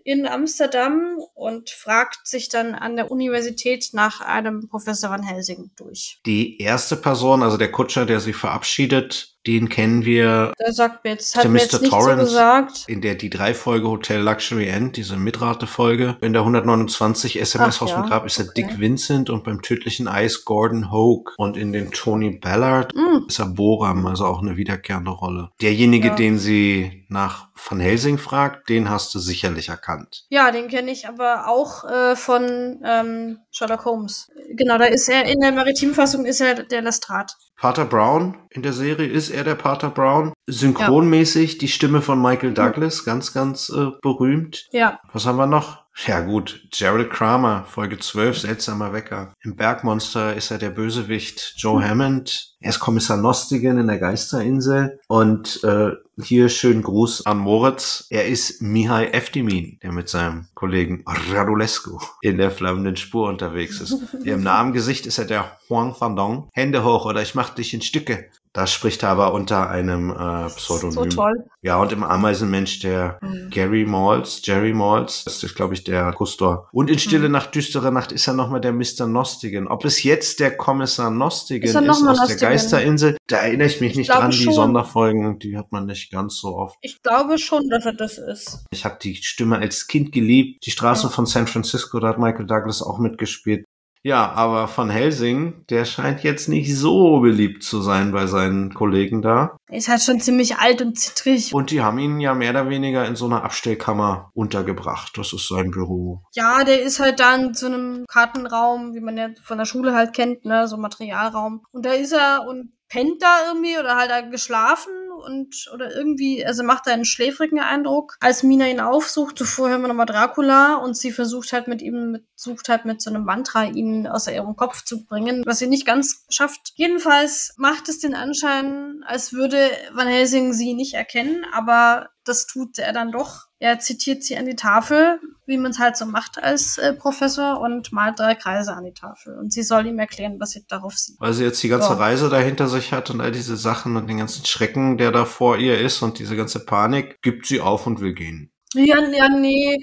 in 0.03 0.25
Amsterdam 0.27 1.17
und 1.33 1.69
fragt 1.69 2.27
sich 2.27 2.49
dann 2.49 2.75
an 2.75 2.95
der 2.95 3.11
Universität 3.11 3.89
nach 3.93 4.21
einem 4.21 4.67
Professor 4.67 5.09
Van 5.09 5.23
Helsing 5.23 5.71
durch. 5.75 6.19
Die 6.25 6.59
erste 6.59 6.95
Person, 6.95 7.43
also 7.43 7.57
der 7.57 7.71
Kutscher, 7.71 8.05
der 8.05 8.19
sie 8.19 8.33
verabschiedet, 8.33 9.35
den 9.47 9.69
kennen 9.69 10.05
wir 10.05 10.53
Der 10.59 10.71
sagt 10.73 11.03
mir 11.03 11.11
jetzt, 11.11 11.35
hat 11.35 11.47
mir 11.49 11.59
jetzt 11.59 11.73
Mr. 11.73 11.79
nicht 11.81 11.91
so 11.91 11.97
Torrance. 11.97 12.23
gesagt. 12.25 12.83
in 12.87 13.01
der 13.01 13.15
die 13.15 13.29
drei 13.29 13.53
Folge 13.53 13.87
Hotel 13.87 14.21
Luxury 14.21 14.67
End, 14.67 14.97
diese 14.97 15.17
Mitrate-Folge. 15.17 16.17
In 16.21 16.33
der 16.33 16.43
129 16.43 17.39
SMS 17.41 17.77
Ach 17.77 17.81
aus 17.83 17.89
dem 17.91 18.01
ja, 18.03 18.07
Grab 18.07 18.25
ist 18.25 18.39
er 18.39 18.45
okay. 18.45 18.53
Dick 18.67 18.79
Vincent 18.79 19.29
und 19.29 19.43
beim 19.43 19.61
tödlichen 19.61 20.07
Eis 20.07 20.45
Gordon 20.45 20.91
Hoke. 20.91 21.33
Und 21.37 21.57
in 21.57 21.73
den 21.73 21.91
Tony 21.91 22.31
Ballard 22.31 22.93
Mm, 22.95 23.27
ist 23.27 23.39
er 23.39 23.45
Boram, 23.47 24.05
also 24.05 24.25
auch 24.25 24.41
eine 24.41 24.57
wiederkehrende 24.57 25.11
Rolle. 25.11 25.49
Derjenige, 25.61 26.09
Ja. 26.09 26.15
den 26.15 26.37
sie 26.37 27.05
nach 27.09 27.47
Van 27.55 27.79
Helsing 27.79 28.17
fragt, 28.17 28.69
den 28.69 28.89
hast 28.89 29.13
du 29.13 29.19
sicherlich 29.19 29.69
erkannt. 29.69 30.25
Ja, 30.29 30.51
den 30.51 30.67
kenne 30.67 30.91
ich 30.91 31.07
aber 31.07 31.47
auch 31.47 31.83
äh, 31.83 32.15
von 32.15 32.79
ähm, 32.85 33.39
Sherlock 33.51 33.85
Holmes. 33.85 34.31
Genau, 34.51 34.77
da 34.77 34.85
ist 34.85 35.09
er 35.09 35.25
in 35.25 35.39
der 35.41 35.51
Maritimfassung 35.51 36.25
ist 36.25 36.41
er 36.41 36.63
der 36.63 36.81
Lestrat. 36.81 37.35
Pater 37.61 37.85
Brown 37.85 38.37
in 38.49 38.63
der 38.63 38.73
Serie 38.73 39.07
ist 39.07 39.29
er 39.29 39.43
der 39.43 39.53
Pater 39.53 39.91
Brown. 39.91 40.33
Synchronmäßig 40.47 41.59
die 41.59 41.67
Stimme 41.67 42.01
von 42.01 42.19
Michael 42.19 42.55
Douglas, 42.55 43.05
ganz, 43.05 43.33
ganz 43.33 43.69
äh, 43.69 43.91
berühmt. 44.01 44.67
Ja, 44.71 44.99
Was 45.13 45.27
haben 45.27 45.37
wir 45.37 45.45
noch? 45.45 45.80
Ja 46.07 46.21
gut, 46.21 46.67
Gerald 46.71 47.11
Kramer, 47.11 47.65
Folge 47.65 47.99
12, 47.99 48.39
seltsamer 48.39 48.93
Wecker. 48.93 49.33
Im 49.43 49.55
Bergmonster 49.55 50.35
ist 50.35 50.49
er 50.49 50.57
der 50.57 50.69
Bösewicht 50.69 51.53
Joe 51.57 51.83
Hammond. 51.83 52.55
Er 52.59 52.69
ist 52.69 52.79
Kommissar 52.79 53.17
Nostigen 53.17 53.77
in 53.77 53.87
der 53.87 53.99
Geisterinsel. 53.99 54.99
Und 55.07 55.63
äh, 55.63 55.91
hier 56.23 56.49
schönen 56.49 56.81
Gruß 56.81 57.25
an 57.25 57.37
Moritz. 57.37 58.07
Er 58.09 58.27
ist 58.27 58.61
Mihai 58.61 59.07
Eftimin, 59.07 59.79
der 59.83 59.91
mit 59.91 60.09
seinem 60.09 60.47
Kollegen 60.53 61.03
Radulescu 61.05 61.99
in 62.21 62.37
der 62.37 62.51
flammenden 62.51 62.95
Spur 62.95 63.27
unterwegs 63.27 63.81
ist. 63.81 63.97
Im 64.23 64.43
Namengesicht 64.43 65.05
ist 65.05 65.17
er 65.17 65.25
der 65.25 65.57
Huang 65.69 65.93
Fandong. 65.93 66.49
Hände 66.53 66.83
hoch 66.83 67.05
oder 67.05 67.21
ich 67.21 67.35
mach 67.35 67.49
dich 67.49 67.73
in 67.73 67.81
Stücke. 67.81 68.29
Da 68.53 68.67
spricht 68.67 69.01
er 69.03 69.09
aber 69.09 69.33
unter 69.33 69.69
einem 69.69 70.09
äh, 70.09 70.47
Pseudonym. 70.47 70.91
so 70.91 71.05
toll. 71.05 71.45
Ja, 71.61 71.77
und 71.81 71.91
im 71.93 72.03
Ameisenmensch 72.03 72.79
der 72.79 73.17
Mhm. 73.21 73.49
Gary 73.49 73.85
Malls, 73.85 74.41
Jerry 74.43 74.73
Malls, 74.73 75.23
das 75.23 75.41
ist, 75.43 75.55
glaube 75.55 75.73
ich, 75.73 75.83
der 75.85 76.11
Kustor. 76.11 76.67
Und 76.73 76.89
in 76.89 76.99
Stille 76.99 77.27
Mhm. 77.27 77.31
Nacht, 77.33 77.55
düstere 77.55 77.91
Nacht 77.93 78.11
ist 78.11 78.27
er 78.27 78.33
nochmal 78.33 78.59
der 78.59 78.73
Mr. 78.73 79.07
Nostigen. 79.07 79.67
Ob 79.67 79.85
es 79.85 80.03
jetzt 80.03 80.39
der 80.41 80.57
Kommissar 80.57 81.09
Nostigen 81.11 81.63
Ist 81.63 81.75
ist, 81.75 81.89
aus 81.89 81.99
der 82.03 82.07
Nostigen? 82.13 82.39
Geisterinsel, 82.41 83.17
da 83.27 83.37
erinnere 83.37 83.67
ich 83.67 83.79
mich 83.79 83.91
Ich 83.91 83.97
nicht 83.97 84.09
dran. 84.09 84.31
Die 84.31 84.37
schon. 84.37 84.53
Sonderfolgen, 84.53 85.39
die 85.39 85.57
hat 85.57 85.71
man 85.71 85.85
nicht 85.85 86.11
ganz 86.11 86.37
so 86.37 86.55
oft. 86.57 86.75
Ich 86.81 87.01
glaube 87.01 87.37
schon, 87.37 87.69
dass 87.69 87.85
er 87.85 87.93
das 87.93 88.17
ist. 88.17 88.65
Ich 88.71 88.83
habe 88.83 88.97
die 89.01 89.15
Stimme 89.15 89.59
als 89.59 89.87
Kind 89.87 90.11
geliebt. 90.11 90.65
Die 90.65 90.71
Straße 90.71 91.03
Ja. 91.03 91.09
von 91.09 91.25
San 91.25 91.47
Francisco, 91.47 91.99
da 91.99 92.09
hat 92.09 92.19
Michael 92.19 92.47
Douglas 92.47 92.81
auch 92.81 92.99
mitgespielt. 92.99 93.65
Ja, 94.03 94.31
aber 94.31 94.67
von 94.67 94.89
Helsing, 94.89 95.65
der 95.69 95.85
scheint 95.85 96.23
jetzt 96.23 96.49
nicht 96.49 96.75
so 96.75 97.19
beliebt 97.19 97.63
zu 97.63 97.81
sein 97.81 98.11
bei 98.11 98.25
seinen 98.25 98.73
Kollegen 98.73 99.21
da. 99.21 99.55
Er 99.67 99.77
ist 99.77 99.89
halt 99.89 100.01
schon 100.01 100.19
ziemlich 100.19 100.57
alt 100.57 100.81
und 100.81 100.97
zittrig. 100.97 101.53
Und 101.53 101.69
die 101.69 101.81
haben 101.81 101.99
ihn 101.99 102.19
ja 102.19 102.33
mehr 102.33 102.49
oder 102.49 102.69
weniger 102.69 103.05
in 103.05 103.15
so 103.15 103.25
einer 103.25 103.43
Abstellkammer 103.43 104.31
untergebracht. 104.33 105.17
Das 105.17 105.33
ist 105.33 105.47
sein 105.47 105.69
Büro. 105.69 106.21
Ja, 106.33 106.63
der 106.63 106.81
ist 106.81 106.99
halt 106.99 107.19
da 107.19 107.35
in 107.35 107.53
so 107.53 107.67
einem 107.67 108.05
Kartenraum, 108.07 108.95
wie 108.95 109.01
man 109.01 109.17
ja 109.17 109.29
von 109.43 109.59
der 109.59 109.65
Schule 109.65 109.93
halt 109.93 110.13
kennt, 110.13 110.45
ne, 110.45 110.67
so 110.67 110.77
Materialraum. 110.77 111.63
Und 111.71 111.85
da 111.85 111.93
ist 111.93 112.11
er 112.11 112.45
und 112.47 112.71
pennt 112.91 113.21
da 113.21 113.47
irgendwie 113.47 113.77
oder 113.79 113.95
halt 113.95 114.11
da 114.11 114.19
geschlafen 114.19 114.91
und 115.25 115.69
oder 115.73 115.95
irgendwie, 115.95 116.45
also 116.45 116.63
macht 116.63 116.87
da 116.87 116.91
einen 116.91 117.05
schläfrigen 117.05 117.59
Eindruck. 117.59 118.17
Als 118.19 118.43
Mina 118.43 118.67
ihn 118.67 118.81
aufsucht, 118.81 119.37
zuvor 119.37 119.69
hören 119.69 119.81
wir 119.81 119.87
nochmal 119.87 120.05
Dracula 120.05 120.75
und 120.75 120.97
sie 120.97 121.11
versucht 121.11 121.53
halt 121.53 121.67
mit 121.67 121.81
ihm, 121.81 122.11
mit, 122.11 122.25
sucht 122.35 122.67
halt 122.67 122.83
mit 122.83 123.01
so 123.01 123.09
einem 123.09 123.23
Mantra 123.23 123.63
ihn 123.63 124.07
aus 124.07 124.27
ihrem 124.27 124.57
Kopf 124.57 124.83
zu 124.83 125.05
bringen, 125.05 125.43
was 125.45 125.59
sie 125.59 125.67
nicht 125.67 125.85
ganz 125.85 126.25
schafft. 126.29 126.73
Jedenfalls 126.75 127.53
macht 127.57 127.87
es 127.87 127.99
den 127.99 128.13
Anschein, 128.13 129.03
als 129.05 129.31
würde 129.31 129.71
Van 129.93 130.07
Helsing 130.07 130.51
sie 130.51 130.73
nicht 130.73 130.93
erkennen, 130.93 131.45
aber 131.53 132.09
das 132.25 132.45
tut 132.45 132.77
er 132.77 132.91
dann 132.91 133.11
doch. 133.11 133.50
Er 133.61 133.77
zitiert 133.77 134.23
sie 134.23 134.35
an 134.37 134.47
die 134.47 134.55
Tafel, 134.55 135.19
wie 135.45 135.55
man 135.55 135.69
es 135.69 135.77
halt 135.77 135.95
so 135.95 136.07
macht 136.07 136.41
als 136.41 136.79
äh, 136.79 136.93
Professor 136.93 137.61
und 137.61 137.91
malt 137.91 138.17
drei 138.17 138.33
Kreise 138.33 138.73
an 138.73 138.85
die 138.85 138.93
Tafel. 138.93 139.37
Und 139.37 139.53
sie 139.53 139.61
soll 139.61 139.85
ihm 139.85 139.99
erklären, 139.99 140.39
was 140.39 140.49
sie 140.49 140.65
darauf 140.67 140.97
sieht. 140.97 141.19
Weil 141.19 141.33
sie 141.33 141.43
jetzt 141.43 141.61
die 141.61 141.67
ganze 141.67 141.89
Ja. 141.89 141.97
Reise 141.97 142.29
da 142.29 142.39
hinter 142.39 142.67
sich 142.67 142.91
hat 142.91 143.11
und 143.11 143.21
all 143.21 143.31
diese 143.31 143.55
Sachen 143.55 143.97
und 143.97 144.09
den 144.09 144.17
ganzen 144.17 144.45
Schrecken, 144.45 144.97
der 144.97 145.11
da 145.11 145.25
vor 145.25 145.57
ihr 145.57 145.79
ist 145.79 146.01
und 146.01 146.17
diese 146.17 146.35
ganze 146.35 146.65
Panik, 146.65 147.21
gibt 147.21 147.45
sie 147.45 147.61
auf 147.61 147.85
und 147.85 148.01
will 148.01 148.15
gehen. 148.15 148.51
Ja, 148.73 148.97
ja, 148.99 149.29
nee. 149.29 149.77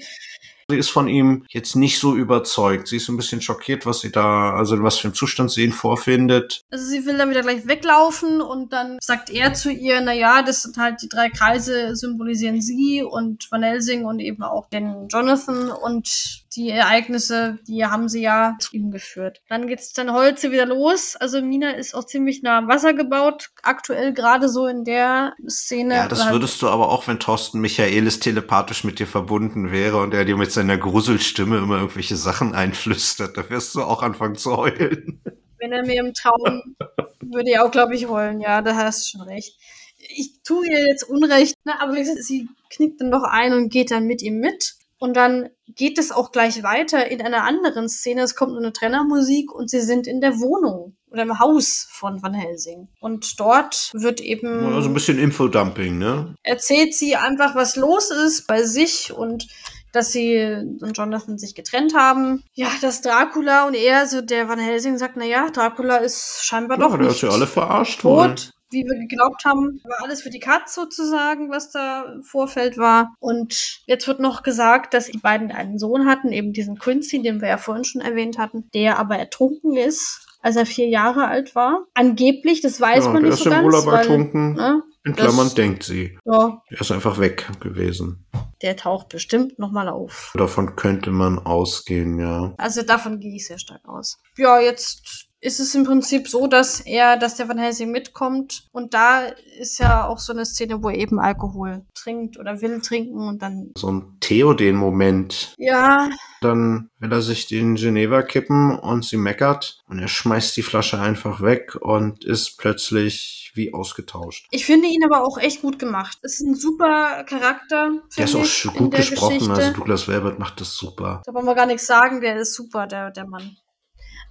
Sie 0.69 0.77
ist 0.77 0.89
von 0.91 1.07
ihm 1.07 1.45
jetzt 1.49 1.75
nicht 1.75 1.99
so 1.99 2.15
überzeugt. 2.15 2.87
Sie 2.87 2.97
ist 2.97 3.09
ein 3.09 3.17
bisschen 3.17 3.41
schockiert, 3.41 3.87
was 3.87 4.01
sie 4.01 4.11
da, 4.11 4.53
also 4.53 4.81
was 4.83 4.99
für 4.99 5.07
einem 5.07 5.15
Zustand 5.15 5.49
sie 5.49 5.63
ihn 5.63 5.71
vorfindet. 5.71 6.63
Also 6.69 6.85
sie 6.85 7.07
will 7.07 7.17
dann 7.17 7.31
wieder 7.31 7.41
gleich 7.41 7.67
weglaufen 7.67 8.39
und 8.39 8.71
dann 8.71 8.99
sagt 9.01 9.31
er 9.31 9.55
zu 9.55 9.71
ihr, 9.71 9.99
na 10.01 10.13
ja, 10.13 10.43
das 10.43 10.61
sind 10.61 10.77
halt 10.77 11.01
die 11.01 11.09
drei 11.09 11.29
Kreise 11.29 11.95
symbolisieren 11.95 12.61
sie 12.61 13.01
und 13.01 13.51
Van 13.51 13.63
Helsing 13.63 14.05
und 14.05 14.19
eben 14.19 14.43
auch 14.43 14.69
den 14.69 15.07
Jonathan 15.07 15.71
und 15.71 16.43
die 16.55 16.69
Ereignisse, 16.69 17.59
die 17.67 17.85
haben 17.85 18.09
sie 18.09 18.21
ja 18.21 18.55
zu 18.59 18.75
ihm 18.75 18.91
geführt. 18.91 19.41
Dann 19.49 19.67
geht's 19.67 19.93
dann 19.93 20.13
heute 20.13 20.51
wieder 20.51 20.65
los. 20.65 21.15
Also 21.15 21.41
Mina 21.41 21.71
ist 21.71 21.93
auch 21.93 22.05
ziemlich 22.05 22.41
nah 22.41 22.57
am 22.57 22.67
Wasser 22.67 22.93
gebaut, 22.93 23.49
aktuell 23.63 24.13
gerade 24.13 24.49
so 24.49 24.67
in 24.67 24.83
der 24.83 25.33
Szene. 25.47 25.95
Ja, 25.95 26.07
das 26.07 26.31
würdest 26.31 26.61
du 26.61 26.69
aber 26.69 26.89
auch, 26.89 27.07
wenn 27.07 27.19
Thorsten 27.19 27.59
Michaelis 27.59 28.19
telepathisch 28.19 28.83
mit 28.83 28.99
dir 28.99 29.07
verbunden 29.07 29.71
wäre 29.71 29.97
und 29.97 30.13
er 30.13 30.25
dir 30.25 30.37
mit 30.37 30.51
seiner 30.51 30.77
Gruselstimme 30.77 31.57
immer 31.57 31.77
irgendwelche 31.77 32.15
Sachen 32.15 32.53
einflüstert, 32.53 33.37
da 33.37 33.49
wirst 33.49 33.75
du 33.75 33.83
auch 33.83 34.01
anfangen 34.01 34.35
zu 34.35 34.57
heulen. 34.57 35.21
Wenn 35.59 35.71
er 35.71 35.85
mir 35.85 35.99
im 35.99 36.13
Traum 36.13 36.75
würde 37.21 37.51
ich 37.51 37.59
auch, 37.59 37.71
glaube 37.71 37.95
ich, 37.95 38.07
heulen. 38.07 38.41
Ja, 38.41 38.61
da 38.61 38.75
hast 38.75 39.05
du 39.05 39.17
schon 39.17 39.27
recht. 39.27 39.57
Ich 39.97 40.41
tue 40.43 40.65
ihr 40.67 40.87
jetzt 40.87 41.03
Unrecht, 41.03 41.55
ne? 41.65 41.73
aber 41.79 41.93
sie 42.03 42.47
knickt 42.69 43.01
dann 43.01 43.11
doch 43.11 43.23
ein 43.23 43.53
und 43.53 43.69
geht 43.69 43.91
dann 43.91 44.05
mit 44.05 44.21
ihm 44.21 44.39
mit. 44.39 44.75
Und 44.99 45.15
dann 45.15 45.49
geht 45.67 45.97
es 45.97 46.11
auch 46.11 46.31
gleich 46.31 46.61
weiter 46.61 47.09
in 47.09 47.21
einer 47.21 47.43
anderen 47.43 47.87
Szene. 47.87 48.21
Es 48.21 48.35
kommt 48.35 48.55
eine 48.57 48.73
Trennermusik 48.73 49.53
und 49.53 49.69
sie 49.69 49.81
sind 49.81 50.07
in 50.07 50.19
der 50.19 50.39
Wohnung 50.39 50.97
oder 51.09 51.23
im 51.23 51.39
Haus 51.39 51.87
von 51.89 52.21
Van 52.21 52.33
Helsing. 52.33 52.89
Und 52.99 53.39
dort 53.39 53.91
wird 53.93 54.19
eben 54.19 54.73
Also 54.73 54.89
ein 54.89 54.93
bisschen 54.93 55.17
Infodumping, 55.17 55.97
ne? 55.97 56.35
erzählt 56.43 56.93
sie 56.93 57.15
einfach, 57.15 57.55
was 57.55 57.75
los 57.75 58.11
ist 58.11 58.45
bei 58.45 58.63
sich 58.63 59.11
und 59.13 59.47
dass 59.91 60.11
sie 60.11 60.37
und 60.81 60.97
Jonathan 60.97 61.37
sich 61.39 61.55
getrennt 61.55 61.95
haben. 61.95 62.43
Ja, 62.53 62.67
dass 62.81 63.01
Dracula 63.01 63.65
und 63.67 63.73
er, 63.73 64.05
so 64.05 64.21
der 64.21 64.47
Van 64.47 64.59
Helsing 64.59 64.97
sagt, 64.97 65.15
na 65.17 65.25
ja, 65.25 65.49
Dracula 65.49 65.97
ist 65.97 66.41
scheinbar 66.43 66.77
Ja, 66.77 66.87
doch 66.87 66.97
der 66.97 67.07
nicht 67.07 67.15
ist 67.15 67.21
ja 67.21 67.29
alle 67.29 67.47
verarscht 67.47 68.03
worden. 68.03 68.35
Wie 68.71 68.83
wir 68.85 68.95
geglaubt 68.99 69.45
haben. 69.45 69.81
War 69.83 70.03
alles 70.03 70.21
für 70.21 70.29
die 70.29 70.39
Katz 70.39 70.75
sozusagen, 70.75 71.49
was 71.49 71.71
da 71.71 72.03
im 72.13 72.23
Vorfeld 72.23 72.77
war. 72.77 73.13
Und 73.19 73.81
jetzt 73.85 74.07
wird 74.07 74.19
noch 74.19 74.43
gesagt, 74.43 74.93
dass 74.93 75.07
die 75.07 75.17
beiden 75.17 75.51
einen 75.51 75.79
Sohn 75.79 76.05
hatten, 76.07 76.31
eben 76.31 76.53
diesen 76.53 76.77
Quincy, 76.77 77.21
den 77.21 77.41
wir 77.41 77.47
ja 77.49 77.57
vorhin 77.57 77.83
schon 77.83 78.01
erwähnt 78.01 78.37
hatten, 78.37 78.69
der 78.73 78.99
aber 78.99 79.17
ertrunken 79.17 79.75
ist, 79.75 80.25
als 80.41 80.55
er 80.55 80.65
vier 80.65 80.87
Jahre 80.87 81.27
alt 81.27 81.55
war. 81.55 81.85
Angeblich, 81.93 82.61
das 82.61 82.79
weiß 82.79 83.05
Ja, 83.05 83.11
man 83.11 83.23
nicht 83.23 83.33
ist 83.33 83.39
so 83.39 83.45
im 83.45 83.51
ganz. 83.51 83.65
Urlaub 83.65 83.85
weil, 83.87 83.95
ertrunken. 83.99 84.53
ne, 84.53 84.83
In 85.03 85.15
Klammern 85.15 85.47
das- 85.47 85.55
denkt 85.55 85.83
sie. 85.83 86.17
ja, 86.25 86.61
Er 86.69 86.81
ist 86.81 86.91
einfach 86.91 87.19
weg 87.19 87.47
gewesen. 87.59 88.25
der 88.61 88.75
taucht 88.77 89.09
bestimmt 89.09 89.57
nochmal 89.59 89.89
auf. 89.89 90.31
Davon 90.37 90.75
könnte 90.75 91.11
man 91.11 91.39
ausgehen, 91.39 92.19
ja. 92.19 92.53
Also 92.57 92.83
davon 92.83 93.19
gehe 93.19 93.35
ich 93.35 93.47
sehr 93.47 93.59
stark 93.59 93.87
aus. 93.87 94.19
Ja, 94.37 94.59
jetzt 94.59 95.28
ist 95.41 95.59
es 95.59 95.73
im 95.73 95.83
Prinzip 95.85 96.27
so, 96.27 96.47
dass 96.47 96.81
er, 96.81 97.17
dass 97.17 97.35
der 97.35 97.47
Van 97.47 97.57
Helsing 97.57 97.91
mitkommt 97.91 98.67
und 98.71 98.93
da 98.93 99.21
ist 99.59 99.79
ja 99.79 100.05
auch 100.07 100.19
so 100.19 100.33
eine 100.33 100.45
Szene, 100.45 100.83
wo 100.83 100.89
er 100.89 100.97
eben 100.97 101.19
Alkohol 101.19 101.85
trinkt 101.93 102.37
oder 102.37 102.61
will 102.61 102.81
trinken 102.81 103.19
und 103.27 103.41
dann 103.41 103.71
So 103.77 103.91
ein 103.91 104.17
Theoden-Moment. 104.19 105.53
ja, 105.57 106.09
Dann 106.41 106.89
will 106.99 107.11
er 107.11 107.21
sich 107.21 107.47
den 107.47 107.75
Geneva 107.75 108.21
kippen 108.21 108.77
und 108.77 109.05
sie 109.05 109.17
meckert 109.17 109.81
und 109.87 109.99
er 109.99 110.07
schmeißt 110.07 110.55
die 110.57 110.61
Flasche 110.61 110.99
einfach 110.99 111.41
weg 111.41 111.75
und 111.79 112.23
ist 112.25 112.57
plötzlich 112.57 113.51
wie 113.55 113.73
ausgetauscht. 113.73 114.47
ich 114.51 114.65
finde 114.65 114.87
ihn 114.87 115.03
aber 115.03 115.23
auch 115.25 115.37
echt 115.37 115.61
gut 115.61 115.79
gemacht. 115.79 116.17
Ist 116.21 116.41
ein 116.41 116.55
super 116.55 117.23
Charakter. 117.25 117.91
Der 118.17 118.25
ist 118.25 118.35
auch 118.35 118.73
gut 118.73 118.91
gesprochen, 118.93 119.39
Geschichte. 119.39 119.53
also 119.53 119.73
Douglas 119.73 120.07
Welbert 120.07 120.39
macht 120.39 120.61
das 120.61 120.75
super. 120.75 121.21
Da 121.25 121.33
wollen 121.33 121.45
wir 121.45 121.55
gar 121.55 121.65
nichts 121.65 121.87
sagen, 121.87 122.21
der 122.21 122.37
ist 122.39 122.53
super, 122.53 122.87
der, 122.87 123.11
der 123.11 123.27
Mann. 123.27 123.57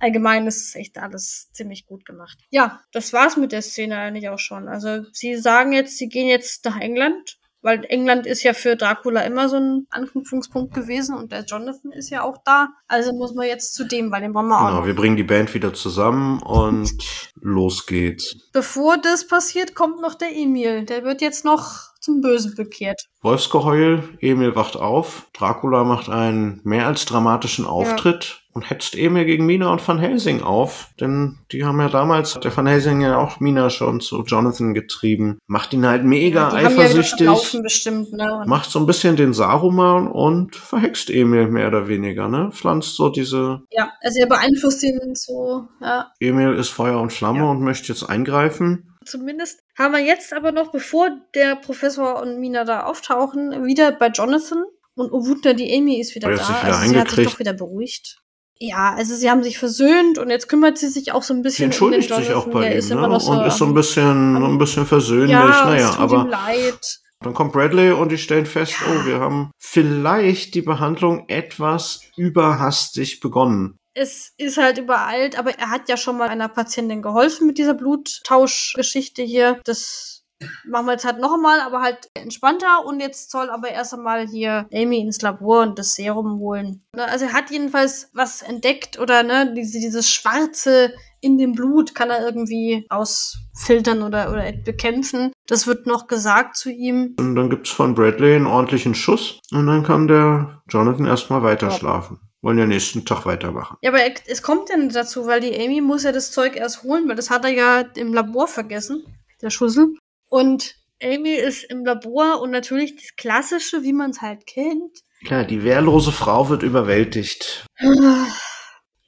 Allgemein 0.01 0.47
ist 0.47 0.69
es 0.69 0.75
echt 0.75 0.99
alles 0.99 1.51
ziemlich 1.53 1.87
gut 1.87 2.05
gemacht. 2.05 2.39
Ja, 2.51 2.81
das 2.93 3.13
war's 3.13 3.37
mit 3.37 3.53
der 3.53 3.63
Szene 3.63 3.99
eigentlich 3.99 4.29
auch 4.29 4.39
schon. 4.39 4.69
Also 4.69 5.05
sie 5.13 5.37
sagen 5.37 5.73
jetzt, 5.73 5.99
sie 5.99 6.09
gehen 6.09 6.29
jetzt 6.29 6.65
nach 6.65 6.79
England, 6.79 7.39
weil 7.63 7.85
England 7.89 8.27
ist 8.27 8.45
ja 8.45 8.53
für 8.53 8.77
Dracula 8.77 9.23
immer 9.23 9.49
so 9.49 9.57
ein 9.57 9.87
Anknüpfungspunkt 9.91 10.73
gewesen 10.73 11.17
und 11.17 11.33
der 11.33 11.45
Jonathan 11.45 11.91
ist 11.93 12.11
ja 12.11 12.23
auch 12.23 12.39
da. 12.45 12.69
Also 12.87 13.13
muss 13.13 13.35
man 13.35 13.47
jetzt 13.47 13.75
zu 13.75 13.85
dem, 13.85 14.13
weil 14.13 14.21
den 14.21 14.35
wollen 14.35 14.49
wir 14.49 14.61
auch 14.61 14.69
Genau, 14.69 14.87
wir 14.87 14.95
bringen 14.95 15.17
die 15.17 15.25
Band 15.25 15.53
wieder 15.55 15.75
zusammen 15.75 16.41
und 16.43 16.93
los 17.35 17.87
geht's. 17.87 18.37
Bevor 18.53 18.99
das 18.99 19.27
passiert, 19.27 19.75
kommt 19.75 20.01
noch 20.01 20.15
der 20.15 20.35
Emil. 20.35 20.85
Der 20.85 21.03
wird 21.05 21.21
jetzt 21.21 21.45
noch 21.45 21.89
zum 22.01 22.21
Bösen 22.21 22.55
bekehrt. 22.55 23.07
Wolfsgeheul, 23.23 24.17
Emil 24.21 24.55
wacht 24.55 24.77
auf, 24.77 25.29
Dracula 25.35 25.85
macht 25.85 26.09
einen 26.09 26.61
mehr 26.65 26.87
als 26.87 27.05
dramatischen 27.05 27.67
Auftritt 27.67 28.45
und 28.59 28.69
hetzt 28.69 28.97
Emil 28.97 29.25
gegen 29.25 29.47
Mina 29.47 29.71
und 29.71 29.87
Van 29.87 30.01
Helsing 30.01 30.43
auf, 30.43 30.89
denn 31.01 31.39
die 31.53 31.65
haben 31.65 31.79
ja 31.79 31.89
damals, 31.89 32.35
hat 32.35 32.43
der 32.43 32.57
Van 32.57 32.67
Helsing 32.67 33.01
ja 33.01 33.17
auch 33.17 33.39
Mina 33.39 33.71
schon 33.71 34.01
zu 34.01 34.25
Jonathan 34.25 34.75
getrieben, 34.75 35.39
macht 35.47 35.73
ihn 35.73 35.87
halt 35.87 36.03
mega 36.03 36.49
ja 36.49 36.67
eifersüchtig, 36.67 37.27
Laufen 37.27 37.63
bestimmt, 37.63 38.13
ne? 38.13 38.43
Macht 38.49 38.69
so 38.69 38.81
ein 38.81 38.87
bisschen 38.87 39.15
den 39.15 39.33
Saruman 39.33 40.09
und 40.09 40.57
verhext 40.57 41.09
Emil 41.09 41.47
mehr 41.47 41.69
oder 41.69 41.87
weniger, 41.87 42.27
ne, 42.27 42.51
pflanzt 42.51 42.97
so 42.97 43.11
diese, 43.11 43.63
ja, 43.71 43.93
also 44.01 44.19
er 44.19 44.27
beeinflusst 44.27 44.83
ihn 44.83 44.99
so, 45.15 45.69
ja. 45.81 46.11
Emil 46.19 46.55
ist 46.55 46.71
Feuer 46.71 47.01
und 47.01 47.13
Flamme 47.13 47.39
Ja. 47.39 47.51
und 47.51 47.61
möchte 47.63 47.93
jetzt 47.93 48.03
eingreifen. 48.03 48.97
Zumindest 49.05 49.61
haben 49.79 49.93
wir 49.93 50.01
jetzt 50.01 50.33
aber 50.33 50.51
noch, 50.51 50.73
bevor 50.73 51.11
der 51.37 51.55
Professor 51.55 52.21
und 52.21 52.41
Mina 52.41 52.65
da 52.65 52.83
auftauchen, 52.83 53.65
wieder 53.65 53.93
bei 53.93 54.09
Jonathan. 54.09 54.65
Und 54.97 55.13
oh 55.13 55.25
Wunder, 55.29 55.55
die 55.55 55.73
Amy 55.79 56.01
ist 56.01 56.17
wieder 56.17 56.29
da. 56.29 56.35
wieder 56.35 56.65
also 56.65 56.91
sie 56.91 56.99
hat 56.99 57.11
sich 57.11 57.25
doch 57.25 57.39
wieder 57.39 57.53
beruhigt. 57.53 58.19
Ja, 58.61 58.95
also 58.97 59.15
sie 59.15 59.31
haben 59.31 59.43
sich 59.45 59.59
versöhnt 59.59 60.19
und 60.19 60.31
jetzt 60.31 60.49
kümmert 60.49 60.79
sie 60.79 60.89
sich 60.89 61.13
auch 61.13 61.23
so 61.23 61.33
ein 61.33 61.39
Sie 61.39 61.43
bisschen 61.43 61.65
entschuldigt 61.67 62.11
um 62.11 62.17
den 62.17 62.25
sich 62.27 62.35
auch 62.35 62.49
bei 62.49 62.73
ihm, 62.73 62.89
ne, 62.89 63.21
so 63.21 63.31
und 63.31 63.47
ist 63.47 63.59
so 63.59 63.65
ein 63.67 63.75
bisschen, 63.75 64.37
am- 64.37 64.45
ein 64.45 64.59
bisschen 64.59 64.85
versöhnlich, 64.85 65.31
ja, 65.31 65.65
naja, 65.65 65.85
es 65.91 65.91
tut 65.93 66.01
aber 66.01 66.23
ihm 66.25 66.29
leid. 66.29 66.99
Dann 67.21 67.35
kommt 67.35 67.53
Bradley 67.53 67.93
und 67.93 68.11
die 68.11 68.19
stellen 68.19 68.47
fest, 68.47 68.75
Ja. 68.81 68.93
oh, 68.93 69.07
wir 69.07 69.21
haben 69.21 69.51
vielleicht 69.59 70.55
die 70.55 70.63
Behandlung 70.63 71.25
etwas 71.29 72.01
überhastig 72.17 73.21
begonnen. 73.21 73.77
Es 73.95 74.33
ist 74.39 74.57
halt 74.59 74.79
übereilt, 74.79 75.37
aber 75.39 75.59
er 75.59 75.71
hat 75.71 75.89
ja 75.89 75.97
schon 75.97 76.17
mal 76.19 76.29
einer 76.29 76.49
Patientin 76.49 77.03
geholfen 77.03 77.47
mit 77.49 77.59
dieser 77.59 77.75
Bluttauschgeschichte 77.75 79.23
hier. 79.23 79.61
Das 79.65 80.18
machen 80.67 80.87
wir 80.87 80.93
jetzt 80.93 81.05
halt 81.05 81.19
noch 81.21 81.35
einmal, 81.35 81.61
aber 81.61 81.81
halt 81.83 82.09
entspannter. 82.15 82.85
Und 82.87 83.01
jetzt 83.01 83.31
soll 83.31 83.51
aber 83.51 83.69
erst 83.71 83.95
einmal 83.95 84.27
hier 84.27 84.67
Amy 84.73 85.01
ins 85.01 85.21
Labor 85.23 85.63
und 85.63 85.79
das 85.79 85.95
Serum 85.95 86.39
holen. 86.39 86.83
Ne, 86.95 87.05
Also 87.05 87.27
er 87.27 87.33
hat 87.33 87.51
jedenfalls 87.51 88.11
was 88.15 88.43
entdeckt 88.43 88.99
oder 88.99 89.23
ne, 89.23 89.53
diese, 89.55 89.79
dieses 89.81 90.09
Schwarze 90.09 90.93
in 91.21 91.37
dem 91.37 91.53
Blut 91.53 91.95
kann 91.97 92.11
er 92.11 92.25
irgendwie 92.25 92.87
ausfiltern 92.91 94.03
oder, 94.03 94.31
oder 94.31 94.53
bekämpfen. 94.53 95.33
Das 95.47 95.67
wird 95.67 95.87
noch 95.87 96.07
gesagt 96.07 96.57
zu 96.57 96.71
ihm. 96.71 97.17
Und 97.19 97.35
dann 97.35 97.51
gibt's 97.51 97.71
von 97.71 97.95
Bradley 97.95 98.37
einen 98.37 98.47
ordentlichen 98.47 98.95
Schuss 98.95 99.41
und 99.53 99.67
dann 99.67 99.83
kann 99.83 100.07
der 100.09 100.63
Jonathan 100.69 101.07
erstmal 101.07 101.43
weiter 101.43 101.69
Ja. 101.83 102.09
Wollen 102.41 102.59
ja 102.59 102.67
nächsten 102.67 103.05
Tag 103.05 103.27
weitermachen. 103.27 103.79
Ja, 103.83 103.91
aber 103.91 103.99
er- 104.01 104.15
es 104.29 104.43
kommt 104.45 104.69
denn 104.69 104.91
dazu, 104.91 105.27
weil 105.27 105.41
die 105.41 105.59
Amy 105.61 105.81
muss 105.81 106.05
ja 106.05 106.13
das 106.13 106.31
Zeug 106.31 106.55
erst 106.55 106.85
holen, 106.85 107.09
weil 107.09 107.17
das 107.17 107.31
hat 107.31 107.45
er 107.45 107.51
ja 107.51 107.81
im 107.97 108.15
Labor 108.15 108.47
vergessen, 108.47 109.03
der 109.43 109.51
Schussel. 109.51 109.93
Und 110.29 110.77
Amy 111.03 111.35
ist 111.35 111.65
im 111.65 111.85
Labor 111.85 112.41
und 112.41 112.51
natürlich 112.51 112.97
das 112.97 113.17
Klassische, 113.17 113.83
wie 113.83 113.93
man 113.93 114.11
es 114.11 114.21
halt 114.21 114.47
kennt. 114.47 115.03
Klar, 115.25 115.45
die 115.45 115.65
wehrlose 115.65 116.13
Frau 116.13 116.49
wird 116.49 116.63
überwältigt. 116.63 117.67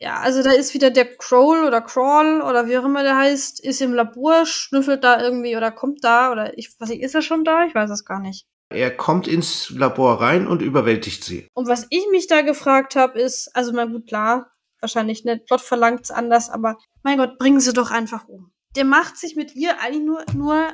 Ja, 0.02 0.20
also 0.20 0.42
da 0.42 0.52
ist 0.52 0.72
wieder 0.72 0.90
der 0.90 1.04
Kroll 1.04 1.62
oder 1.62 1.82
Crawl 1.82 2.40
oder 2.40 2.66
wie 2.66 2.78
auch 2.78 2.86
immer 2.86 3.02
der 3.02 3.18
heißt, 3.18 3.62
ist 3.62 3.82
im 3.82 3.92
Labor, 3.92 4.46
schnüffelt 4.46 5.04
da 5.04 5.22
irgendwie 5.22 5.58
oder 5.58 5.70
kommt 5.70 6.02
da 6.02 6.32
oder 6.32 6.56
ich 6.56 6.70
weiß 6.80 6.88
nicht, 6.88 7.02
ist 7.02 7.14
er 7.14 7.20
schon 7.20 7.44
da? 7.44 7.66
Ich 7.66 7.74
weiß 7.74 7.90
es 7.90 8.06
gar 8.06 8.18
nicht. 8.18 8.46
Er 8.70 8.96
kommt 8.96 9.28
ins 9.28 9.68
Labor 9.68 10.22
rein 10.22 10.46
und 10.46 10.62
überwältigt 10.62 11.22
sie. 11.22 11.48
Und 11.52 11.68
was 11.68 11.86
ich 11.90 12.06
mich 12.10 12.28
da 12.28 12.40
gefragt 12.40 12.96
habe, 12.96 13.20
ist, 13.20 13.54
also 13.54 13.74
mal 13.74 13.90
gut, 13.90 14.06
klar, 14.06 14.50
wahrscheinlich 14.80 15.24
nicht, 15.26 15.44
Plot 15.44 15.60
verlangt's 15.60 16.10
anders, 16.10 16.48
aber 16.48 16.78
mein 17.02 17.18
Gott, 17.18 17.36
bringen 17.36 17.60
sie 17.60 17.74
doch 17.74 17.90
einfach 17.90 18.26
um. 18.26 18.52
Der 18.76 18.86
macht 18.86 19.18
sich 19.18 19.36
mit 19.36 19.54
ihr 19.54 19.82
eigentlich 19.82 20.06
nur, 20.06 20.24
nur 20.34 20.68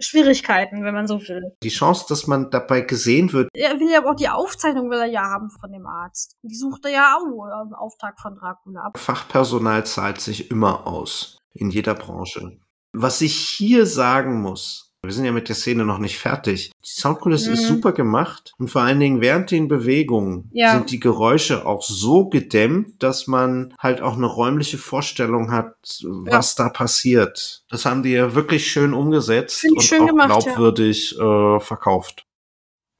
Schwierigkeiten, 0.00 0.84
wenn 0.84 0.94
man 0.94 1.06
so 1.06 1.20
will. 1.20 1.52
Die 1.62 1.68
Chance, 1.68 2.06
dass 2.08 2.26
man 2.26 2.50
dabei 2.50 2.80
gesehen 2.80 3.32
wird, 3.32 3.48
Er 3.54 3.78
will 3.78 3.90
ja 3.90 3.98
aber 3.98 4.10
auch 4.10 4.16
die 4.16 4.28
Aufzeichnung 4.28 4.90
will 4.90 4.98
er 4.98 5.06
ja 5.06 5.22
haben 5.22 5.50
von 5.50 5.70
dem 5.72 5.86
Arzt. 5.86 6.36
Die 6.42 6.54
sucht 6.54 6.84
er 6.84 6.90
ja 6.90 7.16
auch 7.16 7.24
im 7.66 7.74
Auftrag 7.74 8.18
von 8.20 8.34
Dracula 8.34 8.82
ab. 8.82 8.98
Fachpersonal 8.98 9.84
zahlt 9.84 10.20
sich 10.20 10.50
immer 10.50 10.86
aus. 10.86 11.38
In 11.52 11.70
jeder 11.70 11.94
Branche. 11.94 12.58
Was 12.92 13.20
ich 13.20 13.36
hier 13.36 13.86
sagen 13.86 14.40
muss, 14.40 14.89
wir 15.02 15.12
sind 15.12 15.24
ja 15.24 15.32
mit 15.32 15.48
der 15.48 15.56
Szene 15.56 15.84
noch 15.84 15.98
nicht 15.98 16.18
fertig. 16.18 16.72
Die 16.84 16.88
Soundkulisse 16.88 17.52
ist 17.52 17.62
Mhm. 17.62 17.66
super 17.68 17.92
gemacht 17.92 18.52
und 18.58 18.68
vor 18.70 18.82
allen 18.82 19.00
Dingen 19.00 19.20
während 19.22 19.50
den 19.50 19.66
Bewegungen 19.66 20.50
Ja. 20.52 20.72
sind 20.72 20.90
die 20.90 21.00
Geräusche 21.00 21.64
auch 21.66 21.82
so 21.82 22.28
gedämmt, 22.28 23.02
dass 23.02 23.26
man 23.26 23.74
halt 23.78 24.02
auch 24.02 24.16
eine 24.16 24.26
räumliche 24.26 24.76
Vorstellung 24.76 25.52
hat, 25.52 25.74
was 26.04 26.54
da 26.54 26.68
passiert. 26.68 27.64
Das 27.70 27.86
haben 27.86 28.02
die 28.02 28.10
ja 28.12 28.34
wirklich 28.34 28.70
schön 28.70 28.92
umgesetzt 28.92 29.64
und 29.70 29.82
schön 29.82 30.02
auch 30.02 30.06
gemacht, 30.08 30.28
ja. 30.28 30.38
glaubwürdig 30.40 31.18
äh, 31.18 31.60
verkauft. 31.60 32.26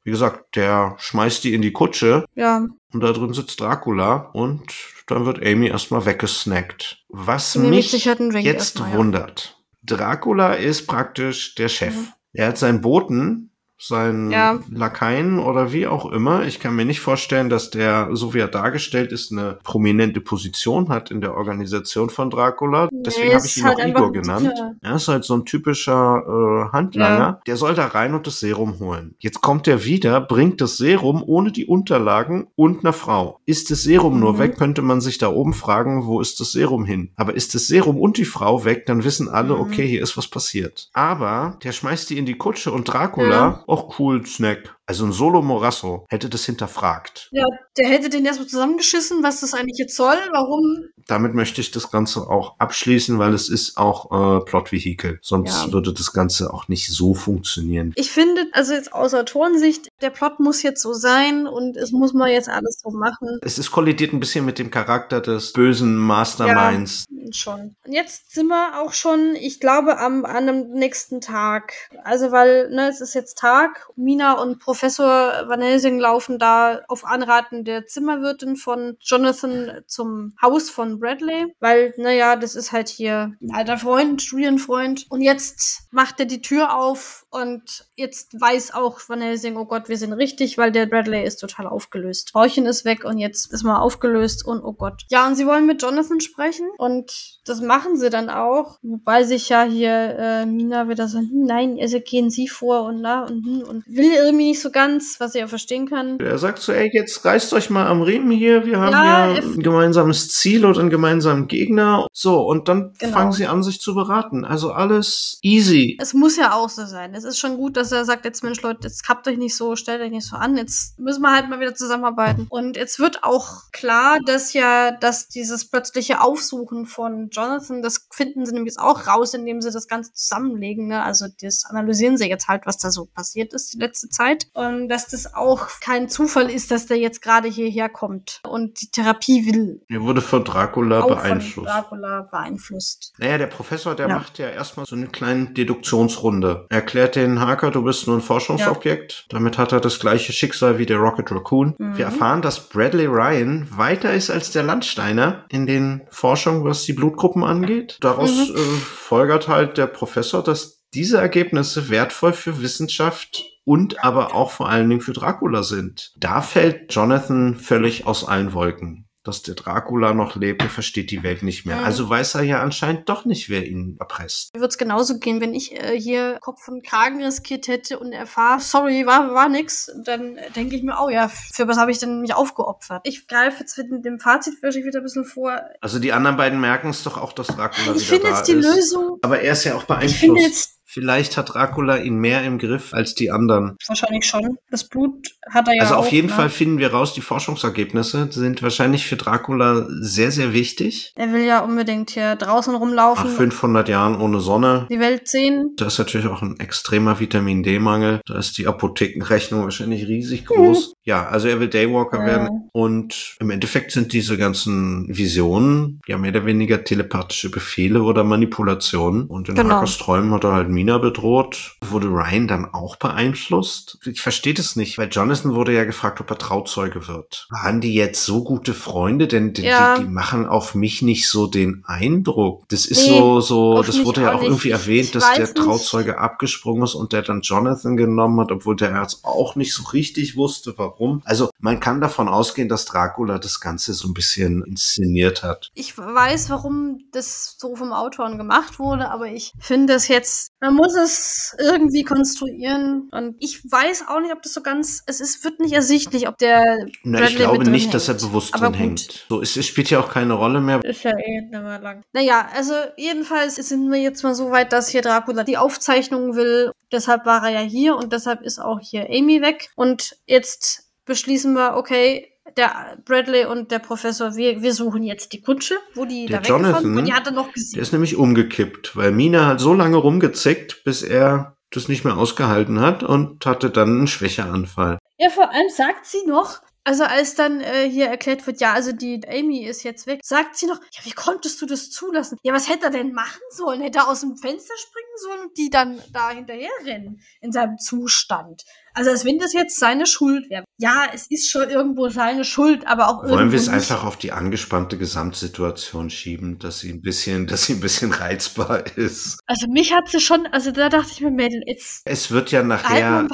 Wie 0.03 0.11
gesagt, 0.11 0.57
der 0.57 0.97
schmeißt 0.99 1.45
die 1.45 1.53
in 1.53 1.61
die 1.61 1.73
Kutsche 1.73 2.25
Ja, 2.35 2.67
und 2.95 3.01
da 3.01 3.13
drin 3.13 3.35
sitzt 3.35 3.61
Dracula 3.61 4.31
und 4.33 4.63
dann 5.07 5.27
wird 5.27 5.45
Amy 5.47 5.69
erstmal 5.69 6.07
weggesnackt. 6.07 7.05
Was 7.11 7.57
mich 7.57 7.93
halt 8.07 8.21
jetzt 8.37 8.79
ja. 8.79 8.93
wundert. 8.95 9.60
Dracula 9.83 10.55
ist 10.55 10.87
praktisch 10.87 11.55
der 11.55 11.69
Chef. 11.69 11.95
Mhm. 11.95 12.09
Er 12.33 12.49
hat 12.49 12.59
seinen 12.59 12.81
Boten, 12.81 13.50
seinen 13.81 14.31
Ja. 14.31 14.59
Lakaien 14.71 15.39
oder 15.39 15.73
wie 15.73 15.87
auch 15.87 16.11
immer. 16.11 16.45
Ich 16.45 16.61
kann 16.61 16.77
mir 16.77 16.85
nicht 16.85 17.01
vorstellen, 17.01 17.49
dass 17.49 17.71
der, 17.71 18.09
so 18.13 18.35
wie 18.35 18.39
er 18.39 18.49
dargestellt 18.49 19.11
ist, 19.13 19.33
eine 19.33 19.59
prominente 19.65 20.21
Position 20.21 20.89
hat 20.89 21.11
in 21.11 21.21
der 21.21 21.35
Organisation 21.35 22.11
von 22.11 22.31
Dracula. 22.31 22.89
Deswegen 22.93 23.29
Nee, 23.29 23.35
habe 23.35 23.47
ich 23.47 23.57
ihn 23.57 23.65
halt 23.65 23.81
auch 23.81 23.87
Igor 23.87 24.13
genannt. 24.13 24.53
Er 24.83 24.95
ist 24.97 25.09
halt 25.09 25.25
so 25.25 25.35
ein 25.35 25.45
typischer 25.45 26.23
äh, 26.71 26.73
Handlanger. 26.73 27.41
Der 27.47 27.57
soll 27.57 27.75
da 27.75 27.87
rein 27.87 28.15
und 28.15 28.27
das 28.27 28.41
Serum 28.41 28.79
holen. 28.79 29.15
Jetzt 29.19 29.41
kommt 29.41 29.67
er 29.69 29.85
wieder, 29.85 30.21
bringt 30.21 30.61
das 30.61 30.77
Serum 30.77 31.23
ohne 31.27 31.53
die 31.53 31.67
Unterlagen 31.67 32.49
und 32.57 32.85
eine 32.85 32.93
Frau. 32.93 33.41
Ist 33.47 33.71
das 33.71 33.83
Serum 33.83 34.21
nur 34.21 34.35
Mhm. 34.35 34.39
weg, 34.39 34.59
könnte 34.59 34.83
man 34.83 35.01
sich 35.01 35.19
da 35.19 35.29
oben 35.31 35.55
fragen, 35.55 36.07
wo 36.07 36.21
ist 36.21 36.41
das 36.41 36.53
Serum 36.53 36.85
hin? 36.85 37.11
Aber 37.17 37.35
ist 37.35 37.55
das 37.55 37.67
Serum 37.67 37.99
und 37.99 38.17
die 38.19 38.25
Frau 38.25 38.65
weg, 38.65 38.87
dann 38.87 39.05
wissen 39.05 39.29
alle, 39.29 39.55
Mhm. 39.55 39.61
okay, 39.61 39.87
hier 39.87 40.03
ist 40.03 40.17
was 40.17 40.29
passiert. 40.29 40.89
Aber 40.93 41.59
der 41.65 41.73
schmeißt 41.73 42.11
die 42.11 42.19
in 42.19 42.27
die 42.27 42.37
Kutsche 42.37 42.73
und 42.73 42.85
Dracula, 42.85 43.31
Ja. 43.31 43.63
Auch 43.71 43.99
cool, 43.99 44.27
Snack. 44.27 44.77
Also 44.91 45.05
ein 45.05 45.13
Solo 45.13 45.41
Morasso 45.41 46.05
hätte 46.09 46.29
das 46.29 46.45
hinterfragt. 46.47 47.29
Ja, 47.31 47.45
der 47.79 47.89
hätte 47.89 48.09
den 48.09 48.27
erstmal 48.27 48.49
zusammengeschissen, 48.49 49.23
was 49.23 49.39
das 49.39 49.55
eigentlich 49.55 49.79
jetzt 49.79 49.95
soll, 49.95 50.17
warum. 50.33 50.89
Damit 51.07 51.33
möchte 51.33 51.61
ich 51.61 51.71
das 51.71 51.93
Ganze 51.93 52.29
auch 52.29 52.57
abschließen, 52.59 53.17
weil 53.21 53.33
es 53.33 53.49
ist 53.49 53.77
auch 53.77 54.41
äh, 54.41 54.45
Plotvehikel. 54.45 55.21
Sonst 55.23 55.67
Ja. 55.67 55.73
würde 55.73 55.93
das 55.93 56.13
Ganze 56.13 56.53
auch 56.53 56.67
nicht 56.67 56.89
so 56.89 57.15
funktionieren. 57.15 57.93
Ich 57.95 58.11
finde, 58.11 58.49
also 58.51 58.73
jetzt 58.75 58.93
aus 58.93 59.15
Autorensicht, 59.15 59.91
der 60.01 60.11
Plot 60.11 60.41
muss 60.41 60.65
jetzt 60.65 60.83
so 60.83 60.93
sein 60.93 61.47
und 61.47 61.77
es 61.77 61.93
muss 61.93 62.13
man 62.13 62.29
jetzt 62.31 62.49
alles 62.49 62.81
so 62.83 62.91
machen. 62.91 63.39
Es 63.43 63.59
ist 63.59 63.71
kollidiert 63.71 64.13
ein 64.13 64.19
bisschen 64.19 64.45
mit 64.45 64.59
dem 64.59 64.73
Charakter 64.73 65.21
des 65.21 65.53
bösen 65.53 65.97
Masterminds. 65.97 67.05
Ja, 67.09 67.33
schon. 67.33 67.77
Und 67.87 67.93
jetzt 67.93 68.33
sind 68.33 68.49
wir 68.49 68.81
auch 68.83 68.93
schon, 68.93 69.37
ich 69.37 69.61
glaube, 69.61 69.99
am, 69.99 70.25
an 70.25 70.49
einem 70.49 70.71
nächsten 70.73 71.21
Tag. 71.21 71.75
Also, 72.03 72.33
weil, 72.33 72.71
ne, 72.71 72.89
es 72.89 73.01
ist 73.01 73.15
jetzt 73.15 73.39
Tag. 73.39 73.89
Mina 73.97 74.33
und 74.35 74.59
Professor 74.81 75.47
Van 75.47 75.61
Helsing 75.61 75.99
laufen 75.99 76.39
da 76.39 76.81
auf 76.89 77.05
Anraten 77.05 77.65
der 77.65 77.85
Zimmerwirtin 77.85 78.57
von 78.57 78.97
Jonathan 79.03 79.83
zum 79.87 80.33
Haus 80.41 80.71
von 80.71 80.99
Bradley, 80.99 81.55
weil, 81.61 81.93
naja, 81.99 82.35
das 82.35 82.55
ist 82.55 82.73
halt 82.73 82.89
hier 82.89 83.35
ein 83.43 83.53
alter 83.53 83.77
Freund, 83.77 84.23
Studienfreund. 84.23 85.05
Und 85.11 85.21
jetzt 85.21 85.83
macht 85.91 86.19
er 86.19 86.25
die 86.25 86.41
Tür 86.41 86.75
auf 86.75 87.27
und 87.31 87.85
jetzt 87.95 88.41
weiß 88.41 88.75
auch 88.75 89.01
Van 89.07 89.21
Helsing, 89.21 89.57
oh 89.57 89.65
Gott, 89.65 89.89
wir 89.89 89.97
sind 89.97 90.13
richtig, 90.13 90.59
weil 90.59 90.73
der 90.73 90.87
Bradley 90.87 91.25
ist 91.25 91.37
total 91.37 91.67
aufgelöst. 91.67 92.31
Frauchen 92.31 92.67
ist 92.67 92.85
weg 92.85 93.05
und 93.05 93.19
jetzt 93.19 93.53
ist 93.53 93.63
mal 93.63 93.79
aufgelöst 93.79 94.45
und 94.45 94.63
oh 94.63 94.73
Gott. 94.73 95.05
Ja, 95.11 95.27
und 95.27 95.37
sie 95.37 95.47
wollen 95.47 95.67
mit 95.67 95.83
Jonathan 95.83 96.21
sprechen 96.21 96.69
und 96.79 97.39
das 97.45 97.61
machen 97.61 97.97
sie 97.97 98.11
dann 98.11 98.31
auch, 98.31 98.79
wobei 98.83 99.25
sich 99.25 99.49
ja 99.49 99.63
hier 99.63 100.17
äh, 100.19 100.47
Mina 100.47 100.89
wieder 100.89 101.09
so, 101.09 101.19
hm, 101.19 101.45
nein, 101.45 101.79
also 101.81 102.01
gehen 102.01 102.31
sie 102.31 102.49
vor 102.49 102.85
und 102.85 103.01
na 103.01 103.23
und 103.23 103.45
hm, 103.45 103.63
und 103.69 103.87
will 103.87 104.13
irgendwie 104.13 104.49
nicht 104.49 104.61
so 104.61 104.71
ganz, 104.71 105.17
was 105.19 105.35
ich 105.35 105.41
ja 105.41 105.47
verstehen 105.47 105.89
kann. 105.89 106.19
Er 106.19 106.39
sagt 106.39 106.59
so, 106.59 106.73
ey, 106.73 106.91
jetzt 106.93 107.25
reißt 107.25 107.53
euch 107.55 107.71
mal 107.71 107.87
am 107.87 108.03
Riemen 108.03 108.31
hier, 108.31 108.67
wir 108.67 108.81
haben 108.81 108.93
ja, 108.93 109.33
hier 109.33 109.43
ein 109.43 109.63
gemeinsames 109.63 110.29
Ziel 110.29 110.65
oder 110.65 110.81
einen 110.81 110.91
gemeinsamen 110.91 111.47
Gegner. 111.47 112.07
So, 112.13 112.41
und 112.43 112.69
dann 112.69 112.93
genau. 112.99 113.13
fangen 113.13 113.33
sie 113.33 113.47
an, 113.47 113.63
sich 113.63 113.81
zu 113.81 113.95
beraten. 113.95 114.45
Also 114.45 114.73
alles 114.73 115.39
easy. 115.43 115.97
Es 116.01 116.15
muss 116.15 116.37
ja 116.37 116.55
auch 116.55 116.69
so 116.69 116.87
sein. 116.87 117.15
Es 117.21 117.25
ist 117.25 117.39
schon 117.39 117.59
gut, 117.59 117.77
dass 117.77 117.93
er 117.93 118.07
sagt, 118.07 118.25
jetzt 118.25 118.43
Mensch, 118.43 118.63
Leute, 118.63 118.89
jetzt 118.89 119.07
habt 119.09 119.29
euch 119.29 119.37
nicht 119.37 119.55
so, 119.55 119.77
stellt 119.77 120.01
euch 120.01 120.11
nicht 120.11 120.27
so 120.27 120.37
an, 120.37 120.57
jetzt 120.57 120.99
müssen 120.99 121.21
wir 121.21 121.33
halt 121.33 121.51
mal 121.51 121.61
wieder 121.61 121.75
zusammenarbeiten. 121.75 122.47
Und 122.49 122.79
jetzt 122.79 122.99
wird 122.99 123.23
auch 123.23 123.71
klar, 123.73 124.19
dass 124.25 124.55
ja, 124.55 124.91
dass 124.91 125.29
dieses 125.29 125.69
plötzliche 125.69 126.23
Aufsuchen 126.23 126.87
von 126.87 127.29
Jonathan, 127.31 127.83
das 127.83 128.09
finden 128.11 128.47
sie 128.47 128.55
nämlich 128.55 128.73
jetzt 128.73 128.81
auch 128.81 129.07
raus, 129.07 129.35
indem 129.35 129.61
sie 129.61 129.71
das 129.71 129.87
Ganze 129.87 130.15
zusammenlegen. 130.15 130.89
Ne? 130.89 131.03
Also 131.03 131.27
das 131.43 131.67
analysieren 131.67 132.17
sie 132.17 132.29
jetzt 132.29 132.49
halt, 132.49 132.65
was 132.65 132.79
da 132.79 132.91
so 132.91 133.05
passiert 133.05 133.53
ist 133.53 133.75
die 133.75 133.79
letzte 133.79 134.09
Zeit. 134.09 134.47
Und 134.55 134.89
dass 134.89 135.09
das 135.09 135.35
auch 135.35 135.69
kein 135.83 136.09
Zufall 136.09 136.51
ist, 136.51 136.71
dass 136.71 136.87
der 136.87 136.97
jetzt 136.97 137.21
gerade 137.21 137.49
hierher 137.49 137.89
kommt 137.91 138.41
und 138.49 138.81
die 138.81 138.91
Therapie 138.91 139.45
will. 139.47 139.83
Er 139.89 140.01
wurde 140.01 140.23
von 140.23 140.45
Dracula 140.45 141.03
auch 141.03 141.09
beeinflusst. 141.09 141.55
Von 141.55 141.65
Dracula 141.65 142.29
beeinflusst. 142.31 143.13
Naja, 143.19 143.37
der 143.37 143.47
Professor, 143.47 143.95
der 143.95 144.09
ja. 144.09 144.15
macht 144.15 144.39
ja 144.39 144.49
erstmal 144.49 144.87
so 144.87 144.97
eine 144.97 145.09
kleine 145.09 145.51
Deduktionsrunde. 145.51 146.67
Er 146.71 146.81
erklärt 146.81 147.10
den 147.17 147.41
Haker, 147.41 147.71
du 147.71 147.83
bist 147.83 148.07
nur 148.07 148.17
ein 148.17 148.23
Forschungsobjekt. 148.23 149.13
Ja. 149.13 149.25
Damit 149.31 149.59
hat 149.59 149.73
er 149.73 149.81
das 149.81 149.99
gleiche 149.99 150.33
Schicksal 150.33 150.79
wie 150.79 150.87
der 150.87 150.99
Rocket 150.99 151.31
Raccoon. 151.31 151.75
Mhm. 151.79 151.97
Wir 151.97 152.07
erfahren, 152.07 152.43
dass 152.43 152.69
Bradley 152.69 153.07
Ryan 153.07 153.67
weiter 153.71 154.13
ist 154.13 154.31
als 154.31 154.51
der 154.51 154.63
Landsteiner 154.63 155.45
in 155.49 155.67
den 155.67 156.03
Forschungen, 156.11 156.65
was 156.65 156.85
die 156.85 156.93
Blutgruppen 156.93 157.45
angeht. 157.45 157.99
Daraus 158.01 158.31
mhm. 158.31 158.57
äh, 158.57 158.59
folgert 158.59 159.49
halt 159.49 159.79
der 159.79 159.87
Professor, 159.87 160.43
dass 160.43 160.85
diese 160.93 161.19
Ergebnisse 161.19 161.89
wertvoll 161.89 162.33
für 162.33 162.63
Wissenschaft 162.63 163.45
und 163.65 164.03
aber 164.05 164.35
auch 164.35 164.51
vor 164.51 164.69
allen 164.69 164.89
Dingen 164.89 165.01
für 165.01 165.13
Dracula 165.13 165.63
sind. 165.63 166.13
Da 166.17 166.41
fällt 166.41 166.93
Jonathan 166.95 167.57
völlig 167.57 168.07
aus 168.07 168.27
allen 168.27 168.53
Wolken 168.53 169.10
dass 169.23 169.43
der 169.43 169.55
Dracula 169.55 170.15
noch 170.15 170.37
lebt, 170.37 170.63
der 170.63 170.71
versteht 170.71 171.11
die 171.11 171.23
Welt 171.23 171.43
nicht 171.43 171.67
mehr. 171.67 171.77
Mhm. 171.77 171.85
Also 171.85 172.09
weiß 172.09 172.37
er 172.37 172.43
ja 172.43 172.63
anscheinend 172.63 173.09
doch 173.09 173.25
nicht, 173.25 173.51
wer 173.51 173.67
ihn 173.67 173.97
erpresst. 173.99 174.55
Mir 174.55 174.61
würde 174.61 174.71
es 174.71 174.79
genauso 174.79 175.19
gehen, 175.19 175.41
wenn 175.41 175.55
ich 175.55 175.73
äh, 175.73 175.99
hier 175.99 176.39
Kopf 176.41 176.69
und 176.69 176.85
Kragen 176.85 177.23
riskiert 177.23 177.69
hätte 177.69 177.99
und 177.99 178.13
erfahre, 178.13 178.61
sorry, 178.61 179.07
war, 179.07 179.35
war 179.35 179.49
nix, 179.49 179.91
dann 180.05 180.39
denke 180.57 180.77
ich 180.77 180.83
mir, 180.83 180.97
oh 181.03 181.09
ja, 181.09 181.29
für 181.29 181.69
was 181.69 181.77
habe 181.77 181.91
ich 181.91 181.99
denn 181.99 182.21
mich 182.21 182.35
aufgeopfert? 182.35 183.03
Ich 183.05 183.29
greife 183.29 183.61
jetzt 183.61 183.77
mit 183.79 184.05
dem 184.05 184.19
Fazit 184.19 184.63
wirklich 184.63 184.85
wieder 184.85 185.01
ein 185.01 185.05
bisschen 185.05 185.25
vor. 185.25 185.61
Also 185.81 185.99
die 185.99 186.13
anderen 186.13 186.37
beiden 186.37 186.61
merken 186.61 186.89
es 186.89 187.03
doch 187.03 187.17
auch, 187.17 187.33
dass 187.33 187.49
Dracula 187.49 187.71
ich 187.71 187.77
wieder 187.79 187.89
da 187.89 187.95
ist. 187.95 188.03
Ich 188.03 188.09
finde 188.09 188.29
jetzt 188.29 188.49
die 188.49 188.53
Lösung. 188.53 189.19
Aber 189.23 189.41
er 189.41 189.53
ist 189.53 189.65
ja 189.65 189.75
auch 189.75 189.85
beeinflusst. 189.85 190.15
Ich 190.15 190.21
finde 190.21 190.41
jetzt 190.41 190.80
Vielleicht 190.93 191.37
hat 191.37 191.55
Dracula 191.55 191.99
ihn 191.99 192.17
mehr 192.17 192.43
im 192.43 192.59
Griff 192.59 192.93
als 192.93 193.15
die 193.15 193.31
anderen. 193.31 193.77
Wahrscheinlich 193.87 194.25
schon. 194.25 194.59
Das 194.73 194.89
Blut 194.89 195.29
hat 195.49 195.69
er 195.69 195.75
ja 195.75 195.83
Also 195.83 195.95
auf 195.95 196.07
auch, 196.07 196.13
jeden 196.13 196.27
ne? 196.27 196.35
Fall 196.35 196.49
finden 196.49 196.79
wir 196.79 196.91
raus, 196.93 197.15
die 197.15 197.21
Forschungsergebnisse 197.21 198.27
sind 198.33 198.61
wahrscheinlich 198.61 199.07
für 199.07 199.15
Dracula 199.15 199.87
sehr, 199.89 200.33
sehr 200.33 200.53
wichtig. 200.53 201.13
Er 201.15 201.33
will 201.33 201.45
ja 201.45 201.61
unbedingt 201.61 202.11
hier 202.11 202.35
draußen 202.35 202.75
rumlaufen. 202.75 203.31
Nach 203.31 203.37
500 203.37 203.89
Jahren 203.89 204.21
ohne 204.21 204.41
Sonne. 204.41 204.89
Die 204.91 204.99
Welt 204.99 205.29
sehen. 205.29 205.75
Da 205.77 205.87
ist 205.87 205.99
natürlich 205.99 206.27
auch 206.27 206.43
ein 206.43 206.59
extremer 206.59 207.21
Vitamin 207.21 207.63
D-Mangel. 207.63 208.21
Da 208.27 208.37
ist 208.37 208.59
die 208.59 208.67
Apothekenrechnung 208.67 209.63
wahrscheinlich 209.63 210.09
riesig 210.09 210.47
groß. 210.47 210.89
Mhm. 210.89 210.95
Ja, 211.03 211.27
also 211.27 211.49
er 211.49 211.59
will 211.59 211.69
Daywalker 211.69 212.21
ja. 212.21 212.27
werden. 212.27 212.69
Und 212.73 213.35
im 213.41 213.51
Endeffekt 213.51 213.91
sind 213.91 214.13
diese 214.13 214.39
ganzen 214.39 215.07
Visionen 215.09 215.99
ja 216.07 216.19
mehr 216.19 216.31
oder 216.31 216.47
weniger 216.47 216.85
telepathische 216.85 217.51
Befehle 217.51 218.03
oder 218.03 218.23
Manipulationen. 218.23 219.25
Und 219.25 219.49
in 219.49 219.57
genau. 219.57 219.77
Hackers 219.77 219.99
Träumen 219.99 220.33
hat 220.33 220.45
er 220.45 220.53
halt 220.53 220.69
Mina 220.81 220.97
bedroht. 220.97 221.77
Wurde 221.83 222.09
Ryan 222.09 222.49
dann 222.49 222.65
auch 222.73 222.97
beeinflusst? 222.97 223.99
Ich 224.07 224.23
verstehe 224.23 224.55
das 224.55 224.77
nicht, 224.77 224.97
weil 224.97 225.11
Jonathan 225.11 225.55
wurde 225.55 225.75
ja 225.75 225.85
gefragt, 225.85 226.23
ob 226.23 226.31
er 226.31 226.39
Trauzeuge 226.39 227.07
wird. 227.07 227.47
Waren 227.51 227.83
die 227.83 227.93
jetzt 227.93 228.25
so 228.25 228.43
gute 228.43 228.73
Freunde? 228.73 229.29
Denn 229.29 229.53
die, 229.53 229.65
ja. 229.65 229.99
die, 229.99 230.05
die 230.05 230.09
machen 230.09 230.47
auf 230.47 230.75
mich 230.75 231.03
nicht 231.03 231.29
so 231.29 231.47
den 231.47 231.85
Eindruck. 231.87 232.67
Das 232.69 232.87
ist 232.87 233.07
nee, 233.07 233.19
so, 233.19 233.41
so, 233.43 233.83
das 233.83 234.03
wurde 234.07 234.23
ja 234.23 234.31
auch, 234.31 234.39
auch 234.39 234.43
irgendwie 234.43 234.71
erwähnt, 234.71 235.09
ich 235.09 235.13
dass 235.13 235.35
der 235.35 235.53
Trauzeuge 235.53 236.13
nicht. 236.13 236.19
abgesprungen 236.19 236.85
ist 236.85 236.95
und 236.95 237.13
der 237.13 237.21
dann 237.21 237.43
Jonathan 237.43 237.99
genommen 237.99 238.41
hat, 238.41 238.51
obwohl 238.51 238.75
der 238.75 238.95
Arzt 238.95 239.21
auch 239.23 239.57
nicht 239.57 239.75
so 239.75 239.83
richtig 239.91 240.35
wusste, 240.37 240.73
warum. 240.79 241.21
Also 241.27 241.51
man 241.59 241.79
kann 241.79 242.01
davon 242.01 242.27
ausgehen, 242.27 242.71
dass 242.71 242.87
Dracula 242.87 243.39
das 243.39 243.61
Ganze 243.61 243.93
so 243.93 244.09
ein 244.09 244.15
bisschen 244.15 244.65
inszeniert 244.65 245.43
hat. 245.43 245.71
Ich 245.75 245.99
weiß, 245.99 246.49
warum 246.49 247.01
das 247.13 247.57
so 247.59 247.77
vom 247.77 247.93
Autoren 247.93 248.39
gemacht 248.39 248.79
wurde, 248.79 249.11
aber 249.11 249.27
ich 249.27 249.53
finde 249.59 249.93
es 249.93 250.09
jetzt, 250.09 250.53
man 250.71 250.77
muss 250.77 250.95
es 250.95 251.57
irgendwie 251.59 252.05
konstruieren. 252.05 253.09
Und 253.11 253.37
ich 253.41 253.63
weiß 253.71 254.05
auch 254.09 254.21
nicht, 254.21 254.33
ob 254.33 254.43
das 254.43 254.53
so 254.53 254.63
ganz, 254.63 255.03
es 255.07 255.21
ist, 255.21 255.45
wird 255.45 255.59
nicht 255.61 255.73
ersichtlich, 255.73 256.29
ob 256.29 256.39
der. 256.39 256.87
Na, 257.03 257.23
ich 257.23 257.37
glaube 257.37 257.69
nicht, 257.69 257.85
hängt. 257.85 257.95
dass 257.95 258.09
er 258.09 258.15
bewusst 258.15 258.55
Aber 258.55 258.67
drin 258.67 258.73
gut. 258.73 258.81
hängt. 258.81 259.27
So, 259.29 259.43
es, 259.43 259.57
es, 259.57 259.67
spielt 259.67 259.91
ja 259.91 260.01
auch 260.01 260.11
keine 260.11 260.35
Rolle 260.35 260.61
mehr. 260.61 260.83
Ist 260.85 261.03
ja 261.03 261.13
eh 261.19 261.41
nicht 261.41 261.51
mehr 261.51 261.81
lang. 261.81 262.03
Naja, 262.13 262.49
also 262.55 262.75
jedenfalls 262.97 263.57
sind 263.57 263.91
wir 263.91 264.01
jetzt 264.01 264.23
mal 264.23 264.35
so 264.35 264.51
weit, 264.51 264.73
dass 264.73 264.89
hier 264.89 265.03
Dracula 265.03 265.45
die 265.45 265.59
Aufzeichnungen 265.59 266.37
will. 266.37 266.73
Deshalb 266.93 267.27
war 267.27 267.43
er 267.45 267.51
ja 267.51 267.69
hier 267.69 267.97
und 267.97 268.13
deshalb 268.13 268.43
ist 268.43 268.61
auch 268.61 268.81
hier 268.81 269.09
Amy 269.11 269.43
weg. 269.43 269.71
Und 269.75 270.17
jetzt 270.27 270.91
beschließen 271.05 271.53
wir, 271.55 271.77
okay, 271.77 272.30
der 272.57 272.99
Bradley 273.05 273.45
und 273.45 273.71
der 273.71 273.79
Professor, 273.79 274.37
wir, 274.37 274.63
wir 274.63 274.75
suchen 274.75 275.03
jetzt 275.03 275.33
die 275.33 275.41
Kutsche, 275.41 275.77
wo 275.95 276.05
die 276.05 276.27
der 276.27 276.41
da 276.41 276.49
Jonathan, 276.49 276.99
und 276.99 277.05
die 277.07 277.13
hat 277.13 277.27
er 277.27 277.33
noch 277.33 277.53
gesehen. 277.53 277.75
Der 277.75 277.83
ist 277.83 277.93
nämlich 277.93 278.17
umgekippt, 278.17 278.97
weil 278.97 279.13
Mina 279.13 279.47
hat 279.47 279.61
so 279.61 279.75
lange 279.75 279.97
rumgezickt, 279.97 280.85
bis 280.85 281.03
er 281.03 281.57
das 281.71 281.89
nicht 281.89 282.05
mehr 282.05 282.17
ausgehalten 282.17 282.81
hat 282.81 283.03
und 283.03 283.47
hatte 283.47 283.71
dann 283.71 283.89
einen 283.91 284.07
Schwächeanfall. 284.07 284.99
Ja, 285.19 285.31
vor 285.31 285.51
allem 285.51 285.69
sagt 285.69 286.07
sie 286.07 286.27
noch, 286.27 286.61
also 286.83 287.05
als 287.05 287.35
dann 287.35 287.61
äh, 287.61 287.89
hier 287.89 288.07
erklärt 288.07 288.47
wird, 288.47 288.61
ja, 288.61 288.73
also 288.73 288.93
die 288.93 289.21
Amy 289.29 289.65
ist 289.65 289.83
jetzt 289.83 290.07
weg, 290.07 290.21
sagt 290.25 290.57
sie 290.57 290.67
noch, 290.67 290.81
ja, 290.93 291.05
wie 291.05 291.13
konntest 291.13 291.61
du 291.61 291.67
das 291.67 291.91
zulassen? 291.91 292.39
Ja, 292.43 292.55
was 292.55 292.69
hätte 292.69 292.87
er 292.87 292.91
denn 292.91 293.13
machen 293.13 293.43
sollen? 293.51 293.83
Hätte 293.83 293.99
er 293.99 294.09
aus 294.09 294.23
dem 294.23 294.37
Fenster 294.37 294.75
springen 294.79 295.17
sollen 295.17 295.41
und 295.43 295.59
die 295.59 295.69
dann 295.69 296.01
da 296.13 296.31
hinterher 296.31 296.71
rennen 296.85 297.21
in 297.43 297.53
seinem 297.53 297.79
Zustand? 297.79 298.65
Also 298.95 299.11
als 299.11 299.25
wenn 299.25 299.39
das 299.39 299.53
jetzt 299.53 299.79
seine 299.79 300.07
Schuld 300.07 300.51
wäre. 300.51 300.65
Ja, 300.79 301.07
es 301.13 301.27
ist 301.31 301.51
schon 301.51 301.69
irgendwo 301.69 302.09
seine 302.09 302.45
Schuld, 302.45 302.87
aber 302.87 303.09
auch 303.09 303.23
irgendwo. 303.23 303.37
Wollen 303.37 303.53
wir 303.53 303.59
es 303.59 303.67
nicht. 303.67 303.75
einfach 303.75 304.05
auf 304.05 304.17
die 304.17 304.33
angespannte 304.33 304.99
Gesamtsituation 304.99 306.11
schieben, 306.11 306.59
dass 306.59 306.81
sie 306.81 306.91
ein 306.91 307.03
bisschen, 307.03 307.47
dass 307.47 307.65
sie 307.65 307.75
ein 307.75 307.81
bisschen 307.81 308.13
reizbar 308.13 308.85
ist. 308.97 309.39
Also 309.47 309.67
mich 309.69 309.93
hat 309.93 310.09
sie 310.09 310.21
schon, 310.21 310.47
also 310.53 310.71
da 310.71 310.89
dachte 310.89 311.11
ich 311.13 311.21
mir, 311.21 311.31
Mädel, 311.31 311.63
jetzt. 311.67 312.03
Es 312.05 312.31
wird 312.31 312.51
ja 312.51 312.63
nachher 312.63 313.29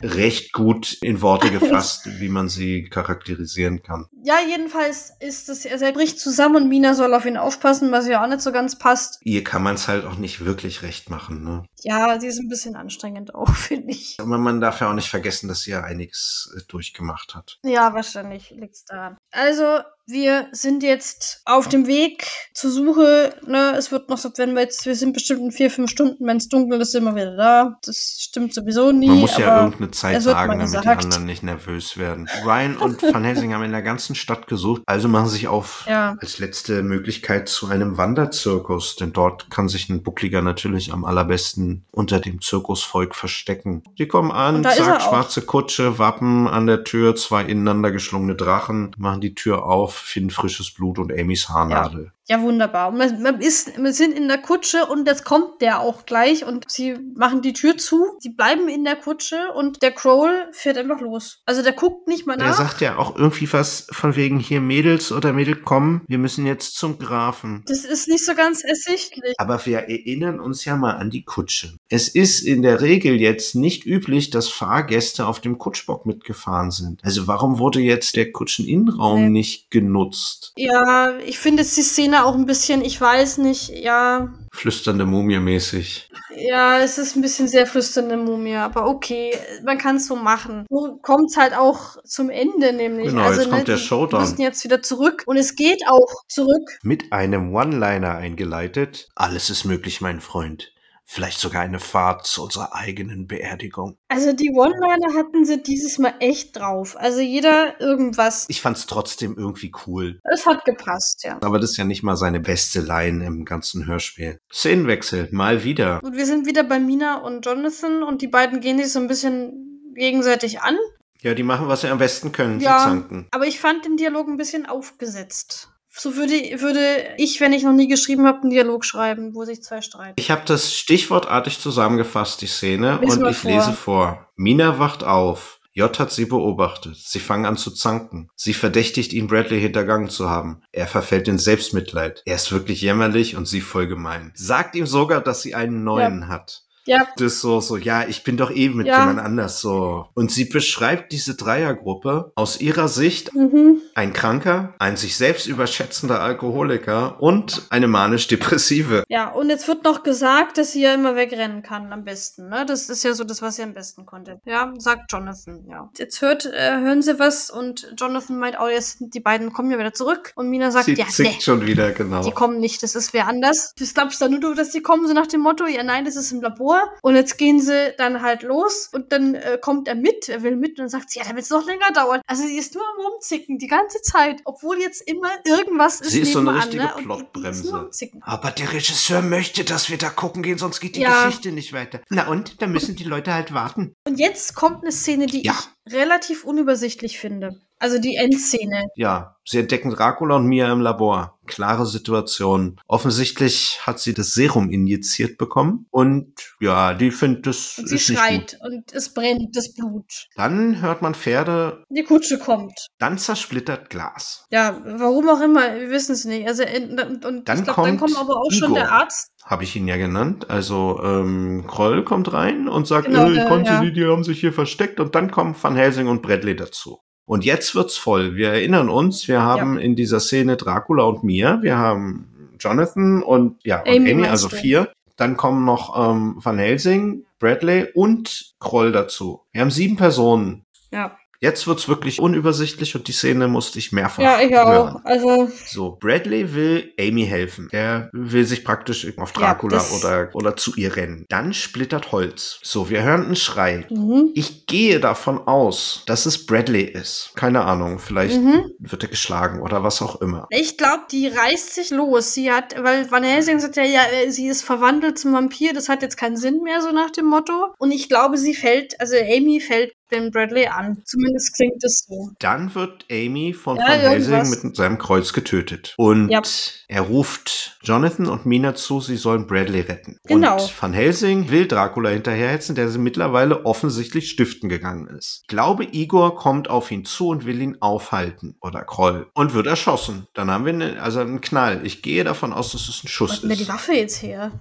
recht 0.00 0.52
gut 0.52 0.98
in 1.02 1.20
Worte 1.20 1.50
gefasst, 1.50 2.08
wie 2.20 2.28
man 2.28 2.48
sie 2.48 2.84
charakterisieren 2.84 3.82
kann. 3.82 4.06
Ja, 4.24 4.36
jedenfalls 4.48 5.12
ist 5.20 5.48
es, 5.48 5.66
also 5.66 5.84
er 5.84 5.92
bricht 5.92 6.20
zusammen 6.20 6.56
und 6.56 6.68
Mina 6.68 6.94
soll 6.94 7.14
auf 7.14 7.26
ihn 7.26 7.36
aufpassen, 7.36 7.90
was 7.92 8.06
ja 8.06 8.22
auch 8.22 8.28
nicht 8.28 8.40
so 8.40 8.52
ganz 8.52 8.78
passt. 8.78 9.18
Ihr 9.22 9.44
kann 9.44 9.62
man 9.62 9.74
es 9.74 9.88
halt 9.88 10.04
auch 10.04 10.16
nicht 10.16 10.44
wirklich 10.44 10.82
recht 10.82 11.10
machen, 11.10 11.42
ne? 11.44 11.64
Ja, 11.82 12.18
sie 12.20 12.28
ist 12.28 12.38
ein 12.38 12.48
bisschen 12.48 12.76
anstrengend 12.76 13.34
auch, 13.34 13.50
finde 13.54 13.90
ich. 13.90 14.16
Aber 14.20 14.38
man 14.38 14.60
darf 14.60 14.71
ja 14.80 14.90
auch 14.90 14.94
nicht 14.94 15.10
vergessen, 15.10 15.48
dass 15.48 15.62
sie 15.62 15.72
ja 15.72 15.82
einiges 15.82 16.54
äh, 16.56 16.62
durchgemacht 16.68 17.34
hat. 17.34 17.58
Ja, 17.64 17.92
wahrscheinlich 17.94 18.50
liegt 18.50 18.74
es 18.74 18.84
daran. 18.84 19.16
Also, 19.32 19.80
wir 20.06 20.48
sind 20.52 20.82
jetzt 20.82 21.42
auf 21.44 21.68
dem 21.68 21.86
Weg 21.86 22.26
zur 22.54 22.70
Suche. 22.70 23.34
Ne, 23.46 23.74
es 23.78 23.92
wird 23.92 24.08
noch 24.10 24.18
so, 24.18 24.30
wenn 24.36 24.54
wir 24.54 24.62
jetzt, 24.62 24.84
wir 24.84 24.94
sind 24.94 25.12
bestimmt 25.12 25.40
in 25.40 25.52
vier, 25.52 25.70
fünf 25.70 25.90
Stunden, 25.90 26.26
wenn 26.26 26.36
es 26.36 26.48
dunkel 26.48 26.80
ist, 26.80 26.92
sind 26.92 27.04
wir 27.04 27.14
wieder 27.14 27.36
da. 27.36 27.78
Das 27.84 28.18
stimmt 28.20 28.52
sowieso 28.52 28.90
nie. 28.92 29.06
Man 29.06 29.20
muss 29.20 29.38
ja 29.38 29.62
irgendeine 29.62 29.90
Zeit 29.92 30.20
sagen, 30.22 30.58
damit 30.58 30.84
die 30.84 30.88
anderen 30.88 31.24
nicht 31.24 31.42
nervös 31.42 31.96
werden. 31.96 32.28
Ryan 32.44 32.76
und 32.76 33.02
Van 33.02 33.24
Helsing 33.24 33.54
haben 33.54 33.62
in 33.62 33.72
der 33.72 33.82
ganzen 33.82 34.14
Stadt 34.14 34.48
gesucht, 34.48 34.82
also 34.86 35.08
machen 35.08 35.28
sich 35.28 35.48
auf 35.48 35.86
Ja. 35.92 36.16
als 36.20 36.38
letzte 36.38 36.82
Möglichkeit 36.82 37.48
zu 37.48 37.68
einem 37.68 37.96
Wanderzirkus, 37.96 38.96
denn 38.96 39.12
dort 39.12 39.50
kann 39.50 39.68
sich 39.68 39.88
ein 39.88 40.02
Buckliger 40.02 40.42
natürlich 40.42 40.92
am 40.92 41.04
allerbesten 41.04 41.84
unter 41.90 42.20
dem 42.20 42.40
Zirkusvolk 42.40 43.14
verstecken. 43.14 43.82
Die 43.98 44.08
kommen 44.08 44.30
an, 44.32 44.62
zack, 44.64 45.00
schwarze 45.02 45.42
Kutsche, 45.42 45.98
Wappen 45.98 46.48
an 46.48 46.66
der 46.66 46.84
Tür, 46.84 47.14
zwei 47.14 47.42
ineinander 47.42 47.92
geschlungene 47.92 48.34
Drachen, 48.34 48.94
machen 48.98 49.20
die 49.22 49.34
Tür 49.34 49.64
auf, 49.64 49.94
finden 49.94 50.30
frisches 50.30 50.70
Blut 50.70 50.98
und 50.98 51.12
Amys 51.12 51.48
Haarnadel. 51.48 52.06
Ja, 52.06 52.12
wunderbar. 52.30 52.88
Und 52.88 52.98
man, 52.98 53.22
man 53.22 53.40
ist, 53.40 53.76
wir 53.82 53.92
sind 53.92 54.16
in 54.16 54.28
der 54.28 54.38
Kutsche 54.38 54.86
und 54.86 55.06
jetzt 55.06 55.24
kommt 55.24 55.60
der 55.60 55.80
auch 55.80 56.06
gleich 56.06 56.44
und 56.44 56.64
sie 56.70 56.96
machen 57.14 57.42
die 57.42 57.52
Tür 57.52 57.76
zu. 57.76 58.06
Sie 58.20 58.30
bleiben 58.30 58.68
in 58.68 58.84
der 58.84 58.96
Kutsche 58.96 59.36
und 59.54 59.82
der 59.82 59.92
Kroll 59.92 60.48
fährt 60.52 60.78
einfach 60.78 61.00
los. 61.00 61.42
Also 61.46 61.62
der 61.62 61.72
guckt 61.72 62.08
nicht 62.08 62.26
mal 62.26 62.38
Er 62.40 62.46
nach. 62.48 62.56
sagt 62.56 62.80
ja 62.80 62.96
auch 62.96 63.16
irgendwie 63.16 63.52
was 63.52 63.86
von 63.90 64.16
wegen 64.16 64.38
hier 64.38 64.60
Mädels 64.60 65.12
oder 65.12 65.32
Mädel 65.32 65.56
kommen, 65.56 66.02
wir 66.08 66.18
müssen 66.18 66.46
jetzt 66.46 66.76
zum 66.76 66.98
Grafen. 66.98 67.64
das 67.66 67.84
ist 67.84 68.08
nicht 68.08 68.24
so 68.24 68.34
ganz 68.34 68.62
ersichtlich. 68.64 69.34
Aber 69.38 69.64
wir 69.66 69.78
erinnern 69.80 70.40
uns 70.40 70.64
ja 70.64 70.76
mal 70.76 70.92
an 70.92 71.10
die 71.10 71.24
Kutsche. 71.24 71.74
Es 71.88 72.08
ist 72.08 72.40
in 72.40 72.62
der 72.62 72.80
Regel 72.80 73.20
jetzt 73.20 73.54
nicht 73.54 73.84
üblich, 73.84 74.30
dass 74.30 74.48
Fahrgäste 74.48 75.26
auf 75.26 75.40
dem 75.40 75.58
Kutschbock 75.58 76.06
mitgefahren 76.06 76.70
sind. 76.70 77.00
Also 77.04 77.26
warum 77.26 77.58
wurde 77.58 77.80
jetzt 77.80 78.16
der 78.16 78.32
Kutscheninnenraum 78.32 79.24
Nee. 79.24 79.28
nicht 79.30 79.70
genutzt? 79.70 80.52
Ja, 80.56 81.18
ich 81.26 81.38
finde 81.38 81.62
jetzt 81.62 81.76
die 81.76 81.82
Szene 82.12 82.24
auch 82.24 82.34
ein 82.34 82.46
bisschen, 82.46 82.82
ich 82.82 83.00
weiß 83.00 83.38
nicht, 83.38 83.70
ja, 83.70 84.32
Flüsternde 84.52 85.06
Mumie 85.06 85.38
mäßig. 85.38 86.10
ja, 86.36 86.78
es 86.78 86.98
ist 86.98 87.16
ein 87.16 87.22
bisschen 87.22 87.48
sehr 87.48 87.66
flüsternde 87.66 88.18
Mumie, 88.18 88.56
aber 88.56 88.86
okay, 88.86 89.34
man 89.64 89.78
kann 89.78 89.96
es 89.96 90.06
so 90.06 90.16
machen. 90.16 90.66
So 90.68 90.98
kommt's 91.00 91.38
halt 91.38 91.54
auch 91.54 91.96
zum 92.04 92.28
Ende 92.28 92.74
nämlich. 92.74 93.08
Genau, 93.08 93.22
also, 93.22 93.40
jetzt 93.40 93.50
kommt 93.50 93.68
der 93.68 93.78
Showdown. 93.78 94.20
müssen 94.20 94.42
jetzt 94.42 94.62
wieder 94.62 94.82
zurück 94.82 95.22
und 95.26 95.38
es 95.38 95.56
geht 95.56 95.82
auch 95.88 96.26
zurück. 96.28 96.78
Mit 96.82 97.12
einem 97.12 97.54
One-Liner 97.54 98.16
eingeleitet. 98.16 99.08
Alles 99.14 99.48
ist 99.48 99.64
möglich, 99.64 100.02
mein 100.02 100.20
Freund. 100.20 100.72
Vielleicht 101.12 101.40
sogar 101.40 101.60
eine 101.60 101.78
Fahrt 101.78 102.26
zu 102.26 102.42
unserer 102.42 102.74
eigenen 102.74 103.26
Beerdigung. 103.26 103.98
Also 104.08 104.32
die 104.32 104.50
One-Liner 104.50 105.14
hatten 105.14 105.44
sie 105.44 105.62
dieses 105.62 105.98
Mal 105.98 106.14
echt 106.20 106.56
drauf. 106.56 106.96
Also 106.96 107.20
jeder 107.20 107.78
irgendwas. 107.82 108.46
Ich 108.48 108.62
fand's 108.62 108.86
trotzdem 108.86 109.36
irgendwie 109.36 109.70
cool. 109.86 110.20
Es 110.32 110.46
hat 110.46 110.64
gepasst, 110.64 111.22
ja. 111.24 111.36
Aber 111.42 111.58
das 111.58 111.72
ist 111.72 111.76
ja 111.76 111.84
nicht 111.84 112.02
mal 112.02 112.16
seine 112.16 112.40
beste 112.40 112.80
Line 112.80 113.26
im 113.26 113.44
ganzen 113.44 113.84
Hörspiel. 113.84 114.38
Szenenwechsel, 114.50 115.28
mal 115.32 115.64
wieder. 115.64 116.00
Und 116.02 116.16
wir 116.16 116.24
sind 116.24 116.46
wieder 116.46 116.64
bei 116.64 116.78
Mina 116.78 117.18
und 117.18 117.44
Jonathan 117.44 118.02
und 118.02 118.22
die 118.22 118.28
beiden 118.28 118.60
gehen 118.60 118.78
sich 118.78 118.90
so 118.90 118.98
ein 118.98 119.06
bisschen 119.06 119.92
gegenseitig 119.94 120.62
an. 120.62 120.78
Ja, 121.20 121.34
die 121.34 121.42
machen, 121.42 121.68
was 121.68 121.82
sie 121.82 121.88
am 121.88 121.98
besten 121.98 122.32
können. 122.32 122.58
Ja. 122.58 122.78
Sie 122.78 122.84
zanken. 122.86 123.28
Aber 123.32 123.46
ich 123.46 123.60
fand 123.60 123.84
den 123.84 123.98
Dialog 123.98 124.28
ein 124.28 124.38
bisschen 124.38 124.64
aufgesetzt. 124.64 125.71
So 125.94 126.16
würde, 126.16 126.32
würde 126.60 127.14
ich, 127.18 127.40
wenn 127.40 127.52
ich 127.52 127.64
noch 127.64 127.74
nie 127.74 127.86
geschrieben 127.86 128.26
habe, 128.26 128.42
einen 128.42 128.50
Dialog 128.50 128.84
schreiben, 128.84 129.34
wo 129.34 129.44
sich 129.44 129.62
zwei 129.62 129.82
streiten. 129.82 130.14
Ich 130.16 130.30
habe 130.30 130.42
das 130.46 130.74
stichwortartig 130.74 131.58
zusammengefasst, 131.58 132.40
die 132.40 132.46
Szene, 132.46 132.98
Lies 133.02 133.16
und 133.16 133.28
ich 133.28 133.36
vor. 133.36 133.50
lese 133.50 133.72
vor. 133.72 134.28
Mina 134.36 134.78
wacht 134.78 135.04
auf. 135.04 135.60
J 135.74 135.98
hat 135.98 136.12
sie 136.12 136.26
beobachtet. 136.26 136.96
Sie 136.96 137.18
fangen 137.18 137.46
an 137.46 137.56
zu 137.56 137.70
zanken. 137.70 138.28
Sie 138.36 138.52
verdächtigt 138.52 139.12
ihn, 139.14 139.26
Bradley 139.26 139.60
hintergangen 139.60 140.10
zu 140.10 140.28
haben. 140.28 140.62
Er 140.70 140.86
verfällt 140.86 141.28
in 141.28 141.38
Selbstmitleid. 141.38 142.22
Er 142.26 142.36
ist 142.36 142.52
wirklich 142.52 142.82
jämmerlich 142.82 143.36
und 143.36 143.46
sie 143.46 143.62
voll 143.62 143.86
gemein. 143.86 144.32
Sagt 144.34 144.74
ihm 144.74 144.86
sogar, 144.86 145.22
dass 145.22 145.40
sie 145.40 145.54
einen 145.54 145.82
neuen 145.82 146.28
hat. 146.28 146.64
Ja, 146.86 147.06
Das 147.16 147.40
so, 147.40 147.60
so, 147.60 147.76
ja, 147.76 148.04
ich 148.08 148.24
bin 148.24 148.36
doch 148.36 148.50
eh 148.50 148.68
mit 148.68 148.86
Ja. 148.86 149.00
jemand 149.00 149.20
anders 149.20 149.60
so. 149.60 150.06
Und 150.14 150.30
sie 150.30 150.46
beschreibt 150.46 151.12
diese 151.12 151.34
Dreiergruppe 151.36 152.32
aus 152.34 152.60
ihrer 152.60 152.88
Sicht 152.88 153.34
mhm. 153.34 153.80
ein 153.94 154.12
Kranker, 154.12 154.74
ein 154.78 154.96
sich 154.96 155.16
selbst 155.16 155.46
überschätzender 155.46 156.20
Alkoholiker 156.20 157.20
und 157.20 157.62
eine 157.70 157.86
manisch-depressive. 157.88 159.04
ja, 159.08 159.30
und 159.30 159.48
jetzt 159.48 159.68
wird 159.68 159.84
noch 159.84 160.02
gesagt, 160.02 160.58
dass 160.58 160.72
sie 160.72 160.82
ja 160.82 160.94
immer 160.94 161.14
wegrennen 161.16 161.62
kann, 161.62 161.92
am 161.92 162.04
besten. 162.04 162.48
Ne? 162.48 162.64
Das 162.66 162.88
ist 162.88 163.04
ja 163.04 163.14
so 163.14 163.24
das, 163.24 163.42
was 163.42 163.56
sie 163.56 163.62
am 163.62 163.74
besten 163.74 164.04
konnte. 164.06 164.40
Ja, 164.44 164.72
sagt 164.78 165.12
Jonathan, 165.12 165.64
ja. 165.68 165.90
Jetzt 165.96 166.20
hört, 166.20 166.46
äh, 166.46 166.78
hören 166.80 167.02
sie 167.02 167.18
was 167.18 167.50
und 167.50 167.92
Jonathan 167.96 168.38
meint, 168.38 168.56
oh, 168.60 168.68
jetzt 168.68 168.98
die 169.00 169.20
beiden 169.20 169.52
kommen 169.52 169.70
ja 169.70 169.78
wieder 169.78 169.92
zurück. 169.92 170.32
Und 170.34 170.48
Mina 170.48 170.70
sagt, 170.70 170.86
Sie 170.86 170.94
ja, 170.94 171.06
nee, 171.18 171.36
schon 171.40 171.64
wieder, 171.66 171.92
genau. 171.92 172.22
Die 172.22 172.32
kommen 172.32 172.58
nicht, 172.58 172.82
das 172.82 172.94
ist 172.94 173.12
wer 173.12 173.28
anders. 173.28 173.72
Das 173.78 173.94
glaubst 173.94 174.20
du 174.20 174.28
nur 174.28 174.40
du, 174.40 174.54
dass 174.54 174.70
die 174.70 174.82
kommen, 174.82 175.06
so 175.06 175.12
nach 175.14 175.26
dem 175.26 175.40
Motto, 175.40 175.66
ja 175.66 175.82
nein, 175.82 176.04
das 176.04 176.16
ist 176.16 176.32
im 176.32 176.40
Labor. 176.40 176.71
Und 177.02 177.14
jetzt 177.16 177.38
gehen 177.38 177.60
sie 177.60 177.92
dann 177.98 178.22
halt 178.22 178.42
los 178.42 178.88
und 178.92 179.12
dann 179.12 179.34
äh, 179.34 179.58
kommt 179.60 179.88
er 179.88 179.94
mit, 179.94 180.28
er 180.28 180.42
will 180.42 180.56
mit 180.56 180.72
und 180.72 180.78
dann 180.78 180.88
sagt 180.88 181.10
sie, 181.10 181.18
ja, 181.18 181.24
dann 181.24 181.36
wird 181.36 181.44
es 181.44 181.50
noch 181.50 181.66
länger 181.66 181.90
dauern. 181.94 182.20
Also 182.26 182.44
sie 182.44 182.56
ist 182.56 182.74
nur 182.74 182.84
am 182.84 183.04
Rumzicken 183.06 183.58
die 183.58 183.66
ganze 183.66 184.00
Zeit, 184.02 184.40
obwohl 184.44 184.78
jetzt 184.80 185.00
immer 185.08 185.30
irgendwas 185.44 186.00
ist 186.00 186.10
Sie 186.10 186.20
ist 186.20 186.32
so 186.32 186.40
eine 186.40 186.54
richtige 186.54 186.84
ne? 186.84 186.92
Plotbremse. 186.98 187.90
Aber 188.20 188.50
der 188.50 188.72
Regisseur 188.72 189.22
möchte, 189.22 189.64
dass 189.64 189.90
wir 189.90 189.98
da 189.98 190.10
gucken 190.10 190.42
gehen, 190.42 190.58
sonst 190.58 190.80
geht 190.80 190.96
die 190.96 191.00
Ja. 191.00 191.26
Geschichte 191.26 191.52
nicht 191.52 191.72
weiter. 191.72 192.00
Na 192.08 192.28
und? 192.28 192.60
Da 192.62 192.66
müssen 192.66 192.96
die 192.96 193.04
Leute 193.04 193.32
halt 193.34 193.52
warten. 193.54 193.94
Und 194.06 194.18
jetzt 194.18 194.54
kommt 194.54 194.82
eine 194.82 194.92
Szene, 194.92 195.26
die 195.26 195.44
Ja. 195.44 195.54
ich 195.86 195.92
relativ 195.92 196.44
unübersichtlich 196.44 197.18
finde. 197.18 197.60
Also 197.82 197.98
die 197.98 198.14
Endszene. 198.14 198.84
Ja, 198.94 199.36
sie 199.44 199.58
entdecken 199.58 199.90
Dracula 199.90 200.36
und 200.36 200.46
Mia 200.46 200.72
im 200.72 200.80
Labor. 200.80 201.38
Klare 201.46 201.84
Situation. 201.84 202.80
Offensichtlich 202.86 203.80
hat 203.82 203.98
sie 203.98 204.14
das 204.14 204.34
Serum 204.34 204.70
injiziert 204.70 205.36
bekommen. 205.36 205.86
Und 205.90 206.32
ja, 206.60 206.94
die 206.94 207.10
findet 207.10 207.48
das 207.48 207.76
Und 207.78 207.88
sie 207.88 207.96
ist 207.96 208.08
nicht 208.08 208.18
gut. 208.20 208.28
schreit 208.28 208.58
und 208.62 208.92
es 208.92 209.12
brennt 209.12 209.56
das 209.56 209.74
Blut. 209.74 210.28
Dann 210.36 210.80
hört 210.80 211.02
man 211.02 211.14
Pferde, 211.14 211.84
Die 211.90 212.04
Kutsche 212.04 212.38
kommt. 212.38 212.72
dann 212.98 213.18
zersplittert 213.18 213.90
Glas. 213.90 214.46
Ja, 214.50 214.80
warum 214.84 215.28
auch 215.28 215.40
immer, 215.40 215.74
wir 215.74 215.90
wissen 215.90 216.12
es 216.12 216.24
nicht. 216.24 216.46
Also 216.46 216.62
äh, 216.62 216.80
und, 216.80 217.24
und 217.24 217.48
Dann 217.48 217.58
ich 217.58 217.64
glaube, 217.64 217.82
dann 217.88 217.98
kommt 217.98 218.14
kommt 218.14 218.16
aber 218.18 218.36
auch 218.40 218.52
schon 218.52 218.70
Igor. 218.70 218.78
der 218.78 218.92
Arzt. 218.92 219.28
Habe 219.44 219.64
ich 219.64 219.74
ihn 219.74 219.88
ja 219.88 219.96
genannt. 219.96 220.48
Also 220.48 221.00
ähm, 221.02 221.64
Kroll 221.66 222.04
kommt 222.04 222.32
rein 222.32 222.68
und 222.68 222.86
sagt, 222.86 223.06
Genau, 223.08 223.28
äh, 223.28 223.42
ich 223.42 223.48
konnte 223.48 223.70
ja. 223.72 223.80
die, 223.80 223.92
die 223.92 224.04
haben 224.06 224.22
sich 224.22 224.38
hier 224.38 224.52
versteckt. 224.52 225.00
Und 225.00 225.16
dann 225.16 225.32
kommen 225.32 225.56
Van 225.60 225.74
Helsing 225.74 226.06
und 226.06 226.22
Bradley 226.22 226.54
dazu. 226.54 227.00
Und 227.24 227.44
jetzt 227.44 227.74
wird's 227.74 227.96
voll. 227.96 228.34
Wir 228.36 228.48
erinnern 228.48 228.88
uns, 228.88 229.28
wir 229.28 229.42
haben 229.42 229.78
in 229.78 229.96
dieser 229.96 230.20
Szene 230.20 230.56
Dracula 230.56 231.04
und 231.04 231.24
Mia, 231.24 231.62
wir 231.62 231.78
haben 231.78 232.54
Jonathan 232.58 233.22
und 233.22 233.64
ja, 233.64 233.80
und 233.80 233.88
Amy 233.88 234.26
also 234.26 234.48
vier. 234.48 234.92
Dann 235.16 235.36
kommen 235.36 235.64
noch 235.64 235.96
ähm, 235.96 236.36
Van 236.42 236.58
Helsing, 236.58 237.24
Bradley 237.38 237.88
und 237.94 238.54
Kroll 238.58 238.92
dazu. 238.92 239.42
Wir 239.52 239.60
haben 239.60 239.70
sieben 239.70 239.96
Personen. 239.96 240.64
Ja, 240.92 241.16
Jetzt 241.42 241.66
wird's 241.66 241.88
wirklich 241.88 242.20
unübersichtlich 242.20 242.94
und 242.94 243.08
die 243.08 243.12
Szene 243.12 243.48
musste 243.48 243.78
ich 243.80 243.90
mehrfach 243.92 244.22
ja 244.22 244.40
ich 244.40 244.52
hören. 244.52 244.96
auch. 244.96 245.00
Also, 245.04 245.48
So, 245.66 245.96
Bradley 246.00 246.54
will 246.54 246.92
Amy 246.98 247.26
helfen. 247.26 247.68
Er 247.72 248.08
will 248.12 248.44
sich 248.44 248.64
praktisch 248.64 249.06
auf 249.18 249.32
Ja, 249.34 249.40
Dracula 249.40 249.76
das- 249.78 249.92
oder, 250.04 250.28
oder 250.34 250.56
zu 250.56 250.72
ihr 250.76 250.94
rennen. 250.94 251.26
Dann 251.28 251.52
splittert 251.52 252.12
Holz. 252.12 252.60
So, 252.62 252.88
wir 252.90 253.02
hören 253.02 253.24
einen 253.26 253.36
Schrei. 253.36 253.86
mhm. 253.90 254.30
Ich 254.34 254.66
gehe 254.66 255.00
davon 255.00 255.38
aus, 255.48 256.04
dass 256.06 256.26
es 256.26 256.46
Bradley 256.46 256.84
ist. 256.84 257.32
Keine 257.34 257.62
Ahnung, 257.64 257.98
vielleicht 257.98 258.40
Mhm. 258.40 258.70
wird 258.78 259.02
er 259.02 259.08
geschlagen 259.08 259.60
oder 259.60 259.82
was 259.82 260.00
auch 260.00 260.20
immer. 260.22 260.46
ich 260.50 260.78
glaube, 260.78 261.02
die 261.10 261.26
reißt 261.26 261.74
sich 261.74 261.90
los. 261.90 262.34
Sie 262.34 262.52
hat, 262.52 262.74
weil 262.82 263.10
Van 263.10 263.24
Helsing 263.24 263.58
sagt 263.58 263.76
ja, 263.76 263.82
ja, 263.84 264.02
äh, 264.24 264.30
sie 264.30 264.46
ist 264.46 264.62
verwandelt 264.62 265.18
zum 265.18 265.32
Vampir. 265.32 265.72
Das 265.72 265.88
hat 265.88 266.02
jetzt 266.02 266.16
keinen 266.16 266.36
Sinn 266.36 266.62
mehr, 266.62 266.80
so 266.82 266.92
nach 266.92 267.10
dem 267.10 267.26
Motto. 267.26 267.74
Und 267.78 267.90
ich 267.90 268.08
glaube, 268.08 268.38
sie 268.38 268.54
fällt, 268.54 269.00
also 269.00 269.16
Amy 269.16 269.60
fällt 269.60 269.92
den 270.12 270.30
Bradley 270.30 270.66
an. 270.66 271.02
Zumindest 271.04 271.54
klingt 271.56 271.82
es 271.84 272.04
so. 272.06 272.30
Dann 272.38 272.74
wird 272.74 273.04
Amy 273.10 273.52
von 273.52 273.76
Ja, 273.76 273.88
Van 273.88 274.00
Helsing 274.00 274.50
mit 274.64 274.76
seinem 274.76 274.98
Kreuz 274.98 275.32
getötet. 275.32 275.94
Und 275.96 276.28
Ja. 276.30 276.42
er 276.88 277.00
ruft 277.02 277.78
Jonathan 277.82 278.26
und 278.28 278.46
Mina 278.46 278.74
zu, 278.74 279.00
sie 279.00 279.16
sollen 279.16 279.46
Bradley 279.46 279.80
retten. 279.80 280.18
Genau. 280.24 280.62
Und 280.62 280.82
Van 280.82 280.92
Helsing 280.92 281.50
will 281.50 281.66
Dracula 281.66 282.10
hinterherhetzen, 282.10 282.74
der 282.74 282.88
sie 282.88 282.98
mittlerweile 282.98 283.64
offensichtlich 283.66 284.30
stiften 284.30 284.68
gegangen 284.68 285.06
ist. 285.08 285.40
Ich 285.42 285.48
glaube, 285.48 285.84
Igor 285.90 286.36
kommt 286.36 286.68
auf 286.70 286.90
ihn 286.90 287.04
zu 287.04 287.28
und 287.28 287.44
will 287.44 287.60
ihn 287.60 287.78
aufhalten. 287.80 288.56
Oder 288.60 288.82
Kroll. 288.82 289.26
Und 289.34 289.54
wird 289.54 289.66
erschossen. 289.66 290.26
Dann 290.34 290.50
haben 290.50 290.64
wir 290.64 290.72
eine, 290.74 291.02
also 291.02 291.20
einen 291.20 291.40
Knall. 291.40 291.80
Ich 291.84 292.02
gehe 292.02 292.24
davon 292.24 292.52
aus, 292.52 292.72
dass 292.72 292.88
es 292.88 293.02
ein 293.04 293.08
Schuss 293.08 293.32
hat 293.32 293.42
denn 293.42 293.48
der 293.48 293.56
die 293.56 293.62
ist. 293.64 293.68
Waffe 293.68 293.92
jetzt 293.94 294.22
her? 294.22 294.52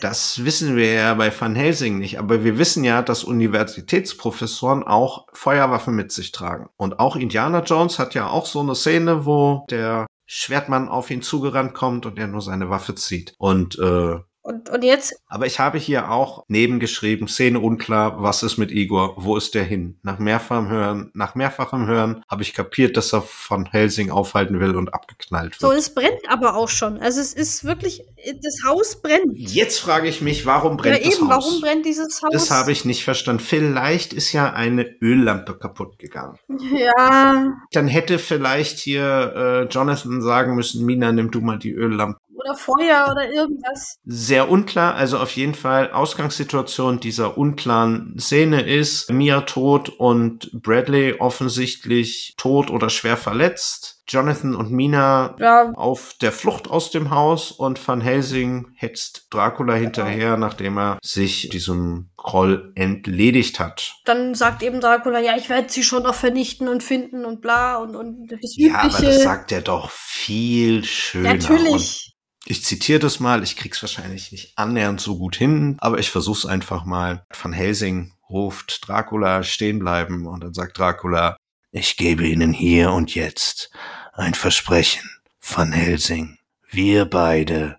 Das 0.00 0.44
wissen 0.44 0.76
wir 0.76 0.92
ja 0.92 1.14
bei 1.14 1.32
Van 1.38 1.54
Helsing 1.54 1.98
nicht, 1.98 2.18
aber 2.18 2.42
wir 2.42 2.58
wissen 2.58 2.82
ja, 2.82 3.00
dass 3.00 3.22
Universitätsprofessoren 3.22 4.82
auch 4.82 5.26
Feuerwaffen 5.32 5.94
mit 5.94 6.10
sich 6.10 6.32
tragen. 6.32 6.68
Und 6.76 6.98
auch 6.98 7.14
Indiana 7.16 7.62
Jones 7.62 7.98
hat 7.98 8.14
ja 8.14 8.28
auch 8.28 8.46
so 8.46 8.60
eine 8.60 8.74
Szene, 8.74 9.24
wo 9.24 9.64
der 9.70 10.06
Schwertmann 10.26 10.88
auf 10.88 11.10
ihn 11.10 11.22
zugerannt 11.22 11.74
kommt 11.74 12.06
und 12.06 12.18
er 12.18 12.26
nur 12.26 12.42
seine 12.42 12.70
Waffe 12.70 12.94
zieht. 12.94 13.34
Und 13.38 13.78
äh, 13.78 14.16
Und, 14.42 14.70
und 14.70 14.82
jetzt? 14.82 15.14
Aber 15.28 15.46
ich 15.46 15.60
habe 15.60 15.78
hier 15.78 16.10
auch 16.10 16.44
nebengeschrieben, 16.48 17.28
Szene 17.28 17.60
unklar, 17.60 18.22
was 18.22 18.42
ist 18.42 18.58
mit 18.58 18.72
Igor, 18.72 19.14
wo 19.16 19.36
ist 19.36 19.54
der 19.54 19.62
hin? 19.62 20.00
Nach 20.02 20.18
mehrfachem 20.18 20.68
Hören, 20.68 21.10
nach 21.14 21.36
mehrfachem 21.36 21.86
Hören 21.86 22.24
habe 22.28 22.42
ich 22.42 22.52
kapiert, 22.52 22.96
dass 22.96 23.12
er 23.12 23.22
von 23.22 23.66
Helsing 23.66 24.10
aufhalten 24.10 24.58
will 24.58 24.74
und 24.74 24.92
abgeknallt 24.92 25.52
wird. 25.52 25.60
So, 25.60 25.70
es 25.70 25.94
brennt 25.94 26.28
aber 26.28 26.56
auch 26.56 26.68
schon. 26.68 26.98
Also 26.98 27.20
es 27.20 27.32
ist 27.34 27.64
wirklich, 27.64 28.04
das 28.42 28.58
Haus 28.66 29.00
brennt. 29.00 29.32
Jetzt 29.36 29.78
frage 29.78 30.08
ich 30.08 30.20
mich, 30.20 30.44
warum 30.44 30.76
brennt 30.76 30.98
ja, 30.98 31.12
eben, 31.12 31.28
das 31.28 31.36
Haus? 31.36 31.44
warum 31.44 31.60
brennt 31.60 31.86
dieses 31.86 32.20
Haus? 32.22 32.30
Das 32.32 32.50
habe 32.50 32.72
ich 32.72 32.84
nicht 32.84 33.04
verstanden. 33.04 33.44
Vielleicht 33.44 34.12
ist 34.12 34.32
ja 34.32 34.52
eine 34.52 34.84
Öllampe 35.00 35.56
kaputt 35.56 35.98
gegangen. 35.98 36.38
Ja. 36.72 37.52
Dann 37.72 37.86
hätte 37.86 38.18
vielleicht 38.18 38.78
hier 38.78 39.32
äh, 39.36 39.62
Jonathan 39.64 40.22
sagen 40.22 40.54
müssen, 40.54 40.86
Mina, 40.86 41.12
nimm 41.12 41.30
du 41.30 41.40
mal 41.40 41.58
die 41.58 41.72
Öllampe. 41.72 42.18
Oder 42.44 42.56
Feuer 42.56 43.08
oder 43.10 43.30
irgendwas. 43.32 43.96
Sehr 44.04 44.50
unklar, 44.50 44.94
also 44.94 45.18
auf 45.18 45.30
jeden 45.36 45.54
Fall 45.54 45.92
Ausgangssituation 45.92 46.98
dieser 47.00 47.38
unklaren 47.38 48.16
Szene 48.18 48.62
ist 48.62 49.10
Mia 49.10 49.42
tot 49.42 49.88
und 49.88 50.50
Bradley 50.52 51.14
offensichtlich 51.20 52.34
tot 52.36 52.70
oder 52.70 52.90
schwer 52.90 53.16
verletzt. 53.16 54.00
Jonathan 54.08 54.56
und 54.56 54.72
Mina 54.72 55.36
Ja. 55.38 55.70
auf 55.74 56.14
der 56.20 56.32
Flucht 56.32 56.68
aus 56.68 56.90
dem 56.90 57.10
Haus 57.10 57.52
und 57.52 57.86
Van 57.86 58.00
Helsing 58.00 58.66
hetzt 58.74 59.28
Dracula 59.30 59.74
hinterher, 59.74 60.36
nachdem 60.36 60.76
er 60.78 60.98
sich 61.02 61.48
diesem 61.50 62.10
Groll 62.16 62.72
entledigt 62.74 63.60
hat. 63.60 63.94
Dann 64.04 64.34
sagt 64.34 64.62
eben 64.64 64.80
Dracula, 64.80 65.20
ja, 65.20 65.36
ich 65.36 65.48
werde 65.48 65.70
sie 65.70 65.84
schon 65.84 66.02
noch 66.02 66.14
vernichten 66.14 66.68
und 66.68 66.82
finden 66.82 67.24
und 67.24 67.40
bla 67.40 67.76
und, 67.76 67.94
und 67.94 68.26
das 68.30 68.56
Ja, 68.56 68.74
aber 68.74 68.88
Übliche. 68.88 69.04
das 69.06 69.22
sagt 69.22 69.52
er 69.52 69.60
doch 69.62 69.90
viel 69.90 70.84
schöner. 70.84 71.34
Natürlich. 71.34 72.11
Ich 72.44 72.64
zitiere 72.64 72.98
das 72.98 73.20
mal, 73.20 73.42
ich 73.42 73.56
krieg's 73.56 73.82
wahrscheinlich 73.82 74.32
nicht 74.32 74.56
annähernd 74.56 75.00
so 75.00 75.18
gut 75.18 75.36
hin, 75.36 75.76
aber 75.78 75.98
ich 75.98 76.10
versuch's 76.10 76.46
einfach 76.46 76.84
mal. 76.84 77.24
Van 77.40 77.52
Helsing 77.52 78.12
ruft 78.28 78.86
Dracula 78.86 79.42
stehen 79.42 79.78
bleiben 79.78 80.26
und 80.26 80.42
dann 80.42 80.54
sagt 80.54 80.78
Dracula, 80.78 81.36
ich 81.70 81.96
gebe 81.96 82.26
Ihnen 82.26 82.52
hier 82.52 82.92
und 82.92 83.14
jetzt 83.14 83.70
ein 84.12 84.34
Versprechen, 84.34 85.08
Van 85.40 85.72
Helsing. 85.72 86.38
Wir 86.68 87.04
beide 87.04 87.78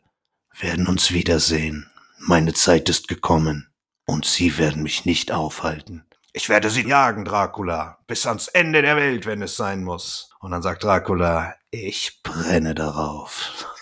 werden 0.59 0.87
uns 0.87 1.11
wiedersehen. 1.11 1.89
Meine 2.19 2.53
Zeit 2.53 2.89
ist 2.89 3.07
gekommen 3.07 3.69
und 4.05 4.25
Sie 4.25 4.57
werden 4.57 4.83
mich 4.83 5.05
nicht 5.05 5.31
aufhalten. 5.31 6.05
Ich 6.31 6.49
werde 6.49 6.69
Sie 6.69 6.87
jagen, 6.87 7.25
Dracula, 7.25 7.99
bis 8.07 8.25
ans 8.25 8.47
Ende 8.47 8.81
der 8.81 8.95
Welt, 8.95 9.25
wenn 9.25 9.41
es 9.41 9.55
sein 9.55 9.83
muss. 9.83 10.31
Und 10.39 10.51
dann 10.51 10.63
sagt 10.63 10.83
Dracula, 10.83 11.53
ich 11.69 12.21
brenne 12.23 12.73
darauf. 12.73 13.72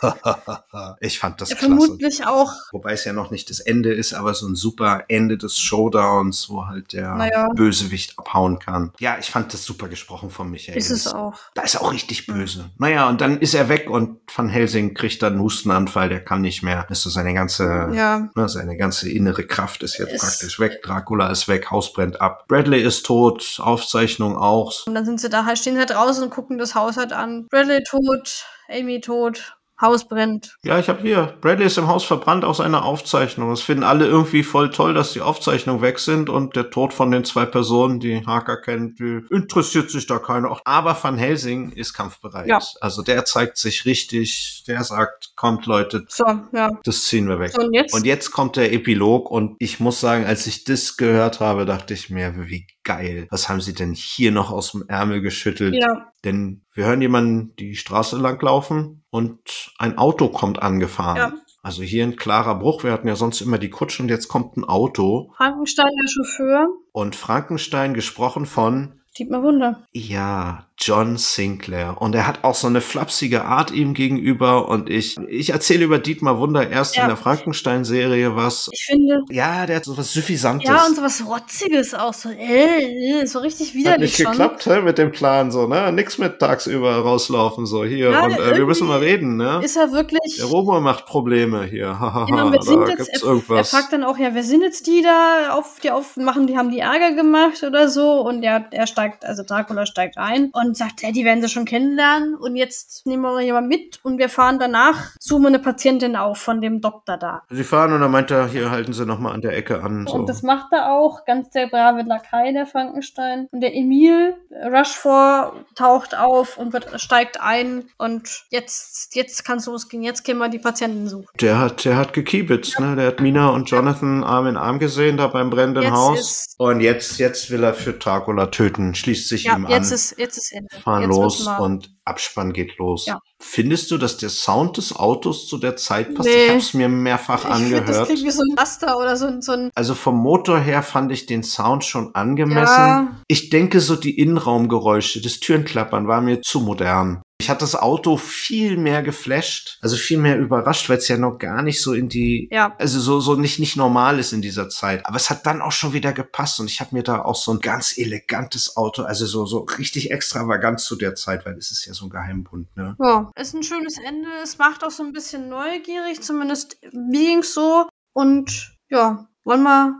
Ich 1.00 1.20
fand 1.20 1.42
das 1.42 1.50
Ja, 1.50 1.56
klasse. 1.56 1.76
vermutlich 1.76 2.26
auch. 2.28 2.52
Wobei 2.72 2.94
es 2.94 3.06
ja 3.06 3.14
noch 3.14 3.32
nicht 3.32 3.50
das 3.50 3.60
Ende 3.60 3.94
ist, 3.94 4.14
aber 4.14 4.34
so 4.34 4.48
ein 4.48 4.56
super 4.56 5.04
Ende 5.08 5.38
des 5.38 5.60
Showdowns, 5.60 6.50
wo 6.50 6.66
halt 6.68 6.94
der 6.94 7.16
Naja. 7.16 7.50
Bösewicht 7.56 8.18
abhauen 8.18 8.60
kann. 8.60 8.92
Ja, 9.00 9.18
ich 9.20 9.30
fand 9.30 9.54
das 9.54 9.64
super 9.66 9.88
gesprochen 9.88 10.30
von 10.30 10.50
Michael. 10.50 10.78
Ist 10.78 10.90
es 10.90 11.08
auch. 11.08 11.34
Da 11.54 11.64
ist 11.64 11.76
er 11.76 11.82
auch 11.82 11.92
richtig 11.94 12.26
böse. 12.28 12.70
Naja, 12.78 13.10
und 13.10 13.22
dann 13.22 13.40
ist 13.40 13.54
er 13.54 13.70
weg 13.70 13.90
und 13.90 14.20
Van 14.34 14.50
Helsing 14.50 14.94
kriegt 14.94 15.22
dann 15.24 15.34
einen 15.34 15.42
Hustenanfall, 15.42 16.10
der 16.10 16.24
kann 16.24 16.42
nicht 16.42 16.64
mehr. 16.64 16.86
Das 16.90 17.00
ist 17.00 17.04
so 17.06 17.10
seine 17.10 17.34
ganze, 17.34 17.90
Ja. 17.94 18.30
ne, 18.36 18.50
seine 18.50 18.78
ganze 18.78 19.10
innere 19.10 19.46
Kraft 19.46 19.84
ist 19.84 19.98
jetzt 19.98 20.14
Es- 20.14 20.22
praktisch 20.22 20.60
weg. 20.60 20.82
Dracula 20.84 21.30
ist 21.30 21.48
weg, 21.48 21.72
Haus 21.72 21.94
brennt 21.94 22.22
ab. 22.22 22.46
Bradley 22.48 22.82
ist 22.82 23.06
tot, 23.06 23.60
Aufzeichnung 23.62 24.38
auch. 24.38 24.86
Und 24.88 24.96
dann 24.96 25.06
sind 25.06 25.20
sie 25.20 25.30
da 25.30 25.46
halt, 25.46 25.58
stehen 25.58 25.78
halt 25.78 25.92
draußen 25.92 26.24
und 26.24 26.30
gucken 26.30 26.58
das 26.58 26.76
Haus 26.76 26.98
halt 26.98 27.14
an. 27.14 27.48
Bradley 27.50 27.84
tot, 27.84 28.46
Amy 28.70 29.02
tot, 29.02 29.56
Haus 29.82 30.08
brennt. 30.08 30.58
Ja, 30.64 30.80
ich 30.80 30.90
habe 30.90 31.02
hier. 31.02 31.34
Bradley 31.42 31.66
ist 31.66 31.78
im 31.78 31.88
Haus 31.88 32.04
verbrannt 32.04 32.46
aus 32.46 32.60
einer 32.60 32.86
Aufzeichnung. 32.86 33.50
Das 33.50 33.62
finden 33.62 33.84
alle 33.84 34.06
irgendwie 34.06 34.44
voll 34.44 34.70
toll, 34.70 34.94
dass 34.94 35.14
die 35.14 35.22
Aufzeichnungen 35.22 35.82
weg 35.82 36.00
sind 36.00 36.30
und 36.30 36.56
der 36.56 36.70
Tod 36.70 36.94
von 36.94 37.12
den 37.12 37.24
zwei 37.24 37.46
Personen, 37.46 38.00
die 38.00 38.26
Harker 38.26 38.58
kennt, 38.58 39.00
die 39.00 39.22
interessiert 39.32 39.90
sich 39.90 40.08
da 40.08 40.20
keiner. 40.20 40.60
Aber 40.66 40.98
Van 41.02 41.18
Helsing 41.18 41.72
ist 41.72 41.94
kampfbereit. 41.94 42.48
Ja. 42.48 42.60
Also 42.80 43.02
der 43.02 43.26
zeigt 43.26 43.58
sich 43.58 43.86
richtig. 43.86 44.64
Der 44.68 44.84
sagt, 44.84 45.34
kommt 45.36 45.66
Leute, 45.66 46.06
So, 46.08 46.26
ja. 46.54 46.72
das 46.84 47.06
ziehen 47.06 47.28
wir 47.28 47.40
weg. 47.40 47.52
So, 47.52 47.62
und 47.62 47.74
jetzt? 47.74 47.94
Und 47.94 48.06
jetzt 48.06 48.32
kommt 48.32 48.56
der 48.56 48.72
Epilog 48.74 49.30
und 49.32 49.56
ich 49.60 49.80
muss 49.80 50.00
sagen, 50.00 50.26
als 50.26 50.46
ich 50.48 50.64
das 50.64 50.98
gehört 50.98 51.40
habe, 51.40 51.66
dachte 51.66 51.94
ich 51.94 52.10
mir, 52.10 52.34
wie 52.48 52.68
geil. 52.84 53.28
Was 53.30 53.50
haben 53.50 53.62
sie 53.62 53.74
denn 53.74 53.94
hier 53.94 54.32
noch 54.32 54.52
aus 54.52 54.72
dem 54.72 54.88
Ärmel 54.88 55.22
geschüttelt? 55.22 55.76
Ja. 55.76 56.12
Denn 56.24 56.62
wir 56.74 56.86
hören 56.86 57.02
jemanden 57.02 57.56
die 57.58 57.76
Straße 57.76 58.18
langlaufen 58.18 59.04
und 59.10 59.74
ein 59.78 59.98
Auto 59.98 60.30
kommt 60.30 60.62
angefahren. 60.62 61.18
Ja. 61.18 61.34
Also 61.64 61.84
hier 61.84 62.04
ein 62.04 62.16
klarer 62.16 62.56
Bruch. 62.56 62.84
Wir 62.84 62.92
hatten 62.92 63.08
ja 63.08 63.16
sonst 63.16 63.42
immer 63.42 63.60
die 63.60 63.70
Kutsche 63.70 64.02
und 64.02 64.10
jetzt 64.10 64.28
kommt 64.28 64.58
ein 64.58 64.64
Auto. 64.64 65.32
Frankenstein, 65.38 65.92
der 66.02 66.10
Chauffeur. 66.10 66.68
Und 66.92 67.16
Frankenstein 67.16 67.94
gesprochen 67.94 68.46
von, 68.48 69.01
Dietmar 69.22 69.44
Wunder. 69.44 69.82
ja, 69.94 70.66
John 70.84 71.16
Sinclair. 71.18 72.02
Und 72.02 72.16
er 72.16 72.26
hat 72.26 72.44
auch 72.44 72.56
so 72.56 72.66
eine 72.66 72.82
flapsige 72.82 73.46
Art 73.46 73.70
ihm 73.70 73.94
gegenüber. 73.94 74.68
Und 74.68 74.90
ich, 74.90 75.16
ich 75.30 75.52
erzähle 75.52 75.86
über 75.86 76.00
Dietmar 76.00 76.40
Wunder 76.40 76.68
erst 76.72 76.96
Ja. 76.96 77.04
in 77.04 77.10
der 77.10 77.18
Frankenstein-Serie 77.18 78.36
was. 78.36 78.68
Ich 78.72 78.86
finde. 78.86 79.22
Ja, 79.30 79.68
der 79.68 79.76
hat 79.76 79.86
so 79.86 79.96
was 79.96 80.12
Suffisantes. 80.12 80.68
Ja, 80.68 80.86
und 80.88 80.96
so 80.96 81.04
was 81.04 81.24
Rotziges 81.28 81.94
auch. 81.94 82.16
So, 82.16 82.30
äh, 82.30 83.22
äh, 83.22 83.26
so 83.28 83.38
richtig 83.40 83.70
hat 83.70 83.76
widerlich 83.76 84.18
nicht 84.18 84.24
schon. 84.24 84.32
geklappt 84.32 84.66
hä, 84.66 84.82
mit 84.82 84.98
dem 84.98 85.12
Plan 85.12 85.52
so, 85.52 85.68
ne? 85.68 85.92
Nix 85.92 86.18
mit 86.18 86.40
tagsüber 86.40 86.96
rauslaufen 86.98 87.68
so 87.68 87.86
hier 87.86 88.10
Ja, 88.10 88.24
und 88.24 88.32
äh, 88.40 88.58
wir 88.58 88.66
müssen 88.66 88.88
mal 88.88 89.00
reden, 89.00 89.38
ne? 89.38 89.62
Ist 89.64 89.76
er 89.78 89.92
wirklich. 89.92 90.38
Der 90.38 90.46
Robo 90.48 90.82
macht 90.82 91.06
Probleme 91.06 91.64
hier. 91.66 91.92
Genau, 92.28 92.52
wer 92.52 92.62
sind 92.64 92.82
da 92.82 92.88
jetzt, 92.88 92.98
gibt's 92.98 93.22
er, 93.22 93.28
er 93.28 93.34
irgendwas. 93.34 93.70
fragt 93.70 93.94
dann 93.94 94.04
auch, 94.04 94.18
ja, 94.18 94.34
wer 94.34 94.44
sind 94.44 94.62
jetzt 94.62 94.88
die 94.88 95.04
da 95.04 95.54
auf, 95.54 95.80
die 95.84 95.92
aufmachen, 95.92 96.48
die 96.48 96.58
haben 96.58 96.72
die 96.72 96.80
Ärger 96.80 97.12
gemacht 97.14 97.62
oder 97.64 97.88
so. 97.88 98.22
Und 98.22 98.42
er, 98.44 98.66
er 98.72 98.88
steigt, 98.88 99.11
also 99.24 99.44
Dracula 99.44 99.86
steigt 99.86 100.18
ein 100.18 100.50
und 100.54 100.76
sagt, 100.76 101.02
ja, 101.02 101.12
die 101.12 101.26
werden 101.26 101.42
sie 101.42 101.50
schon 101.50 101.66
kennenlernen. 101.66 102.36
Und 102.36 102.56
jetzt 102.56 103.06
nehmen 103.06 103.24
wir 103.24 103.32
mal 103.32 103.42
jemand 103.42 103.68
mit 103.68 104.00
und 104.04 104.18
wir 104.18 104.30
fahren 104.30 104.60
danach, 104.60 105.12
suchen 105.20 105.44
wir 105.44 105.48
eine 105.50 105.60
Patientin 105.60 106.16
auf 106.16 106.38
von 106.38 106.62
dem 106.62 106.82
Doktor 106.82 107.18
da. 107.18 107.44
Sie 107.50 107.64
fahren 107.64 107.94
und 107.94 108.02
dann 108.02 108.12
meint 108.12 108.32
er, 108.32 108.48
hier 108.48 108.72
halten 108.72 108.94
Sie 108.94 109.06
noch 109.06 109.20
mal 109.20 109.32
an 109.32 109.42
der 109.42 109.56
Ecke 109.56 109.84
an. 109.84 110.06
So. 110.08 110.14
Und 110.14 110.30
das 110.30 110.44
macht 110.44 110.72
er 110.72 110.92
auch, 110.92 111.26
ganz 111.26 111.50
der 111.52 111.68
brave 111.68 112.04
Lakai, 112.04 112.52
der 112.54 112.66
Frankenstein. 112.66 113.48
Und 113.52 113.62
der 113.62 113.76
Emil 113.76 114.36
Rushford 114.66 115.54
taucht 115.76 116.18
auf 116.18 116.58
und 116.58 116.74
wird, 116.74 116.88
steigt 117.00 117.42
ein. 117.42 117.86
Und 117.98 118.46
jetzt, 118.50 119.16
jetzt 119.16 119.46
kann 119.46 119.58
es 119.58 119.66
losgehen. 119.66 120.04
Jetzt 120.04 120.24
gehen 120.24 120.38
wir 120.38 120.50
die 120.50 120.60
Patienten 120.60 121.08
suchen. 121.08 121.28
Der 121.40 121.60
hat, 121.60 121.86
der 121.86 121.98
hat 121.98 122.14
gekiebitzt, 122.14 122.80
ne? 122.80 122.96
Der 122.96 123.08
hat 123.08 123.20
Mina 123.22 123.50
und 123.50 123.70
Jonathan 123.70 124.24
Arm 124.24 124.48
in 124.48 124.58
Arm 124.58 124.80
gesehen, 124.80 125.18
da 125.18 125.28
beim 125.28 125.50
brennenden 125.50 125.84
Jetzt 125.84 125.94
Haus. 125.94 126.56
Und 126.58 126.82
jetzt, 126.82 127.18
jetzt 127.20 127.52
will 127.52 127.64
er 127.64 127.74
für 127.74 127.94
Dracula 127.94 128.48
töten, 128.48 128.91
schließt 128.96 129.28
sich 129.28 129.44
Ja, 129.46 129.56
ihm 129.58 129.68
jetzt 129.68 129.90
an. 129.90 129.96
ist, 129.96 130.16
jetzt 130.18 130.38
ist 130.38 130.52
Ende. 130.54 130.76
fahren 130.80 131.02
jetzt 131.04 131.10
los 131.10 131.48
und 131.48 131.96
Abspann 132.06 132.52
geht 132.54 132.78
los. 132.78 133.06
Ja. 133.06 133.20
Findest 133.40 133.92
du, 133.92 133.98
dass 133.98 134.18
der 134.18 134.30
Sound 134.30 134.78
des 134.78 134.96
Autos 134.96 135.48
zu 135.48 135.58
der 135.58 135.76
Zeit 135.76 136.14
passt? 136.16 136.28
Nee. 136.30 136.36
Ich 136.46 136.50
habe 136.50 136.60
es 136.60 136.74
mir 136.74 136.90
mehrfach 136.90 137.46
Ich 137.46 137.56
finde, 137.56 137.72
das 137.82 137.88
angehört. 137.98 138.06
klingt 138.08 138.24
wie 138.26 138.32
so 138.32 138.42
ein 138.42 138.56
Laster 138.56 138.98
oder 138.98 139.16
so, 139.16 139.28
ein- 139.28 139.42
so 139.42 139.52
ein. 139.54 139.70
Also 139.76 139.96
vom 139.96 140.18
Motor 140.18 140.60
her 140.60 140.84
fand 140.84 141.12
ich 141.12 141.26
den 141.26 141.44
Sound 141.44 141.84
schon 141.86 142.14
angemessen. 142.16 142.62
Ja. 142.78 143.22
Ich 143.28 143.50
denke, 143.50 143.80
so 143.82 143.96
die 143.96 144.18
Innenraumgeräusche, 144.20 145.22
das 145.22 145.40
Türenklappern 145.40 146.08
war 146.08 146.22
mir 146.22 146.42
zu 146.42 146.60
modern. 146.62 147.22
Ich 147.40 147.50
hatte 147.50 147.62
das 147.62 147.76
Auto 147.76 148.18
viel 148.18 148.78
mehr 148.78 149.02
geflasht, 149.02 149.80
also 149.82 149.96
viel 149.96 150.20
mehr 150.20 150.38
überrascht, 150.38 150.88
weil 150.90 151.00
es 151.00 151.08
ja 151.08 151.18
noch 151.18 151.40
gar 151.40 151.64
nicht 151.64 151.82
so 151.82 151.94
in 151.94 152.08
die, 152.08 152.48
Ja. 152.52 152.76
also 152.78 153.00
so, 153.00 153.20
so 153.20 153.34
nicht, 153.34 153.58
nicht 153.58 153.76
normal 153.76 154.20
ist 154.20 154.32
in 154.32 154.44
dieser 154.44 154.70
Zeit. 154.70 155.04
Aber 155.08 155.16
es 155.16 155.32
hat 155.32 155.44
dann 155.48 155.60
auch 155.60 155.72
schon 155.72 155.92
wieder 155.94 156.14
gepasst 156.14 156.60
und 156.60 156.70
ich 156.70 156.80
habe 156.82 156.94
mir 156.96 157.02
da 157.02 157.24
auch 157.24 157.36
so 157.36 157.52
ein 157.52 157.60
ganz 157.60 157.98
elegantes 157.98 158.78
Auto, 158.78 159.02
also 159.02 159.26
so, 159.26 159.48
so 159.48 159.66
richtig 159.80 160.12
extravagant 160.12 160.82
zu 160.82 160.96
der 160.96 161.16
Zeit, 161.16 161.44
weil 161.48 161.58
es 161.58 161.72
ist 161.72 161.84
ja 161.86 161.91
so 161.94 162.06
ein 162.06 162.10
Geheimbund, 162.10 162.76
ne? 162.76 162.96
Ja. 163.00 163.32
Ist 163.36 163.54
ein 163.54 163.64
schönes 163.64 163.98
Ende. 163.98 164.30
Es 164.44 164.58
macht 164.58 164.84
auch 164.84 164.92
so 164.92 165.04
ein 165.04 165.14
bisschen 165.14 165.50
neugierig, 165.50 166.22
zumindest 166.22 166.78
mir 166.94 167.28
ging's 167.28 167.54
so. 167.54 167.88
Und 168.14 168.78
ja, 168.90 169.28
wollen 169.44 169.64
wir 169.64 169.96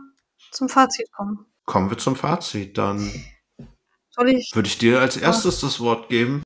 zum 0.50 0.68
Fazit 0.68 1.10
kommen. 1.12 1.46
Kommen 1.64 1.90
wir 1.90 1.98
zum 1.98 2.16
Fazit. 2.16 2.76
Dann 2.76 3.10
Soll 4.10 4.28
ich? 4.30 4.52
würde 4.54 4.68
ich 4.68 4.78
dir 4.78 5.00
als 5.00 5.16
erstes 5.16 5.60
das 5.60 5.80
Wort 5.80 6.08
geben. 6.08 6.42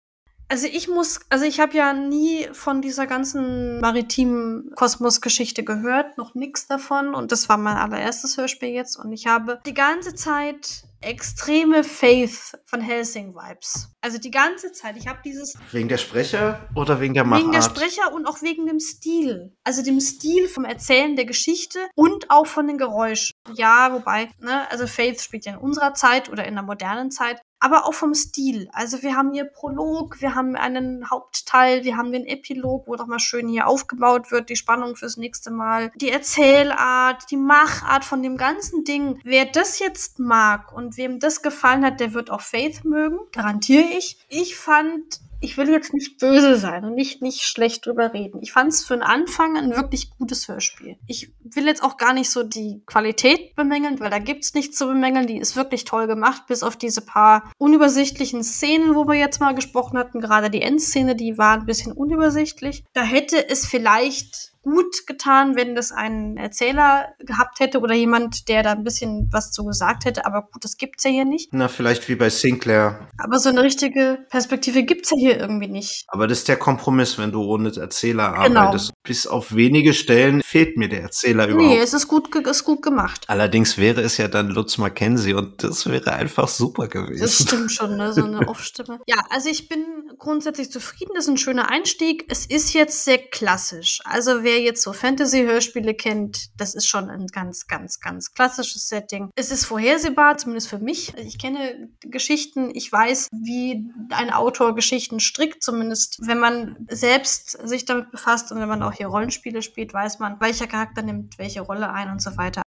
Also 0.49 0.69
ich 0.69 0.87
muss, 0.87 1.21
also 1.29 1.45
ich 1.45 1.59
habe 1.59 1.77
ja 1.77 1.93
nie 1.93 2.47
von 2.53 2.81
dieser 2.81 3.09
ganzen 3.09 3.81
maritimen 3.81 4.71
Kosmos-Geschichte 4.77 5.65
gehört, 5.65 6.19
noch 6.19 6.37
nichts 6.37 6.69
davon. 6.69 7.17
Und 7.17 7.33
das 7.33 7.49
war 7.49 7.57
mein 7.57 7.77
allererstes 7.77 8.37
Hörspiel 8.37 8.69
jetzt. 8.69 8.97
Und 8.97 9.13
ich 9.13 9.27
habe 9.27 9.61
die 9.67 9.75
ganze 9.75 10.15
Zeit 10.15 10.85
extreme 11.07 11.85
Faith 11.85 12.59
von 12.65 12.81
Helsing-Vibes. 12.81 13.93
Also 14.01 14.19
die 14.19 14.31
ganze 14.31 14.73
Zeit. 14.73 14.97
Ich 14.97 15.07
habe 15.07 15.21
dieses 15.25 15.57
Wegen 15.73 15.89
der 15.89 15.99
Sprecher 15.99 16.69
oder 16.75 17.01
wegen 17.01 17.15
der 17.15 17.25
Machart? 17.25 17.43
Wegen 17.43 17.53
der 17.53 17.63
Sprecher 17.63 18.13
und 18.13 18.27
auch 18.27 18.43
wegen 18.43 18.67
dem 18.67 18.81
Stil. 18.81 19.57
Also 19.65 19.83
dem 19.83 20.01
Stil 20.01 20.49
vom 20.49 20.65
Erzählen 20.65 21.17
der 21.17 21.25
Geschichte 21.25 21.79
und 21.95 22.31
auch 22.31 22.47
von 22.47 22.67
den 22.67 22.79
Geräuschen. 22.79 23.33
Ja, 23.55 23.93
wobei, 23.93 24.29
ne, 24.39 24.71
also 24.71 24.87
Faith 24.87 25.21
spielt 25.21 25.47
ja 25.47 25.55
in 25.55 25.59
unserer 25.59 25.95
Zeit 25.95 26.29
oder 26.29 26.45
in 26.45 26.55
der 26.55 26.65
modernen 26.65 27.11
Zeit. 27.11 27.41
Aber 27.59 27.87
auch 27.87 27.95
vom 27.95 28.15
Stil. 28.15 28.69
Also 28.73 29.03
wir 29.03 29.17
haben 29.17 29.33
hier 29.33 29.45
Prolog, 29.45 30.21
wir 30.21 30.35
haben 30.35 30.57
einen 30.57 31.11
Hauptteil, 31.11 31.85
wir 31.85 31.97
haben 31.97 32.13
den 32.13 32.27
Epilog, 32.27 32.87
wo 32.87 32.97
doch 32.97 33.07
mal 33.07 33.19
schön 33.19 33.49
hier 33.49 33.67
aufgebaut 33.67 34.31
wird, 34.31 34.51
die 34.51 34.57
Spannung 34.57 34.97
fürs 34.97 35.17
nächste 35.17 35.51
Mal, 35.51 35.91
die 35.97 36.11
Erzählart, 36.11 37.31
die 37.31 37.37
Machart 37.37 38.05
von 38.05 38.23
dem 38.23 38.37
ganzen 38.37 38.85
Ding. 38.85 39.21
Wer 39.25 39.47
das 39.47 39.79
jetzt 39.79 40.19
mag 40.19 40.73
und 40.73 40.97
wem 40.97 41.19
das 41.19 41.43
gefallen 41.43 41.85
hat, 41.85 42.01
der 42.01 42.13
wird 42.13 42.31
auch 42.31 42.43
Faith 42.43 42.85
mögen, 42.85 43.19
garantiere 43.33 43.85
ich. 43.97 44.19
Ich 44.29 44.57
fand 44.57 45.21
ich 45.41 45.57
will 45.57 45.69
jetzt 45.69 45.93
nicht 45.93 46.19
böse 46.19 46.57
sein 46.57 46.85
und 46.85 46.95
nicht, 46.95 47.23
nicht 47.23 47.43
schlecht 47.43 47.87
drüber 47.87 48.13
reden. 48.13 48.41
Ich 48.43 48.53
fand 48.53 48.73
es 48.73 48.85
für 48.85 48.95
den 48.95 49.03
Anfang 49.03 49.57
ein 49.57 49.75
wirklich 49.75 50.11
gutes 50.11 50.49
Hörspiel. 50.49 50.97
Ich 51.07 51.33
will 51.43 51.67
jetzt 51.67 51.83
auch 51.83 51.97
gar 51.97 52.13
nicht 52.13 52.31
so 52.31 52.43
die 52.43 52.83
Qualität 52.87 53.55
bemängeln, 53.55 54.01
weil 54.01 54.11
da 54.11 54.19
gibt's 54.19 54.55
nichts 54.55 54.77
zu 54.77 54.87
bemängeln. 54.87 55.27
Die 55.27 55.39
ist 55.39 55.57
wirklich 55.57 55.85
toll 55.85 56.07
gemacht, 56.07 56.47
bis 56.47 56.63
auf 56.63 56.77
diese 56.77 57.03
paar 57.03 57.51
unübersichtlichen 57.59 58.43
Szenen, 58.43 58.95
wo 58.95 59.07
wir 59.07 59.15
jetzt 59.15 59.41
mal 59.41 59.55
gesprochen 59.55 59.99
hatten. 59.99 60.21
Gerade 60.21 60.51
die 60.51 60.63
Endszene, 60.63 61.17
die 61.17 61.39
war 61.39 61.55
ein 61.59 61.67
bisschen 61.67 61.93
unübersichtlich. 61.93 62.85
Da 62.93 63.03
hätte 63.03 63.49
es 63.49 63.67
vielleicht 63.67 64.56
gut 64.67 65.07
getan, 65.07 65.55
wenn 65.55 65.75
das 65.77 65.93
ein 65.93 66.37
Erzähler 66.37 67.15
gehabt 67.21 67.61
hätte 67.61 67.79
oder 67.81 67.95
jemand, 67.95 68.49
der 68.49 68.65
da 68.65 68.73
ein 68.73 68.83
bisschen 68.83 69.29
was 69.31 69.53
zu 69.53 69.65
gesagt 69.65 70.05
hätte. 70.05 70.27
Aber 70.27 70.43
gut, 70.43 70.65
das 70.65 70.77
gibt's 70.77 71.05
ja 71.05 71.11
hier 71.11 71.25
nicht. 71.25 71.51
Na, 71.53 71.69
vielleicht 71.69 72.09
wie 72.09 72.17
bei 72.17 72.29
Sinclair. 72.31 73.09
Aber 73.19 73.39
so 73.39 73.49
eine 73.49 73.63
richtige 73.63 74.19
Perspektive 74.29 74.83
gibt's 74.83 75.11
ja 75.11 75.17
hier 75.17 75.39
irgendwie 75.39 75.69
nicht. 75.69 76.05
Aber 76.09 76.27
das 76.27 76.39
ist 76.39 76.49
der 76.49 76.57
Kompromiss, 76.57 77.17
wenn 77.17 77.31
du 77.31 77.43
ohne 77.45 77.75
Erzähler 77.77 78.33
Genau. 78.45 78.61
arbeitest. 78.61 78.93
Bis 79.05 79.27
auf 79.29 79.55
wenige 79.55 79.95
Stellen 79.95 80.43
fehlt 80.43 80.77
mir 80.77 80.89
der 80.89 81.03
Erzähler 81.03 81.47
überhaupt. 81.47 81.73
Nee, 81.75 81.79
es 81.79 81.95
ist 81.95 82.09
gut, 82.09 82.35
ist 82.35 82.65
gut 82.65 82.83
gemacht. 82.83 83.25
Allerdings 83.29 83.79
wäre 83.79 84.01
es 84.01 84.17
ja 84.17 84.27
dann 84.27 84.49
Lutz 84.49 84.79
Mackenzie 84.79 85.33
und 85.35 85.63
das 85.63 85.87
wäre 85.89 86.13
einfach 86.13 86.49
super 86.49 86.89
gewesen. 86.89 87.21
Das 87.23 87.39
stimmt 87.43 87.71
schon, 87.71 87.97
ne? 87.97 88.13
so 88.13 88.25
eine 88.25 88.41
Off-Stimme. 88.49 89.01
Ja, 89.07 89.17
also 89.31 89.49
ich 89.49 89.69
bin 89.69 89.85
grundsätzlich 90.19 90.71
zufrieden. 90.73 91.13
Das 91.15 91.25
ist 91.27 91.31
ein 91.31 91.37
schöner 91.37 91.71
Einstieg. 91.71 92.25
Es 92.29 92.47
ist 92.47 92.73
jetzt 92.73 93.05
sehr 93.05 93.19
klassisch. 93.19 94.01
Also 94.05 94.43
wer 94.43 94.56
jetzt 94.61 94.83
so 94.83 94.93
Fantasy-Hörspiele 94.93 95.95
kennt, 95.95 96.49
das 96.57 96.75
ist 96.75 96.87
schon 96.87 97.11
ein 97.11 97.27
ganz, 97.29 97.67
ganz, 97.67 98.01
ganz 98.01 98.33
klassisches 98.33 98.89
Setting. 98.89 99.31
Es 99.37 99.51
ist 99.51 99.65
vorhersehbar, 99.65 100.39
zumindest 100.39 100.69
für 100.69 100.79
mich. 100.79 101.15
Ich 101.17 101.39
kenne 101.39 101.91
Geschichten, 102.01 102.71
ich 102.75 102.91
weiß, 102.91 103.29
wie 103.33 103.91
ein 104.11 104.33
Autor 104.33 104.75
Geschichten 104.75 105.21
strickt, 105.21 105.63
zumindest 105.63 106.19
wenn 106.27 106.39
man 106.39 106.87
selbst 106.89 107.51
sich 107.67 107.85
damit 107.85 108.11
befasst 108.11 108.53
und 108.53 108.61
wenn 108.61 108.69
man 108.69 108.83
auch 108.83 108.93
hier 108.93 109.09
Rollenspiele 109.09 109.63
spielt, 109.63 109.93
weiß 109.95 110.19
man, 110.19 110.41
welcher 110.41 110.67
Charakter 110.67 111.03
nimmt 111.03 111.39
welche 111.39 111.61
Rolle 111.61 111.93
ein 111.93 112.11
und 112.11 112.23
so 112.23 112.37
weiter. 112.37 112.63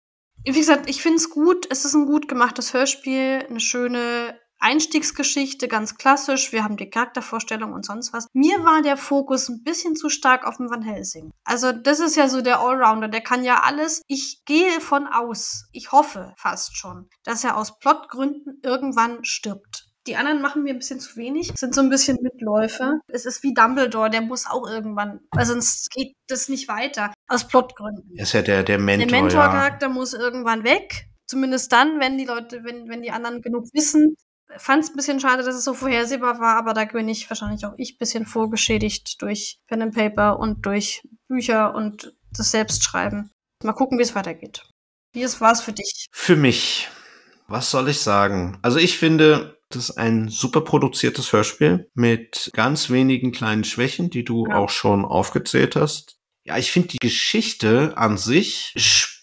Wie 0.46 0.54
gesagt, 0.54 0.90
ich 0.90 1.02
finde 1.02 1.18
es 1.18 1.30
gut. 1.30 1.68
Es 1.70 1.86
ist 1.86 1.94
ein 1.94 2.06
gut 2.06 2.28
gemachtes 2.28 2.74
Hörspiel, 2.74 3.46
eine 3.50 3.60
schöne 3.60 4.39
Einstiegsgeschichte, 4.60 5.68
ganz 5.68 5.96
klassisch. 5.96 6.52
Wir 6.52 6.64
haben 6.64 6.78
die 6.78 6.90
Charaktervorstellung 6.90 7.74
und 7.74 7.86
sonst 7.86 8.14
was. 8.14 8.28
Mir 8.34 8.64
war 8.64 8.82
der 8.82 8.98
Fokus 8.98 9.50
ein 9.50 9.64
bisschen 9.64 9.96
zu 9.96 10.10
stark 10.10 10.46
auf 10.46 10.58
dem 10.58 10.70
Van 10.70 10.82
Helsing. 10.82 11.32
Also 11.44 11.72
das 11.72 12.00
ist 12.00 12.16
ja 12.16 12.28
so 12.28 12.42
der 12.42 12.60
Allrounder, 12.60 13.08
der 13.08 13.22
kann 13.22 13.44
ja 13.44 13.62
alles. 13.64 14.02
Ich 14.08 14.44
gehe 14.46 14.82
von 14.82 15.08
aus, 15.08 15.68
ich 15.72 15.92
hoffe 15.92 16.34
fast 16.38 16.78
schon, 16.78 17.10
dass 17.24 17.44
er 17.44 17.58
aus 17.58 17.80
Plotgründen 17.80 18.60
irgendwann 18.64 19.24
stirbt. 19.24 19.90
Die 20.08 20.16
anderen 20.16 20.42
machen 20.42 20.64
mir 20.64 20.74
ein 20.74 20.80
bisschen 20.80 21.00
zu 21.00 21.18
wenig, 21.18 21.52
sind 21.56 21.76
so 21.76 21.82
ein 21.82 21.90
bisschen 21.90 22.18
Mitläufer. 22.22 23.00
Es 23.08 23.26
ist 23.26 23.44
wie 23.44 23.54
Dumbledore, 23.54 24.10
der 24.10 24.22
muss 24.22 24.48
auch 24.48 24.68
irgendwann, 24.68 25.20
weil 25.32 25.46
sonst 25.46 25.92
geht 25.92 26.16
das 26.28 26.50
nicht 26.50 26.68
weiter. 26.68 27.14
Aus 27.28 27.48
Plotgründen. 27.48 28.16
Er 28.16 28.24
ist 28.24 28.34
ja 28.34 28.42
der, 28.42 28.64
der 28.64 28.80
Mentor. 28.80 29.08
Der 29.08 29.18
ja. 29.18 29.24
Mentorcharakter 29.24 29.90
muss 29.90 30.14
irgendwann 30.14 30.64
weg. 30.64 31.06
Zumindest 31.28 31.72
dann, 31.72 32.00
wenn 32.00 32.18
die 32.18 32.26
Leute, 32.26 32.64
wenn, 32.64 32.90
wenn 32.90 33.04
die 33.04 33.12
anderen 33.12 33.42
genug 33.42 33.66
wissen. 33.74 34.16
Fand 34.58 34.84
es 34.84 34.90
ein 34.90 34.96
bisschen 34.96 35.20
schade, 35.20 35.44
dass 35.44 35.56
es 35.56 35.64
so 35.64 35.74
vorhersehbar 35.74 36.40
war, 36.40 36.58
aber 36.58 36.74
da 36.74 36.86
bin 36.86 37.08
ich 37.08 37.30
wahrscheinlich 37.30 37.66
auch 37.66 37.74
ich 37.78 37.94
ein 37.94 37.98
bisschen 38.00 38.26
vorgeschädigt 38.26 39.22
durch 39.22 39.60
Pen 39.68 39.84
and 39.84 39.94
Paper 39.96 40.40
und 40.40 40.66
durch 40.66 41.04
Bücher 41.28 41.76
und 41.76 42.14
das 42.36 42.52
Selbstschreiben. 42.52 43.32
Mal 43.64 43.74
gucken, 43.74 44.00
wie 44.00 44.04
es 44.04 44.16
weitergeht. 44.16 44.64
Wie 45.14 45.22
es 45.22 45.40
war 45.42 45.52
es 45.52 45.62
für 45.62 45.74
dich? 45.74 46.08
Für 46.12 46.36
mich, 46.36 46.88
was 47.48 47.70
soll 47.72 47.90
ich 47.90 48.00
sagen? 48.00 48.58
Also 48.62 48.80
ich 48.80 48.98
finde, 48.98 49.60
das 49.70 49.90
ist 49.90 49.98
ein 49.98 50.30
super 50.30 50.62
produziertes 50.62 51.32
Hörspiel 51.32 51.90
mit 51.94 52.50
ganz 52.54 52.90
wenigen 52.90 53.32
kleinen 53.32 53.64
Schwächen, 53.64 54.10
die 54.10 54.24
du 54.24 54.48
Ja. 54.48 54.56
auch 54.58 54.70
schon 54.70 55.06
aufgezählt 55.06 55.76
hast. 55.76 56.18
Ja, 56.44 56.58
ich 56.58 56.72
finde 56.72 56.88
die 56.90 56.98
Geschichte 57.00 57.94
an 57.98 58.18
sich 58.18 58.72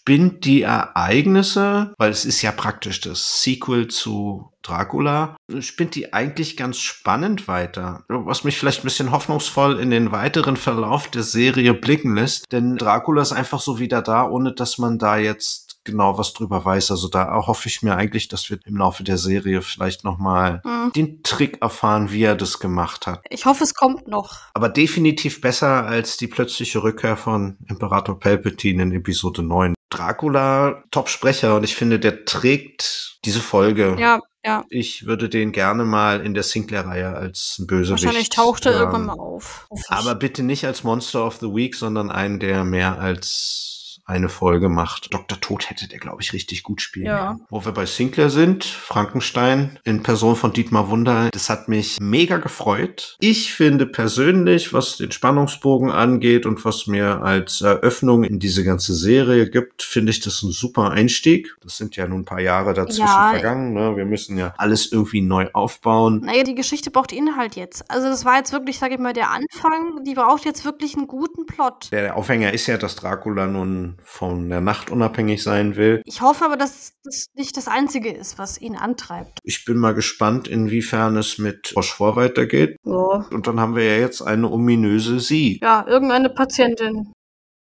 spinnt 0.07 0.45
die 0.45 0.61
Ereignisse, 0.61 1.93
weil 1.97 2.11
es 2.11 2.23
ist 2.23 2.41
ja 2.41 2.53
praktisch 2.53 3.01
das 3.01 3.43
Sequel 3.43 3.89
zu 3.89 4.53
Dracula, 4.61 5.35
spinnt 5.59 5.95
die 5.95 6.13
eigentlich 6.13 6.55
ganz 6.55 6.77
spannend 6.77 7.49
weiter. 7.49 8.05
Was 8.07 8.45
mich 8.45 8.57
vielleicht 8.57 8.81
ein 8.81 8.85
bisschen 8.85 9.11
hoffnungsvoll 9.11 9.77
in 9.81 9.89
den 9.91 10.13
weiteren 10.13 10.55
Verlauf 10.55 11.09
der 11.09 11.23
Serie 11.23 11.73
blicken 11.73 12.15
lässt, 12.15 12.49
denn 12.53 12.77
Dracula 12.77 13.21
ist 13.21 13.33
einfach 13.33 13.59
so 13.59 13.79
wieder 13.79 14.01
da, 14.01 14.25
ohne 14.25 14.53
dass 14.53 14.77
man 14.77 14.97
da 14.97 15.17
jetzt 15.17 15.67
genau 15.83 16.17
was 16.17 16.31
drüber 16.33 16.63
weiß. 16.63 16.91
Also 16.91 17.09
da 17.09 17.45
hoffe 17.45 17.67
ich 17.67 17.81
mir 17.81 17.95
eigentlich, 17.95 18.29
dass 18.29 18.49
wir 18.49 18.59
im 18.65 18.77
Laufe 18.77 19.03
der 19.03 19.17
Serie 19.17 19.61
vielleicht 19.61 20.05
nochmal 20.05 20.61
Hm. 20.63 20.91
den 20.93 21.23
Trick 21.23 21.61
erfahren, 21.61 22.11
wie 22.11 22.23
er 22.23 22.35
das 22.35 22.59
gemacht 22.59 23.07
hat. 23.07 23.21
Ich 23.29 23.45
hoffe, 23.45 23.63
es 23.65 23.73
kommt 23.73 24.07
noch. 24.07 24.37
Aber 24.53 24.69
definitiv 24.69 25.41
besser 25.41 25.85
als 25.85 26.15
die 26.15 26.27
plötzliche 26.27 26.83
Rückkehr 26.83 27.17
von 27.17 27.57
Imperator 27.67 28.17
Palpatine 28.17 28.83
in 28.83 28.91
Episode 28.93 29.43
9. 29.43 29.76
Dracula, 29.89 30.83
Top-Sprecher 30.91 31.55
und 31.55 31.63
ich 31.63 31.75
finde, 31.75 31.99
der 31.99 32.25
trägt 32.25 33.19
diese 33.25 33.39
Folge. 33.39 33.95
Ja, 33.99 34.19
ja. 34.45 34.63
Ich 34.69 35.05
würde 35.05 35.29
den 35.29 35.51
gerne 35.51 35.83
mal 35.83 36.21
in 36.21 36.33
der 36.33 36.43
Sinclair-Reihe 36.43 37.15
als 37.15 37.63
Bösewicht. 37.67 38.03
Wahrscheinlich 38.03 38.29
taucht 38.29 38.65
er 38.65 38.73
hören. 38.73 38.81
irgendwann 38.81 39.05
mal 39.05 39.19
auf. 39.19 39.67
Aber 39.89 40.15
bitte 40.15 40.43
nicht 40.43 40.65
als 40.65 40.83
Monster 40.83 41.25
of 41.25 41.37
the 41.37 41.47
Week, 41.47 41.75
sondern 41.75 42.11
einen, 42.11 42.39
der 42.39 42.63
mehr 42.63 42.99
als 42.99 43.76
eine 44.07 44.29
Folge 44.29 44.69
macht. 44.69 45.13
Dr. 45.13 45.39
Tod 45.39 45.69
hätte 45.69 45.87
der, 45.87 45.99
glaube 45.99 46.21
ich, 46.21 46.31
richtig 46.33 46.63
gut 46.63 46.81
spielen 46.81 47.05
Ja. 47.07 47.27
können. 47.27 47.41
Wo 47.49 47.63
wir 47.65 47.73
bei 47.73 47.85
Sinclair 47.85 48.29
sind, 48.29 48.63
Frankenstein 48.65 49.79
in 49.83 50.01
Person 50.01 50.35
von 50.35 50.53
Dietmar 50.53 50.89
Wunder, 50.89 51.29
das 51.31 51.49
hat 51.49 51.67
mich 51.67 51.97
mega 52.01 52.37
gefreut. 52.37 53.15
Ich 53.19 53.53
finde 53.53 53.85
persönlich, 53.85 54.73
was 54.73 54.97
den 54.97 55.11
Spannungsbogen 55.11 55.91
angeht 55.91 56.45
und 56.45 56.65
was 56.65 56.87
mir 56.87 57.21
als 57.21 57.61
Eröffnung 57.61 58.23
in 58.23 58.39
diese 58.39 58.63
ganze 58.63 58.93
Serie 58.95 59.49
gibt, 59.49 59.83
finde 59.83 60.11
ich 60.11 60.21
das 60.21 60.41
ein 60.41 60.51
super 60.51 60.89
Einstieg. 60.91 61.55
Das 61.61 61.77
sind 61.77 61.95
ja 61.95 62.07
nun 62.07 62.21
ein 62.21 62.25
paar 62.25 62.39
Jahre 62.41 62.73
dazwischen 62.73 63.01
Ja. 63.07 63.29
vergangen. 63.29 63.73
Ne? 63.73 63.95
Wir 63.97 64.05
müssen 64.05 64.37
ja 64.37 64.53
alles 64.57 64.91
irgendwie 64.91 65.21
neu 65.21 65.49
aufbauen. 65.53 66.21
Naja, 66.23 66.43
die 66.43 66.55
Geschichte 66.55 66.91
braucht 66.91 67.11
Inhalt 67.11 67.55
jetzt. 67.55 67.89
Also 67.91 68.07
das 68.07 68.25
war 68.25 68.37
jetzt 68.37 68.53
wirklich, 68.53 68.79
sage 68.79 68.95
ich 68.95 68.99
mal, 68.99 69.13
der 69.13 69.31
Anfang. 69.31 70.03
Die 70.05 70.13
braucht 70.15 70.45
jetzt 70.45 70.65
wirklich 70.65 70.95
einen 70.95 71.07
guten 71.07 71.45
Plot. 71.45 71.89
Der 71.91 72.15
Aufhänger 72.15 72.53
ist 72.53 72.67
ja, 72.67 72.77
dass 72.77 72.95
Dracula 72.95 73.47
nun 73.47 73.96
von 74.03 74.49
der 74.49 74.61
Nacht 74.61 74.89
unabhängig 74.89 75.43
sein 75.43 75.75
will. 75.75 76.01
Ich 76.05 76.21
hoffe 76.21 76.45
aber, 76.45 76.57
dass 76.57 76.93
das 77.03 77.27
nicht 77.35 77.57
das 77.57 77.67
Einzige 77.67 78.11
ist, 78.11 78.37
was 78.37 78.59
ihn 78.59 78.75
antreibt. 78.75 79.39
Ich 79.43 79.65
bin 79.65 79.77
mal 79.77 79.93
gespannt, 79.93 80.47
inwiefern 80.47 81.17
es 81.17 81.37
mit 81.37 81.73
Rochefort 81.75 82.15
weitergeht. 82.15 82.77
Ja. 82.85 83.27
Und 83.31 83.47
dann 83.47 83.59
haben 83.59 83.75
wir 83.75 83.83
ja 83.83 83.99
jetzt 83.99 84.21
eine 84.21 84.51
ominöse 84.51 85.19
Sie. 85.19 85.59
Ja, 85.61 85.85
irgendeine 85.87 86.29
Patientin. 86.29 87.11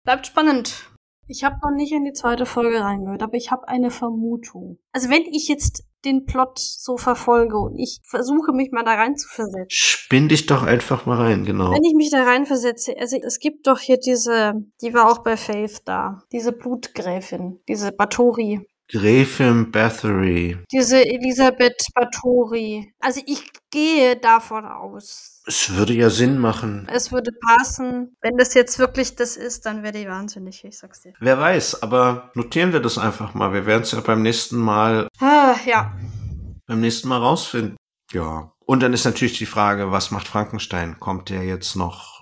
Bleibt 0.04 0.26
spannend. 0.26 0.90
Ich 1.28 1.44
habe 1.44 1.56
noch 1.62 1.70
nicht 1.70 1.92
in 1.92 2.04
die 2.04 2.12
zweite 2.12 2.44
Folge 2.44 2.80
reingehört, 2.80 3.22
aber 3.22 3.34
ich 3.34 3.52
habe 3.52 3.68
eine 3.68 3.90
Vermutung. 3.90 4.78
Also 4.92 5.10
wenn 5.10 5.22
ich 5.22 5.46
jetzt 5.46 5.84
den 6.04 6.24
Plot 6.24 6.58
so 6.58 6.96
verfolge 6.96 7.58
und 7.58 7.78
ich 7.78 8.00
versuche 8.04 8.52
mich 8.52 8.70
mal 8.72 8.84
da 8.84 8.94
rein 8.94 9.16
zu 9.16 9.28
versetzen. 9.28 9.66
Spinn 9.68 10.28
dich 10.28 10.46
doch 10.46 10.62
einfach 10.62 11.06
mal 11.06 11.16
rein, 11.16 11.44
genau. 11.44 11.72
Wenn 11.72 11.84
ich 11.84 11.94
mich 11.94 12.10
da 12.10 12.24
reinversetze, 12.24 12.94
also 12.98 13.16
es 13.22 13.38
gibt 13.38 13.66
doch 13.66 13.78
hier 13.78 13.98
diese, 13.98 14.54
die 14.82 14.94
war 14.94 15.10
auch 15.10 15.18
bei 15.18 15.36
Faith 15.36 15.82
da, 15.84 16.22
diese 16.32 16.52
Blutgräfin, 16.52 17.60
diese 17.68 17.92
Bathory, 17.92 18.60
Gräfin 18.92 19.70
Bathory. 19.70 20.58
diese 20.72 21.04
Elisabeth 21.04 21.80
Bathory. 21.94 22.92
Also 22.98 23.20
ich 23.24 23.44
gehe 23.70 24.16
davon 24.16 24.64
aus. 24.64 25.42
Es 25.46 25.74
würde 25.74 25.92
ja 25.92 26.10
Sinn 26.10 26.38
machen. 26.38 26.88
Es 26.92 27.12
würde 27.12 27.30
passen. 27.32 28.16
Wenn 28.20 28.36
das 28.36 28.54
jetzt 28.54 28.78
wirklich 28.78 29.14
das 29.14 29.36
ist, 29.36 29.64
dann 29.64 29.82
werde 29.82 29.98
ich 30.00 30.08
wahnsinnig, 30.08 30.64
ich 30.64 30.76
sag's 30.76 31.02
dir. 31.02 31.12
Wer 31.20 31.38
weiß, 31.38 31.82
aber 31.82 32.30
notieren 32.34 32.72
wir 32.72 32.80
das 32.80 32.98
einfach 32.98 33.32
mal. 33.34 33.52
Wir 33.52 33.64
werden 33.64 33.82
es 33.82 33.92
ja 33.92 34.00
beim 34.00 34.22
nächsten 34.22 34.58
Mal, 34.58 35.06
Ah, 35.52 35.58
ja. 35.66 35.92
beim 36.66 36.80
nächsten 36.80 37.08
Mal 37.08 37.18
rausfinden. 37.18 37.76
Ja. 38.12 38.52
Und 38.66 38.82
dann 38.82 38.92
ist 38.92 39.04
natürlich 39.04 39.38
die 39.38 39.46
Frage, 39.46 39.90
was 39.90 40.10
macht 40.10 40.28
Frankenstein? 40.28 40.98
Kommt 41.00 41.28
der 41.30 41.42
jetzt 41.44 41.74
noch? 41.76 42.20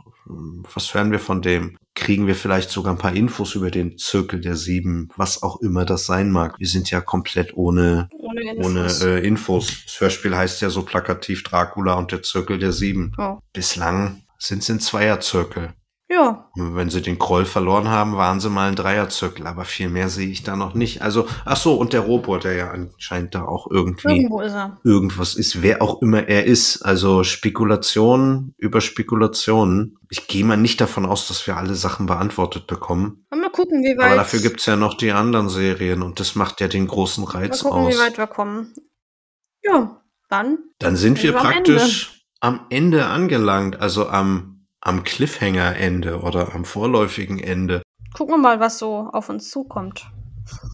Was 0.75 0.93
hören 0.95 1.11
wir 1.11 1.19
von 1.21 1.41
dem? 1.43 1.77
Kriegen 1.95 2.27
wir 2.27 2.35
vielleicht 2.37 2.71
sogar 2.71 2.93
ein 2.95 2.99
paar 2.99 3.15
Infos 3.15 3.55
über 3.55 3.71
den 3.71 3.99
Zirkel 3.99 4.41
der 4.41 4.57
Sieben, 4.57 5.09
was 5.17 5.43
auch 5.43 5.61
immer 5.61 5.85
das 5.85 6.07
sein 6.07 6.31
mag. 6.31 6.55
Wir 6.59 6.67
sind 6.69 6.91
ja 6.91 7.01
komplett 7.01 7.55
ohne 7.55 8.09
Ohne 8.13 8.55
ohne 8.57 8.81
Infos. 8.81 9.03
äh, 9.03 9.19
Infos. 9.21 9.85
Das 9.87 10.01
Hörspiel 10.01 10.37
heißt 10.37 10.61
ja 10.63 10.71
so 10.71 10.83
plakativ 10.85 11.43
Dracula 11.43 11.95
und 11.95 12.13
der 12.13 12.23
Zirkel 12.23 12.59
der 12.59 12.73
Sieben. 12.73 13.13
Ja. 13.19 13.39
Bislang 13.53 14.23
sind 14.39 14.63
es 14.63 14.71
ein 14.71 14.81
Zweierzirkel. 14.81 15.75
Ja. 16.11 16.51
Wenn 16.55 16.89
sie 16.89 17.03
den 17.03 17.19
Kroll 17.19 17.45
verloren 17.45 17.89
haben, 17.89 18.17
waren 18.17 18.41
sie 18.41 18.49
mal 18.49 18.69
ein 18.69 18.77
Dreierzirkel, 18.77 19.47
aber 19.47 19.67
viel 19.67 19.91
mehr 19.91 20.09
sehe 20.09 20.29
ich 20.29 20.43
da 20.43 20.57
noch 20.57 20.73
nicht. 20.73 21.03
Also, 21.03 21.27
ach 21.45 21.59
so, 21.59 21.75
und 21.75 21.93
der 21.93 22.01
Roboter, 22.01 22.49
der 22.49 22.55
ja 22.55 22.71
anscheinend 22.71 23.35
da 23.35 23.45
auch 23.45 23.71
irgendwie 23.71 24.09
Irgendwo 24.09 24.41
ist 24.41 24.55
er. 24.55 24.79
irgendwas 24.85 25.35
ist, 25.35 25.61
wer 25.61 25.83
auch 25.83 26.01
immer 26.01 26.27
er 26.27 26.47
ist. 26.47 26.81
Also 26.83 27.25
Spekulationen 27.25 28.55
über 28.57 28.81
Spekulationen. 28.81 29.99
Ich 30.09 30.27
gehe 30.29 30.45
mal 30.45 30.57
nicht 30.57 30.81
davon 30.81 31.05
aus, 31.05 31.29
dass 31.29 31.47
wir 31.47 31.59
alle 31.59 31.75
Sachen 31.75 32.07
beantwortet 32.07 32.67
bekommen. 32.67 33.27
Mal 33.31 33.51
gucken, 33.51 33.83
wie 33.83 33.99
weit. 33.99 34.07
Aber 34.07 34.17
dafür 34.17 34.41
gibt's 34.41 34.65
ja 34.65 34.77
noch 34.77 34.95
die 34.95 35.13
anderen 35.13 35.51
Serien 35.51 36.03
und 36.03 36.21
das 36.21 36.35
macht 36.35 36.61
ja 36.63 36.69
den 36.69 36.87
großen 36.87 37.25
Mal 37.25 37.33
Reiz 37.33 37.63
gucken, 37.63 37.81
aus. 37.81 37.95
wie 37.95 37.99
weit 37.99 38.17
wir 38.17 38.27
kommen. 38.27 38.73
Ja, 39.63 40.01
dann. 40.31 40.59
Dann 40.79 40.97
sind 40.97 41.23
wir 41.23 41.35
wir 41.35 41.41
am 41.41 41.47
praktisch 41.47 42.25
am 42.41 42.61
Ende 42.71 43.07
angelangt, 43.07 43.81
also 43.81 44.09
am, 44.09 44.58
am 44.81 45.05
Cliffhanger-Ende 45.05 46.21
oder 46.21 46.55
am 46.55 46.65
vorläufigen 46.65 47.39
Ende. 47.39 47.83
Gucken 48.15 48.35
wir 48.35 48.39
mal, 48.39 48.61
was 48.61 48.79
so 48.79 49.09
auf 49.13 49.29
uns 49.29 49.51
zukommt. 49.51 50.07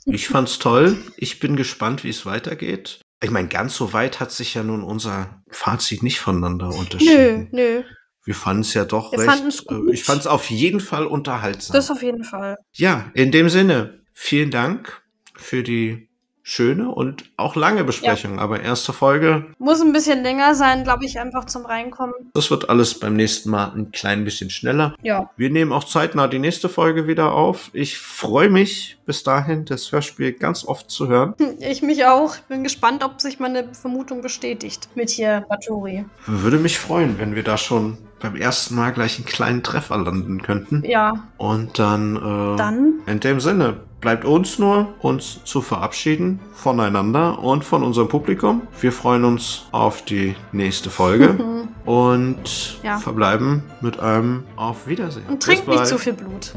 Ich 0.07 0.29
fand's 0.29 0.59
toll. 0.59 0.97
Ich 1.17 1.41
bin 1.41 1.57
gespannt, 1.57 2.05
wie 2.05 2.11
es 2.11 2.25
weitergeht. 2.27 3.01
Ich 3.23 3.31
meine, 3.31 3.49
ganz 3.49 3.75
so 3.75 3.93
weit 3.93 4.21
hat 4.21 4.31
sich 4.31 4.55
ja 4.55 4.63
nun 4.63 4.83
unser 4.83 5.43
Fazit 5.51 6.03
nicht 6.03 6.21
voneinander 6.21 6.69
Nö, 6.69 6.75
unterschieden. 6.77 7.49
nö. 7.53 7.83
Wir 8.25 8.35
fanden 8.35 8.63
es 8.63 8.73
ja 8.75 8.85
doch 8.85 9.13
Wir 9.13 9.19
recht. 9.21 9.31
fanden's 9.31 9.65
gut. 9.65 9.89
äh, 9.91 9.93
Ich 9.95 10.05
fand 10.05 10.21
es 10.21 10.27
auf 10.27 10.49
jeden 10.51 10.81
Fall 10.81 11.07
unterhaltsam. 11.07 11.75
Das 11.75 11.91
auf 11.91 12.03
jeden 12.03 12.25
Fall. 12.25 12.57
ja, 12.73 13.11
in 13.15 13.33
dem 13.33 13.49
Sinne, 13.49 14.01
vielen 14.13 14.51
Dank 14.51 15.03
für 15.37 15.63
die 15.63 16.09
schöne 16.47 16.91
und 16.91 17.25
auch 17.39 17.57
lange 17.57 17.83
Besprechung. 17.85 18.39
Aber 18.39 18.61
erste 18.61 18.93
Folge, 18.93 19.47
Muss 19.59 19.81
ein 19.81 19.93
bisschen 19.93 20.23
länger 20.23 20.55
sein, 20.55 20.85
glaube 20.85 21.05
ich, 21.07 21.19
einfach 21.19 21.47
zum 21.47 21.65
Reinkommen. 21.65 22.15
das 22.35 22.51
wird 22.51 22.69
alles 22.69 23.01
beim 23.01 23.16
nächsten 23.16 23.51
Mal 23.51 23.73
ein 23.75 23.91
klein 23.91 24.25
bisschen 24.25 24.51
schneller. 24.51 24.95
Ja. 25.03 25.31
Wir 25.37 25.49
nehmen 25.51 25.73
auch 25.73 25.85
zeitnah 25.85 26.29
die 26.29 26.39
nächste 26.39 26.69
Folge 26.69 27.09
wieder 27.09 27.33
auf. 27.33 27.71
Ich 27.73 27.99
freue 27.99 28.51
mich 28.51 28.99
bis 29.07 29.23
dahin, 29.23 29.65
das 29.65 29.91
Hörspiel 29.91 30.33
ganz 30.33 30.66
oft 30.66 30.91
zu 30.91 31.09
hören. 31.09 31.35
Ich 31.61 31.83
mich 31.83 32.05
auch. 32.05 32.37
Bin 32.49 32.62
gespannt, 32.62 33.03
ob 33.03 33.21
sich 33.23 33.41
meine 33.41 33.73
Vermutung 33.73 34.21
bestätigt 34.21 34.89
mit 34.95 35.09
hier 35.09 35.47
Baturi. 35.49 36.05
Würde 36.27 36.59
mich 36.59 36.79
freuen, 36.79 37.19
wenn 37.19 37.35
wir 37.35 37.43
da 37.43 37.57
schon 37.57 37.97
beim 38.25 38.37
ersten 38.37 38.75
Mal 38.75 38.91
gleich 38.93 39.17
einen 39.19 39.27
kleinen 39.27 39.63
Treffer 39.63 39.99
landen 39.99 40.41
könnten. 40.43 40.83
Ja, 40.85 41.13
Und 41.37 41.79
dann, 41.79 42.17
äh, 42.17 42.57
dann. 42.57 42.95
in 43.07 43.21
dem 43.21 43.39
Sinne, 43.39 43.77
bleibt 44.01 44.25
uns 44.25 44.59
nur, 44.59 44.95
uns 45.01 45.41
zu 45.45 45.61
verabschieden 45.61 46.41
voneinander 46.55 47.39
und 47.39 47.65
von 47.65 47.83
unserem 47.83 48.09
Publikum. 48.09 48.63
Wir 48.81 48.93
freuen 48.93 49.25
uns 49.25 49.67
auf 49.73 50.03
die 50.07 50.35
nächste 50.53 50.89
Folge 50.89 51.29
Mhm. 51.39 51.69
und 51.87 52.79
Ja. 52.83 52.97
verbleiben 52.97 53.63
mit 53.83 54.01
einem 54.01 54.45
Auf 54.57 54.87
Wiedersehen. 54.87 55.27
Und 55.29 55.43
trinkt 55.43 55.69
nicht 55.69 55.87
zu 55.87 55.99
viel 55.99 56.15
Blut. 56.15 56.53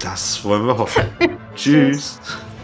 Das 0.00 0.44
wollen 0.44 0.66
wir 0.66 0.78
hoffen. 0.78 1.02
Tschüss. 1.56 2.20
Die 2.22 2.55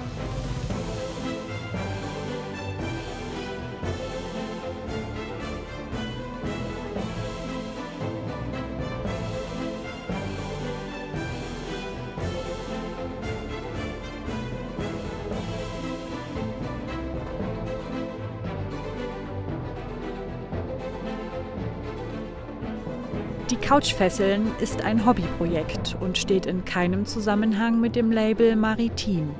Couchfesseln 23.73 24.53
ist 24.61 24.85
ein 24.85 25.07
Hobbyprojekt 25.07 25.97
und 25.99 26.19
steht 26.19 26.44
in 26.44 26.62
keinem 26.66 27.07
Zusammenhang 27.07 27.81
mit 27.81 27.97
dem 27.97 28.12
Label 28.12 28.55
Maritim. 28.55 29.31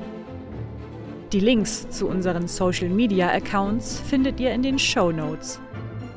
Die 1.33 1.39
Links 1.39 1.91
zu 1.91 2.09
unseren 2.09 2.49
Social 2.49 2.89
Media 2.89 3.29
Accounts 3.29 4.01
findet 4.01 4.41
ihr 4.41 4.53
in 4.53 4.63
den 4.63 4.79
Show 4.79 5.13
Notes. 5.13 5.61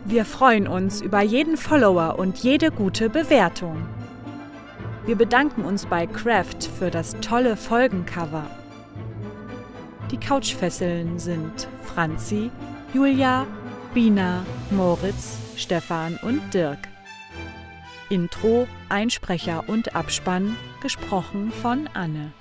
Wir 0.06 0.24
freuen 0.24 0.66
uns 0.66 1.02
über 1.02 1.20
jeden 1.24 1.58
Follower 1.58 2.18
und 2.18 2.38
jede 2.38 2.72
gute 2.72 3.10
Bewertung. 3.10 3.86
Wir 5.06 5.18
bedanken 5.18 5.66
uns 5.66 5.86
bei 5.86 6.08
Kraft 6.08 6.70
für 6.80 6.92
das 6.92 7.18
tolle 7.20 7.58
Folgencover. 7.58 8.46
Die 10.10 10.18
Couchfesseln 10.22 11.20
sind 11.20 11.68
Franzi, 11.84 12.50
Julia, 12.94 13.46
Bina, 13.94 14.46
Moritz, 14.72 15.38
Stefan 15.58 16.18
und 16.22 16.54
Dirk. 16.54 16.95
Intro, 18.10 18.68
Einsprecher 18.90 19.68
und 19.68 19.96
Abspann 19.96 20.56
gesprochen 20.82 21.52
von 21.52 21.90
Anne. 21.94 22.34